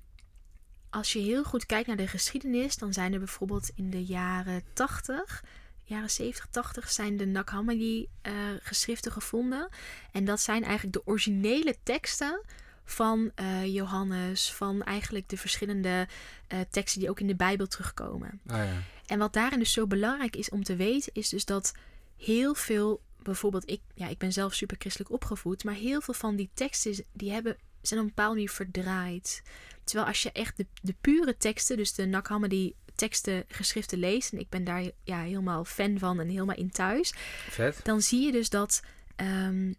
als 0.90 1.12
je 1.12 1.18
heel 1.18 1.44
goed 1.44 1.66
kijkt 1.66 1.86
naar 1.86 1.96
de 1.96 2.06
geschiedenis... 2.06 2.76
dan 2.76 2.92
zijn 2.92 3.12
er 3.12 3.18
bijvoorbeeld 3.18 3.70
in 3.74 3.90
de 3.90 4.04
jaren 4.04 4.62
80, 4.72 5.44
jaren 5.84 6.10
70, 6.10 6.46
80... 6.50 6.90
zijn 6.90 7.16
de 7.16 7.26
Nag 7.26 7.50
Hammadi 7.50 8.08
eh, 8.22 8.32
geschriften 8.62 9.12
gevonden. 9.12 9.68
En 10.12 10.24
dat 10.24 10.40
zijn 10.40 10.64
eigenlijk 10.64 10.92
de 10.92 11.06
originele 11.06 11.76
teksten 11.82 12.40
van 12.84 13.30
eh, 13.34 13.74
Johannes... 13.74 14.52
van 14.52 14.82
eigenlijk 14.82 15.28
de 15.28 15.36
verschillende 15.36 16.08
eh, 16.46 16.58
teksten 16.70 17.00
die 17.00 17.10
ook 17.10 17.20
in 17.20 17.26
de 17.26 17.36
Bijbel 17.36 17.66
terugkomen. 17.66 18.40
Ah, 18.46 18.56
ja. 18.56 18.82
En 19.06 19.18
wat 19.18 19.32
daarin 19.32 19.58
dus 19.58 19.72
zo 19.72 19.86
belangrijk 19.86 20.36
is 20.36 20.50
om 20.50 20.64
te 20.64 20.76
weten, 20.76 21.12
is 21.14 21.28
dus 21.28 21.44
dat 21.44 21.72
heel 22.16 22.54
veel, 22.54 23.00
bijvoorbeeld 23.22 23.70
ik, 23.70 23.80
ja, 23.94 24.08
ik 24.08 24.18
ben 24.18 24.32
zelf 24.32 24.54
super 24.54 24.76
christelijk 24.78 25.10
opgevoed, 25.12 25.64
maar 25.64 25.74
heel 25.74 26.00
veel 26.00 26.14
van 26.14 26.36
die 26.36 26.50
teksten 26.54 27.04
die 27.12 27.32
hebben, 27.32 27.56
zijn 27.82 28.00
op 28.00 28.06
een 28.06 28.12
bepaalde 28.14 28.34
manier 28.34 28.50
verdraaid. 28.50 29.42
Terwijl 29.84 30.08
als 30.08 30.22
je 30.22 30.32
echt 30.32 30.56
de, 30.56 30.66
de 30.82 30.94
pure 31.00 31.36
teksten, 31.36 31.76
dus 31.76 31.94
de 31.94 32.06
Nag 32.06 32.28
Hammadi 32.28 32.74
teksten, 32.94 33.44
geschriften 33.48 33.98
leest, 33.98 34.32
en 34.32 34.38
ik 34.38 34.48
ben 34.48 34.64
daar 34.64 34.90
ja, 35.04 35.20
helemaal 35.22 35.64
fan 35.64 35.98
van 35.98 36.20
en 36.20 36.28
helemaal 36.28 36.56
in 36.56 36.70
thuis, 36.70 37.14
Vet. 37.48 37.80
dan 37.84 38.00
zie 38.02 38.20
je 38.26 38.32
dus 38.32 38.50
dat, 38.50 38.82
ehm, 39.16 39.72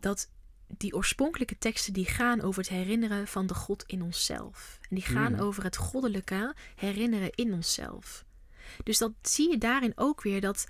dat 0.00 0.30
die 0.66 0.94
oorspronkelijke 0.94 1.58
teksten 1.58 1.92
die 1.92 2.04
gaan 2.06 2.40
over 2.40 2.60
het 2.62 2.70
herinneren 2.70 3.26
van 3.26 3.46
de 3.46 3.54
God 3.54 3.84
in 3.86 4.02
onszelf. 4.02 4.78
En 4.88 4.96
die 4.96 5.04
gaan 5.04 5.32
Hmm. 5.32 5.42
over 5.42 5.62
het 5.64 5.76
goddelijke 5.76 6.54
herinneren 6.76 7.30
in 7.34 7.52
onszelf. 7.52 8.24
Dus 8.84 8.98
dat 8.98 9.12
zie 9.22 9.50
je 9.50 9.58
daarin 9.58 9.92
ook 9.94 10.22
weer 10.22 10.40
dat, 10.40 10.66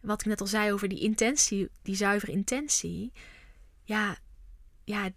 wat 0.00 0.20
ik 0.20 0.26
net 0.26 0.40
al 0.40 0.46
zei 0.46 0.72
over 0.72 0.88
die 0.88 1.00
intentie, 1.00 1.68
die 1.82 1.96
zuivere 1.96 2.32
intentie. 2.32 3.12
Ja, 3.84 4.18
ja 4.84 5.10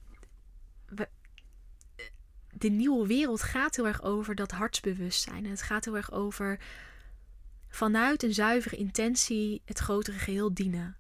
de 2.61 2.69
nieuwe 2.69 3.07
wereld 3.07 3.41
gaat 3.41 3.75
heel 3.75 3.87
erg 3.87 4.03
over 4.03 4.35
dat 4.35 4.51
hartsbewustzijn. 4.51 5.45
Het 5.45 5.61
gaat 5.61 5.85
heel 5.85 5.95
erg 5.95 6.11
over 6.11 6.59
vanuit 7.69 8.23
een 8.23 8.33
zuivere 8.33 8.75
intentie 8.75 9.61
het 9.65 9.79
grotere 9.79 10.17
geheel 10.17 10.53
dienen. 10.53 10.97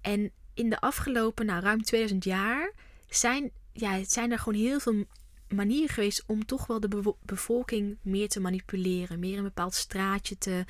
En 0.00 0.30
in 0.54 0.70
de 0.70 0.80
afgelopen 0.80 1.46
nou, 1.46 1.62
ruim 1.62 1.82
2000 1.82 2.24
jaar 2.24 2.72
zijn, 3.08 3.50
ja, 3.72 4.04
zijn 4.04 4.32
er 4.32 4.38
gewoon 4.38 4.60
heel 4.60 4.80
veel 4.80 5.04
manieren 5.48 5.94
geweest 5.94 6.24
om 6.26 6.46
toch 6.46 6.66
wel 6.66 6.80
de 6.80 7.14
bevolking 7.22 7.98
meer 8.02 8.28
te 8.28 8.40
manipuleren. 8.40 9.18
Meer 9.18 9.36
een 9.38 9.44
bepaald 9.44 9.74
straatje 9.74 10.38
te, 10.38 10.64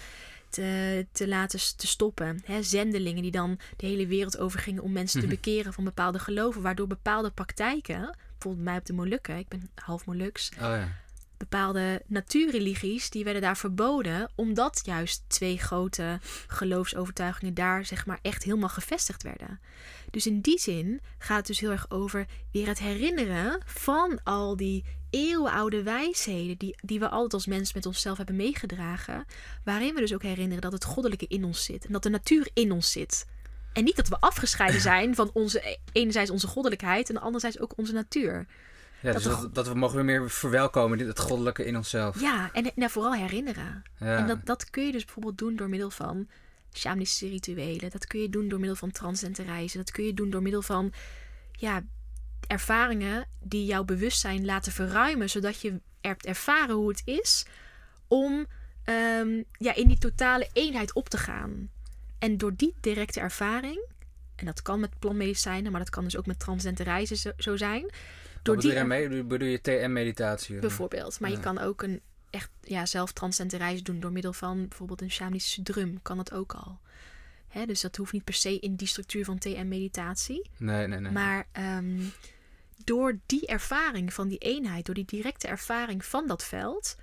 te, 0.54 1.06
te 1.12 1.28
laten 1.28 1.58
te 1.76 1.86
stoppen. 1.86 2.42
Hè, 2.44 2.62
zendelingen 2.62 3.22
die 3.22 3.30
dan 3.30 3.58
de 3.76 3.86
hele 3.86 4.06
wereld 4.06 4.38
over 4.38 4.58
gingen 4.60 4.82
om 4.82 4.92
mensen 4.92 5.20
te 5.20 5.26
Mhm. 5.26 5.34
bekeren 5.34 5.72
van 5.72 5.84
bepaalde 5.84 6.18
geloven. 6.18 6.62
Waardoor 6.62 6.86
bepaalde 6.86 7.30
praktijken, 7.30 8.16
bijvoorbeeld 8.32 8.64
mij 8.64 8.76
op 8.76 8.86
de 8.86 8.92
Molukken, 8.92 9.36
ik 9.36 9.48
ben 9.48 9.70
half 9.74 10.06
Moluks, 10.06 10.48
Oh 10.54 10.58
ja. 10.60 10.88
bepaalde 11.36 12.02
natuurreligies, 12.06 13.10
die 13.10 13.24
werden 13.24 13.42
daar 13.42 13.56
verboden, 13.56 14.30
omdat 14.34 14.80
juist 14.84 15.24
twee 15.26 15.58
grote 15.58 16.18
geloofsovertuigingen 16.46 17.54
daar 17.54 17.84
zeg 17.84 18.06
maar 18.06 18.18
echt 18.22 18.42
helemaal 18.42 18.68
gevestigd 18.68 19.22
werden. 19.22 19.60
Dus 20.10 20.26
in 20.26 20.40
die 20.40 20.58
zin 20.58 21.00
gaat 21.18 21.36
het 21.36 21.46
dus 21.46 21.60
heel 21.60 21.70
erg 21.70 21.90
over 21.90 22.26
weer 22.52 22.66
het 22.66 22.78
herinneren 22.78 23.62
van 23.66 24.20
al 24.24 24.56
die 24.56 24.84
eeuwenoude 25.14 25.82
wijsheden 25.82 26.56
die, 26.58 26.76
die 26.82 26.98
we 26.98 27.08
altijd 27.08 27.32
als 27.32 27.46
mens 27.46 27.74
met 27.74 27.86
onszelf 27.86 28.16
hebben 28.16 28.36
meegedragen, 28.36 29.24
waarin 29.64 29.94
we 29.94 30.00
dus 30.00 30.14
ook 30.14 30.22
herinneren 30.22 30.62
dat 30.62 30.72
het 30.72 30.84
goddelijke 30.84 31.26
in 31.28 31.44
ons 31.44 31.64
zit 31.64 31.86
en 31.86 31.92
dat 31.92 32.02
de 32.02 32.08
natuur 32.10 32.48
in 32.54 32.72
ons 32.72 32.92
zit. 32.92 33.26
En 33.72 33.84
niet 33.84 33.96
dat 33.96 34.08
we 34.08 34.16
afgescheiden 34.20 34.80
zijn 34.92 35.14
van 35.14 35.30
onze, 35.32 35.78
enerzijds 35.92 36.30
onze 36.30 36.46
goddelijkheid 36.46 37.10
en 37.10 37.20
anderzijds 37.20 37.60
ook 37.60 37.72
onze 37.76 37.92
natuur. 37.92 38.46
Ja, 39.00 39.12
Dat 39.12 39.22
dus 39.22 39.32
de 39.34 39.40
dat, 39.40 39.54
dat 39.54 39.68
we 39.68 39.74
mogen 39.74 39.96
weer 39.96 40.04
meer 40.04 40.30
verwelkomen, 40.30 40.98
dit- 40.98 41.06
het 41.06 41.18
goddelijke 41.18 41.64
in 41.64 41.76
onszelf. 41.76 42.20
Ja, 42.20 42.50
en 42.52 42.70
nou, 42.74 42.90
vooral 42.90 43.14
herinneren. 43.14 43.82
Ja. 43.98 44.16
En 44.18 44.26
dat, 44.26 44.46
dat 44.46 44.70
kun 44.70 44.86
je 44.86 44.92
dus 44.92 45.04
bijvoorbeeld 45.04 45.38
doen 45.38 45.56
door 45.56 45.68
middel 45.68 45.90
van 45.90 46.28
shamanistische 46.72 47.28
rituelen. 47.28 47.90
Dat 47.90 48.06
kun 48.06 48.20
je 48.20 48.28
doen 48.28 48.48
door 48.48 48.58
middel 48.58 48.76
van 48.76 48.90
transcendente 48.90 49.52
reizen. 49.52 49.78
Dat 49.78 49.90
kun 49.90 50.04
je 50.04 50.14
doen 50.14 50.30
door 50.30 50.42
middel 50.42 50.62
van 50.62 50.92
ja, 51.52 51.82
ervaringen 52.46 53.26
die 53.40 53.64
jouw 53.64 53.84
bewustzijn 53.84 54.44
laten 54.44 54.72
verruimen. 54.72 55.30
Zodat 55.30 55.60
je 55.60 55.80
hebt 56.00 56.26
ervaren 56.26 56.74
hoe 56.74 56.88
het 56.88 57.02
is 57.04 57.46
om 58.08 58.46
ehm, 58.84 59.42
ja, 59.58 59.74
in 59.74 59.88
die 59.88 59.98
totale 59.98 60.48
eenheid 60.52 60.92
op 60.92 61.08
te 61.08 61.18
gaan. 61.18 61.70
En 62.18 62.36
door 62.36 62.54
die 62.56 62.74
directe 62.80 63.20
ervaring, 63.20 63.86
en 64.36 64.46
dat 64.46 64.62
kan 64.62 64.80
met 64.80 64.98
plantmedicijnen, 64.98 65.70
maar 65.70 65.80
dat 65.80 65.90
kan 65.90 66.04
dus 66.04 66.16
ook 66.16 66.26
met 66.26 66.38
transcendente 66.38 66.82
reizen 66.82 67.16
zo, 67.16 67.30
zo 67.36 67.56
zijn. 67.56 67.90
Door 68.42 68.60
die 68.60 68.72
je? 68.72 69.24
Bedoel- 69.24 69.48
je 69.48 69.60
TM-meditatie? 69.60 70.58
Bijvoorbeeld. 70.58 71.20
Maar 71.20 71.30
je 71.30 71.40
kan 71.40 71.58
ook 71.58 71.82
een 71.82 72.00
echt 72.30 72.50
ja, 72.60 72.86
zelf 72.86 73.12
transcendente 73.12 73.64
reis 73.64 73.82
doen 73.82 74.00
door 74.00 74.12
middel 74.12 74.32
van 74.32 74.68
bijvoorbeeld 74.68 75.00
een 75.00 75.10
shamanistische 75.10 75.62
drum. 75.62 76.02
Kan 76.02 76.16
dat 76.16 76.32
ook 76.32 76.52
al. 76.54 76.78
Hè, 77.48 77.66
dus 77.66 77.80
dat 77.80 77.96
hoeft 77.96 78.12
niet 78.12 78.24
per 78.24 78.34
se 78.34 78.58
in 78.58 78.74
die 78.74 78.86
structuur 78.88 79.24
van 79.24 79.38
TM-meditatie. 79.38 80.50
Nee, 80.58 80.86
nee, 80.86 81.00
nee. 81.00 81.12
Maar 81.12 81.46
ehm, 81.52 82.00
door 82.84 83.18
die 83.26 83.46
ervaring 83.46 84.14
van 84.14 84.28
die 84.28 84.38
eenheid, 84.38 84.86
door 84.86 84.94
die 84.94 85.04
directe 85.04 85.46
ervaring 85.48 86.04
van 86.04 86.26
dat 86.26 86.44
veld, 86.44 86.96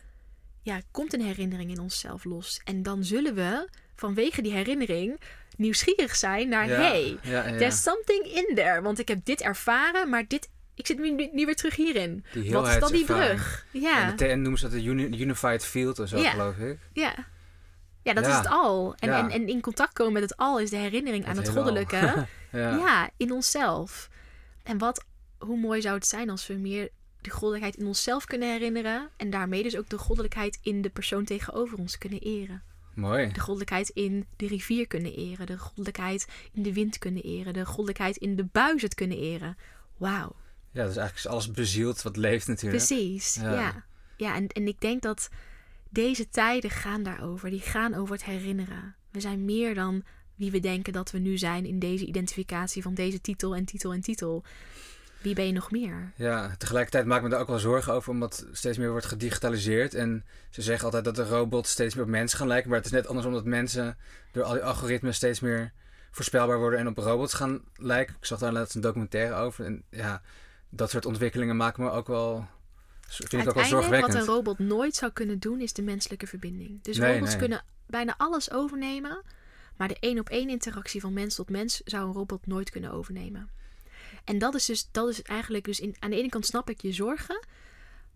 ja, 0.61 0.81
komt 0.91 1.13
een 1.13 1.21
herinnering 1.21 1.71
in 1.71 1.79
onszelf 1.79 2.23
los. 2.23 2.61
En 2.63 2.83
dan 2.83 3.03
zullen 3.03 3.35
we 3.35 3.69
vanwege 3.95 4.41
die 4.41 4.51
herinnering 4.51 5.19
nieuwsgierig 5.57 6.15
zijn 6.15 6.49
naar: 6.49 6.67
ja, 6.67 6.73
hey, 6.75 7.17
ja, 7.23 7.47
ja. 7.47 7.57
there's 7.57 7.81
something 7.83 8.25
in 8.25 8.55
there. 8.55 8.81
Want 8.81 8.99
ik 8.99 9.07
heb 9.07 9.25
dit 9.25 9.41
ervaren, 9.41 10.09
maar 10.09 10.27
dit, 10.27 10.49
ik 10.75 10.87
zit 10.87 10.99
nu, 10.99 11.29
nu, 11.31 11.45
weer 11.45 11.55
terug 11.55 11.75
hierin. 11.75 12.25
Die 12.33 12.51
Wat 12.51 12.67
is 12.67 12.79
dan 12.79 12.91
die 12.91 13.05
brug? 13.05 13.65
Ja. 13.71 14.15
En 14.17 14.41
noemen 14.41 14.59
ze 14.59 14.69
dat 14.69 14.73
de 14.79 14.83
uni- 14.83 15.19
Unified 15.21 15.65
Field 15.65 15.99
of 15.99 16.07
zo, 16.09 16.17
geloof 16.17 16.57
ik. 16.57 16.77
Ja. 16.93 17.13
Ja, 18.03 18.13
dat 18.13 18.25
Ja. 18.25 18.31
is 18.31 18.37
het 18.37 18.47
al. 18.47 18.95
En, 18.99 19.09
Ja. 19.09 19.19
en, 19.19 19.29
en 19.29 19.47
in 19.47 19.61
contact 19.61 19.93
komen 19.93 20.13
met 20.13 20.21
het 20.21 20.37
al 20.37 20.59
is 20.59 20.69
de 20.69 20.75
herinnering 20.75 21.25
aan 21.25 21.37
Het 21.37 21.45
het 21.47 21.55
goddelijke. 21.55 21.97
Ja. 22.51 22.75
ja. 22.75 23.09
in 23.17 23.31
onszelf. 23.31 24.09
En 24.63 24.77
wat, 24.77 25.03
hoe 25.45 25.59
mooi 25.59 25.81
zou 25.81 25.95
het 25.95 26.07
zijn 26.07 26.29
als 26.29 26.47
we 26.47 26.53
meer 26.53 26.89
de 27.21 27.29
goddelijkheid 27.29 27.75
in 27.75 27.85
onszelf 27.85 28.25
kunnen 28.25 28.51
herinneren. 28.51 29.09
En 29.17 29.29
daarmee 29.29 29.63
dus 29.63 29.77
ook 29.77 29.89
de 29.89 29.97
goddelijkheid 29.97 30.59
in 30.61 30.81
de 30.81 30.89
persoon 30.89 31.23
tegenover 31.25 31.77
ons 31.77 31.97
kunnen 31.97 32.19
eren. 32.19 32.63
Mooi. 32.95 33.31
De 33.31 33.39
goddelijkheid 33.39 33.89
in 33.89 34.25
de 34.35 34.47
rivier 34.47 34.87
kunnen 34.87 35.15
eren. 35.15 35.45
De 35.45 35.57
goddelijkheid 35.57 36.27
in 36.53 36.63
de 36.63 36.73
wind 36.73 36.97
kunnen 36.97 37.23
eren. 37.23 37.53
De 37.53 37.65
goddelijkheid 37.65 38.17
in 38.17 38.35
de 38.35 38.45
buis 38.51 38.81
het 38.81 38.93
kunnen 38.93 39.17
eren. 39.17 39.57
Wauw. 39.97 40.35
Ja, 40.71 40.85
dus 40.85 40.95
eigenlijk 40.95 41.17
is 41.17 41.27
alles 41.27 41.51
bezield 41.51 42.01
wat 42.01 42.17
leeft 42.17 42.47
natuurlijk. 42.47 42.85
Precies, 42.85 43.35
Ja. 43.35 43.53
ja. 43.53 43.85
Ja, 44.17 44.35
en, 44.35 44.47
en 44.47 44.67
ik 44.67 44.81
denk 44.81 45.01
dat 45.01 45.29
deze 45.89 46.29
tijden 46.29 46.69
gaan 46.69 47.03
daarover. 47.03 47.49
Die 47.49 47.59
gaan 47.59 47.93
over 47.93 48.15
het 48.15 48.23
herinneren. 48.23 48.95
We 49.11 49.19
zijn 49.19 49.45
meer 49.45 49.75
dan 49.75 50.03
wie 50.35 50.51
we 50.51 50.59
denken 50.59 50.93
dat 50.93 51.11
we 51.11 51.19
nu 51.19 51.37
zijn 51.37 51.65
in 51.65 51.79
deze 51.79 52.05
identificatie 52.05 52.81
van 52.81 52.93
deze 52.93 53.21
titel 53.21 53.55
en 53.55 53.65
titel 53.65 53.93
en 53.93 54.01
titel. 54.01 54.43
Wie 55.21 55.35
ben 55.35 55.45
je 55.45 55.51
nog 55.51 55.71
meer? 55.71 56.11
Ja, 56.15 56.55
tegelijkertijd 56.57 57.05
maak 57.05 57.17
ik 57.17 57.23
me 57.23 57.29
daar 57.29 57.39
ook 57.39 57.47
wel 57.47 57.59
zorgen 57.59 57.93
over, 57.93 58.11
omdat 58.11 58.45
steeds 58.51 58.77
meer 58.77 58.91
wordt 58.91 59.05
gedigitaliseerd. 59.05 59.93
En 59.93 60.25
ze 60.49 60.61
zeggen 60.61 60.85
altijd 60.85 61.03
dat 61.03 61.15
de 61.15 61.25
robots 61.25 61.71
steeds 61.71 61.95
meer 61.95 62.03
op 62.03 62.09
mensen 62.09 62.37
gaan 62.37 62.47
lijken. 62.47 62.69
Maar 62.69 62.77
het 62.77 62.87
is 62.87 62.93
net 62.93 63.07
andersom 63.07 63.33
dat 63.33 63.45
mensen 63.45 63.97
door 64.31 64.43
al 64.43 64.53
die 64.53 64.63
algoritmes 64.63 65.15
steeds 65.15 65.39
meer 65.39 65.71
voorspelbaar 66.11 66.57
worden 66.57 66.79
en 66.79 66.87
op 66.87 66.97
robots 66.97 67.33
gaan 67.33 67.61
lijken. 67.75 68.15
Ik 68.19 68.25
zag 68.25 68.39
daar 68.39 68.51
laatst 68.51 68.75
een 68.75 68.81
documentaire 68.81 69.35
over. 69.35 69.65
En 69.65 69.83
ja, 69.89 70.21
dat 70.69 70.89
soort 70.89 71.05
ontwikkelingen 71.05 71.57
maken 71.57 71.83
me 71.83 71.89
ook 71.91 72.07
wel. 72.07 72.47
Vind 73.07 73.33
ik 73.33 73.39
ook 73.39 73.43
wel 73.43 73.53
Uiteindelijk, 73.53 73.55
wat 73.55 73.81
zorgwekkend. 73.81 74.13
een 74.13 74.33
robot 74.35 74.59
nooit 74.59 74.95
zou 74.95 75.11
kunnen 75.11 75.39
doen, 75.39 75.61
is 75.61 75.73
de 75.73 75.81
menselijke 75.81 76.27
verbinding. 76.27 76.83
Dus 76.83 76.97
Nee, 76.97 77.13
robots 77.13 77.31
nee. 77.31 77.39
kunnen 77.39 77.63
bijna 77.85 78.13
alles 78.17 78.51
overnemen. 78.51 79.21
Maar 79.77 79.87
de 79.87 79.97
één 79.99 80.19
op 80.19 80.29
één 80.29 80.49
interactie 80.49 81.01
van 81.01 81.13
mens 81.13 81.35
tot 81.35 81.49
mens 81.49 81.81
zou 81.85 82.07
een 82.07 82.13
robot 82.13 82.47
nooit 82.47 82.69
kunnen 82.69 82.91
overnemen. 82.91 83.49
En 84.23 84.37
dat 84.37 84.55
is 84.55 84.65
dus, 84.65 84.87
dat 84.91 85.09
is 85.09 85.21
eigenlijk, 85.21 85.63
dus 85.63 85.79
in, 85.79 85.95
aan 85.99 86.09
de 86.09 86.15
ene 86.15 86.29
kant 86.29 86.45
snap 86.45 86.69
ik 86.69 86.81
je 86.81 86.91
zorgen. 86.91 87.45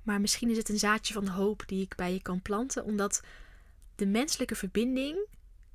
Maar 0.03 0.21
misschien 0.21 0.49
is 0.49 0.57
het 0.57 0.69
een 0.69 0.79
zaadje 0.79 1.13
van 1.13 1.27
hoop 1.27 1.63
die 1.65 1.81
ik 1.81 1.95
bij 1.95 2.13
je 2.13 2.21
kan 2.21 2.41
planten. 2.41 2.83
Omdat 2.83 3.21
de 3.95 4.05
menselijke 4.05 4.55
verbinding 4.55 5.27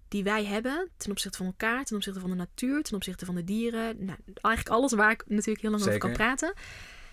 die 0.09 0.24
wij 0.24 0.44
hebben 0.44 0.89
ten 0.97 1.11
opzichte 1.11 1.36
van 1.36 1.47
elkaar, 1.47 1.85
ten 1.85 1.97
opzichte 1.97 2.20
van 2.20 2.31
de 2.31 2.36
natuur, 2.36 2.82
ten 2.82 2.97
opzichte 2.97 3.24
van 3.24 3.35
de 3.35 3.44
dieren. 3.44 4.05
Nou, 4.05 4.19
eigenlijk 4.24 4.77
alles 4.77 4.93
waar 4.93 5.11
ik 5.11 5.24
natuurlijk 5.27 5.61
heel 5.61 5.70
lang 5.70 5.82
over 5.82 5.98
kan 5.98 6.12
praten. 6.12 6.55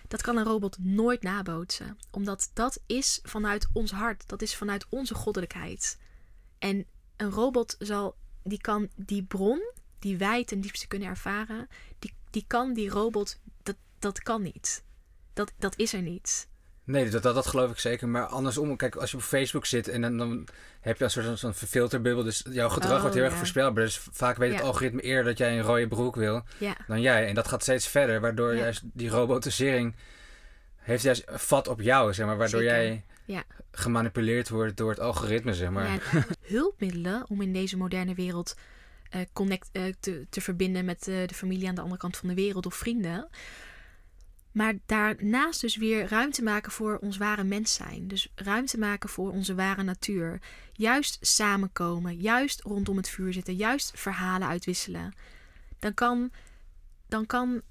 Dat 0.08 0.22
kan 0.22 0.36
een 0.36 0.44
robot 0.44 0.78
nooit 0.78 1.22
nabootsen. 1.22 1.98
Omdat 2.10 2.50
dat 2.54 2.80
is 2.86 3.20
vanuit 3.22 3.68
ons 3.72 3.90
hart. 3.90 4.28
Dat 4.28 4.42
is 4.42 4.56
vanuit 4.56 4.86
onze 4.88 5.14
goddelijkheid. 5.14 5.98
En 6.58 6.86
een 7.16 7.30
robot 7.30 7.76
zal, 7.78 8.16
die 8.42 8.60
kan 8.60 8.88
die 8.96 9.22
bron, 9.22 9.72
die 9.98 10.16
wij 10.16 10.44
ten 10.44 10.60
diepste 10.60 10.86
kunnen 10.86 11.08
ervaren, 11.08 11.68
die, 11.98 12.12
die 12.30 12.44
kan 12.46 12.74
die 12.74 12.90
robot, 12.90 13.40
dat, 13.62 13.76
dat 13.98 14.22
kan 14.22 14.42
niet. 14.42 14.82
Dat, 15.32 15.52
dat 15.58 15.76
is 15.76 15.92
er 15.92 16.02
niet. 16.02 16.48
Nee, 16.84 17.10
dat, 17.10 17.22
dat, 17.22 17.34
dat 17.34 17.46
geloof 17.46 17.70
ik 17.70 17.78
zeker. 17.78 18.08
Maar 18.08 18.26
andersom, 18.26 18.76
kijk, 18.76 18.96
als 18.96 19.10
je 19.10 19.16
op 19.16 19.22
Facebook 19.22 19.66
zit 19.66 19.88
en 19.88 20.00
dan, 20.00 20.16
dan 20.16 20.48
heb 20.80 20.98
je 20.98 21.04
een 21.04 21.10
soort 21.10 21.40
van 21.40 21.54
filterbubbel. 21.54 22.24
Dus 22.24 22.44
jouw 22.50 22.68
gedrag 22.68 22.94
Oh, 22.94 23.00
wordt 23.00 23.14
heel 23.14 23.24
erg 23.24 23.34
voorspelbaar. 23.34 23.84
Dus 23.84 24.00
vaak 24.12 24.36
weet 24.36 24.52
het 24.52 24.62
algoritme 24.62 25.02
eerder 25.02 25.24
dat 25.24 25.38
jij 25.38 25.58
een 25.58 25.64
rode 25.64 25.88
broek 25.88 26.16
wil 26.16 26.42
Ja, 26.58 26.76
dan 26.86 27.00
jij. 27.00 27.26
En 27.26 27.34
dat 27.34 27.48
gaat 27.48 27.62
steeds 27.62 27.88
verder, 27.88 28.20
waardoor 28.20 28.54
juist 28.54 28.82
die 28.84 29.08
robotisering 29.08 29.94
heeft 30.76 31.02
juist 31.02 31.24
vat 31.26 31.68
op 31.68 31.80
jou, 31.80 32.14
zeg 32.14 32.26
maar. 32.26 32.36
Waardoor 32.36 32.62
Zeker. 32.62 32.76
jij 32.76 33.04
gemanipuleerd 33.70 34.48
wordt 34.48 34.76
door 34.76 34.90
het 34.90 35.00
algoritme, 35.00 35.54
zeg 35.54 35.70
maar. 35.70 36.02
Hulpmiddelen 36.42 37.24
om 37.28 37.40
in 37.42 37.52
deze 37.52 37.76
moderne 37.76 38.14
wereld 38.14 38.54
eh, 39.10 39.20
connect, 39.32 39.68
eh, 39.72 39.82
te, 40.00 40.26
te 40.30 40.40
verbinden 40.40 40.84
met 40.84 41.08
eh, 41.08 41.26
de 41.26 41.34
familie 41.34 41.68
aan 41.68 41.74
de 41.74 41.80
andere 41.80 42.00
kant 42.00 42.16
van 42.16 42.28
de 42.28 42.34
wereld 42.34 42.66
of 42.66 42.74
vrienden. 42.74 43.28
Maar 44.52 44.74
daarnaast 44.86 45.60
dus 45.60 45.76
weer 45.76 46.08
ruimte 46.08 46.42
maken 46.42 46.72
voor 46.72 46.98
ons 46.98 47.16
ware 47.16 47.44
mens 47.44 47.74
zijn. 47.74 48.08
Dus 48.08 48.32
ruimte 48.34 48.78
maken 48.78 49.08
voor 49.08 49.30
onze 49.30 49.54
ware 49.54 49.82
natuur. 49.82 50.40
Juist 50.72 51.18
samenkomen, 51.20 52.16
juist 52.16 52.60
rondom 52.62 52.96
het 52.96 53.08
vuur 53.08 53.32
zitten, 53.32 53.54
juist 53.54 53.92
verhalen 53.94 54.48
uitwisselen. 54.48 55.14
Dan 55.78 55.94
kan, 55.94 56.30
dan 57.08 57.26
kan 57.26 57.62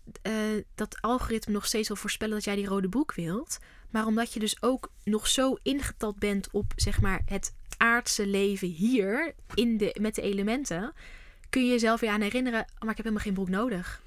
dat 0.76 1.01
algoritme 1.01 1.53
nog 1.53 1.65
steeds 1.65 1.88
wel 1.88 1.97
voorspellen 1.97 2.34
dat 2.34 2.43
jij 2.43 2.55
die 2.55 2.68
rode 2.68 2.89
boek 2.89 3.14
wilt. 3.14 3.57
Maar 3.89 4.05
omdat 4.05 4.34
je 4.34 4.39
dus 4.39 4.61
ook 4.61 4.91
nog 5.03 5.27
zo 5.27 5.57
ingetald 5.64 6.19
bent 6.19 6.51
op 6.51 6.73
zeg 6.76 7.01
maar, 7.01 7.22
het 7.26 7.53
aardse 7.77 8.27
leven 8.27 8.68
hier 8.68 9.34
in 9.53 9.77
de, 9.77 9.95
met 9.99 10.15
de 10.15 10.22
elementen, 10.22 10.93
kun 11.49 11.65
je 11.65 11.72
jezelf 11.72 11.99
weer 11.99 12.10
aan 12.10 12.22
herinneren: 12.22 12.60
oh, 12.60 12.82
maar 12.82 12.90
ik 12.90 12.98
heb 12.98 13.06
helemaal 13.06 13.24
geen 13.24 13.34
broek 13.34 13.49
nodig. 13.49 14.02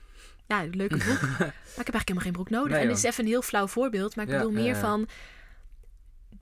Ja, 0.47 0.67
leuke 0.71 0.97
broek. 1.07 1.21
maar 1.21 1.31
ik 1.31 1.87
heb 1.87 1.95
eigenlijk 1.95 2.09
helemaal 2.09 2.23
geen 2.23 2.33
broek 2.33 2.51
nodig. 2.51 2.73
Nee, 2.73 2.81
en 2.81 2.89
dit 2.89 2.97
is 2.97 3.03
even 3.03 3.25
een 3.25 3.31
heel 3.31 3.43
flauw 3.43 3.67
voorbeeld, 3.67 4.17
maar 4.17 4.25
ik 4.25 4.31
Ja, 4.31 4.37
bedoel 4.37 4.53
meer 4.53 4.75
ja, 4.75 4.81
van 4.81 5.09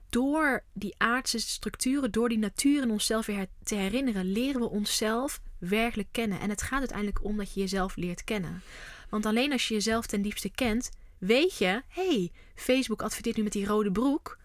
door 0.09 0.63
die 0.73 0.95
aardse 0.97 1.39
structuren, 1.39 2.11
door 2.11 2.29
die 2.29 2.37
natuur 2.37 2.81
in 2.81 2.91
onszelf 2.91 3.25
weer 3.25 3.45
te 3.63 3.75
herinneren, 3.75 4.31
leren 4.31 4.61
we 4.61 4.69
onszelf 4.69 5.41
werkelijk 5.57 6.07
kennen. 6.11 6.39
En 6.39 6.49
het 6.49 6.61
gaat 6.61 6.79
uiteindelijk 6.79 7.23
om 7.23 7.37
dat 7.37 7.53
je 7.53 7.59
jezelf 7.59 7.95
leert 7.95 8.23
kennen. 8.23 8.61
Want 9.09 9.25
alleen 9.25 9.51
als 9.51 9.67
je 9.67 9.73
jezelf 9.73 10.05
ten 10.05 10.21
diepste 10.21 10.49
kent, 10.49 10.89
weet 11.17 11.57
je, 11.57 11.81
hey, 11.87 12.31
Facebook 12.55 13.01
adverteert 13.01 13.37
nu 13.37 13.43
met 13.43 13.51
die 13.51 13.65
rode 13.65 13.91
broek. 13.91 14.37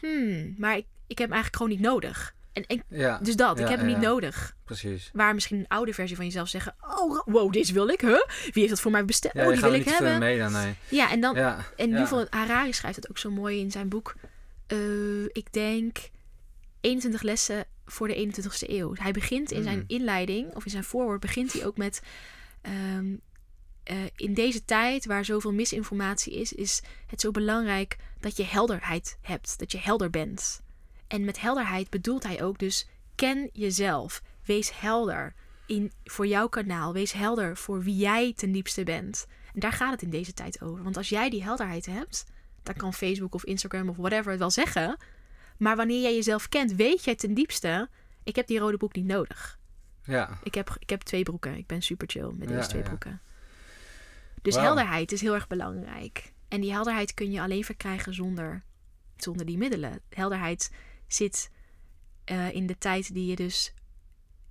Hmm, 0.00 0.54
maar 0.58 0.76
ik, 0.76 0.86
ik 1.06 1.18
heb 1.18 1.28
hem 1.28 1.32
eigenlijk 1.32 1.56
gewoon 1.56 1.70
niet 1.72 1.80
nodig. 1.80 2.34
En, 2.66 2.76
en 2.88 2.98
Ja, 2.98 3.18
dus 3.22 3.36
dat, 3.36 3.58
ik 3.60 3.68
heb 3.68 3.78
hem 3.78 3.86
niet 3.86 4.00
nodig. 4.00 4.56
precies. 4.64 5.10
Waar 5.12 5.34
misschien 5.34 5.58
een 5.58 5.68
oude 5.68 5.92
versie 5.92 6.16
van 6.16 6.24
jezelf 6.24 6.48
zeggen: 6.48 6.74
Oh, 6.80 7.20
wow, 7.24 7.52
deze 7.52 7.72
wil 7.72 7.88
ik, 7.88 8.00
huh? 8.00 8.26
Wie 8.42 8.52
heeft 8.52 8.68
dat 8.68 8.80
voor 8.80 8.90
mij 8.90 9.04
besteld? 9.04 9.34
Oh, 9.34 9.48
die 9.52 9.60
wil 9.60 9.74
ik 9.74 9.84
hebben. 9.84 10.18
mee 10.18 10.38
dan, 10.38 10.52
nee. 10.52 10.74
Ja, 10.88 11.10
en 11.10 11.20
dan, 11.20 11.36
en 11.76 11.96
geval, 11.96 12.26
Harari 12.30 12.72
schrijft 12.72 12.96
het 12.96 13.10
ook 13.10 13.18
zo 13.18 13.30
mooi 13.30 13.60
in 13.60 13.70
zijn 13.70 13.88
boek. 13.88 14.14
eh, 14.66 15.22
ik 15.24 15.52
denk 15.52 15.98
21 16.80 17.22
lessen 17.22 17.64
voor 17.86 18.08
de 18.08 18.14
21ste 18.14 18.68
eeuw. 18.70 18.92
Hij 18.94 19.12
begint 19.12 19.50
in 19.50 19.62
zijn 19.62 19.76
Mm. 19.78 19.84
inleiding, 19.86 20.54
of 20.54 20.64
in 20.64 20.70
zijn 20.70 20.84
voorwoord, 20.84 21.20
begint 21.20 21.52
hij 21.52 21.66
ook 21.66 21.76
met... 21.76 22.00
ehm, 22.62 23.06
eh, 23.82 23.96
in 24.16 24.34
deze 24.34 24.64
tijd 24.64 25.06
waar 25.06 25.24
zoveel 25.24 25.52
misinformatie 25.52 26.32
is, 26.40 26.52
is 26.52 26.82
het 27.06 27.20
zo 27.20 27.30
belangrijk 27.30 27.96
dat 28.20 28.36
je 28.36 28.44
helderheid 28.44 29.18
hebt. 29.20 29.58
Dat 29.58 29.72
je 29.72 29.78
helder 29.78 30.10
bent. 30.10 30.60
En 31.08 31.24
met 31.24 31.40
helderheid 31.40 31.90
bedoelt 31.90 32.22
hij 32.22 32.42
ook 32.42 32.58
dus 32.58 32.88
ken 33.14 33.50
jezelf. 33.52 34.22
Wees 34.44 34.80
helder 34.80 35.34
in, 35.66 35.92
voor 36.04 36.26
jouw 36.26 36.48
kanaal. 36.48 36.92
Wees 36.92 37.12
helder 37.12 37.56
voor 37.56 37.82
wie 37.82 37.96
jij 37.96 38.32
ten 38.36 38.52
diepste 38.52 38.82
bent. 38.84 39.26
En 39.54 39.60
daar 39.60 39.72
gaat 39.72 39.92
het 39.92 40.02
in 40.02 40.10
deze 40.10 40.32
tijd 40.34 40.62
over. 40.62 40.82
Want 40.82 40.96
als 40.96 41.08
jij 41.08 41.30
die 41.30 41.42
helderheid 41.42 41.86
hebt, 41.86 42.24
dan 42.62 42.74
kan 42.74 42.94
Facebook 42.94 43.34
of 43.34 43.44
Instagram 43.44 43.88
of 43.88 43.96
whatever 43.96 44.30
het 44.30 44.40
wel 44.40 44.50
zeggen. 44.50 44.96
Maar 45.58 45.76
wanneer 45.76 46.00
jij 46.02 46.14
jezelf 46.14 46.48
kent, 46.48 46.72
weet 46.74 47.04
jij 47.04 47.14
ten 47.14 47.34
diepste: 47.34 47.88
ik 48.24 48.36
heb 48.36 48.46
die 48.46 48.58
rode 48.58 48.76
broek 48.76 48.94
niet 48.94 49.06
nodig. 49.06 49.58
ja. 50.04 50.38
Ik 50.42 50.54
heb, 50.54 50.76
ik 50.78 50.90
heb 50.90 51.00
twee 51.00 51.22
broeken. 51.22 51.56
Ik 51.56 51.66
ben 51.66 51.82
super 51.82 52.08
chill 52.10 52.30
met 52.36 52.48
Ja, 52.48 52.56
deze 52.56 52.68
twee 52.68 52.82
ja. 52.82 52.86
broeken. 52.88 53.20
Dus 54.42 54.56
helderheid 54.56 55.12
is 55.12 55.20
heel 55.20 55.34
erg 55.34 55.46
belangrijk. 55.46 56.32
En 56.48 56.60
die 56.60 56.72
helderheid 56.72 57.14
kun 57.14 57.30
je 57.30 57.40
alleen 57.40 57.64
verkrijgen 57.64 58.14
zonder, 58.14 58.62
zonder 59.16 59.46
die 59.46 59.58
middelen. 59.58 60.00
Helderheid 60.08 60.70
zit 61.08 61.50
eh, 62.24 62.52
in 62.54 62.66
de 62.66 62.78
tijd 62.78 63.14
die 63.14 63.26
je 63.26 63.36
dus 63.36 63.72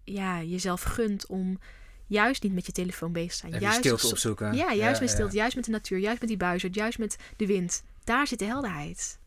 ja, 0.04 0.42
jezelf 0.44 0.82
gunt 0.82 1.26
om 1.26 1.60
juist 2.08 2.44
niet 2.44 2.54
met 2.54 2.66
je 2.66 2.72
telefoon 2.72 3.12
bezig 3.12 3.32
te 3.32 3.38
zijn. 3.38 3.52
Even 3.52 3.64
juist 3.66 3.80
stilte 3.80 4.02
zo- 4.06 4.12
opzoeken. 4.12 4.54
ja, 4.54 4.74
juist 4.74 5.00
met 5.00 5.10
ja. 5.10 5.16
stilte, 5.16 5.36
juist 5.36 5.56
met 5.56 5.66
de 5.66 5.72
natuur, 5.72 5.98
juist 6.00 6.20
met 6.20 6.30
die 6.30 6.38
buizerd, 6.38 6.76
juist 6.76 6.98
met 6.98 7.18
de 7.38 7.46
wind. 7.46 7.84
Daar 8.04 8.28
zit 8.28 8.40
de 8.40 8.46
helderheid. 8.46 9.20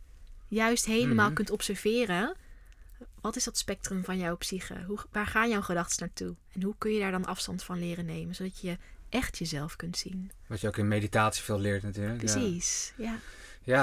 Juist 0.48 0.84
helemaal 0.84 1.26
Mhm. 1.26 1.34
kunt 1.34 1.50
observeren. 1.50 2.36
Wat 3.20 3.36
is 3.36 3.44
dat 3.44 3.58
spectrum 3.58 4.04
van 4.04 4.18
jouw 4.18 4.36
psyche? 4.36 4.84
Hoe, 4.86 4.98
waar 5.12 5.26
gaan 5.26 5.48
jouw 5.48 5.60
gedachten 5.60 5.98
naartoe? 6.06 6.34
En 6.52 6.62
hoe 6.62 6.74
kun 6.78 6.92
je 6.92 7.00
daar 7.00 7.10
dan 7.10 7.24
afstand 7.26 7.62
van 7.62 7.78
leren 7.78 8.04
nemen, 8.06 8.34
zodat 8.34 8.60
je 8.60 8.78
echt 9.08 9.38
jezelf 9.38 9.76
kunt 9.76 9.96
zien? 9.98 10.30
Wat 10.46 10.60
je 10.60 10.66
ook 10.66 10.76
in 10.76 10.88
meditatie 10.88 11.42
veel 11.42 11.58
leert 11.60 11.82
natuurlijk. 11.82 12.18
Precies, 12.18 12.92
ja. 12.96 13.04
Ja, 13.04 13.18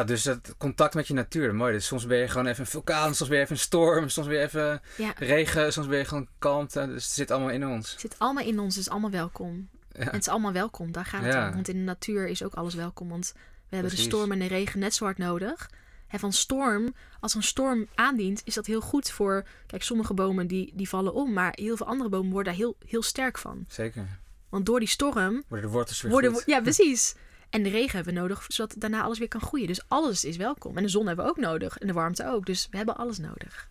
dus 0.05 0.23
het 0.23 0.55
contact 0.57 0.93
met 0.93 1.07
je 1.07 1.13
natuur, 1.13 1.55
mooi. 1.55 1.73
Dus 1.73 1.85
soms 1.85 2.05
ben 2.05 2.17
je 2.17 2.27
gewoon 2.27 2.47
even 2.47 2.59
een 2.61 2.69
vulkaan, 2.69 3.15
soms 3.15 3.29
ben 3.29 3.37
je 3.37 3.43
even 3.43 3.55
een 3.55 3.61
storm, 3.61 4.09
soms 4.09 4.27
ben 4.27 4.35
je 4.35 4.41
even 4.43 4.81
Ja, 4.97 5.13
regen, 5.17 5.73
soms 5.73 5.87
ben 5.87 5.97
je 5.97 6.05
gewoon 6.05 6.27
kalmte. 6.39 6.85
Dus 6.87 7.03
het 7.03 7.13
zit 7.13 7.31
allemaal 7.31 7.49
in 7.49 7.67
ons. 7.67 7.91
het 7.91 7.99
zit 7.99 8.15
allemaal 8.17 8.43
in 8.43 8.59
ons, 8.59 8.75
het 8.75 8.85
is 8.85 8.91
allemaal 8.91 9.11
welkom. 9.11 9.69
Ja, 9.91 9.99
En 9.99 10.05
het 10.11 10.21
is 10.21 10.27
allemaal 10.27 10.51
welkom, 10.51 10.91
daar 10.91 11.05
gaat 11.05 11.23
het 11.23 11.33
Ja. 11.33 11.47
om. 11.47 11.53
Want 11.53 11.67
in 11.67 11.75
de 11.75 11.81
natuur 11.83 12.27
is 12.27 12.43
ook 12.43 12.53
alles 12.53 12.73
welkom. 12.75 13.09
Want 13.09 13.31
we 13.33 13.39
hebben 13.75 13.89
Precies. 13.91 14.09
de 14.09 14.15
storm 14.15 14.31
en 14.31 14.39
de 14.39 14.45
regen 14.47 14.79
net 14.79 14.93
zo 14.93 15.03
hard 15.03 15.17
nodig. 15.17 15.69
En 16.07 16.19
van 16.19 16.33
storm, 16.33 16.93
als 17.19 17.33
een 17.33 17.43
storm 17.43 17.87
aandient, 17.95 18.41
is 18.45 18.53
dat 18.53 18.65
heel 18.65 18.81
goed 18.81 19.09
voor... 19.11 19.47
Kijk, 19.65 19.83
sommige 19.83 20.13
bomen 20.13 20.47
die, 20.47 20.71
die 20.75 20.89
vallen 20.89 21.13
om, 21.13 21.33
maar 21.33 21.51
heel 21.55 21.77
veel 21.77 21.85
andere 21.87 22.09
bomen 22.09 22.31
worden 22.31 22.53
daar 22.53 22.61
heel, 22.61 22.77
heel 22.85 23.01
sterk 23.01 23.37
van. 23.37 23.65
zeker. 23.67 24.07
Want 24.49 24.65
door 24.65 24.79
die 24.79 24.87
storm 24.87 25.43
Worden 25.47 25.67
de 25.67 25.73
wortels 25.75 26.01
weer 26.01 26.11
worden... 26.11 26.33
goed. 26.33 26.43
Ja, 26.45 26.61
precies. 26.61 27.15
En 27.49 27.63
de 27.63 27.69
regen 27.69 27.95
hebben 27.95 28.13
we 28.13 28.19
nodig, 28.19 28.45
zodat 28.47 28.75
daarna 28.77 29.01
alles 29.01 29.19
weer 29.19 29.27
kan 29.27 29.41
groeien. 29.41 29.67
Dus 29.67 29.81
alles 29.87 30.25
is 30.25 30.37
welkom. 30.37 30.77
En 30.77 30.83
de 30.83 30.89
zon 30.89 31.07
hebben 31.07 31.25
we 31.25 31.31
ook 31.31 31.37
nodig. 31.37 31.77
En 31.77 31.87
de 31.87 31.93
warmte 31.93 32.27
ook. 32.27 32.45
Dus 32.45 32.67
we 32.71 32.77
hebben 32.77 32.97
alles 32.97 33.17
nodig. 33.17 33.67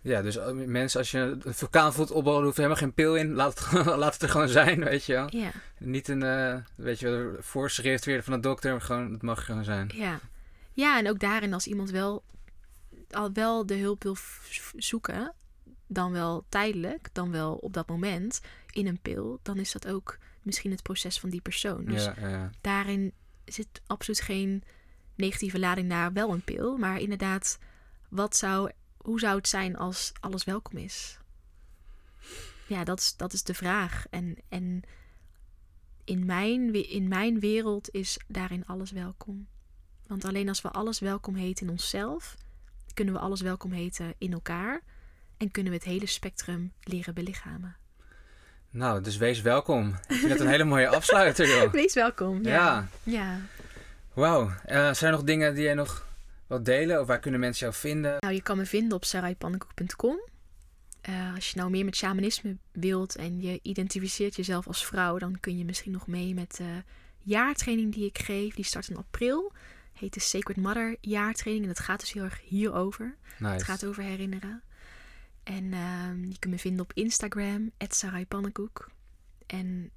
Ja, 0.00 0.22
dus 0.22 0.36
eh, 0.36 0.50
mensen, 0.52 0.98
als 0.98 1.10
je 1.10 1.38
een 1.42 1.54
vulkaan 1.54 1.92
voelt 1.92 2.10
opbouwen, 2.10 2.44
hoeft 2.44 2.56
helemaal 2.56 2.76
geen 2.78 2.92
pil 2.92 3.16
in. 3.16 3.32
Laat 3.32 3.58
het, 3.58 3.86
laat 4.02 4.12
het 4.12 4.22
er 4.22 4.28
gewoon 4.28 4.48
zijn, 4.48 4.84
weet 4.84 5.04
je 5.04 5.12
wel. 5.12 5.26
Ja, 5.30 5.50
Niet 5.78 6.08
een, 6.08 6.22
eh 6.22 6.56
weet 6.74 6.98
je 6.98 7.08
wel, 7.08 7.36
voorschrift 7.38 8.04
weer 8.04 8.22
van 8.22 8.32
de 8.32 8.40
dokter, 8.40 8.70
maar 8.70 8.80
gewoon, 8.80 9.12
het 9.12 9.22
mag 9.22 9.44
gewoon 9.44 9.64
zijn. 9.64 9.90
ja. 9.94 10.20
Ja, 10.74 10.98
en 10.98 11.08
ook 11.08 11.18
daarin 11.18 11.52
als 11.54 11.66
iemand 11.66 11.90
wel 11.90 12.22
al 13.10 13.32
wel 13.32 13.66
de 13.66 13.76
hulp 13.76 14.02
wil 14.02 14.16
zoeken, 14.76 15.34
dan 15.86 16.12
wel 16.12 16.44
tijdelijk, 16.48 17.08
dan 17.12 17.30
wel 17.30 17.54
op 17.54 17.72
dat 17.72 17.88
moment 17.88 18.40
in 18.70 18.86
een 18.86 18.98
pil, 19.02 19.38
dan 19.42 19.58
is 19.58 19.72
dat 19.72 19.88
ook 19.88 20.18
misschien 20.42 20.70
het 20.70 20.82
proces 20.82 21.20
van 21.20 21.30
die 21.30 21.40
persoon. 21.40 21.84
Dus 21.84 22.04
ja, 22.04 22.14
ja. 22.28 22.50
daarin 22.60 23.12
zit 23.44 23.82
absoluut 23.86 24.20
geen 24.20 24.62
negatieve 25.14 25.58
lading 25.58 25.88
naar 25.88 26.12
wel 26.12 26.32
een 26.32 26.44
pil, 26.44 26.76
maar 26.76 27.00
inderdaad, 27.00 27.58
wat 28.08 28.36
zou, 28.36 28.70
hoe 28.96 29.20
zou 29.20 29.36
het 29.36 29.48
zijn 29.48 29.76
als 29.76 30.12
alles 30.20 30.44
welkom 30.44 30.78
is? 30.78 31.18
Ja, 32.66 32.84
dat 32.84 32.98
is, 32.98 33.16
dat 33.16 33.32
is 33.32 33.42
de 33.42 33.54
vraag. 33.54 34.04
En, 34.10 34.36
en 34.48 34.82
in, 36.04 36.24
mijn, 36.26 36.88
in 36.90 37.08
mijn 37.08 37.40
wereld 37.40 37.90
is 37.90 38.18
daarin 38.28 38.66
alles 38.66 38.90
welkom. 38.90 39.46
Want 40.06 40.24
alleen 40.24 40.48
als 40.48 40.60
we 40.60 40.70
alles 40.70 40.98
welkom 40.98 41.34
heten 41.34 41.66
in 41.66 41.72
onszelf, 41.72 42.36
kunnen 42.94 43.14
we 43.14 43.20
alles 43.20 43.40
welkom 43.40 43.72
heten 43.72 44.14
in 44.18 44.32
elkaar 44.32 44.82
en 45.36 45.50
kunnen 45.50 45.72
we 45.72 45.78
het 45.78 45.86
hele 45.86 46.06
spectrum 46.06 46.72
leren 46.80 47.14
belichamen. 47.14 47.76
Nou, 48.72 49.00
dus 49.00 49.16
wees 49.16 49.40
welkom. 49.40 49.88
Ik 50.08 50.16
vind 50.16 50.30
het 50.32 50.40
een 50.40 50.48
hele 50.48 50.64
mooie 50.64 50.88
afsluiter, 50.96 51.48
joh. 51.48 51.72
Wees 51.72 51.94
welkom. 51.94 52.42
Ja. 52.42 52.50
Ja. 52.52 52.88
ja. 53.02 53.40
Wauw. 54.12 54.50
Eh, 54.64 54.92
zijn 54.92 55.10
er 55.10 55.10
nog 55.10 55.22
dingen 55.22 55.54
die 55.54 55.64
jij 55.64 55.74
nog 55.74 56.06
wilt 56.46 56.64
delen? 56.64 57.00
Of 57.00 57.06
waar 57.06 57.18
kunnen 57.18 57.40
mensen 57.40 57.66
jou 57.66 57.78
vinden? 57.78 58.16
Nou, 58.20 58.34
je 58.34 58.42
kan 58.42 58.56
me 58.56 58.66
vinden 58.66 58.92
op 58.96 59.04
saraypannenkoek.com. 59.04 60.20
Uh, 61.08 61.34
als 61.34 61.50
je 61.50 61.58
nou 61.58 61.70
meer 61.70 61.84
met 61.84 61.96
shamanisme 61.96 62.56
wilt 62.72 63.16
en 63.16 63.40
je 63.40 63.58
identificeert 63.62 64.36
jezelf 64.36 64.66
als 64.66 64.86
vrouw, 64.86 65.18
dan 65.18 65.40
kun 65.40 65.58
je 65.58 65.64
misschien 65.64 65.92
nog 65.92 66.06
mee 66.06 66.34
met 66.34 66.56
de 66.56 66.82
jaartraining 67.18 67.94
die 67.94 68.06
ik 68.06 68.18
geef. 68.18 68.54
Die 68.54 68.64
start 68.64 68.88
in 68.88 68.96
april. 68.96 69.52
Heet 69.92 70.14
de 70.14 70.20
Sacred 70.20 70.56
Mother 70.56 70.96
jaartraining. 71.00 71.66
En 71.66 71.72
dat 71.74 71.84
gaat 71.84 72.00
dus 72.00 72.12
heel 72.12 72.24
erg 72.24 72.40
hierover. 72.44 73.14
Nice. 73.38 73.52
Het 73.52 73.62
gaat 73.62 73.84
over 73.84 74.02
herinneren. 74.02 74.62
En 75.42 75.72
ehm, 75.72 76.24
je 76.24 76.38
kunt 76.38 76.54
me 76.54 76.58
vinden 76.58 76.84
op 76.84 76.92
Instagram, 76.94 77.70
@saraypannenkoek. 77.88 78.90
En 79.46 79.90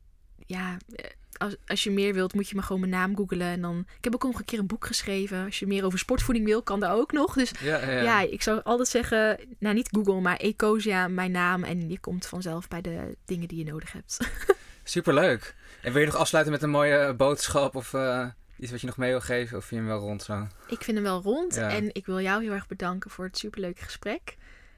ja, 0.45 0.77
eh, 0.95 1.09
als, 1.38 1.55
als 1.67 1.84
je 1.84 1.91
meer 1.91 2.13
wilt, 2.13 2.34
moet 2.34 2.49
je 2.49 2.55
me 2.55 2.61
gewoon 2.61 2.80
mijn 2.80 2.91
naam 2.91 3.15
googlen. 3.15 3.47
En 3.47 3.61
dan, 3.61 3.85
ik 3.97 4.03
heb 4.03 4.13
ook 4.13 4.23
nog 4.23 4.39
een 4.39 4.45
keer 4.45 4.59
een 4.59 4.67
boek 4.67 4.85
geschreven. 4.85 5.45
Als 5.45 5.59
je 5.59 5.67
meer 5.67 5.85
over 5.85 5.99
sportvoeding 5.99 6.45
wil, 6.45 6.61
kan 6.61 6.80
dat 6.80 6.91
ook 6.91 7.11
nog. 7.11 7.34
Dus 7.34 7.51
Ja, 7.59 7.77
ja, 7.77 7.91
ja. 7.91 8.01
ja, 8.01 8.22
ik 8.22 8.41
zou 8.41 8.61
altijd 8.63 8.88
zeggen, 8.88 9.39
nou 9.59 9.76
niet 9.76 9.89
Google, 9.91 10.22
maar 10.22 10.38
Ecosia, 10.38 11.07
mijn 11.07 11.31
naam. 11.31 11.63
En 11.63 11.89
je 11.89 11.99
komt 11.99 12.26
vanzelf 12.26 12.67
bij 12.67 12.81
de 12.81 13.15
dingen 13.26 13.47
die 13.47 13.57
je 13.65 13.72
nodig 13.72 13.91
hebt. 13.91 14.19
Superleuk. 14.84 15.55
En 15.81 15.91
wil 15.91 16.01
je 16.01 16.07
nog 16.07 16.15
afsluiten 16.15 16.53
met 16.53 16.63
een 16.63 16.69
mooie 16.69 17.13
boodschap 17.13 17.76
of 17.76 17.93
eh, 17.93 18.27
iets 18.59 18.72
wat 18.72 18.81
je 18.81 18.88
nog 18.88 18.97
mee 18.97 19.09
wil 19.09 19.22
geven? 19.22 19.57
Of 19.57 19.65
vind 19.65 19.81
je 19.81 19.88
hem 19.88 19.97
wel 19.97 20.07
rond 20.07 20.23
zo? 20.23 20.47
ik 20.67 20.84
vind 20.84 20.97
hem 20.97 21.05
wel 21.05 21.22
rond. 21.22 21.55
Ja. 21.55 21.69
En 21.69 21.89
ik 21.93 22.05
wil 22.05 22.22
jou 22.22 22.43
heel 22.43 22.53
erg 22.53 22.67
bedanken 22.67 23.09
voor 23.09 23.26
het 23.26 23.38
superleuke 23.38 23.84
gesprek. 23.84 24.35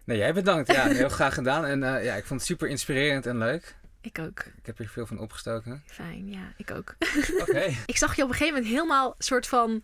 Nee, 0.08 0.18
jij 0.18 0.34
bedankt. 0.34 0.72
Ja, 0.72 0.88
heel 0.88 1.10
graag 1.10 1.34
gedaan. 1.34 1.66
En 1.66 1.84
eh, 1.84 2.04
ja, 2.06 2.16
ik 2.16 2.26
vond 2.26 2.40
het 2.40 2.50
super 2.50 2.68
inspirerend 2.68 3.26
en 3.26 3.38
leuk. 3.38 3.76
Ik 4.02 4.20
ook. 4.20 4.40
Ik 4.40 4.66
heb 4.66 4.78
hier 4.78 4.90
veel 4.90 5.06
van 5.06 5.20
opgestoken. 5.20 5.84
Fijn, 5.86 6.30
ja, 6.32 6.54
ik 6.58 6.72
ook. 6.72 6.96
Oké. 7.40 7.74
Ik 7.86 7.98
zag 7.98 8.16
je 8.16 8.24
op 8.24 8.30
een 8.30 8.36
gegeven 8.36 8.54
moment 8.62 8.74
helemaal 8.74 9.16
soort 9.18 9.48
van. 9.48 9.84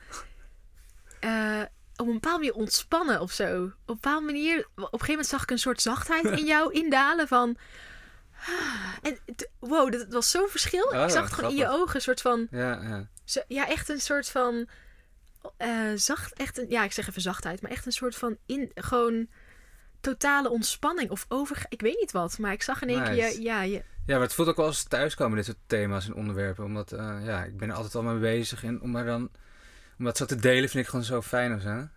eh, 1.19 1.61
op 1.95 2.07
een 2.07 2.13
bepaalde 2.13 2.37
manier 2.37 2.53
ontspannen 2.53 3.19
of 3.21 3.31
zo. 3.31 3.63
Op 3.63 3.69
een 3.69 3.73
bepaalde 3.85 4.25
manier. 4.25 4.57
Op 4.59 4.77
een 4.77 4.83
gegeven 4.83 5.07
moment 5.09 5.27
zag 5.27 5.41
ik 5.43 5.51
een 5.51 5.57
soort 5.59 5.81
zachtheid 5.81 6.25
in 6.25 6.45
jou 6.55 6.73
indalen 6.73 7.27
van. 7.27 7.57
ah, 8.47 8.93
En 9.01 9.17
wow, 9.59 9.91
dat 9.91 10.05
was 10.09 10.31
zo'n 10.31 10.47
verschil. 10.49 10.83
Oh, 10.83 11.03
ik 11.03 11.09
zag 11.09 11.23
het 11.23 11.33
gewoon 11.33 11.51
in 11.51 11.57
je 11.57 11.67
ogen. 11.69 11.95
Een 11.95 12.01
soort 12.01 12.21
van. 12.21 12.47
Ja, 12.51 12.81
ja. 12.81 13.07
zo- 13.23 13.43
ja, 13.47 13.67
echt 13.67 13.89
een 13.89 14.01
soort 14.01 14.29
van. 14.29 14.67
eh, 15.57 15.69
zacht. 15.95 16.33
Echt 16.33 16.57
een, 16.57 16.65
ja, 16.69 16.83
ik 16.83 16.91
zeg 16.91 17.09
even 17.09 17.21
zachtheid. 17.21 17.61
Maar 17.61 17.71
echt 17.71 17.85
een 17.85 17.91
soort 17.91 18.15
van. 18.15 18.37
In, 18.45 18.71
gewoon. 18.75 19.27
Totale 20.03 20.49
ontspanning 20.49 21.09
of 21.09 21.25
over. 21.27 21.65
Ik 21.69 21.81
weet 21.81 21.99
niet 21.99 22.11
wat. 22.11 22.37
Maar 22.37 22.51
ik 22.51 22.61
zag 22.63 22.81
in 22.81 22.89
één 22.89 23.03
keer. 23.03 23.13
Nice. 23.13 23.41
Ja, 23.41 23.61
je, 23.61 23.83
Ja, 24.05 24.13
maar 24.13 24.21
het 24.21 24.33
voelt 24.33 24.47
ook 24.47 24.55
wel 24.55 24.65
als 24.65 24.83
thuiskomen, 24.83 25.35
dit 25.35 25.45
soort 25.45 25.57
thema's 25.67 26.05
en 26.07 26.13
onderwerpen. 26.15 26.63
Omdat, 26.63 26.91
eh, 26.91 27.17
ja, 27.25 27.43
ik 27.43 27.57
ben 27.57 27.69
er 27.69 27.75
altijd 27.75 27.95
al 27.95 28.03
mee 28.03 28.19
bezig. 28.19 28.63
En 28.63 28.81
om, 28.81 28.91
maar 28.91 29.05
dan, 29.05 29.29
om 29.99 30.05
dat 30.05 30.17
zo 30.17 30.25
te 30.25 30.35
delen 30.35 30.69
vind 30.69 30.83
ik 30.83 30.89
gewoon 30.89 31.05
zo 31.05 31.21
fijn 31.21 31.55
of 31.55 31.61
zo. 31.61 31.87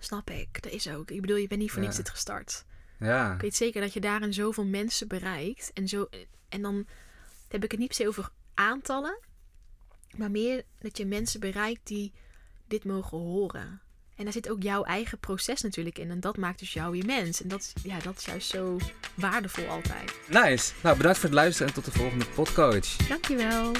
snap 0.00 0.30
ik. 0.30 0.62
Dat 0.62 0.72
is 0.72 0.88
ook. 0.88 1.10
Ik 1.10 1.20
bedoel, 1.20 1.36
je 1.36 1.48
bent 1.48 1.60
niet 1.60 1.70
voor 1.70 1.78
Ja. 1.80 1.84
niks 1.84 1.96
dit 1.96 2.10
gestart. 2.10 2.64
Ja. 2.98 3.34
Ik 3.34 3.40
weet 3.40 3.54
zeker 3.56 3.80
dat 3.80 3.92
je 3.92 4.00
daarin 4.00 4.32
zoveel 4.34 4.64
mensen 4.64 5.08
bereikt. 5.08 5.70
En, 5.74 5.88
zo, 5.88 6.08
en 6.48 6.62
dan 6.62 6.86
heb 7.48 7.64
ik 7.64 7.70
het 7.70 7.80
niet 7.80 7.88
per 7.88 7.96
se 7.96 8.08
over 8.08 8.28
aantallen. 8.54 9.18
Maar 10.16 10.30
meer 10.30 10.62
dat 10.78 10.96
je 10.98 11.06
mensen 11.06 11.40
bereikt 11.40 11.86
die 11.86 12.12
dit 12.68 12.84
mogen 12.84 13.18
horen. 13.18 13.80
En 14.20 14.26
daar 14.26 14.34
zit 14.34 14.50
ook 14.50 14.62
jouw 14.62 14.82
eigen 14.84 15.18
proces 15.18 15.60
natuurlijk 15.60 15.98
in. 15.98 16.10
En 16.10 16.20
dat 16.20 16.36
maakt 16.36 16.58
dus 16.58 16.72
jou 16.72 16.90
weer 16.90 17.04
mens. 17.06 17.42
En 17.42 17.48
dat, 17.48 17.60
is- 17.60 17.82
ja, 17.82 17.96
dat 18.02 18.16
is 18.18 18.24
juist 18.24 18.48
zo 18.50 18.76
waardevol 19.14 19.66
altijd. 19.68 20.12
Nice. 20.28 20.72
Nou, 20.82 20.96
bedankt 20.96 21.18
voor 21.18 21.28
het 21.28 21.38
luisteren 21.38 21.68
en 21.68 21.74
tot 21.74 21.84
de 21.84 21.90
volgende 21.98 22.24
podcoach. 22.34 22.96
Dankjewel. 23.08 23.72